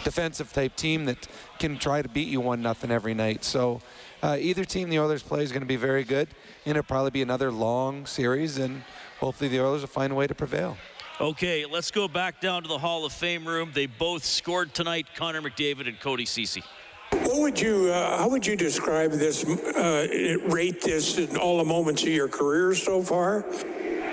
defensive 0.04 0.52
type 0.54 0.76
team 0.76 1.06
that 1.06 1.28
can 1.60 1.78
try 1.78 2.02
to 2.02 2.10
beat 2.10 2.28
you 2.28 2.42
one 2.42 2.62
nothing 2.62 2.92
every 2.92 3.14
night. 3.14 3.44
So 3.44 3.82
uh, 4.22 4.38
either 4.40 4.66
team 4.66 4.90
the 4.90 5.00
Oilers 5.00 5.24
play 5.24 5.44
is 5.44 5.52
going 5.52 5.62
to 5.62 5.68
be 5.68 5.76
very 5.76 6.04
good, 6.04 6.30
and 6.66 6.78
it'll 6.78 6.88
probably 6.88 7.12
be 7.12 7.22
another 7.22 7.52
long 7.52 8.06
series, 8.06 8.58
and 8.58 8.84
hopefully 9.20 9.50
the 9.50 9.60
Oilers 9.60 9.82
will 9.82 9.88
find 9.88 10.12
a 10.12 10.16
way 10.16 10.28
to 10.28 10.36
prevail. 10.36 10.78
Okay, 11.22 11.66
let's 11.66 11.92
go 11.92 12.10
back 12.10 12.42
down 12.42 12.64
to 12.64 12.68
the 12.68 12.78
Hall 12.78 13.06
of 13.06 13.14
Fame 13.14 13.48
room. 13.48 13.72
They 13.74 13.86
both 13.86 14.26
scored 14.26 14.74
tonight, 14.74 15.08
Connor 15.16 15.42
McDavid 15.42 15.88
and 15.88 15.98
Cody 16.00 16.26
Ceci. 16.26 16.62
What 17.12 17.40
would 17.40 17.62
you, 17.62 17.90
uh, 17.90 18.18
how 18.18 18.30
would 18.30 18.46
you 18.46 18.58
describe 18.58 19.12
this, 19.12 19.46
uh, 19.46 20.38
rate 20.48 20.82
this 20.82 21.18
in 21.18 21.38
all 21.38 21.58
the 21.60 21.64
moments 21.64 22.04
of 22.04 22.10
your 22.10 22.28
career 22.28 22.76
so 22.76 23.02
far? 23.02 23.46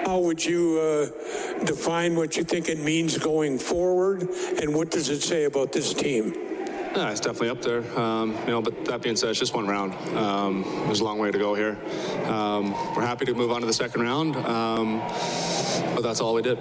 How 0.04 0.18
would 0.18 0.44
you 0.44 0.78
uh, 0.80 1.64
define 1.64 2.16
what 2.16 2.36
you 2.36 2.42
think 2.42 2.68
it 2.68 2.78
means 2.78 3.16
going 3.18 3.58
forward, 3.58 4.28
and 4.60 4.74
what 4.74 4.90
does 4.90 5.08
it 5.08 5.22
say 5.22 5.44
about 5.44 5.72
this 5.72 5.94
team? 5.94 6.34
Yeah, 6.94 7.10
it's 7.10 7.20
definitely 7.20 7.50
up 7.50 7.62
there. 7.62 7.98
Um, 7.98 8.36
you 8.40 8.48
know, 8.48 8.60
but 8.60 8.84
that 8.86 9.00
being 9.00 9.16
said, 9.16 9.30
it's 9.30 9.38
just 9.38 9.54
one 9.54 9.66
round. 9.66 9.94
Um, 10.16 10.64
there's 10.86 11.00
a 11.00 11.04
long 11.04 11.18
way 11.18 11.30
to 11.30 11.38
go 11.38 11.54
here. 11.54 11.78
Um, 12.26 12.72
we're 12.94 13.06
happy 13.06 13.24
to 13.26 13.34
move 13.34 13.52
on 13.52 13.60
to 13.60 13.66
the 13.66 13.72
second 13.72 14.02
round, 14.02 14.36
um, 14.36 14.98
but 15.94 16.02
that's 16.02 16.20
all 16.20 16.34
we 16.34 16.42
did. 16.42 16.58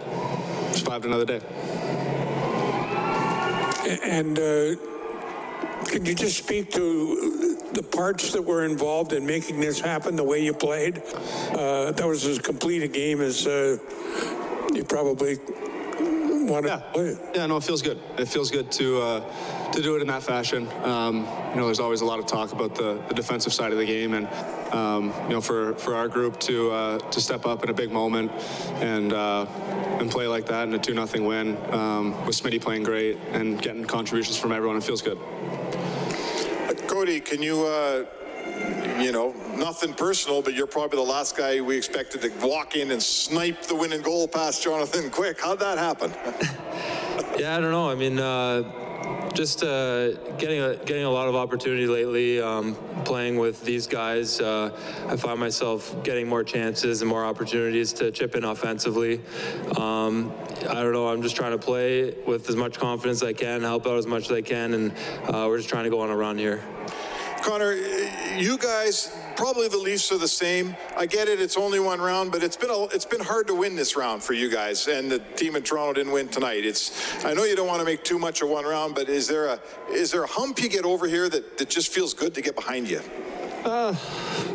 Survived 0.71 1.05
another 1.05 1.25
day. 1.25 1.41
And 4.03 4.37
uh, 4.37 4.75
could 5.89 6.07
you 6.07 6.15
just 6.15 6.37
speak 6.37 6.71
to 6.71 7.40
the 7.73 7.83
parts 7.83 8.31
that 8.33 8.41
were 8.41 8.65
involved 8.65 9.13
in 9.13 9.25
making 9.25 9.59
this 9.59 9.79
happen 9.79 10.15
the 10.15 10.23
way 10.23 10.43
you 10.43 10.53
played? 10.53 11.01
Uh, 11.51 11.91
that 11.91 12.05
was 12.05 12.25
as 12.25 12.39
complete 12.39 12.83
a 12.83 12.87
game 12.87 13.21
as 13.21 13.47
uh, 13.47 13.77
you 14.73 14.83
probably 14.83 15.37
want 16.45 16.65
to 16.65 16.83
play. 16.93 17.15
Yeah, 17.35 17.45
no, 17.45 17.57
it 17.57 17.63
feels 17.63 17.81
good. 17.81 17.99
It 18.17 18.27
feels 18.27 18.51
good 18.51 18.71
to 18.73 19.01
uh, 19.01 19.71
to 19.71 19.81
do 19.81 19.95
it 19.95 20.01
in 20.01 20.07
that 20.07 20.23
fashion. 20.23 20.67
Um, 20.83 21.27
you 21.51 21.57
know, 21.57 21.65
there's 21.65 21.79
always 21.79 22.01
a 22.01 22.05
lot 22.05 22.19
of 22.19 22.25
talk 22.25 22.51
about 22.51 22.75
the, 22.75 23.01
the 23.07 23.13
defensive 23.13 23.53
side 23.53 23.71
of 23.71 23.77
the 23.77 23.85
game, 23.85 24.13
and 24.13 24.27
um, 24.73 25.13
you 25.23 25.29
know, 25.29 25.41
for, 25.41 25.73
for 25.75 25.95
our 25.95 26.07
group 26.07 26.39
to 26.41 26.71
uh, 26.71 26.97
to 26.97 27.21
step 27.21 27.45
up 27.45 27.63
in 27.63 27.69
a 27.69 27.73
big 27.73 27.91
moment 27.91 28.31
and 28.81 29.13
uh, 29.13 29.45
and 29.99 30.09
play 30.11 30.27
like 30.27 30.45
that 30.47 30.67
in 30.67 30.73
a 30.73 30.79
two 30.79 30.93
nothing 30.93 31.25
win 31.25 31.57
um, 31.71 32.25
with 32.25 32.41
Smitty 32.41 32.61
playing 32.61 32.83
great 32.83 33.17
and 33.31 33.61
getting 33.61 33.85
contributions 33.85 34.37
from 34.37 34.51
everyone, 34.51 34.77
it 34.77 34.83
feels 34.83 35.01
good. 35.01 35.19
Can 37.01 37.41
you, 37.41 37.65
uh, 37.65 38.05
you 38.99 39.11
know, 39.11 39.33
nothing 39.55 39.91
personal, 39.91 40.43
but 40.43 40.53
you're 40.53 40.67
probably 40.67 40.97
the 40.97 41.11
last 41.11 41.35
guy 41.35 41.59
we 41.59 41.75
expected 41.75 42.21
to 42.21 42.29
walk 42.45 42.75
in 42.75 42.91
and 42.91 43.01
snipe 43.01 43.63
the 43.63 43.73
winning 43.73 44.03
goal 44.03 44.27
past 44.27 44.61
Jonathan 44.61 45.09
Quick. 45.09 45.41
How'd 45.41 45.59
that 45.59 45.79
happen? 45.79 46.13
Yeah, 47.37 47.57
I 47.57 47.59
don't 47.59 47.71
know. 47.71 47.89
I 47.89 47.95
mean, 47.95 48.19
uh, 48.19 48.61
just 49.33 49.63
uh, 49.63 50.11
getting 50.37 50.59
a 50.59 50.75
getting 50.77 51.03
a 51.03 51.09
lot 51.09 51.27
of 51.27 51.35
opportunity 51.35 51.87
lately. 51.87 52.41
Um, 52.41 52.75
playing 53.05 53.37
with 53.37 53.61
these 53.61 53.87
guys, 53.87 54.39
uh, 54.39 54.77
I 55.07 55.15
find 55.15 55.39
myself 55.39 56.03
getting 56.03 56.27
more 56.27 56.43
chances 56.43 57.01
and 57.01 57.09
more 57.09 57.25
opportunities 57.25 57.93
to 57.93 58.11
chip 58.11 58.35
in 58.35 58.43
offensively. 58.43 59.21
Um, 59.77 60.31
I 60.69 60.75
don't 60.75 60.93
know. 60.93 61.07
I'm 61.07 61.21
just 61.21 61.35
trying 61.35 61.51
to 61.51 61.57
play 61.57 62.15
with 62.25 62.49
as 62.49 62.55
much 62.55 62.79
confidence 62.79 63.21
as 63.21 63.29
I 63.29 63.33
can, 63.33 63.61
help 63.61 63.87
out 63.87 63.97
as 63.97 64.07
much 64.07 64.25
as 64.25 64.31
I 64.31 64.41
can, 64.41 64.73
and 64.73 64.91
uh, 65.27 65.45
we're 65.47 65.57
just 65.57 65.69
trying 65.69 65.85
to 65.85 65.89
go 65.89 66.01
on 66.01 66.09
a 66.09 66.15
run 66.15 66.37
here. 66.37 66.63
Connor, 67.41 67.73
you 68.37 68.57
guys, 68.57 69.11
probably 69.41 69.67
the 69.67 69.77
Leafs 69.77 70.11
are 70.11 70.19
the 70.19 70.27
same. 70.27 70.75
I 70.95 71.07
get 71.07 71.27
it; 71.27 71.41
it's 71.41 71.57
only 71.57 71.79
one 71.79 71.99
round, 71.99 72.31
but 72.31 72.43
it's 72.43 72.55
been 72.55 72.69
a, 72.69 72.83
it's 72.85 73.05
been 73.05 73.21
hard 73.21 73.47
to 73.47 73.55
win 73.55 73.75
this 73.75 73.95
round 73.95 74.21
for 74.21 74.33
you 74.33 74.51
guys, 74.51 74.87
and 74.87 75.11
the 75.11 75.17
team 75.17 75.55
in 75.55 75.63
Toronto 75.63 75.93
didn't 75.93 76.13
win 76.13 76.27
tonight. 76.27 76.63
It's 76.63 77.25
I 77.25 77.33
know 77.33 77.43
you 77.43 77.55
don't 77.55 77.67
want 77.67 77.79
to 77.79 77.85
make 77.85 78.03
too 78.03 78.19
much 78.19 78.43
of 78.43 78.49
one 78.49 78.65
round, 78.65 78.93
but 78.93 79.09
is 79.09 79.27
there 79.27 79.47
a 79.47 79.59
is 79.89 80.11
there 80.11 80.23
a 80.23 80.27
hump 80.27 80.61
you 80.61 80.69
get 80.69 80.85
over 80.85 81.07
here 81.07 81.27
that, 81.27 81.57
that 81.57 81.69
just 81.69 81.91
feels 81.91 82.13
good 82.13 82.35
to 82.35 82.41
get 82.43 82.55
behind 82.55 82.87
you? 82.87 83.01
Uh, 83.65 83.95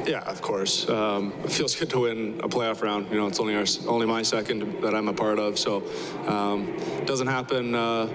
yeah, 0.06 0.20
of 0.20 0.40
course. 0.40 0.88
Um, 0.88 1.32
it 1.42 1.50
feels 1.50 1.74
good 1.74 1.90
to 1.90 2.00
win 2.00 2.40
a 2.44 2.48
playoff 2.48 2.80
round. 2.80 3.10
You 3.10 3.16
know, 3.16 3.26
it's 3.26 3.40
only 3.40 3.56
our, 3.56 3.66
only 3.88 4.06
my 4.06 4.22
second 4.22 4.82
that 4.82 4.94
I'm 4.94 5.08
a 5.08 5.12
part 5.12 5.40
of, 5.40 5.58
so 5.58 5.82
um, 6.28 6.68
it 7.00 7.08
doesn't 7.08 7.26
happen 7.26 7.74
uh, 7.74 8.08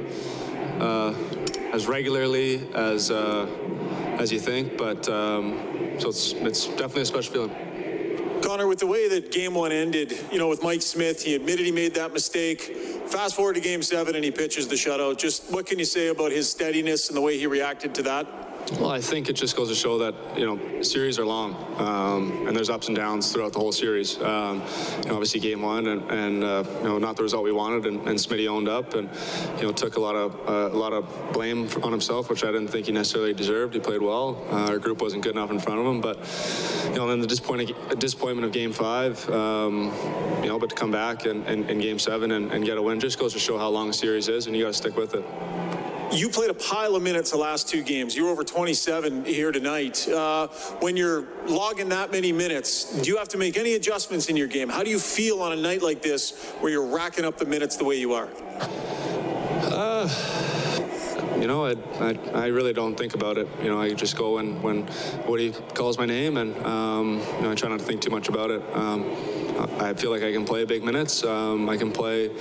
uh, 0.79 1.13
as 1.73 1.87
regularly 1.87 2.65
as 2.73 3.11
uh, 3.11 3.45
as 4.19 4.31
you 4.31 4.39
think. 4.39 4.77
But 4.77 5.07
um, 5.09 5.59
so 5.99 6.09
it's 6.09 6.33
it's 6.33 6.67
definitely 6.67 7.03
a 7.03 7.05
special 7.05 7.33
feeling. 7.33 8.41
Connor, 8.41 8.67
with 8.67 8.79
the 8.79 8.87
way 8.87 9.07
that 9.07 9.31
game 9.31 9.53
one 9.53 9.71
ended, 9.71 10.19
you 10.31 10.39
know, 10.39 10.49
with 10.49 10.63
Mike 10.63 10.81
Smith, 10.81 11.23
he 11.23 11.35
admitted 11.35 11.65
he 11.65 11.71
made 11.71 11.93
that 11.93 12.11
mistake. 12.11 12.61
Fast 13.07 13.35
forward 13.35 13.53
to 13.53 13.61
game 13.61 13.83
seven 13.83 14.15
and 14.15 14.23
he 14.23 14.31
pitches 14.31 14.67
the 14.67 14.75
shutout. 14.75 15.17
Just 15.17 15.51
what 15.51 15.65
can 15.65 15.77
you 15.77 15.85
say 15.85 16.07
about 16.07 16.31
his 16.31 16.49
steadiness 16.49 17.07
and 17.07 17.15
the 17.15 17.21
way 17.21 17.37
he 17.37 17.45
reacted 17.45 17.93
to 17.95 18.03
that? 18.03 18.25
Well, 18.79 18.89
I 18.89 19.01
think 19.01 19.29
it 19.29 19.33
just 19.33 19.55
goes 19.57 19.67
to 19.67 19.75
show 19.75 19.97
that 19.97 20.15
you 20.37 20.45
know 20.45 20.81
series 20.81 21.19
are 21.19 21.25
long, 21.25 21.55
um, 21.77 22.47
and 22.47 22.55
there's 22.55 22.69
ups 22.69 22.87
and 22.87 22.95
downs 22.95 23.31
throughout 23.31 23.51
the 23.51 23.59
whole 23.59 23.73
series. 23.73 24.17
Um, 24.21 24.63
you 25.03 25.09
know, 25.09 25.15
obviously 25.15 25.41
game 25.41 25.61
one, 25.61 25.87
and, 25.87 26.09
and 26.09 26.43
uh, 26.43 26.63
you 26.77 26.83
know 26.85 26.97
not 26.97 27.17
the 27.17 27.23
result 27.23 27.43
we 27.43 27.51
wanted, 27.51 27.85
and, 27.85 28.07
and 28.07 28.17
Smitty 28.17 28.47
owned 28.47 28.69
up, 28.69 28.93
and 28.93 29.09
you 29.57 29.63
know 29.63 29.73
took 29.73 29.97
a 29.97 29.99
lot 29.99 30.15
of 30.15 30.35
uh, 30.47 30.73
a 30.73 30.77
lot 30.77 30.93
of 30.93 31.33
blame 31.33 31.67
on 31.83 31.91
himself, 31.91 32.29
which 32.29 32.43
I 32.45 32.47
didn't 32.47 32.69
think 32.69 32.85
he 32.85 32.93
necessarily 32.93 33.33
deserved. 33.33 33.73
He 33.73 33.81
played 33.81 34.01
well. 34.01 34.41
Uh, 34.49 34.69
our 34.69 34.79
group 34.79 35.01
wasn't 35.01 35.23
good 35.23 35.35
enough 35.35 35.51
in 35.51 35.59
front 35.59 35.79
of 35.79 35.85
him, 35.85 35.99
but 35.99 36.17
you 36.85 36.95
know 36.95 37.07
then 37.07 37.19
the 37.19 37.27
disappointment 37.27 38.45
of 38.45 38.51
game 38.53 38.71
five, 38.71 39.29
um, 39.29 39.91
you 40.41 40.47
know, 40.47 40.57
but 40.57 40.69
to 40.69 40.75
come 40.75 40.91
back 40.91 41.25
in, 41.25 41.43
in, 41.45 41.69
in 41.69 41.79
game 41.79 41.99
seven 41.99 42.31
and, 42.31 42.51
and 42.51 42.63
get 42.65 42.77
a 42.77 42.81
win 42.81 42.99
just 42.99 43.19
goes 43.19 43.33
to 43.33 43.39
show 43.39 43.57
how 43.57 43.69
long 43.69 43.89
a 43.89 43.93
series 43.93 44.29
is, 44.29 44.47
and 44.47 44.55
you 44.55 44.63
got 44.63 44.69
to 44.69 44.73
stick 44.73 44.95
with 44.95 45.13
it. 45.13 45.25
You 46.13 46.27
played 46.27 46.49
a 46.49 46.53
pile 46.53 46.97
of 46.97 47.03
minutes 47.03 47.31
the 47.31 47.37
last 47.37 47.69
two 47.69 47.81
games. 47.83 48.15
You 48.15 48.25
were 48.25 48.31
over 48.31 48.43
27 48.43 49.23
here 49.23 49.53
tonight. 49.53 50.07
Uh, 50.09 50.47
when 50.81 50.97
you're 50.97 51.25
logging 51.47 51.87
that 51.89 52.11
many 52.11 52.33
minutes, 52.33 52.99
do 53.01 53.09
you 53.09 53.17
have 53.17 53.29
to 53.29 53.37
make 53.37 53.55
any 53.55 53.75
adjustments 53.75 54.27
in 54.27 54.35
your 54.35 54.47
game? 54.47 54.67
How 54.67 54.83
do 54.83 54.89
you 54.89 54.99
feel 54.99 55.41
on 55.41 55.53
a 55.53 55.55
night 55.55 55.81
like 55.81 56.01
this 56.01 56.51
where 56.59 56.69
you're 56.69 56.85
racking 56.85 57.23
up 57.23 57.37
the 57.37 57.45
minutes 57.45 57.77
the 57.77 57.85
way 57.85 57.97
you 57.97 58.13
are? 58.13 58.27
Uh, 59.63 60.09
you 61.39 61.47
know, 61.47 61.65
I, 61.65 61.75
I, 62.01 62.17
I, 62.33 62.45
really 62.47 62.73
don't 62.73 62.97
think 62.97 63.13
about 63.13 63.37
it. 63.37 63.47
You 63.63 63.69
know, 63.69 63.79
I 63.79 63.93
just 63.93 64.17
go 64.17 64.35
when, 64.35 64.61
when 64.61 64.89
Woody 65.25 65.53
calls 65.73 65.97
my 65.97 66.05
name, 66.05 66.35
and 66.35 66.57
um, 66.65 67.19
you 67.37 67.41
know, 67.43 67.51
I 67.51 67.55
try 67.55 67.69
not 67.69 67.79
to 67.79 67.85
think 67.85 68.01
too 68.01 68.11
much 68.11 68.27
about 68.27 68.51
it. 68.51 68.61
Um, 68.75 69.05
I 69.79 69.93
feel 69.93 70.11
like 70.11 70.23
I 70.23 70.33
can 70.33 70.43
play 70.43 70.65
big 70.65 70.83
minutes. 70.83 71.23
Um, 71.23 71.69
I 71.69 71.77
can 71.77 71.91
play 71.91 72.31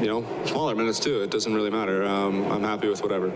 you 0.00 0.06
know, 0.06 0.24
smaller 0.44 0.74
minutes 0.74 1.00
too. 1.00 1.22
It 1.22 1.30
doesn't 1.30 1.52
really 1.52 1.70
matter. 1.70 2.04
Um, 2.04 2.50
I'm 2.50 2.62
happy 2.62 2.88
with 2.88 3.02
whatever. 3.02 3.32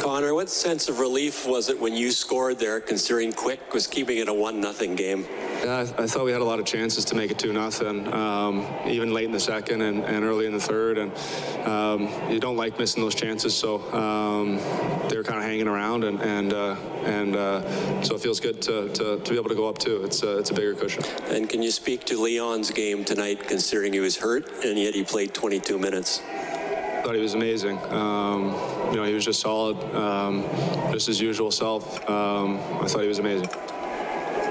Connor, 0.00 0.34
what 0.34 0.50
sense 0.50 0.88
of 0.88 1.00
relief 1.00 1.46
was 1.46 1.68
it 1.68 1.80
when 1.80 1.94
you 1.94 2.10
scored 2.10 2.58
there, 2.58 2.80
considering 2.80 3.32
Quick 3.32 3.72
was 3.72 3.86
keeping 3.86 4.18
it 4.18 4.28
a 4.28 4.34
one 4.34 4.60
nothing 4.60 4.94
game? 4.94 5.26
Yeah, 5.64 5.86
I, 5.98 6.02
I, 6.02 6.06
thought 6.06 6.26
we 6.26 6.32
had 6.32 6.42
a 6.42 6.44
lot 6.44 6.60
of 6.60 6.66
chances 6.66 7.06
to 7.06 7.14
make 7.14 7.30
it 7.30 7.38
two 7.38 7.50
nothing, 7.50 8.12
um, 8.12 8.66
even 8.86 9.14
late 9.14 9.24
in 9.24 9.32
the 9.32 9.40
second 9.40 9.80
and, 9.80 10.04
and 10.04 10.22
early 10.22 10.44
in 10.44 10.52
the 10.52 10.60
third. 10.60 10.98
And 10.98 11.10
um, 11.66 12.30
you 12.30 12.38
don't 12.38 12.58
like 12.58 12.78
missing 12.78 13.02
those 13.02 13.14
chances, 13.14 13.56
so 13.56 13.80
um, 13.94 14.56
they 15.08 15.16
were 15.16 15.22
kind 15.22 15.38
of 15.38 15.44
hanging 15.44 15.66
around, 15.66 16.04
and 16.04 16.20
and 16.20 16.52
uh, 16.52 16.76
and 17.04 17.34
uh, 17.34 18.02
so 18.02 18.14
it 18.14 18.20
feels 18.20 18.40
good 18.40 18.60
to, 18.60 18.90
to, 18.90 19.18
to, 19.20 19.30
be 19.30 19.38
able 19.38 19.48
to 19.48 19.54
go 19.54 19.66
up 19.66 19.78
too. 19.78 20.04
It's 20.04 20.22
a, 20.22 20.36
it's 20.36 20.50
a 20.50 20.54
bigger 20.54 20.74
cushion. 20.74 21.02
And 21.28 21.48
can 21.48 21.62
you 21.62 21.70
speak 21.70 22.04
to 22.06 22.20
Leon's 22.20 22.70
game 22.70 23.02
tonight, 23.02 23.48
considering 23.48 23.94
he 23.94 24.00
was 24.00 24.18
hurt 24.18 24.46
and 24.64 24.78
yet 24.78 24.92
he 24.92 25.02
played 25.02 25.32
22 25.32 25.78
minutes? 25.78 26.20
thought 27.02 27.14
he 27.14 27.20
was 27.20 27.34
amazing. 27.34 27.78
Um, 27.92 28.54
you 28.90 28.96
know, 28.96 29.04
he 29.04 29.12
was 29.12 29.26
just 29.26 29.40
solid, 29.40 29.76
um, 29.94 30.42
just 30.90 31.06
his 31.06 31.20
usual 31.20 31.50
self. 31.50 32.08
Um, 32.08 32.58
I 32.80 32.86
thought 32.86 33.02
he 33.02 33.08
was 33.08 33.18
amazing. 33.18 33.48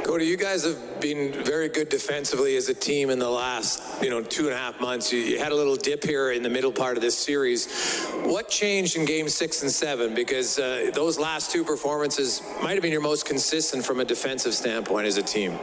Cody, 0.04 0.26
you 0.26 0.38
guys 0.38 0.64
have 0.64 0.78
been 1.00 1.44
very 1.44 1.70
good 1.70 1.90
defensively 1.90 2.56
as 2.56 2.70
a 2.70 2.74
team 2.74 3.10
in 3.10 3.20
the 3.20 3.30
last, 3.30 4.04
you 4.04 4.10
know, 4.10 4.22
two 4.22 4.46
and 4.46 4.54
a 4.54 4.58
half 4.58 4.80
months. 4.80 5.12
You, 5.12 5.20
you, 5.20 5.40
had 5.40 5.52
a 5.52 5.56
little 5.56 5.76
dip 5.76 6.04
here 6.04 6.32
in 6.32 6.44
the 6.44 6.50
middle 6.50 6.72
part 6.72 6.98
of 6.98 7.02
this 7.02 7.18
series. 7.18 8.06
What 8.24 8.50
changed 8.50 8.96
in 8.96 9.06
game 9.06 9.30
six 9.30 9.62
and 9.62 9.72
seven? 9.72 10.14
Because 10.14 10.60
uh, 10.60 10.92
those 10.94 11.20
last 11.20 11.52
two 11.52 11.64
performances 11.64 12.42
might 12.62 12.74
have 12.74 12.82
been 12.82 12.92
your 12.92 13.02
most 13.02 13.26
consistent 13.26 13.86
from 13.86 14.00
a 14.00 14.06
defensive 14.06 14.54
standpoint 14.54 15.08
as 15.08 15.18
a 15.18 15.24
team. 15.24 15.58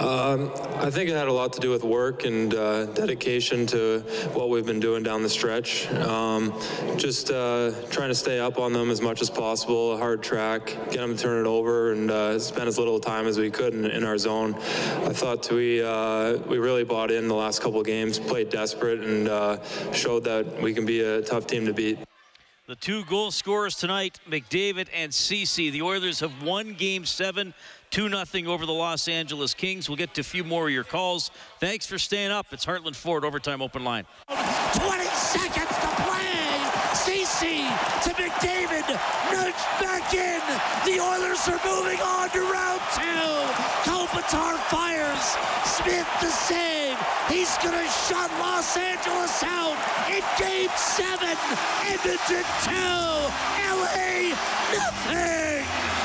Um, 0.00 0.52
I 0.76 0.90
think 0.90 1.08
it 1.08 1.16
had 1.16 1.28
a 1.28 1.32
lot 1.32 1.54
to 1.54 1.60
do 1.60 1.70
with 1.70 1.82
work 1.82 2.24
and 2.24 2.52
uh, 2.54 2.84
dedication 2.86 3.66
to 3.68 4.00
what 4.34 4.50
we've 4.50 4.66
been 4.66 4.80
doing 4.80 5.02
down 5.02 5.22
the 5.22 5.30
stretch. 5.30 5.90
Um, 5.92 6.52
just 6.96 7.30
uh, 7.30 7.72
trying 7.90 8.10
to 8.10 8.14
stay 8.14 8.38
up 8.38 8.58
on 8.58 8.74
them 8.74 8.90
as 8.90 9.00
much 9.00 9.22
as 9.22 9.30
possible, 9.30 9.96
hard 9.96 10.22
track, 10.22 10.66
get 10.90 10.98
them 10.98 11.16
to 11.16 11.22
turn 11.22 11.44
it 11.44 11.48
over, 11.48 11.92
and 11.92 12.10
uh, 12.10 12.38
spend 12.38 12.68
as 12.68 12.78
little 12.78 13.00
time 13.00 13.26
as 13.26 13.38
we 13.38 13.50
could 13.50 13.72
in, 13.72 13.86
in 13.86 14.04
our 14.04 14.18
zone. 14.18 14.55
I 14.56 15.12
thought 15.12 15.50
we 15.50 15.82
uh, 15.82 16.38
we 16.48 16.58
really 16.58 16.84
bought 16.84 17.10
in 17.10 17.28
the 17.28 17.34
last 17.34 17.60
couple 17.60 17.80
of 17.80 17.86
games, 17.86 18.18
played 18.18 18.50
desperate, 18.50 19.00
and 19.00 19.28
uh, 19.28 19.62
showed 19.92 20.24
that 20.24 20.60
we 20.60 20.74
can 20.74 20.86
be 20.86 21.00
a 21.00 21.22
tough 21.22 21.46
team 21.46 21.66
to 21.66 21.72
beat. 21.72 21.98
The 22.66 22.74
two 22.74 23.04
goal 23.04 23.30
scorers 23.30 23.76
tonight, 23.76 24.18
McDavid 24.28 24.88
and 24.92 25.14
Ceci. 25.14 25.70
The 25.70 25.82
Oilers 25.82 26.18
have 26.18 26.42
won 26.42 26.74
game 26.74 27.04
seven 27.04 27.54
2 27.90 28.08
0 28.08 28.52
over 28.52 28.66
the 28.66 28.72
Los 28.72 29.08
Angeles 29.08 29.54
Kings. 29.54 29.88
We'll 29.88 29.96
get 29.96 30.14
to 30.14 30.20
a 30.20 30.24
few 30.24 30.44
more 30.44 30.66
of 30.66 30.72
your 30.72 30.84
calls. 30.84 31.30
Thanks 31.60 31.86
for 31.86 31.98
staying 31.98 32.32
up. 32.32 32.46
It's 32.50 32.66
Heartland 32.66 32.96
Ford 32.96 33.24
Overtime 33.24 33.62
Open 33.62 33.84
Line. 33.84 34.04
20 34.28 35.04
seconds 35.04 35.68
to 35.68 36.02
play. 36.02 36.45
Ceci 37.06 37.62
to 38.02 38.10
McDavid. 38.18 38.82
Nudged 39.30 39.66
back 39.78 40.12
in. 40.12 40.40
The 40.84 40.98
Oilers 41.00 41.46
are 41.46 41.60
moving 41.64 42.00
on 42.00 42.28
to 42.30 42.40
round 42.40 42.80
two. 42.98 43.30
Kopitar 43.88 44.58
fires. 44.66 45.36
Smith 45.64 46.08
the 46.20 46.26
save. 46.26 46.98
He's 47.28 47.56
going 47.58 47.78
to 47.78 47.90
shut 48.08 48.28
Los 48.40 48.76
Angeles 48.76 49.44
out 49.44 49.78
in 50.10 50.22
game 50.36 50.70
seven. 50.74 51.36
Edmonton 51.86 52.44
2. 52.64 52.74
LA 52.74 54.34
nothing. 54.74 55.95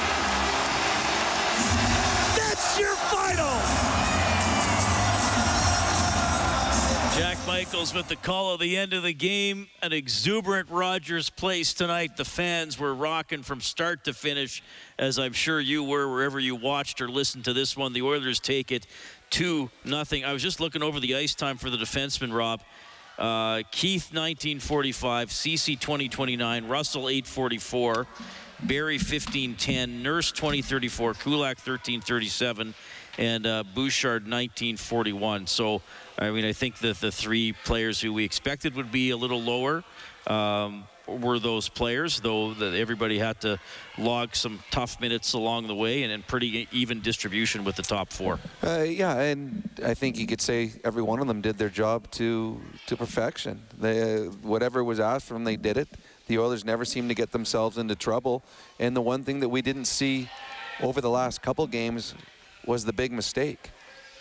Michaels 7.62 7.94
with 7.94 8.08
the 8.08 8.16
call 8.16 8.56
of 8.56 8.60
the 8.60 8.76
end 8.76 8.92
of 8.92 9.04
the 9.04 9.14
game. 9.14 9.68
An 9.84 9.94
exuberant 9.94 10.72
Rogers 10.72 11.30
place 11.30 11.76
tonight. 11.76 12.18
The 12.18 12.26
fans 12.26 12.80
were 12.80 12.96
rocking 12.96 13.44
from 13.44 13.62
start 13.62 14.04
to 14.06 14.16
finish, 14.16 14.64
as 14.98 15.20
I'm 15.20 15.34
sure 15.34 15.60
you 15.60 15.84
were 15.84 16.12
wherever 16.12 16.40
you 16.40 16.56
watched 16.56 17.02
or 17.02 17.08
listened 17.08 17.46
to 17.46 17.54
this 17.54 17.78
one. 17.78 17.94
The 17.94 18.02
Oilers 18.02 18.40
take 18.40 18.72
it 18.72 18.88
2 19.30 19.70
nothing. 19.86 20.26
I 20.26 20.34
was 20.34 20.42
just 20.42 20.60
looking 20.60 20.82
over 20.82 21.00
the 21.00 21.16
ice 21.16 21.36
time 21.36 21.58
for 21.58 21.70
the 21.70 21.78
defenseman, 21.78 22.34
Rob. 22.34 22.62
Uh, 23.20 23.62
Keith 23.70 24.06
1945, 24.06 25.32
Ceci 25.32 25.76
2029, 25.76 26.68
Russell 26.68 27.10
844. 27.10 28.08
Barrie 28.64 28.96
1510, 28.96 30.04
Nurse 30.04 30.32
2034, 30.32 31.16
Kulak 31.16 31.58
1337, 31.58 32.76
and 33.18 33.46
uh, 33.46 33.64
Bouchard 33.76 34.24
1941. 34.24 35.48
So, 35.48 35.82
I 36.18 36.32
mean, 36.32 36.46
I 36.46 36.54
think 36.54 36.80
that 36.80 37.00
the 37.00 37.12
three 37.12 37.54
players 37.66 38.00
who 38.02 38.14
we 38.14 38.24
expected 38.24 38.76
would 38.76 38.92
be 38.92 39.10
a 39.10 39.18
little 39.18 39.42
lower 39.42 39.84
um, 40.28 40.86
were 41.08 41.40
those 41.40 41.68
players, 41.68 42.20
though 42.20 42.52
everybody 42.52 43.20
had 43.20 43.40
to 43.42 43.60
log 43.98 44.36
some 44.36 44.60
tough 44.72 45.00
minutes 45.02 45.34
along 45.34 45.68
the 45.68 45.76
way 45.76 46.04
and, 46.04 46.12
and 46.12 46.26
pretty 46.26 46.68
even 46.72 47.02
distribution 47.02 47.64
with 47.64 47.76
the 47.76 47.82
top 47.82 48.12
four. 48.12 48.40
Uh, 48.64 48.84
yeah, 48.88 49.20
and 49.20 49.70
I 49.84 49.94
think 49.94 50.18
you 50.18 50.28
could 50.28 50.42
say 50.42 50.74
every 50.84 51.02
one 51.02 51.20
of 51.20 51.28
them 51.28 51.42
did 51.42 51.58
their 51.58 51.70
job 51.70 52.10
to 52.12 52.62
to 52.88 52.96
perfection. 52.96 53.62
They, 53.78 54.26
whatever 54.42 54.84
was 54.84 55.00
asked 55.00 55.28
from 55.28 55.38
them, 55.38 55.44
they 55.44 55.58
did 55.58 55.78
it. 55.78 55.90
The 56.28 56.38
Oilers 56.38 56.64
never 56.64 56.86
seemed 56.86 57.10
to 57.10 57.16
get 57.16 57.32
themselves 57.32 57.78
into 57.78 57.96
trouble. 57.96 58.44
And 58.80 58.96
the 58.96 59.02
one 59.02 59.24
thing 59.24 59.42
that 59.42 59.50
we 59.50 59.62
didn't 59.62 59.86
see 59.86 60.30
over 60.82 61.02
the 61.02 61.10
last 61.10 61.42
couple 61.42 61.68
games 61.68 62.16
was 62.66 62.86
the 62.86 62.94
big 62.94 63.12
mistake. 63.12 63.72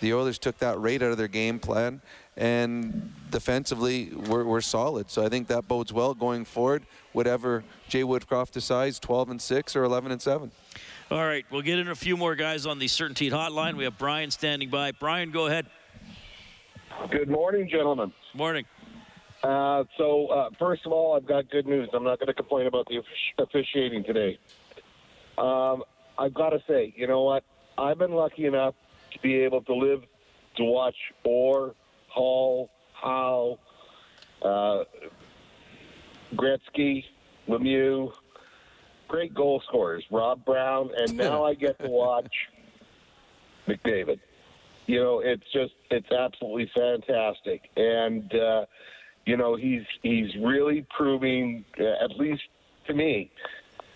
The 0.00 0.14
Oilers 0.14 0.38
took 0.38 0.58
that 0.58 0.78
right 0.78 1.00
out 1.02 1.10
of 1.10 1.18
their 1.18 1.28
game 1.28 1.58
plan, 1.58 2.00
and 2.36 3.12
defensively, 3.30 4.10
we're, 4.14 4.44
we're 4.44 4.62
solid. 4.62 5.10
So 5.10 5.24
I 5.24 5.28
think 5.28 5.48
that 5.48 5.68
bodes 5.68 5.92
well 5.92 6.14
going 6.14 6.46
forward, 6.46 6.84
whatever 7.12 7.64
Jay 7.88 8.02
Woodcroft 8.02 8.52
decides 8.52 8.98
12 8.98 9.30
and 9.30 9.42
6 9.42 9.76
or 9.76 9.84
11 9.84 10.12
and 10.12 10.22
7. 10.22 10.50
All 11.10 11.24
right, 11.24 11.44
we'll 11.50 11.62
get 11.62 11.78
in 11.78 11.88
a 11.88 11.94
few 11.94 12.16
more 12.16 12.34
guys 12.34 12.64
on 12.66 12.78
the 12.78 12.86
CertainTeed 12.86 13.32
Hotline. 13.32 13.76
We 13.76 13.84
have 13.84 13.98
Brian 13.98 14.30
standing 14.30 14.70
by. 14.70 14.92
Brian, 14.92 15.32
go 15.32 15.46
ahead. 15.46 15.66
Good 17.10 17.28
morning, 17.28 17.68
gentlemen. 17.68 18.12
Morning. 18.34 18.64
Uh, 19.42 19.84
so, 19.96 20.26
uh, 20.28 20.50
first 20.58 20.86
of 20.86 20.92
all, 20.92 21.16
I've 21.16 21.26
got 21.26 21.50
good 21.50 21.66
news. 21.66 21.88
I'm 21.92 22.04
not 22.04 22.18
going 22.18 22.28
to 22.28 22.34
complain 22.34 22.66
about 22.66 22.86
the 22.88 23.02
officiating 23.42 24.04
today. 24.04 24.38
Um, 25.36 25.82
I've 26.18 26.34
got 26.34 26.50
to 26.50 26.62
say, 26.68 26.92
you 26.96 27.06
know 27.06 27.22
what? 27.22 27.42
I've 27.80 27.96
been 27.96 28.12
lucky 28.12 28.44
enough 28.44 28.74
to 29.12 29.18
be 29.20 29.36
able 29.36 29.62
to 29.62 29.74
live 29.74 30.02
to 30.56 30.64
watch 30.64 30.96
Orr, 31.24 31.74
Hall, 32.08 32.68
Howe, 32.92 33.58
uh, 34.42 34.84
Gretzky, 36.34 37.04
Lemieux, 37.48 38.12
great 39.08 39.32
goal 39.32 39.62
scorers, 39.66 40.04
Rob 40.10 40.44
Brown, 40.44 40.90
and 40.94 41.16
now 41.16 41.44
I 41.44 41.54
get 41.54 41.78
to 41.78 41.88
watch 41.88 42.32
McDavid. 43.66 44.20
You 44.86 45.02
know, 45.02 45.20
it's 45.20 45.50
just 45.50 45.72
it's 45.90 46.10
absolutely 46.12 46.70
fantastic, 46.74 47.70
and 47.78 48.34
uh, 48.34 48.66
you 49.24 49.38
know, 49.38 49.56
he's 49.56 49.84
he's 50.02 50.36
really 50.36 50.86
proving, 50.94 51.64
uh, 51.78 52.04
at 52.04 52.18
least 52.18 52.42
to 52.88 52.94
me, 52.94 53.30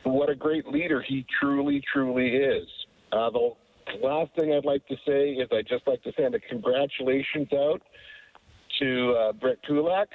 what 0.04 0.30
a 0.30 0.34
great 0.34 0.66
leader 0.68 1.02
he 1.02 1.26
truly, 1.38 1.82
truly 1.92 2.36
is. 2.36 2.66
Uh, 3.12 3.30
the 3.30 3.54
last 4.02 4.32
thing 4.34 4.52
I'd 4.52 4.64
like 4.64 4.86
to 4.88 4.96
say 5.06 5.32
is 5.32 5.48
I'd 5.52 5.68
just 5.68 5.86
like 5.86 6.02
to 6.02 6.12
send 6.16 6.34
a 6.34 6.40
congratulations 6.40 7.48
out 7.52 7.82
to 8.80 9.12
uh, 9.12 9.32
Brett 9.32 9.58
Kulak. 9.66 10.08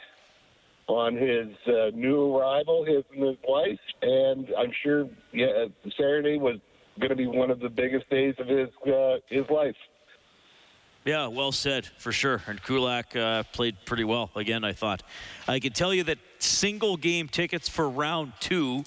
on 0.87 1.15
his 1.15 1.49
uh, 1.67 1.91
new 1.93 2.35
arrival, 2.35 2.83
his 2.83 3.03
and 3.13 3.27
his 3.27 3.37
wife, 3.47 3.79
and 4.01 4.49
I'm 4.57 4.71
sure 4.83 5.07
yeah, 5.31 5.65
Saturday 5.95 6.37
was 6.37 6.57
going 6.99 7.09
to 7.09 7.15
be 7.15 7.27
one 7.27 7.51
of 7.51 7.59
the 7.59 7.69
biggest 7.69 8.09
days 8.09 8.35
of 8.39 8.47
his 8.47 8.69
uh, 8.87 9.17
his 9.29 9.49
life. 9.49 9.75
Yeah, 11.05 11.27
well 11.27 11.51
said 11.51 11.85
for 11.85 12.11
sure. 12.11 12.41
And 12.47 12.61
Kulak 12.61 13.15
uh, 13.15 13.43
played 13.53 13.77
pretty 13.85 14.03
well 14.03 14.31
again. 14.35 14.63
I 14.63 14.73
thought. 14.73 15.03
I 15.47 15.59
can 15.59 15.73
tell 15.73 15.93
you 15.93 16.03
that 16.03 16.19
single 16.39 16.97
game 16.97 17.27
tickets 17.27 17.69
for 17.69 17.89
round 17.89 18.33
two 18.39 18.83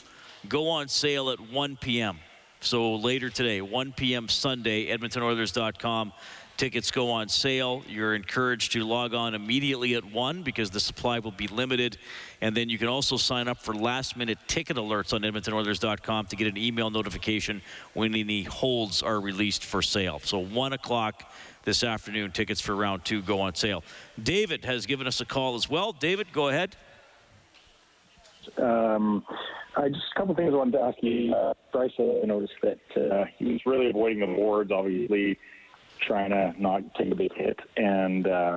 go 0.49 0.69
on 0.69 0.89
sale 0.89 1.31
at 1.31 1.41
1 1.41 1.77
p.m. 1.77 2.19
So 2.63 2.95
later 2.95 3.29
today, 3.29 3.61
1 3.61 3.93
p.m. 3.93 4.29
Sunday, 4.29 4.97
EdmontonOilers.com. 4.97 6.13
Tickets 6.57 6.93
go 6.93 7.11
on 7.11 7.29
sale. 7.29 7.83
You're 7.89 8.15
encouraged 8.15 8.73
to 8.73 8.85
log 8.85 9.15
on 9.15 9.35
immediately 9.35 9.97
at 9.97 10.05
1 10.05 10.45
because 10.45 10.71
the 10.71 10.79
supply 10.79 11.19
will 11.19 11.33
be 11.33 11.49
limited. 11.49 11.99
And 12.41 12.57
then 12.57 12.69
you 12.69 12.79
can 12.79 12.87
also 12.87 13.17
sign 13.17 13.49
up 13.49 13.59
for 13.59 13.75
last 13.75 14.17
minute 14.17 14.39
ticket 14.47 14.77
alerts 14.77 15.13
on 15.13 15.23
EdmontonOilers.com 15.23 16.27
to 16.27 16.37
get 16.37 16.47
an 16.47 16.57
email 16.57 16.89
notification 16.89 17.63
when 17.95 18.15
any 18.15 18.45
holds 18.45 19.03
are 19.03 19.21
released 19.21 19.65
for 19.65 19.83
sale. 19.83 20.21
So 20.23 20.39
1 20.39 20.73
o'clock 20.73 21.33
this 21.65 21.83
afternoon, 21.83 22.31
tickets 22.31 22.61
for 22.61 22.77
round 22.77 23.05
two 23.05 23.23
go 23.23 23.41
on 23.41 23.57
sale. 23.57 23.83
David 24.23 24.65
has 24.65 24.87
given 24.87 25.09
us 25.09 25.21
a 25.21 25.25
call 25.25 25.57
as 25.57 25.69
well. 25.69 25.93
David, 25.93 26.33
go 26.33 26.49
ahead. 26.49 26.77
Um, 28.59 29.25
I 29.77 29.89
just 29.89 30.05
a 30.15 30.19
couple 30.19 30.35
things 30.35 30.53
I 30.53 30.57
wanted 30.57 30.73
to 30.73 30.81
ask 30.81 30.99
you. 31.03 31.35
Uh, 31.35 31.55
Bryce, 31.73 31.93
I 31.99 32.27
noticed 32.27 32.53
that 32.63 32.79
uh, 32.97 33.25
he 33.39 33.53
was 33.53 33.61
really 33.65 33.89
avoiding 33.89 34.21
the 34.21 34.27
boards, 34.27 34.71
obviously 34.71 35.39
trying 36.01 36.31
to 36.31 36.53
not 36.59 36.83
take 36.95 37.13
a 37.13 37.15
big 37.15 37.33
hit, 37.35 37.59
and 37.77 38.27
uh, 38.27 38.57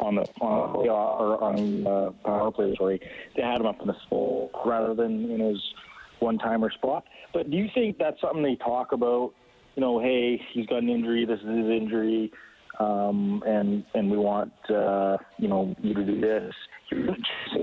on 0.00 0.14
the 0.16 0.22
on, 0.40 0.88
or 0.88 1.42
on 1.42 1.86
uh, 1.86 2.10
power 2.24 2.50
play, 2.50 2.74
sorry, 2.76 3.00
they 3.34 3.42
had 3.42 3.60
him 3.60 3.66
up 3.66 3.80
in 3.80 3.88
the 3.88 3.96
full 4.08 4.50
rather 4.64 4.94
than 4.94 5.30
in 5.30 5.40
his 5.40 5.62
one-timer 6.20 6.70
spot. 6.70 7.04
But 7.32 7.50
do 7.50 7.56
you 7.56 7.68
think 7.74 7.98
that's 7.98 8.20
something 8.20 8.42
they 8.42 8.56
talk 8.56 8.92
about? 8.92 9.34
You 9.74 9.82
know, 9.82 10.00
hey, 10.00 10.40
he's 10.52 10.66
got 10.66 10.82
an 10.82 10.88
injury. 10.88 11.26
This 11.26 11.40
is 11.40 11.46
his 11.46 11.68
injury. 11.68 12.32
Um, 12.78 13.42
and 13.46 13.84
and 13.94 14.10
we 14.10 14.18
want 14.18 14.52
uh, 14.70 15.16
you 15.38 15.48
know 15.48 15.74
you 15.82 15.94
to 15.94 16.04
do 16.04 16.20
this. 16.20 16.54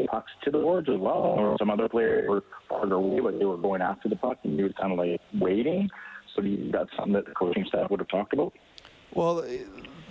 Pucks 0.10 0.32
to 0.44 0.52
the 0.52 0.60
boards 0.60 0.90
as 0.90 1.00
well. 1.00 1.14
Or 1.14 1.58
some 1.58 1.70
other 1.70 1.90
players 1.90 2.30
were 2.30 2.44
farther 2.70 2.96
away, 2.96 3.20
but 3.20 3.40
they 3.40 3.46
were 3.46 3.58
going 3.58 3.82
after 3.82 4.10
the 4.10 4.16
puck, 4.16 4.38
and 4.44 4.56
he 4.56 4.64
was 4.64 4.74
kind 4.80 4.92
of 4.92 5.00
like 5.00 5.22
waiting. 5.40 5.90
So 6.36 6.42
that's 6.72 6.90
something 6.96 7.14
that 7.14 7.26
the 7.26 7.32
coaching 7.32 7.66
staff 7.68 7.90
would 7.90 8.00
have 8.00 8.10
talked 8.10 8.34
about. 8.34 8.54
Well, 9.14 9.46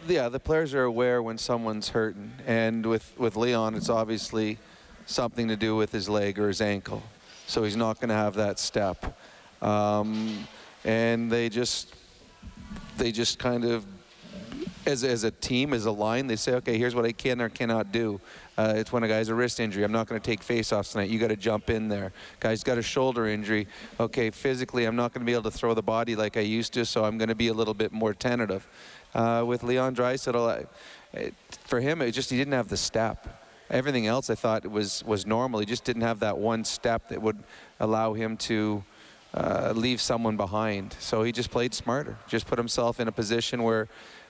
yeah, 0.07 0.29
the 0.29 0.41
players 0.41 0.75
are 0.75 0.85
aware 0.85 1.23
when 1.23 1.39
someone's 1.39 1.91
hurting, 1.91 2.33
and 2.47 2.87
with 2.87 3.13
with 3.19 3.37
Leon, 3.37 3.75
it's 3.75 3.89
obviously 3.89 4.59
something 5.07 5.49
to 5.49 5.57
do 5.57 5.77
with 5.77 5.93
his 5.93 6.09
leg 6.09 6.39
or 6.39 6.49
his 6.49 6.61
ankle, 6.61 7.03
so 7.47 7.65
he's 7.65 7.77
not 7.77 8.01
going 8.01 8.09
to 8.09 8.15
have 8.15 8.35
that 8.35 8.59
step. 8.59 9.19
Um, 9.61 10.47
and 10.85 11.31
they 11.31 11.49
just 11.49 11.95
they 12.99 13.13
just 13.13 13.39
kind 13.39 13.65
of 13.65 13.85
as, 14.87 15.05
as 15.05 15.25
a 15.25 15.31
team, 15.31 15.73
as 15.73 15.87
a 15.87 15.91
line, 15.91 16.27
they 16.27 16.37
say, 16.37 16.55
okay, 16.55 16.77
here's 16.79 16.95
what 16.95 17.05
I 17.05 17.13
can 17.13 17.41
or 17.41 17.49
cannot 17.49 17.93
do. 17.93 18.21
Uh, 18.57 18.75
it's 18.77 18.93
when 18.93 19.03
a 19.03 19.09
guy's 19.09 19.29
a 19.29 19.35
wrist 19.35 19.61
injury. 19.61 19.85
I'm 19.85 19.93
not 19.93 20.07
going 20.07 20.21
to 20.21 20.25
take 20.25 20.41
faceoffs 20.41 20.93
tonight. 20.93 21.09
You 21.11 21.19
got 21.19 21.29
to 21.29 21.37
jump 21.37 21.71
in 21.71 21.89
there. 21.89 22.13
Guy's 22.41 22.63
got 22.63 22.79
a 22.79 22.83
shoulder 22.83 23.27
injury. 23.27 23.67
Okay, 23.99 24.31
physically, 24.31 24.85
I'm 24.85 24.97
not 24.97 25.13
going 25.13 25.21
to 25.21 25.27
be 25.27 25.33
able 25.33 25.51
to 25.51 25.51
throw 25.51 25.75
the 25.75 25.83
body 25.83 26.17
like 26.17 26.37
I 26.37 26.41
used 26.41 26.73
to, 26.75 26.85
so 26.85 27.05
I'm 27.05 27.17
going 27.19 27.29
to 27.29 27.35
be 27.35 27.49
a 27.49 27.55
little 27.55 27.75
bit 27.75 27.93
more 27.93 28.13
tentative. 28.13 28.67
Uh, 29.15 29.45
with 29.47 29.63
Leon 29.63 29.95
Draisaitl, 29.95 30.67
for 31.65 31.81
him, 31.81 32.03
it 32.03 32.13
just 32.13 32.31
he 32.31 32.37
didn't 32.37 32.55
have 32.55 32.69
the 32.69 32.77
step. 32.77 33.41
Everything 33.71 34.07
else, 34.07 34.31
I 34.31 34.35
thought 34.35 34.67
was 34.67 35.03
was 35.05 35.27
normal. 35.27 35.61
He 35.61 35.67
just 35.67 35.85
didn't 35.85 36.03
have 36.03 36.21
that 36.21 36.39
one 36.39 36.65
step 36.65 37.09
that 37.09 37.21
would 37.23 37.43
allow 37.81 38.13
him 38.13 38.37
to 38.39 38.85
uh, 39.35 39.73
leave 39.75 40.01
someone 40.01 40.37
behind. 40.37 40.95
So 40.99 41.23
he 41.23 41.33
just 41.33 41.51
played 41.51 41.75
smarter. 41.75 42.19
Just 42.29 42.47
put 42.47 42.59
himself 42.59 43.01
in 43.01 43.09
a 43.09 43.13
position 43.13 43.63
where 43.63 43.89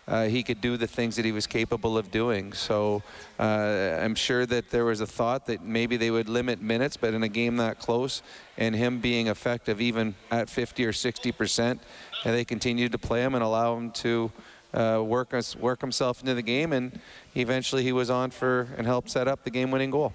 uh, 0.08 0.24
he 0.24 0.42
could 0.42 0.60
do 0.60 0.76
the 0.76 0.86
things 0.86 1.16
that 1.16 1.24
he 1.24 1.32
was 1.32 1.46
capable 1.46 1.96
of 1.96 2.10
doing. 2.10 2.52
So 2.52 3.02
uh, 3.38 3.98
I'm 4.00 4.14
sure 4.14 4.44
that 4.46 4.70
there 4.70 4.84
was 4.84 5.00
a 5.00 5.06
thought 5.06 5.46
that 5.46 5.62
maybe 5.62 5.96
they 5.96 6.10
would 6.10 6.28
limit 6.28 6.60
minutes, 6.60 6.96
but 6.96 7.14
in 7.14 7.22
a 7.22 7.28
game 7.28 7.56
that 7.58 7.78
close 7.78 8.22
and 8.58 8.74
him 8.74 8.98
being 9.00 9.28
effective 9.28 9.80
even 9.80 10.14
at 10.30 10.50
50 10.50 10.84
or 10.86 10.92
60 10.92 11.32
percent, 11.32 11.80
and 12.24 12.34
they 12.34 12.44
continued 12.44 12.92
to 12.92 12.98
play 12.98 13.22
him 13.22 13.34
and 13.34 13.44
allow 13.44 13.76
him 13.76 13.90
to 13.92 14.32
uh, 14.74 15.02
work 15.04 15.34
us 15.34 15.54
work 15.54 15.80
himself 15.80 16.20
into 16.20 16.34
the 16.34 16.42
game, 16.42 16.72
and 16.72 16.98
eventually 17.34 17.82
he 17.82 17.92
was 17.92 18.10
on 18.10 18.30
for 18.30 18.68
and 18.76 18.86
helped 18.86 19.10
set 19.10 19.28
up 19.28 19.44
the 19.44 19.50
game-winning 19.50 19.90
goal. 19.90 20.14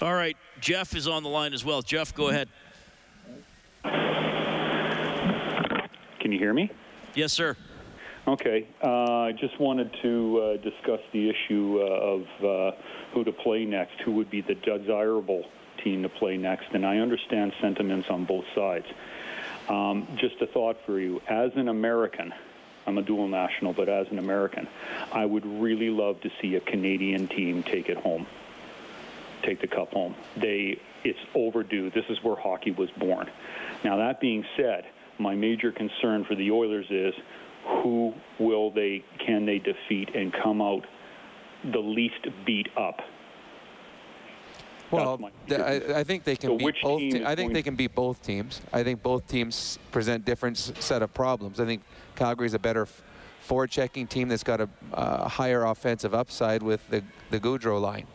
All 0.00 0.14
right, 0.14 0.36
Jeff 0.60 0.94
is 0.94 1.08
on 1.08 1.22
the 1.22 1.28
line 1.28 1.52
as 1.52 1.64
well. 1.64 1.82
Jeff, 1.82 2.14
go 2.14 2.28
ahead. 2.28 2.48
Can 6.20 6.32
you 6.32 6.38
hear 6.38 6.52
me? 6.52 6.70
Yes, 7.14 7.32
sir. 7.32 7.56
Okay. 8.28 8.66
Uh, 8.84 9.22
I 9.22 9.32
just 9.32 9.58
wanted 9.58 9.90
to 10.02 10.38
uh, 10.38 10.56
discuss 10.58 11.00
the 11.12 11.30
issue 11.30 11.80
uh, 11.80 11.84
of 11.84 12.44
uh, 12.44 12.76
who 13.14 13.24
to 13.24 13.32
play 13.32 13.64
next, 13.64 13.98
who 14.04 14.12
would 14.12 14.30
be 14.30 14.42
the 14.42 14.54
desirable 14.54 15.46
team 15.82 16.02
to 16.02 16.10
play 16.10 16.36
next. 16.36 16.66
And 16.74 16.84
I 16.84 16.98
understand 16.98 17.54
sentiments 17.62 18.10
on 18.10 18.26
both 18.26 18.44
sides. 18.54 18.84
Um, 19.70 20.06
just 20.16 20.42
a 20.42 20.46
thought 20.46 20.76
for 20.84 21.00
you. 21.00 21.22
As 21.26 21.52
an 21.56 21.68
American, 21.68 22.34
I'm 22.86 22.98
a 22.98 23.02
dual 23.02 23.28
national, 23.28 23.72
but 23.72 23.88
as 23.88 24.06
an 24.10 24.18
American, 24.18 24.68
I 25.10 25.24
would 25.24 25.46
really 25.46 25.88
love 25.88 26.20
to 26.20 26.30
see 26.42 26.56
a 26.56 26.60
Canadian 26.60 27.28
team 27.28 27.62
take 27.62 27.88
it 27.88 27.96
home, 27.96 28.26
take 29.42 29.62
the 29.62 29.68
cup 29.68 29.92
home. 29.92 30.14
They, 30.36 30.78
it's 31.02 31.18
overdue. 31.34 31.88
This 31.92 32.04
is 32.10 32.22
where 32.22 32.36
hockey 32.36 32.72
was 32.72 32.90
born. 32.90 33.30
Now, 33.84 33.96
that 33.96 34.20
being 34.20 34.44
said, 34.54 34.84
my 35.18 35.34
major 35.34 35.72
concern 35.72 36.26
for 36.26 36.34
the 36.34 36.50
Oilers 36.50 36.86
is 36.90 37.14
who 37.68 38.14
will 38.38 38.70
they 38.70 39.04
can 39.24 39.46
they 39.46 39.58
defeat 39.58 40.14
and 40.14 40.32
come 40.42 40.60
out 40.60 40.86
the 41.72 41.78
least 41.78 42.26
beat 42.46 42.68
up? 42.76 43.00
Well, 44.90 45.20
I, 45.50 45.82
I, 45.96 46.04
think 46.04 46.24
they 46.24 46.34
can 46.34 46.50
so 46.50 46.56
beat 46.56 46.74
both. 46.82 46.98
Te- 46.98 47.24
I 47.24 47.34
think 47.34 47.52
they 47.52 47.62
can 47.62 47.76
beat 47.76 47.94
both 47.94 48.22
teams. 48.22 48.62
I 48.72 48.82
think 48.82 49.02
both 49.02 49.28
teams 49.28 49.78
present 49.92 50.24
different 50.24 50.56
set 50.56 51.02
of 51.02 51.12
problems. 51.12 51.60
I 51.60 51.66
think 51.66 51.82
Calgary's 52.16 52.54
a 52.54 52.58
better 52.58 52.88
forward-checking 53.40 54.06
team 54.06 54.28
that's 54.28 54.42
got 54.42 54.62
a 54.62 54.68
uh, 54.94 55.28
higher 55.28 55.66
offensive 55.66 56.14
upside 56.14 56.62
with 56.62 56.88
the 56.88 57.02
the 57.30 57.38
Gaudreau 57.38 57.78
line, 57.78 58.06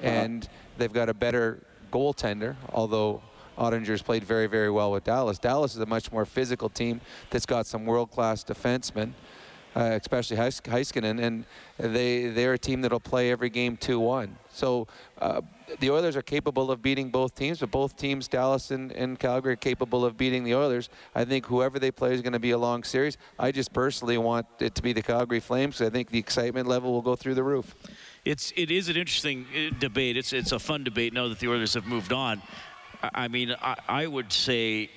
uh-huh. 0.00 0.08
and 0.08 0.48
they've 0.78 0.92
got 0.92 1.08
a 1.08 1.14
better 1.14 1.58
goaltender. 1.90 2.54
Although 2.72 3.22
Oettinger's 3.60 4.02
played 4.02 4.24
very, 4.24 4.46
very 4.46 4.70
well 4.70 4.90
with 4.90 5.04
Dallas. 5.04 5.38
Dallas 5.38 5.74
is 5.74 5.80
a 5.80 5.86
much 5.86 6.10
more 6.10 6.24
physical 6.24 6.70
team 6.70 7.00
that's 7.28 7.46
got 7.46 7.66
some 7.66 7.84
world-class 7.84 8.42
defensemen, 8.42 9.12
uh, 9.76 9.98
especially 10.00 10.38
Heiskanen, 10.38 11.22
and 11.22 11.44
they, 11.76 12.28
they're 12.28 12.54
a 12.54 12.58
team 12.58 12.80
that'll 12.80 12.98
play 12.98 13.30
every 13.30 13.50
game 13.50 13.76
2-1. 13.76 14.30
So 14.48 14.88
uh, 15.18 15.42
the 15.78 15.90
Oilers 15.90 16.16
are 16.16 16.22
capable 16.22 16.70
of 16.70 16.80
beating 16.80 17.10
both 17.10 17.34
teams, 17.34 17.60
but 17.60 17.70
both 17.70 17.96
teams, 17.96 18.28
Dallas 18.28 18.70
and, 18.70 18.92
and 18.92 19.18
Calgary, 19.18 19.52
are 19.52 19.56
capable 19.56 20.06
of 20.06 20.16
beating 20.16 20.42
the 20.42 20.54
Oilers. 20.54 20.88
I 21.14 21.26
think 21.26 21.46
whoever 21.46 21.78
they 21.78 21.90
play 21.90 22.14
is 22.14 22.22
going 22.22 22.32
to 22.32 22.40
be 22.40 22.52
a 22.52 22.58
long 22.58 22.82
series. 22.82 23.18
I 23.38 23.52
just 23.52 23.74
personally 23.74 24.16
want 24.16 24.46
it 24.58 24.74
to 24.74 24.82
be 24.82 24.94
the 24.94 25.02
Calgary 25.02 25.40
Flames 25.40 25.80
I 25.82 25.90
think 25.90 26.10
the 26.10 26.18
excitement 26.18 26.66
level 26.66 26.92
will 26.92 27.02
go 27.02 27.14
through 27.14 27.34
the 27.34 27.44
roof. 27.44 27.74
It's 28.24 28.52
it 28.54 28.70
is 28.70 28.90
an 28.90 28.96
interesting 28.96 29.46
uh, 29.54 29.74
debate. 29.78 30.16
It's 30.18 30.34
it's 30.34 30.52
a 30.52 30.58
fun 30.58 30.84
debate 30.84 31.14
now 31.14 31.28
that 31.28 31.38
the 31.38 31.48
Oilers 31.48 31.72
have 31.72 31.86
moved 31.86 32.12
on. 32.12 32.42
I 33.02 33.28
mean, 33.28 33.54
I, 33.60 33.76
I 33.88 34.06
would 34.06 34.32
say 34.32 34.90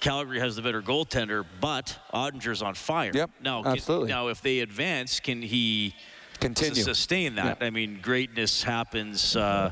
Calgary 0.00 0.40
has 0.40 0.56
the 0.56 0.62
better 0.62 0.82
goaltender, 0.82 1.44
but 1.60 1.98
Oettinger's 2.12 2.62
on 2.62 2.74
fire. 2.74 3.12
Yep, 3.14 3.30
now, 3.42 3.64
absolutely. 3.64 4.08
Can, 4.08 4.16
now, 4.16 4.28
if 4.28 4.40
they 4.42 4.60
advance, 4.60 5.20
can 5.20 5.42
he 5.42 5.94
continue 6.40 6.82
sustain 6.82 7.34
that? 7.36 7.58
I 7.62 7.70
mean, 7.70 8.00
greatness 8.02 8.62
happens. 8.62 9.36
Uh, 9.36 9.70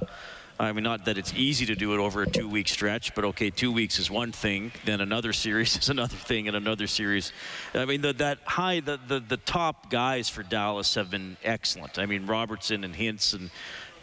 I 0.61 0.73
mean, 0.73 0.83
not 0.83 1.05
that 1.05 1.17
it's 1.17 1.33
easy 1.35 1.67
to 1.67 1.77
do 1.77 1.95
it 1.95 1.99
over 1.99 2.23
a 2.23 2.27
two-week 2.29 2.69
stretch, 2.69 3.15
but 3.15 3.25
okay, 3.27 3.49
two 3.49 3.71
weeks 3.71 3.99
is 3.99 4.11
one 4.11 4.33
thing. 4.33 4.73
Then 4.85 5.01
another 5.01 5.33
series 5.45 5.77
is 5.77 5.89
another 5.89 6.17
thing, 6.17 6.49
and 6.49 6.57
another 6.57 6.87
series. 6.87 7.33
I 7.75 7.85
mean, 7.85 8.01
the, 8.03 8.13
that 8.15 8.39
high, 8.45 8.81
the, 8.81 8.99
the 9.07 9.21
the 9.21 9.37
top 9.37 9.91
guys 9.91 10.29
for 10.29 10.43
Dallas 10.43 10.95
have 10.95 11.11
been 11.11 11.37
excellent. 11.45 11.99
I 11.99 12.07
mean, 12.07 12.27
Robertson 12.27 12.85
and 12.85 12.95
Hintz, 12.95 13.35
and 13.35 13.51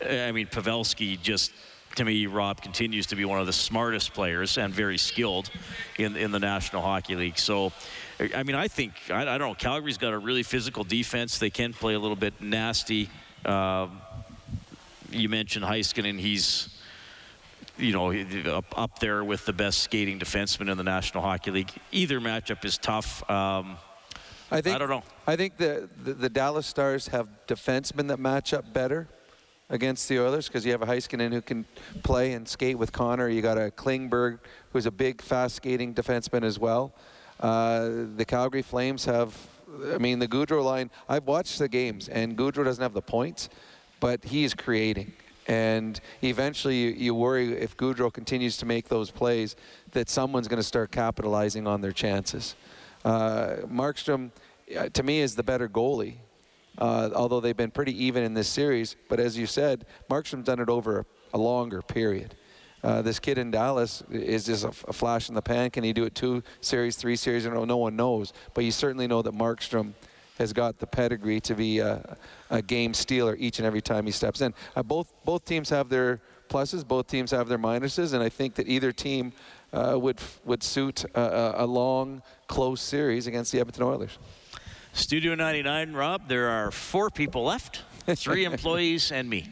I 0.02 0.32
mean 0.32 0.48
Pavelski 0.48 1.22
just 1.22 1.52
to 1.96 2.06
me, 2.06 2.26
Rob 2.28 2.62
continues 2.62 3.08
to 3.08 3.16
be 3.16 3.26
one 3.26 3.40
of 3.40 3.46
the 3.46 3.54
smartest 3.54 4.14
players 4.14 4.58
and 4.58 4.74
very 4.74 4.98
skilled 4.98 5.50
in 5.98 6.16
in 6.16 6.32
the 6.32 6.40
National 6.40 6.82
Hockey 6.82 7.16
League. 7.16 7.38
So, 7.38 7.72
I 8.34 8.44
mean, 8.44 8.56
I 8.56 8.68
think 8.68 8.94
I, 9.10 9.22
I 9.22 9.38
don't 9.38 9.50
know. 9.50 9.56
Calgary's 9.56 9.98
got 9.98 10.14
a 10.14 10.18
really 10.18 10.44
physical 10.44 10.84
defense. 10.84 11.38
They 11.38 11.50
can 11.50 11.74
play 11.74 11.94
a 11.94 12.00
little 12.00 12.16
bit 12.16 12.42
nasty. 12.42 13.10
Um, 13.46 14.02
you 15.12 15.30
mentioned 15.30 15.66
Heiskanen. 15.66 16.20
He's 16.20 16.70
you 17.78 17.92
know, 17.92 18.14
up, 18.56 18.66
up 18.78 19.00
there 19.00 19.24
with 19.24 19.46
the 19.46 19.54
best 19.54 19.80
skating 19.80 20.20
defenseman 20.20 20.72
in 20.72 20.78
the 20.78 20.84
National 20.84 21.22
Hockey 21.22 21.52
League. 21.52 21.72
Either 21.92 22.22
matchup 22.22 22.64
is 22.64 22.78
tough. 22.78 23.30
Um, 23.30 23.78
I 24.52 24.62
think 24.62 24.76
I 24.76 24.80
don't 24.80 24.90
know. 24.90 25.04
I 25.28 25.36
think 25.36 25.58
the, 25.58 25.90
the, 26.04 26.14
the 26.14 26.30
Dallas 26.30 26.68
Stars 26.68 27.08
have 27.10 27.28
defensemen 27.48 28.08
that 28.08 28.20
match 28.20 28.54
up 28.54 28.72
better 28.72 29.08
against 29.70 30.08
the 30.08 30.20
Oilers 30.20 30.48
because 30.48 30.66
you 30.66 30.72
have 30.72 30.82
a 30.82 30.86
Heiskanen 30.86 31.32
who 31.32 31.42
can 31.42 31.66
play 32.04 32.34
and 32.34 32.48
skate 32.48 32.78
with 32.78 32.92
Connor. 32.92 33.30
You 33.30 33.42
got 33.42 33.58
a 33.58 33.72
Klingberg 33.72 34.40
who's 34.72 34.86
a 34.86 34.92
big, 34.92 35.22
fast 35.22 35.56
skating 35.56 35.94
defenseman 35.94 36.44
as 36.44 36.60
well. 36.60 36.94
Uh, 37.40 37.90
the 38.16 38.26
Calgary 38.26 38.62
Flames 38.62 39.06
have, 39.06 39.36
I 39.94 39.98
mean, 39.98 40.20
the 40.20 40.28
Gaudreau 40.28 40.64
line. 40.64 40.90
I've 41.10 41.26
watched 41.26 41.60
the 41.60 41.68
games, 41.68 42.08
and 42.08 42.38
Gaudreau 42.38 42.64
doesn't 42.64 42.82
have 42.82 42.94
the 42.94 43.02
points, 43.02 43.50
but 44.00 44.24
he's 44.24 44.54
creating. 44.54 45.14
And 45.48 46.00
eventually, 46.24 46.76
you, 46.76 46.90
you 46.92 47.16
worry 47.16 47.54
if 47.54 47.78
Gaudreau 47.78 48.12
continues 48.12 48.58
to 48.58 48.66
make 48.66 48.88
those 48.88 49.12
plays 49.12 49.56
that 49.92 50.10
someone's 50.10 50.48
going 50.48 50.60
to 50.60 50.64
start 50.64 50.92
capitalizing 50.92 51.68
on 51.68 51.82
their 51.82 51.92
chances. 51.92 52.56
Uh, 53.04 53.58
Markstrom, 53.68 54.32
uh, 54.76 54.90
to 54.90 55.04
me, 55.04 55.20
is 55.20 55.36
the 55.36 55.44
better 55.44 55.70
goalie 55.70 56.16
uh, 56.78 57.10
although 57.16 57.40
they've 57.40 57.56
been 57.56 57.72
pretty 57.72 58.06
even 58.06 58.24
in 58.24 58.34
this 58.34 58.48
series. 58.48 58.96
But 59.10 59.20
as 59.20 59.38
you 59.38 59.46
said, 59.46 59.86
Markstrom's 60.10 60.46
done 60.46 60.60
it 60.60 60.70
over 60.70 61.06
a, 61.34 61.38
longer 61.38 61.82
period. 61.82 62.36
Uh, 62.84 63.02
this 63.02 63.20
kid 63.20 63.38
in 63.38 63.52
Dallas 63.52 64.04
is 64.10 64.46
just 64.46 64.64
a, 64.64 64.70
a, 64.88 64.94
flash 64.94 65.30
in 65.30 65.36
the 65.36 65.42
pan. 65.42 65.72
Can 65.72 65.84
he 65.84 65.92
do 65.92 66.06
it 66.06 66.16
two 66.16 66.44
series, 66.62 66.96
three 66.96 67.16
series? 67.16 67.46
No, 67.46 67.66
no 67.66 67.78
one 67.78 67.96
knows. 67.96 68.32
But 68.54 68.64
you 68.64 68.72
certainly 68.72 69.08
know 69.08 69.22
that 69.22 69.34
Markstrom 69.34 69.94
has 70.38 70.54
got 70.54 70.80
the 70.80 70.88
pedigree 70.88 71.40
to 71.42 71.56
be 71.56 71.80
a, 71.80 72.18
a 72.50 72.62
game 72.62 72.94
stealer 72.94 73.36
each 73.40 73.60
and 73.60 73.66
every 73.66 73.82
time 73.82 74.06
he 74.06 74.12
steps 74.12 74.42
in. 74.42 74.54
Uh, 74.76 74.84
both 74.84 75.14
both 75.24 75.46
teams 75.46 75.70
have 75.70 75.90
their 75.90 76.20
pluses, 76.50 76.88
both 76.88 77.08
teams 77.08 77.32
have 77.32 77.48
their 77.48 77.58
minuses, 77.58 78.14
and 78.14 78.22
I 78.22 78.30
think 78.30 78.56
that 78.56 78.68
either 78.68 78.92
team 78.92 79.34
uh, 79.74 79.98
would 80.00 80.20
would 80.44 80.64
suit 80.64 81.06
a, 81.16 81.64
a 81.64 81.66
long, 81.66 82.22
close 82.48 82.82
series 82.82 83.28
against 83.28 83.52
the 83.52 83.60
Edmonton 83.60 83.84
Oilers. 83.84 84.20
Studio 84.96 85.36
99, 85.36 85.92
Rob, 85.92 86.30
there 86.30 86.48
are 86.48 86.72
four 86.72 87.10
people 87.10 87.44
left, 87.44 87.84
three 88.16 88.46
employees 88.46 89.12
and 89.12 89.30
me. 89.30 89.46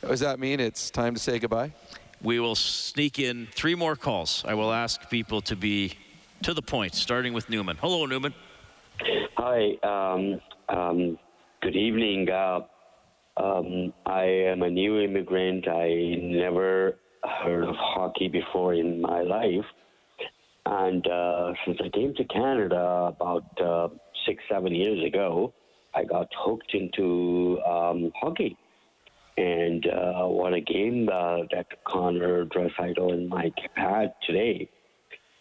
What 0.00 0.10
Does 0.10 0.20
that 0.20 0.38
mean 0.38 0.60
it's 0.60 0.92
time 0.92 1.12
to 1.12 1.20
say 1.20 1.40
goodbye? 1.40 1.72
We 2.22 2.38
will 2.38 2.54
sneak 2.54 3.18
in 3.18 3.48
three 3.52 3.74
more 3.74 3.96
calls. 3.96 4.44
I 4.46 4.54
will 4.54 4.72
ask 4.72 5.10
people 5.10 5.40
to 5.42 5.56
be 5.56 5.94
to 6.44 6.54
the 6.54 6.62
point, 6.62 6.94
starting 6.94 7.32
with 7.32 7.50
Newman. 7.50 7.76
Hello, 7.80 8.06
Newman. 8.06 8.32
Hi. 9.36 9.72
Um, 9.82 10.40
um, 10.68 11.18
good 11.62 11.74
evening. 11.74 12.30
Uh, 12.30 12.60
um, 13.38 13.92
I 14.06 14.22
am 14.22 14.62
a 14.62 14.70
new 14.70 15.00
immigrant. 15.00 15.66
I 15.66 16.14
never 16.20 16.96
heard 17.42 17.64
of 17.64 17.74
hockey 17.74 18.28
before 18.28 18.74
in 18.74 19.00
my 19.00 19.22
life. 19.22 19.66
And 20.64 21.06
uh, 21.06 21.52
since 21.64 21.78
I 21.84 21.88
came 21.88 22.14
to 22.14 22.24
Canada 22.24 23.12
about 23.14 23.60
uh, 23.60 23.88
six, 24.26 24.42
seven 24.50 24.74
years 24.74 25.04
ago, 25.04 25.52
I 25.94 26.04
got 26.04 26.28
hooked 26.36 26.74
into 26.74 27.58
um, 27.66 28.12
hockey. 28.20 28.56
And 29.38 29.86
uh, 29.86 30.26
what 30.26 30.54
a 30.54 30.60
game 30.60 31.08
uh, 31.12 31.38
that 31.52 31.66
Connor 31.86 32.46
Draisaitl 32.46 33.12
and 33.12 33.28
Mike 33.28 33.58
had 33.74 34.14
today. 34.26 34.68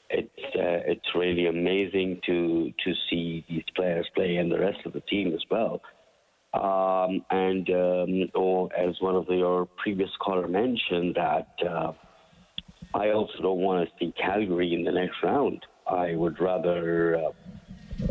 It's 0.10 0.56
uh, 0.56 0.92
it's 0.92 1.16
really 1.16 1.48
amazing 1.48 2.22
to 2.26 2.72
to 2.84 2.94
see 3.10 3.44
these 3.50 3.64
players 3.76 4.08
play 4.14 4.36
and 4.36 4.52
the 4.52 4.60
rest 4.60 4.80
of 4.86 4.94
the 4.94 5.00
team 5.02 5.34
as 5.34 5.42
well. 5.50 5.82
Um, 6.54 7.26
and 7.32 7.70
um, 7.70 8.30
or 8.36 8.70
as 8.78 8.96
one 9.00 9.16
of 9.16 9.28
your 9.30 9.66
previous 9.66 10.10
caller 10.22 10.48
mentioned 10.48 11.16
that 11.16 11.48
uh, 11.68 11.94
I 12.94 13.12
also 13.12 13.42
don't 13.42 13.60
want 13.60 13.88
to 13.88 13.96
see 14.00 14.14
Calgary 14.22 14.74
in 14.74 14.84
the 14.84 14.92
next 14.92 15.16
round. 15.24 15.66
I 15.90 16.16
would 16.16 16.40
rather 16.40 17.32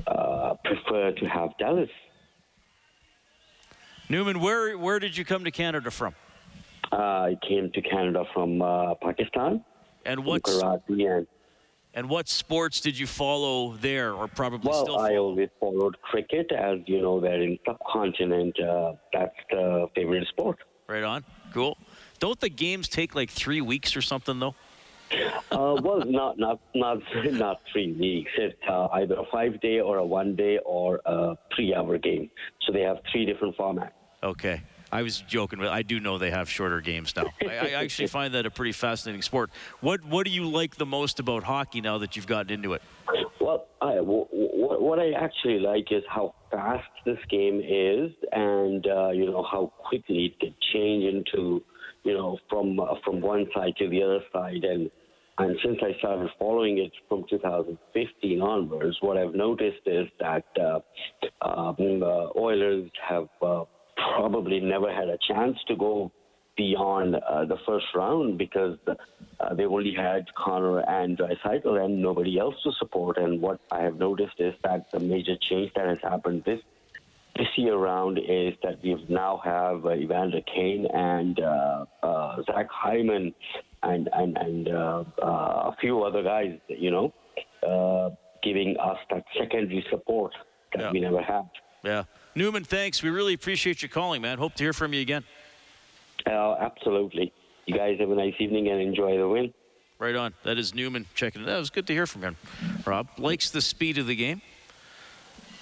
uh, 0.06 0.54
prefer 0.64 1.12
to 1.12 1.26
have 1.26 1.50
Dallas. 1.58 1.90
Newman, 4.08 4.40
where 4.40 4.76
where 4.76 4.98
did 4.98 5.16
you 5.16 5.24
come 5.24 5.44
to 5.44 5.50
Canada 5.50 5.90
from? 5.90 6.14
Uh, 6.92 6.96
I 6.96 7.36
came 7.48 7.70
to 7.72 7.82
Canada 7.82 8.24
from 8.32 8.60
uh, 8.60 8.94
Pakistan. 8.94 9.64
And 10.04 10.24
what 10.24 10.46
and, 10.46 11.26
and 11.94 12.08
what 12.08 12.28
sports 12.28 12.80
did 12.80 12.98
you 12.98 13.06
follow 13.06 13.74
there, 13.76 14.12
or 14.12 14.28
probably 14.28 14.68
well, 14.68 14.84
still? 14.84 14.96
Follow? 14.96 15.08
I 15.08 15.16
always 15.16 15.48
followed 15.58 15.96
cricket, 16.02 16.52
as 16.52 16.78
you 16.86 17.00
know, 17.00 17.20
that 17.20 17.40
in 17.40 17.58
subcontinent, 17.66 18.60
uh, 18.60 18.92
that's 19.12 19.34
the 19.50 19.86
favorite 19.94 20.28
sport. 20.28 20.58
Right 20.86 21.02
on, 21.02 21.24
cool. 21.52 21.78
Don't 22.18 22.38
the 22.38 22.50
games 22.50 22.88
take 22.88 23.14
like 23.14 23.30
three 23.30 23.60
weeks 23.60 23.96
or 23.96 24.02
something, 24.02 24.38
though? 24.38 24.54
Uh, 25.52 25.76
well, 25.82 26.02
not 26.06 26.38
not 26.38 26.60
not 26.74 26.98
not 27.32 27.60
three 27.72 27.92
weeks. 27.92 28.30
It's 28.36 28.56
uh, 28.68 28.88
either 28.88 29.14
a 29.14 29.24
five 29.30 29.60
day 29.60 29.80
or 29.80 29.98
a 29.98 30.04
one 30.04 30.36
day 30.36 30.58
or 30.64 31.00
a 31.06 31.36
three 31.54 31.74
hour 31.74 31.98
game. 31.98 32.30
So 32.62 32.72
they 32.72 32.82
have 32.82 32.98
three 33.12 33.24
different 33.24 33.56
formats. 33.56 33.92
Okay. 34.22 34.62
I 34.92 35.02
was 35.02 35.20
joking, 35.22 35.58
but 35.58 35.68
I 35.68 35.82
do 35.82 35.98
know 35.98 36.18
they 36.18 36.30
have 36.30 36.48
shorter 36.48 36.80
games 36.80 37.16
now. 37.16 37.26
I, 37.42 37.46
I 37.46 37.70
actually 37.82 38.06
find 38.06 38.32
that 38.34 38.46
a 38.46 38.50
pretty 38.50 38.70
fascinating 38.70 39.22
sport. 39.22 39.50
What 39.80 40.04
What 40.04 40.24
do 40.24 40.30
you 40.30 40.48
like 40.48 40.76
the 40.76 40.86
most 40.86 41.18
about 41.18 41.42
hockey 41.42 41.80
now 41.80 41.98
that 41.98 42.14
you've 42.14 42.28
gotten 42.28 42.52
into 42.52 42.74
it? 42.74 42.82
Well, 43.40 43.66
I, 43.82 43.96
w- 43.96 44.26
w- 44.30 44.82
what 44.82 44.98
I 45.00 45.10
actually 45.12 45.58
like 45.58 45.90
is 45.90 46.04
how 46.08 46.34
fast 46.50 46.88
this 47.04 47.18
game 47.28 47.60
is, 47.60 48.12
and 48.32 48.86
uh, 48.86 49.10
you 49.10 49.26
know 49.26 49.42
how 49.42 49.72
quickly 49.78 50.26
it 50.26 50.40
can 50.40 50.54
change 50.72 51.04
into, 51.04 51.62
you 52.04 52.14
know, 52.14 52.38
from 52.48 52.78
uh, 52.78 52.94
from 53.04 53.20
one 53.20 53.46
side 53.54 53.74
to 53.78 53.88
the 53.88 54.02
other 54.02 54.20
side, 54.32 54.64
and 54.64 54.90
and 55.38 55.56
since 55.64 55.78
I 55.82 55.98
started 55.98 56.30
following 56.38 56.78
it 56.78 56.92
from 57.08 57.24
2015 57.28 58.40
onwards, 58.40 58.96
what 59.00 59.16
I've 59.16 59.34
noticed 59.34 59.82
is 59.86 60.06
that 60.20 60.44
uh, 60.60 60.80
um, 61.42 61.76
the 61.78 62.30
Oilers 62.36 62.88
have 63.08 63.28
uh, 63.42 63.64
probably 63.96 64.60
never 64.60 64.92
had 64.92 65.08
a 65.08 65.18
chance 65.26 65.58
to 65.66 65.76
go 65.76 66.12
beyond 66.56 67.16
uh, 67.16 67.44
the 67.46 67.56
first 67.66 67.86
round 67.96 68.38
because 68.38 68.78
uh, 68.86 69.54
they 69.54 69.64
only 69.64 69.92
had 69.92 70.24
Connor 70.36 70.80
and 70.80 71.18
Draisaitl 71.18 71.84
and 71.84 72.00
nobody 72.00 72.38
else 72.38 72.54
to 72.62 72.70
support. 72.78 73.18
And 73.18 73.40
what 73.40 73.60
I 73.72 73.82
have 73.82 73.96
noticed 73.96 74.34
is 74.38 74.54
that 74.62 74.86
the 74.92 75.00
major 75.00 75.36
change 75.50 75.72
that 75.74 75.88
has 75.88 75.98
happened 76.00 76.44
this 76.44 76.60
this 77.36 77.48
year 77.56 77.76
round 77.76 78.18
is 78.18 78.54
that 78.62 78.78
we 78.82 78.94
now 79.08 79.40
have 79.44 79.84
uh, 79.84 79.94
Evander 79.94 80.40
Kane 80.42 80.86
and 80.92 81.40
uh, 81.40 81.84
uh, 82.02 82.42
Zach 82.46 82.68
Hyman 82.70 83.34
and 83.82 84.08
and 84.12 84.36
and 84.38 84.68
uh, 84.68 85.04
uh, 85.22 85.26
a 85.26 85.76
few 85.80 86.02
other 86.02 86.22
guys, 86.22 86.58
you 86.68 86.90
know, 86.90 87.12
uh, 87.66 88.14
giving 88.42 88.76
us 88.78 88.98
that 89.10 89.24
secondary 89.38 89.84
support 89.90 90.32
that 90.74 90.82
Yeah. 90.82 90.90
we 90.92 91.00
never 91.00 91.22
had. 91.22 91.48
Yeah. 91.82 92.04
Newman, 92.34 92.64
thanks. 92.64 93.02
We 93.02 93.10
really 93.10 93.34
appreciate 93.34 93.82
you 93.82 93.88
calling, 93.88 94.22
man. 94.22 94.38
Hope 94.38 94.54
to 94.54 94.64
hear 94.64 94.72
from 94.72 94.92
you 94.94 95.00
again. 95.00 95.24
Uh, 96.26 96.54
absolutely. 96.54 97.32
You 97.66 97.76
guys 97.76 97.98
have 98.00 98.10
a 98.10 98.14
nice 98.14 98.34
evening 98.38 98.68
and 98.68 98.80
enjoy 98.80 99.18
the 99.18 99.28
win. 99.28 99.52
Right 99.98 100.14
on. 100.16 100.34
That 100.42 100.58
is 100.58 100.74
Newman 100.74 101.06
checking 101.14 101.42
it. 101.42 101.46
That 101.46 101.58
was 101.58 101.70
good 101.70 101.86
to 101.86 101.92
hear 101.92 102.06
from 102.06 102.22
him. 102.22 102.36
Rob 102.84 103.08
likes 103.18 103.50
the 103.50 103.60
speed 103.60 103.98
of 103.98 104.06
the 104.06 104.16
game. 104.16 104.42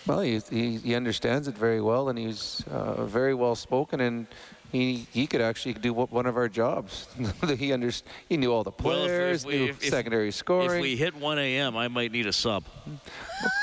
Well, 0.07 0.21
he, 0.21 0.41
he, 0.51 0.79
he 0.79 0.95
understands 0.97 1.47
it 1.47 1.57
very 1.57 1.81
well, 1.81 2.09
and 2.09 2.19
he's 2.19 2.65
uh, 2.71 3.05
very 3.05 3.35
well 3.35 3.55
spoken, 3.55 4.01
and 4.01 4.27
he 4.73 5.07
he 5.13 5.27
could 5.27 5.43
actually 5.43 5.75
do 5.75 5.93
one 5.93 6.25
of 6.27 6.37
our 6.37 6.49
jobs. 6.49 7.07
he 7.59 7.73
under, 7.73 7.91
he 8.29 8.37
knew 8.39 8.51
all 8.53 8.65
the 8.65 8.73
Well, 8.83 9.03
if- 9.03 9.07
players, 9.09 9.43
if 9.45 9.47
we- 9.49 9.59
knew 9.59 9.65
if- 9.71 9.85
secondary 9.85 10.33
scoring. 10.33 10.77
If 10.79 10.83
we 10.83 10.97
hit 10.97 11.15
1 11.15 11.39
a.m., 11.39 11.77
I 11.77 11.89
might 11.89 12.11
need 12.11 12.27
a 12.27 12.33
sub. 12.33 12.65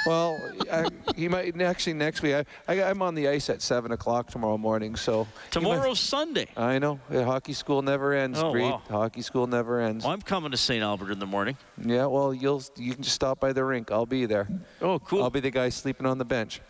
well, 0.06 0.38
I, 0.72 0.86
he 1.16 1.28
might 1.28 1.60
actually 1.62 1.94
next 1.94 2.22
week. 2.22 2.36
I, 2.36 2.46
I, 2.68 2.84
I'm 2.90 3.02
on 3.02 3.16
the 3.16 3.28
ice 3.28 3.50
at 3.50 3.62
seven 3.62 3.92
o'clock 3.92 4.28
tomorrow 4.30 4.58
morning, 4.58 4.96
so 4.96 5.24
he 5.24 5.60
might- 5.60 5.70
Tomorrow's 5.76 6.00
Sunday. 6.00 6.48
I 6.56 6.78
know. 6.80 7.00
Hockey 7.12 7.54
school 7.54 7.82
never 7.82 8.14
ends, 8.14 8.40
Oh, 8.42 8.52
wow. 8.52 8.82
Hockey 8.90 9.22
school 9.24 9.48
never 9.48 9.82
ends. 9.82 10.04
Well, 10.06 10.14
I'm 10.14 10.22
coming 10.22 10.52
to 10.52 10.58
St. 10.58 10.84
Albert 10.84 11.12
in 11.12 11.20
the 11.20 11.26
morning. 11.26 11.58
Yeah, 11.84 12.06
well, 12.06 12.34
you'll 12.34 12.62
you 12.78 12.94
can 12.94 13.02
just 13.04 13.16
stop 13.16 13.40
by 13.40 13.52
the 13.52 13.64
rink. 13.64 13.92
I'll 13.92 14.06
be 14.06 14.26
there. 14.28 14.48
Oh, 14.82 15.00
cool. 15.00 15.24
I'll 15.24 15.30
be 15.32 15.40
the 15.40 15.50
guy 15.52 15.70
sleeping 15.70 16.06
on 16.06 16.18
the 16.20 16.26
bench. 16.26 16.62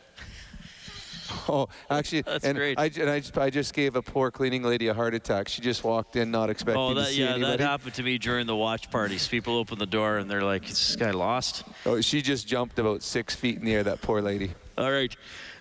Oh, 1.50 1.68
actually, 1.90 2.22
That's 2.22 2.46
and 2.46 2.58
great. 2.58 2.78
I 2.80 2.86
and 3.00 3.10
I 3.10 3.20
just, 3.20 3.38
I 3.38 3.50
just 3.50 3.74
gave 3.74 3.96
a 3.96 4.02
poor 4.02 4.30
cleaning 4.32 4.64
lady 4.64 4.88
a 4.88 4.94
heart 4.94 5.14
attack. 5.14 5.48
She 5.48 5.62
just 5.62 5.84
walked 5.84 6.16
in 6.16 6.30
not 6.32 6.50
expecting 6.50 6.82
Oh, 6.82 6.90
to 6.94 7.02
that, 7.02 7.08
see 7.08 7.22
yeah, 7.22 7.32
anybody. 7.32 7.58
that 7.58 7.60
happened 7.64 7.94
to 7.96 8.04
me 8.04 8.18
during 8.18 8.46
the 8.48 8.56
watch 8.56 8.90
parties. 8.92 9.28
People 9.28 9.58
open 9.58 9.80
the 9.80 9.86
door 9.86 10.18
and 10.18 10.30
they're 10.30 10.44
like, 10.44 10.64
"Is 10.66 10.72
this 10.72 10.96
guy 10.96 11.12
lost?" 11.12 11.64
Oh, 11.86 12.02
she 12.02 12.22
just 12.22 12.48
jumped 12.48 12.78
about 12.80 13.02
six 13.04 13.36
feet 13.36 13.58
in 13.58 13.66
the 13.66 13.74
air. 13.74 13.84
That 13.84 14.02
poor 14.02 14.22
lady. 14.22 14.52
All 14.78 14.92
right. 14.92 15.16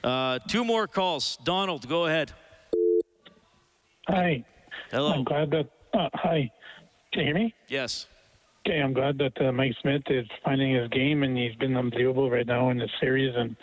Uh, 0.05 0.39
two 0.47 0.65
more 0.65 0.87
calls. 0.87 1.39
Donald, 1.45 1.89
go 1.89 2.07
ahead. 2.07 2.33
Hi. 4.09 4.45
Hello. 4.91 5.13
I'm 5.13 5.25
glad 5.25 5.51
that. 5.51 5.71
Uh, 5.95 6.09
hi. 6.15 6.51
Can 7.13 7.21
you 7.21 7.27
hear 7.27 7.35
me? 7.35 7.55
Yes. 7.69 8.07
Okay, 8.67 8.81
I'm 8.81 8.93
glad 8.93 9.17
that 9.19 9.41
uh, 9.41 9.51
Mike 9.53 9.73
Smith 9.81 10.03
is 10.09 10.27
finding 10.45 10.75
his 10.75 10.89
game 10.91 11.23
and 11.23 11.37
he's 11.37 11.55
been 11.57 11.77
unbelievable 11.77 12.31
right 12.31 12.47
now 12.47 12.69
in 12.71 12.79
the 12.79 12.89
series. 13.01 13.35
And 13.37 13.57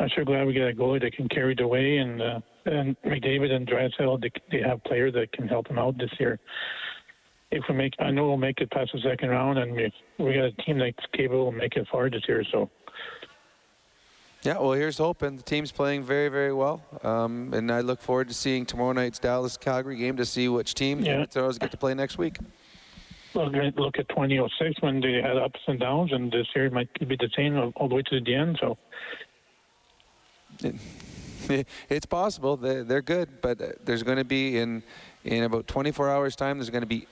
I'm 0.00 0.08
sure 0.08 0.24
glad 0.24 0.46
we 0.46 0.54
got 0.54 0.68
a 0.68 0.72
goalie 0.72 1.00
that 1.02 1.12
can 1.12 1.28
carry 1.28 1.54
the 1.54 1.66
way. 1.66 1.98
And 1.98 2.22
uh, 2.22 2.40
and 2.64 2.96
McDavid 3.02 3.50
and 3.50 3.66
Draisaitl, 3.66 4.20
they, 4.22 4.30
they 4.50 4.62
have 4.66 4.82
players 4.84 5.12
that 5.14 5.30
can 5.32 5.46
help 5.46 5.68
them 5.68 5.78
out 5.78 5.98
this 5.98 6.10
year. 6.18 6.38
If 7.50 7.64
we 7.68 7.74
make, 7.74 7.94
I 7.98 8.10
know 8.10 8.28
we'll 8.28 8.36
make 8.36 8.60
it 8.60 8.70
past 8.70 8.92
the 8.94 9.00
second 9.00 9.28
round, 9.28 9.58
and 9.58 9.72
we 9.72 9.92
we 10.18 10.34
got 10.34 10.44
a 10.44 10.52
team 10.52 10.78
that's 10.78 11.06
capable 11.14 11.48
of 11.48 11.54
making 11.54 11.82
it 11.82 11.88
far 11.92 12.08
this 12.08 12.22
year. 12.26 12.42
So 12.50 12.70
Yeah, 14.42 14.58
well, 14.58 14.72
here's 14.72 14.96
hoping. 14.96 15.36
The 15.36 15.42
team's 15.42 15.70
playing 15.70 16.04
very, 16.04 16.28
very 16.28 16.54
well, 16.54 16.82
um, 17.02 17.52
and 17.52 17.70
I 17.70 17.80
look 17.80 18.00
forward 18.00 18.28
to 18.28 18.34
seeing 18.34 18.64
tomorrow 18.64 18.92
night's 18.92 19.18
Dallas 19.18 19.58
Calgary 19.58 19.96
game 19.96 20.16
to 20.16 20.24
see 20.24 20.48
which 20.48 20.74
team 20.74 21.00
Yeah. 21.00 21.26
the 21.30 21.58
get 21.60 21.70
to 21.72 21.76
play 21.76 21.92
next 21.92 22.16
week. 22.16 22.38
Look 23.34 23.54
at 23.54 23.76
look 23.76 23.98
at 23.98 24.08
2006 24.08 24.80
when 24.80 25.00
they 25.00 25.20
had 25.22 25.36
ups 25.36 25.60
and 25.66 25.78
downs, 25.78 26.12
and 26.12 26.32
this 26.32 26.46
year 26.56 26.70
might 26.70 26.88
be 27.06 27.16
the 27.16 27.30
same 27.36 27.56
all 27.76 27.88
the 27.88 27.96
way 27.96 28.02
to 28.02 28.20
the 28.20 28.34
end. 28.34 28.58
So 28.60 28.76
it's 31.88 32.06
possible 32.06 32.56
they're, 32.56 32.84
they're 32.84 33.02
good, 33.02 33.40
but 33.40 33.60
uh, 33.60 33.66
there's 33.84 34.02
going 34.02 34.18
to 34.18 34.24
be 34.24 34.58
in 34.58 34.82
in 35.24 35.42
about 35.42 35.66
24 35.66 36.08
hours' 36.08 36.36
time. 36.36 36.58
There's 36.58 36.70
going 36.70 36.82
to 36.82 36.86
be 36.86 37.06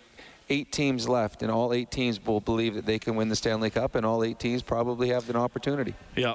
eight 0.50 0.72
teams 0.72 1.08
left, 1.08 1.42
and 1.42 1.50
all 1.50 1.72
eight 1.72 1.90
teams 1.90 2.24
will 2.24 2.40
believe 2.40 2.74
that 2.74 2.86
they 2.86 2.98
can 2.98 3.16
win 3.16 3.28
the 3.28 3.36
Stanley 3.36 3.70
Cup, 3.70 3.94
and 3.94 4.06
all 4.06 4.24
eight 4.24 4.38
teams 4.38 4.62
probably 4.62 5.10
have 5.10 5.28
an 5.30 5.36
opportunity. 5.36 5.94
Yeah. 6.16 6.34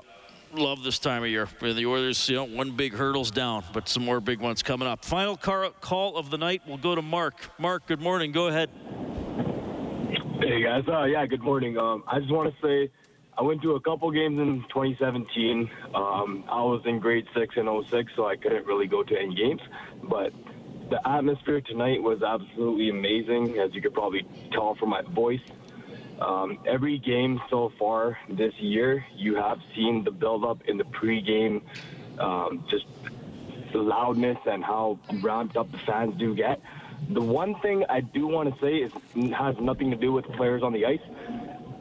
Love 0.56 0.84
this 0.84 1.00
time 1.00 1.24
of 1.24 1.30
year. 1.30 1.48
Where 1.60 1.74
the 1.74 1.88
Oilers, 1.88 2.30
you 2.30 2.36
know, 2.36 2.44
one 2.44 2.76
big 2.76 2.94
hurdle's 2.94 3.32
down, 3.32 3.64
but 3.74 3.90
some 3.90 4.06
more 4.06 4.22
big 4.22 4.40
ones 4.40 4.62
coming 4.62 4.88
up. 4.88 5.04
Final 5.04 5.36
car- 5.36 5.72
call 5.82 6.16
of 6.16 6.30
the 6.30 6.38
night. 6.38 6.62
We'll 6.68 6.78
go 6.78 6.94
to 6.94 7.02
Mark. 7.02 7.50
Mark, 7.58 7.88
good 7.88 8.00
morning. 8.00 8.32
Go 8.32 8.48
ahead. 8.48 8.70
Hey 10.40 10.62
guys, 10.62 10.84
uh, 10.88 11.06
yeah, 11.06 11.26
good 11.26 11.42
morning. 11.42 11.78
Um, 11.78 12.04
I 12.06 12.20
just 12.20 12.32
want 12.32 12.54
to 12.54 12.62
say 12.62 12.92
I 13.38 13.42
went 13.42 13.62
to 13.64 13.76
a 13.76 13.80
couple 13.80 14.12
games 14.12 14.40
in 14.40 14.62
2017. 14.70 15.70
Um, 15.96 16.44
I 16.48 16.62
was 16.62 16.84
in 16.86 17.00
grade 17.00 17.26
six 17.36 17.56
and 17.58 17.68
06, 17.90 18.12
so 18.16 18.28
I 18.28 18.36
couldn't 18.36 18.66
really 18.68 18.88
go 18.88 19.02
to 19.02 19.20
any 19.20 19.34
games. 19.34 19.62
But 20.04 20.34
the 20.90 21.06
atmosphere 21.08 21.62
tonight 21.62 22.02
was 22.02 22.22
absolutely 22.22 22.90
amazing, 22.90 23.58
as 23.58 23.74
you 23.74 23.82
could 23.82 23.94
probably 23.94 24.26
tell 24.52 24.76
from 24.76 24.90
my 24.90 25.02
voice. 25.02 25.42
Um, 26.22 26.60
every 26.68 27.00
game 27.00 27.42
so 27.50 27.74
far 27.80 28.20
this 28.30 28.54
year, 28.60 29.04
you 29.16 29.36
have 29.36 29.60
seen 29.76 30.04
the 30.04 30.12
build-up 30.12 30.62
in 30.68 30.78
the 30.78 30.84
pregame, 30.84 31.64
um, 32.20 32.64
just 32.70 32.86
the 33.72 33.80
loudness 33.80 34.38
and 34.46 34.64
how 34.64 35.00
ramped 35.22 35.58
up 35.58 35.72
the 35.72 35.80
fans 35.80 36.16
do 36.20 36.36
get. 36.36 36.62
The 37.10 37.22
one 37.22 37.56
thing 37.62 37.84
I 37.90 38.02
do 38.02 38.28
want 38.28 38.54
to 38.54 38.62
say 38.62 38.76
is 38.76 38.92
has 39.34 39.56
nothing 39.60 39.90
to 39.90 39.98
do 39.98 40.14
with 40.14 40.26
players 40.26 40.62
on 40.62 40.72
the 40.72 40.86
ice. 40.86 41.02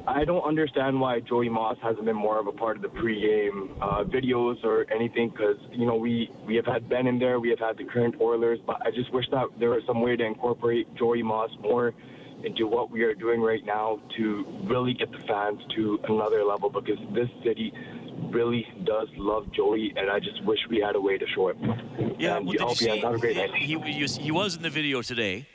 I 0.07 0.25
don't 0.25 0.43
understand 0.43 1.01
why 1.01 1.21
Joey 1.21 1.49
Moss 1.49 1.77
hasn't 1.83 2.05
been 2.05 2.17
more 2.17 2.39
of 2.39 2.47
a 2.49 2.53
part 2.53 2.77
of 2.77 2.83
the 2.83 2.89
pregame 2.89 3.71
uh, 3.81 4.03
videos 4.05 4.63
or 4.65 4.87
anything 4.93 5.31
because 5.31 5.57
you 5.71 5.87
know 5.87 5.95
we 5.95 6.31
we 6.45 6.57
have 6.57 6.67
had 6.67 6.89
Ben 6.89 7.07
in 7.07 7.19
there, 7.19 7.39
we 7.39 7.51
have 7.51 7.61
had 7.61 7.79
the 7.79 7.85
current 7.85 8.17
Oilers, 8.21 8.59
but 8.67 8.85
I 8.85 8.91
just 8.91 9.13
wish 9.13 9.27
that 9.31 9.47
there 9.61 9.71
was 9.71 9.83
some 9.87 10.01
way 10.01 10.17
to 10.17 10.25
incorporate 10.25 10.93
Joey 10.97 11.23
Moss 11.23 11.51
more 11.61 11.95
into 12.45 12.67
what 12.67 12.91
we 12.91 13.03
are 13.05 13.15
doing 13.15 13.41
right 13.41 13.65
now 13.65 14.01
to 14.17 14.45
really 14.65 14.95
get 14.95 15.13
the 15.13 15.19
fans 15.29 15.61
to 15.77 16.01
another 16.09 16.43
level 16.43 16.69
because 16.69 16.99
this 17.15 17.29
city 17.45 17.73
really 18.31 18.67
does 18.85 19.09
love 19.17 19.53
Joey, 19.53 19.93
and 19.97 20.11
I 20.11 20.19
just 20.19 20.45
wish 20.45 20.59
we 20.69 20.81
had 20.81 20.97
a 20.97 21.01
way 21.01 21.19
to 21.19 21.27
show 21.35 21.49
it. 21.49 21.57
Yeah, 22.19 22.39
and 22.39 22.47
well, 22.47 22.55
you 22.55 22.61
you 22.61 22.69
you 22.69 22.75
see, 22.75 22.99
have 22.99 23.15
a 23.15 23.19
great 23.19 23.37
night. 23.37 23.55
he, 23.55 23.79
he, 23.79 24.07
he 24.07 24.31
was 24.33 24.57
in 24.57 24.63
the 24.63 24.71
video 24.71 25.03
today. 25.03 25.47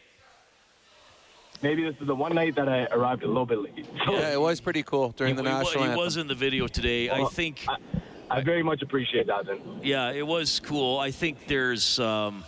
Maybe 1.62 1.84
this 1.84 1.96
is 2.00 2.08
the 2.08 2.16
one 2.16 2.36
night 2.36 2.56
that 2.56 2.70
I 2.70 2.86
arrived 2.86 3.24
a 3.24 3.28
little 3.28 3.46
bit 3.46 3.60
late. 3.60 3.86
Yeah, 4.10 4.34
it 4.34 4.40
was 4.42 4.62
pretty 4.62 4.84
cool 4.84 5.10
during 5.10 5.36
he, 5.36 5.42
the 5.42 5.50
he 5.50 5.56
national 5.56 5.84
he 5.84 5.90
anthem. 5.90 5.98
was 6.06 6.18
in 6.18 6.28
the 6.28 6.36
video 6.36 6.68
today. 6.68 7.10
I 7.10 7.20
Well, 7.20 7.30
think. 7.30 7.66
I 8.30 8.42
very 8.42 8.64
much 8.64 8.82
appreciate 8.82 9.28
that, 9.28 9.46
then. 9.46 9.60
Yeah, 9.84 10.12
it 10.12 10.26
was 10.26 10.60
cool. 10.60 11.00
I 11.00 11.12
think 11.12 11.48
there's 11.48 12.00
um, 12.00 12.44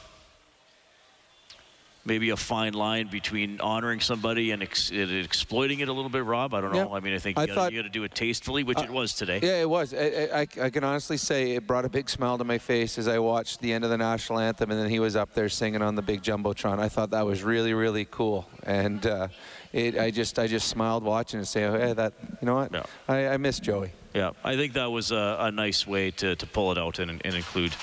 maybe 2.09 2.31
a 2.31 2.35
fine 2.35 2.73
line 2.73 3.07
between 3.07 3.61
honoring 3.61 3.99
somebody 4.01 4.51
and, 4.51 4.63
ex- 4.63 4.89
and 4.89 5.11
exploiting 5.11 5.79
it 5.79 5.87
a 5.87 5.93
little 5.93 6.09
bit, 6.09 6.25
Rob. 6.25 6.53
I 6.55 6.59
don't 6.59 6.73
know. 6.73 6.89
Yeah. 6.89 6.95
I 6.97 6.99
mean, 6.99 7.13
I 7.13 7.19
think 7.19 7.37
you 7.37 7.45
gotta, 7.45 7.53
thought- 7.53 7.71
you 7.71 7.79
got 7.79 7.83
to 7.87 7.89
do 7.93 8.03
it 8.03 8.13
tastefully, 8.15 8.63
which 8.63 8.79
Uh, 8.79 8.81
it 8.83 8.89
was 8.89 9.13
today. 9.13 9.39
Yeah, 9.41 9.61
it 9.61 9.69
was. 9.69 9.93
I, 9.93 10.29
I, 10.33 10.47
I 10.65 10.69
can 10.71 10.83
honestly 10.83 11.15
say 11.17 11.51
it 11.51 11.65
brought 11.67 11.85
a 11.85 11.89
big 11.89 12.09
smile 12.09 12.37
to 12.39 12.43
my 12.43 12.57
face 12.57 12.97
as 12.97 13.07
I 13.07 13.19
watched 13.19 13.61
the 13.61 13.71
end 13.71 13.83
of 13.85 13.91
the 13.91 13.97
national 13.97 14.39
anthem, 14.39 14.71
and 14.71 14.79
then 14.79 14.89
he 14.89 14.99
was 14.99 15.15
up 15.15 15.33
there 15.35 15.47
singing 15.47 15.81
on 15.83 15.95
the 15.95 16.01
big 16.01 16.23
jumbotron. 16.23 16.79
I 16.79 16.89
thought 16.89 17.11
that 17.11 17.25
was 17.25 17.43
really, 17.43 17.73
really 17.73 18.05
cool, 18.09 18.47
and 18.63 19.05
uh, 19.05 19.27
it, 19.71 19.97
I 19.97 20.09
just, 20.09 20.39
I 20.39 20.47
just 20.47 20.67
smiled 20.67 21.03
watching 21.03 21.37
and 21.37 21.47
say, 21.47 21.63
oh, 21.65 21.77
hey, 21.77 21.93
that, 21.93 22.13
you 22.41 22.47
know 22.47 22.55
what? 22.55 22.89
I, 23.07 23.27
I 23.27 23.37
miss 23.37 23.59
Joey. 23.59 23.91
Yeah, 24.15 24.31
I 24.43 24.55
think 24.55 24.73
that 24.73 24.91
was 24.91 25.11
a, 25.11 25.37
a 25.39 25.51
nice 25.51 25.85
way 25.85 26.09
to, 26.11 26.35
to 26.35 26.45
pull 26.47 26.71
it 26.71 26.79
out 26.79 26.97
and, 26.97 27.21
and 27.23 27.35
include 27.35 27.75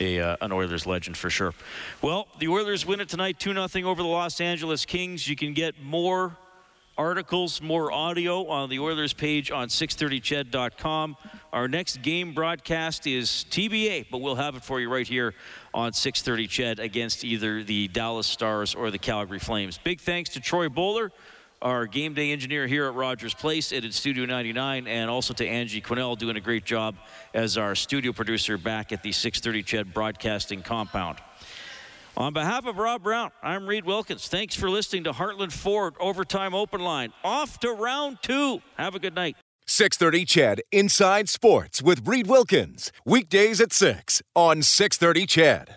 a, 0.00 0.20
uh, 0.20 0.36
an 0.40 0.52
Oilers 0.52 0.86
legend 0.86 1.16
for 1.16 1.30
sure. 1.30 1.54
Well, 2.02 2.28
the 2.38 2.48
Oilers 2.48 2.86
win 2.86 3.00
it 3.00 3.08
tonight 3.08 3.38
2 3.38 3.52
0 3.68 3.88
over 3.88 4.02
the 4.02 4.08
Los 4.08 4.40
Angeles 4.40 4.84
Kings. 4.84 5.28
You 5.28 5.36
can 5.36 5.54
get 5.54 5.82
more 5.82 6.36
articles, 6.98 7.60
more 7.60 7.92
audio 7.92 8.46
on 8.46 8.70
the 8.70 8.78
Oilers 8.78 9.12
page 9.12 9.50
on 9.50 9.68
630ched.com. 9.68 11.16
Our 11.52 11.68
next 11.68 12.02
game 12.02 12.32
broadcast 12.32 13.06
is 13.06 13.46
TBA, 13.50 14.06
but 14.10 14.18
we'll 14.18 14.34
have 14.34 14.56
it 14.56 14.64
for 14.64 14.80
you 14.80 14.90
right 14.90 15.06
here 15.06 15.34
on 15.74 15.92
630 15.92 16.46
CHED 16.46 16.80
against 16.80 17.24
either 17.24 17.62
the 17.62 17.88
Dallas 17.88 18.26
Stars 18.26 18.74
or 18.74 18.90
the 18.90 18.98
Calgary 18.98 19.38
Flames. 19.38 19.78
Big 19.78 20.00
thanks 20.00 20.30
to 20.30 20.40
Troy 20.40 20.68
Bowler 20.68 21.12
our 21.66 21.84
game 21.84 22.14
day 22.14 22.30
engineer 22.30 22.68
here 22.68 22.86
at 22.86 22.94
Rogers 22.94 23.34
Place 23.34 23.72
and 23.72 23.84
at 23.84 23.92
Studio 23.92 24.24
99, 24.24 24.86
and 24.86 25.10
also 25.10 25.34
to 25.34 25.44
Angie 25.44 25.80
Quinnell 25.80 26.16
doing 26.16 26.36
a 26.36 26.40
great 26.40 26.64
job 26.64 26.94
as 27.34 27.58
our 27.58 27.74
studio 27.74 28.12
producer 28.12 28.56
back 28.56 28.92
at 28.92 29.02
the 29.02 29.10
630 29.10 29.64
CHED 29.64 29.92
Broadcasting 29.92 30.62
Compound. 30.62 31.18
On 32.16 32.32
behalf 32.32 32.66
of 32.66 32.78
Rob 32.78 33.02
Brown, 33.02 33.32
I'm 33.42 33.66
Reid 33.66 33.84
Wilkins. 33.84 34.28
Thanks 34.28 34.54
for 34.54 34.70
listening 34.70 35.02
to 35.04 35.12
Heartland 35.12 35.50
Ford 35.50 35.94
Overtime 35.98 36.54
Open 36.54 36.82
Line. 36.82 37.12
Off 37.24 37.58
to 37.58 37.72
round 37.72 38.18
two. 38.22 38.62
Have 38.78 38.94
a 38.94 39.00
good 39.00 39.16
night. 39.16 39.36
630 39.66 40.24
CHED 40.24 40.62
Inside 40.70 41.28
Sports 41.28 41.82
with 41.82 42.06
Reid 42.06 42.28
Wilkins. 42.28 42.92
Weekdays 43.04 43.60
at 43.60 43.72
6 43.72 44.22
on 44.36 44.62
630 44.62 45.26
CHED. 45.26 45.74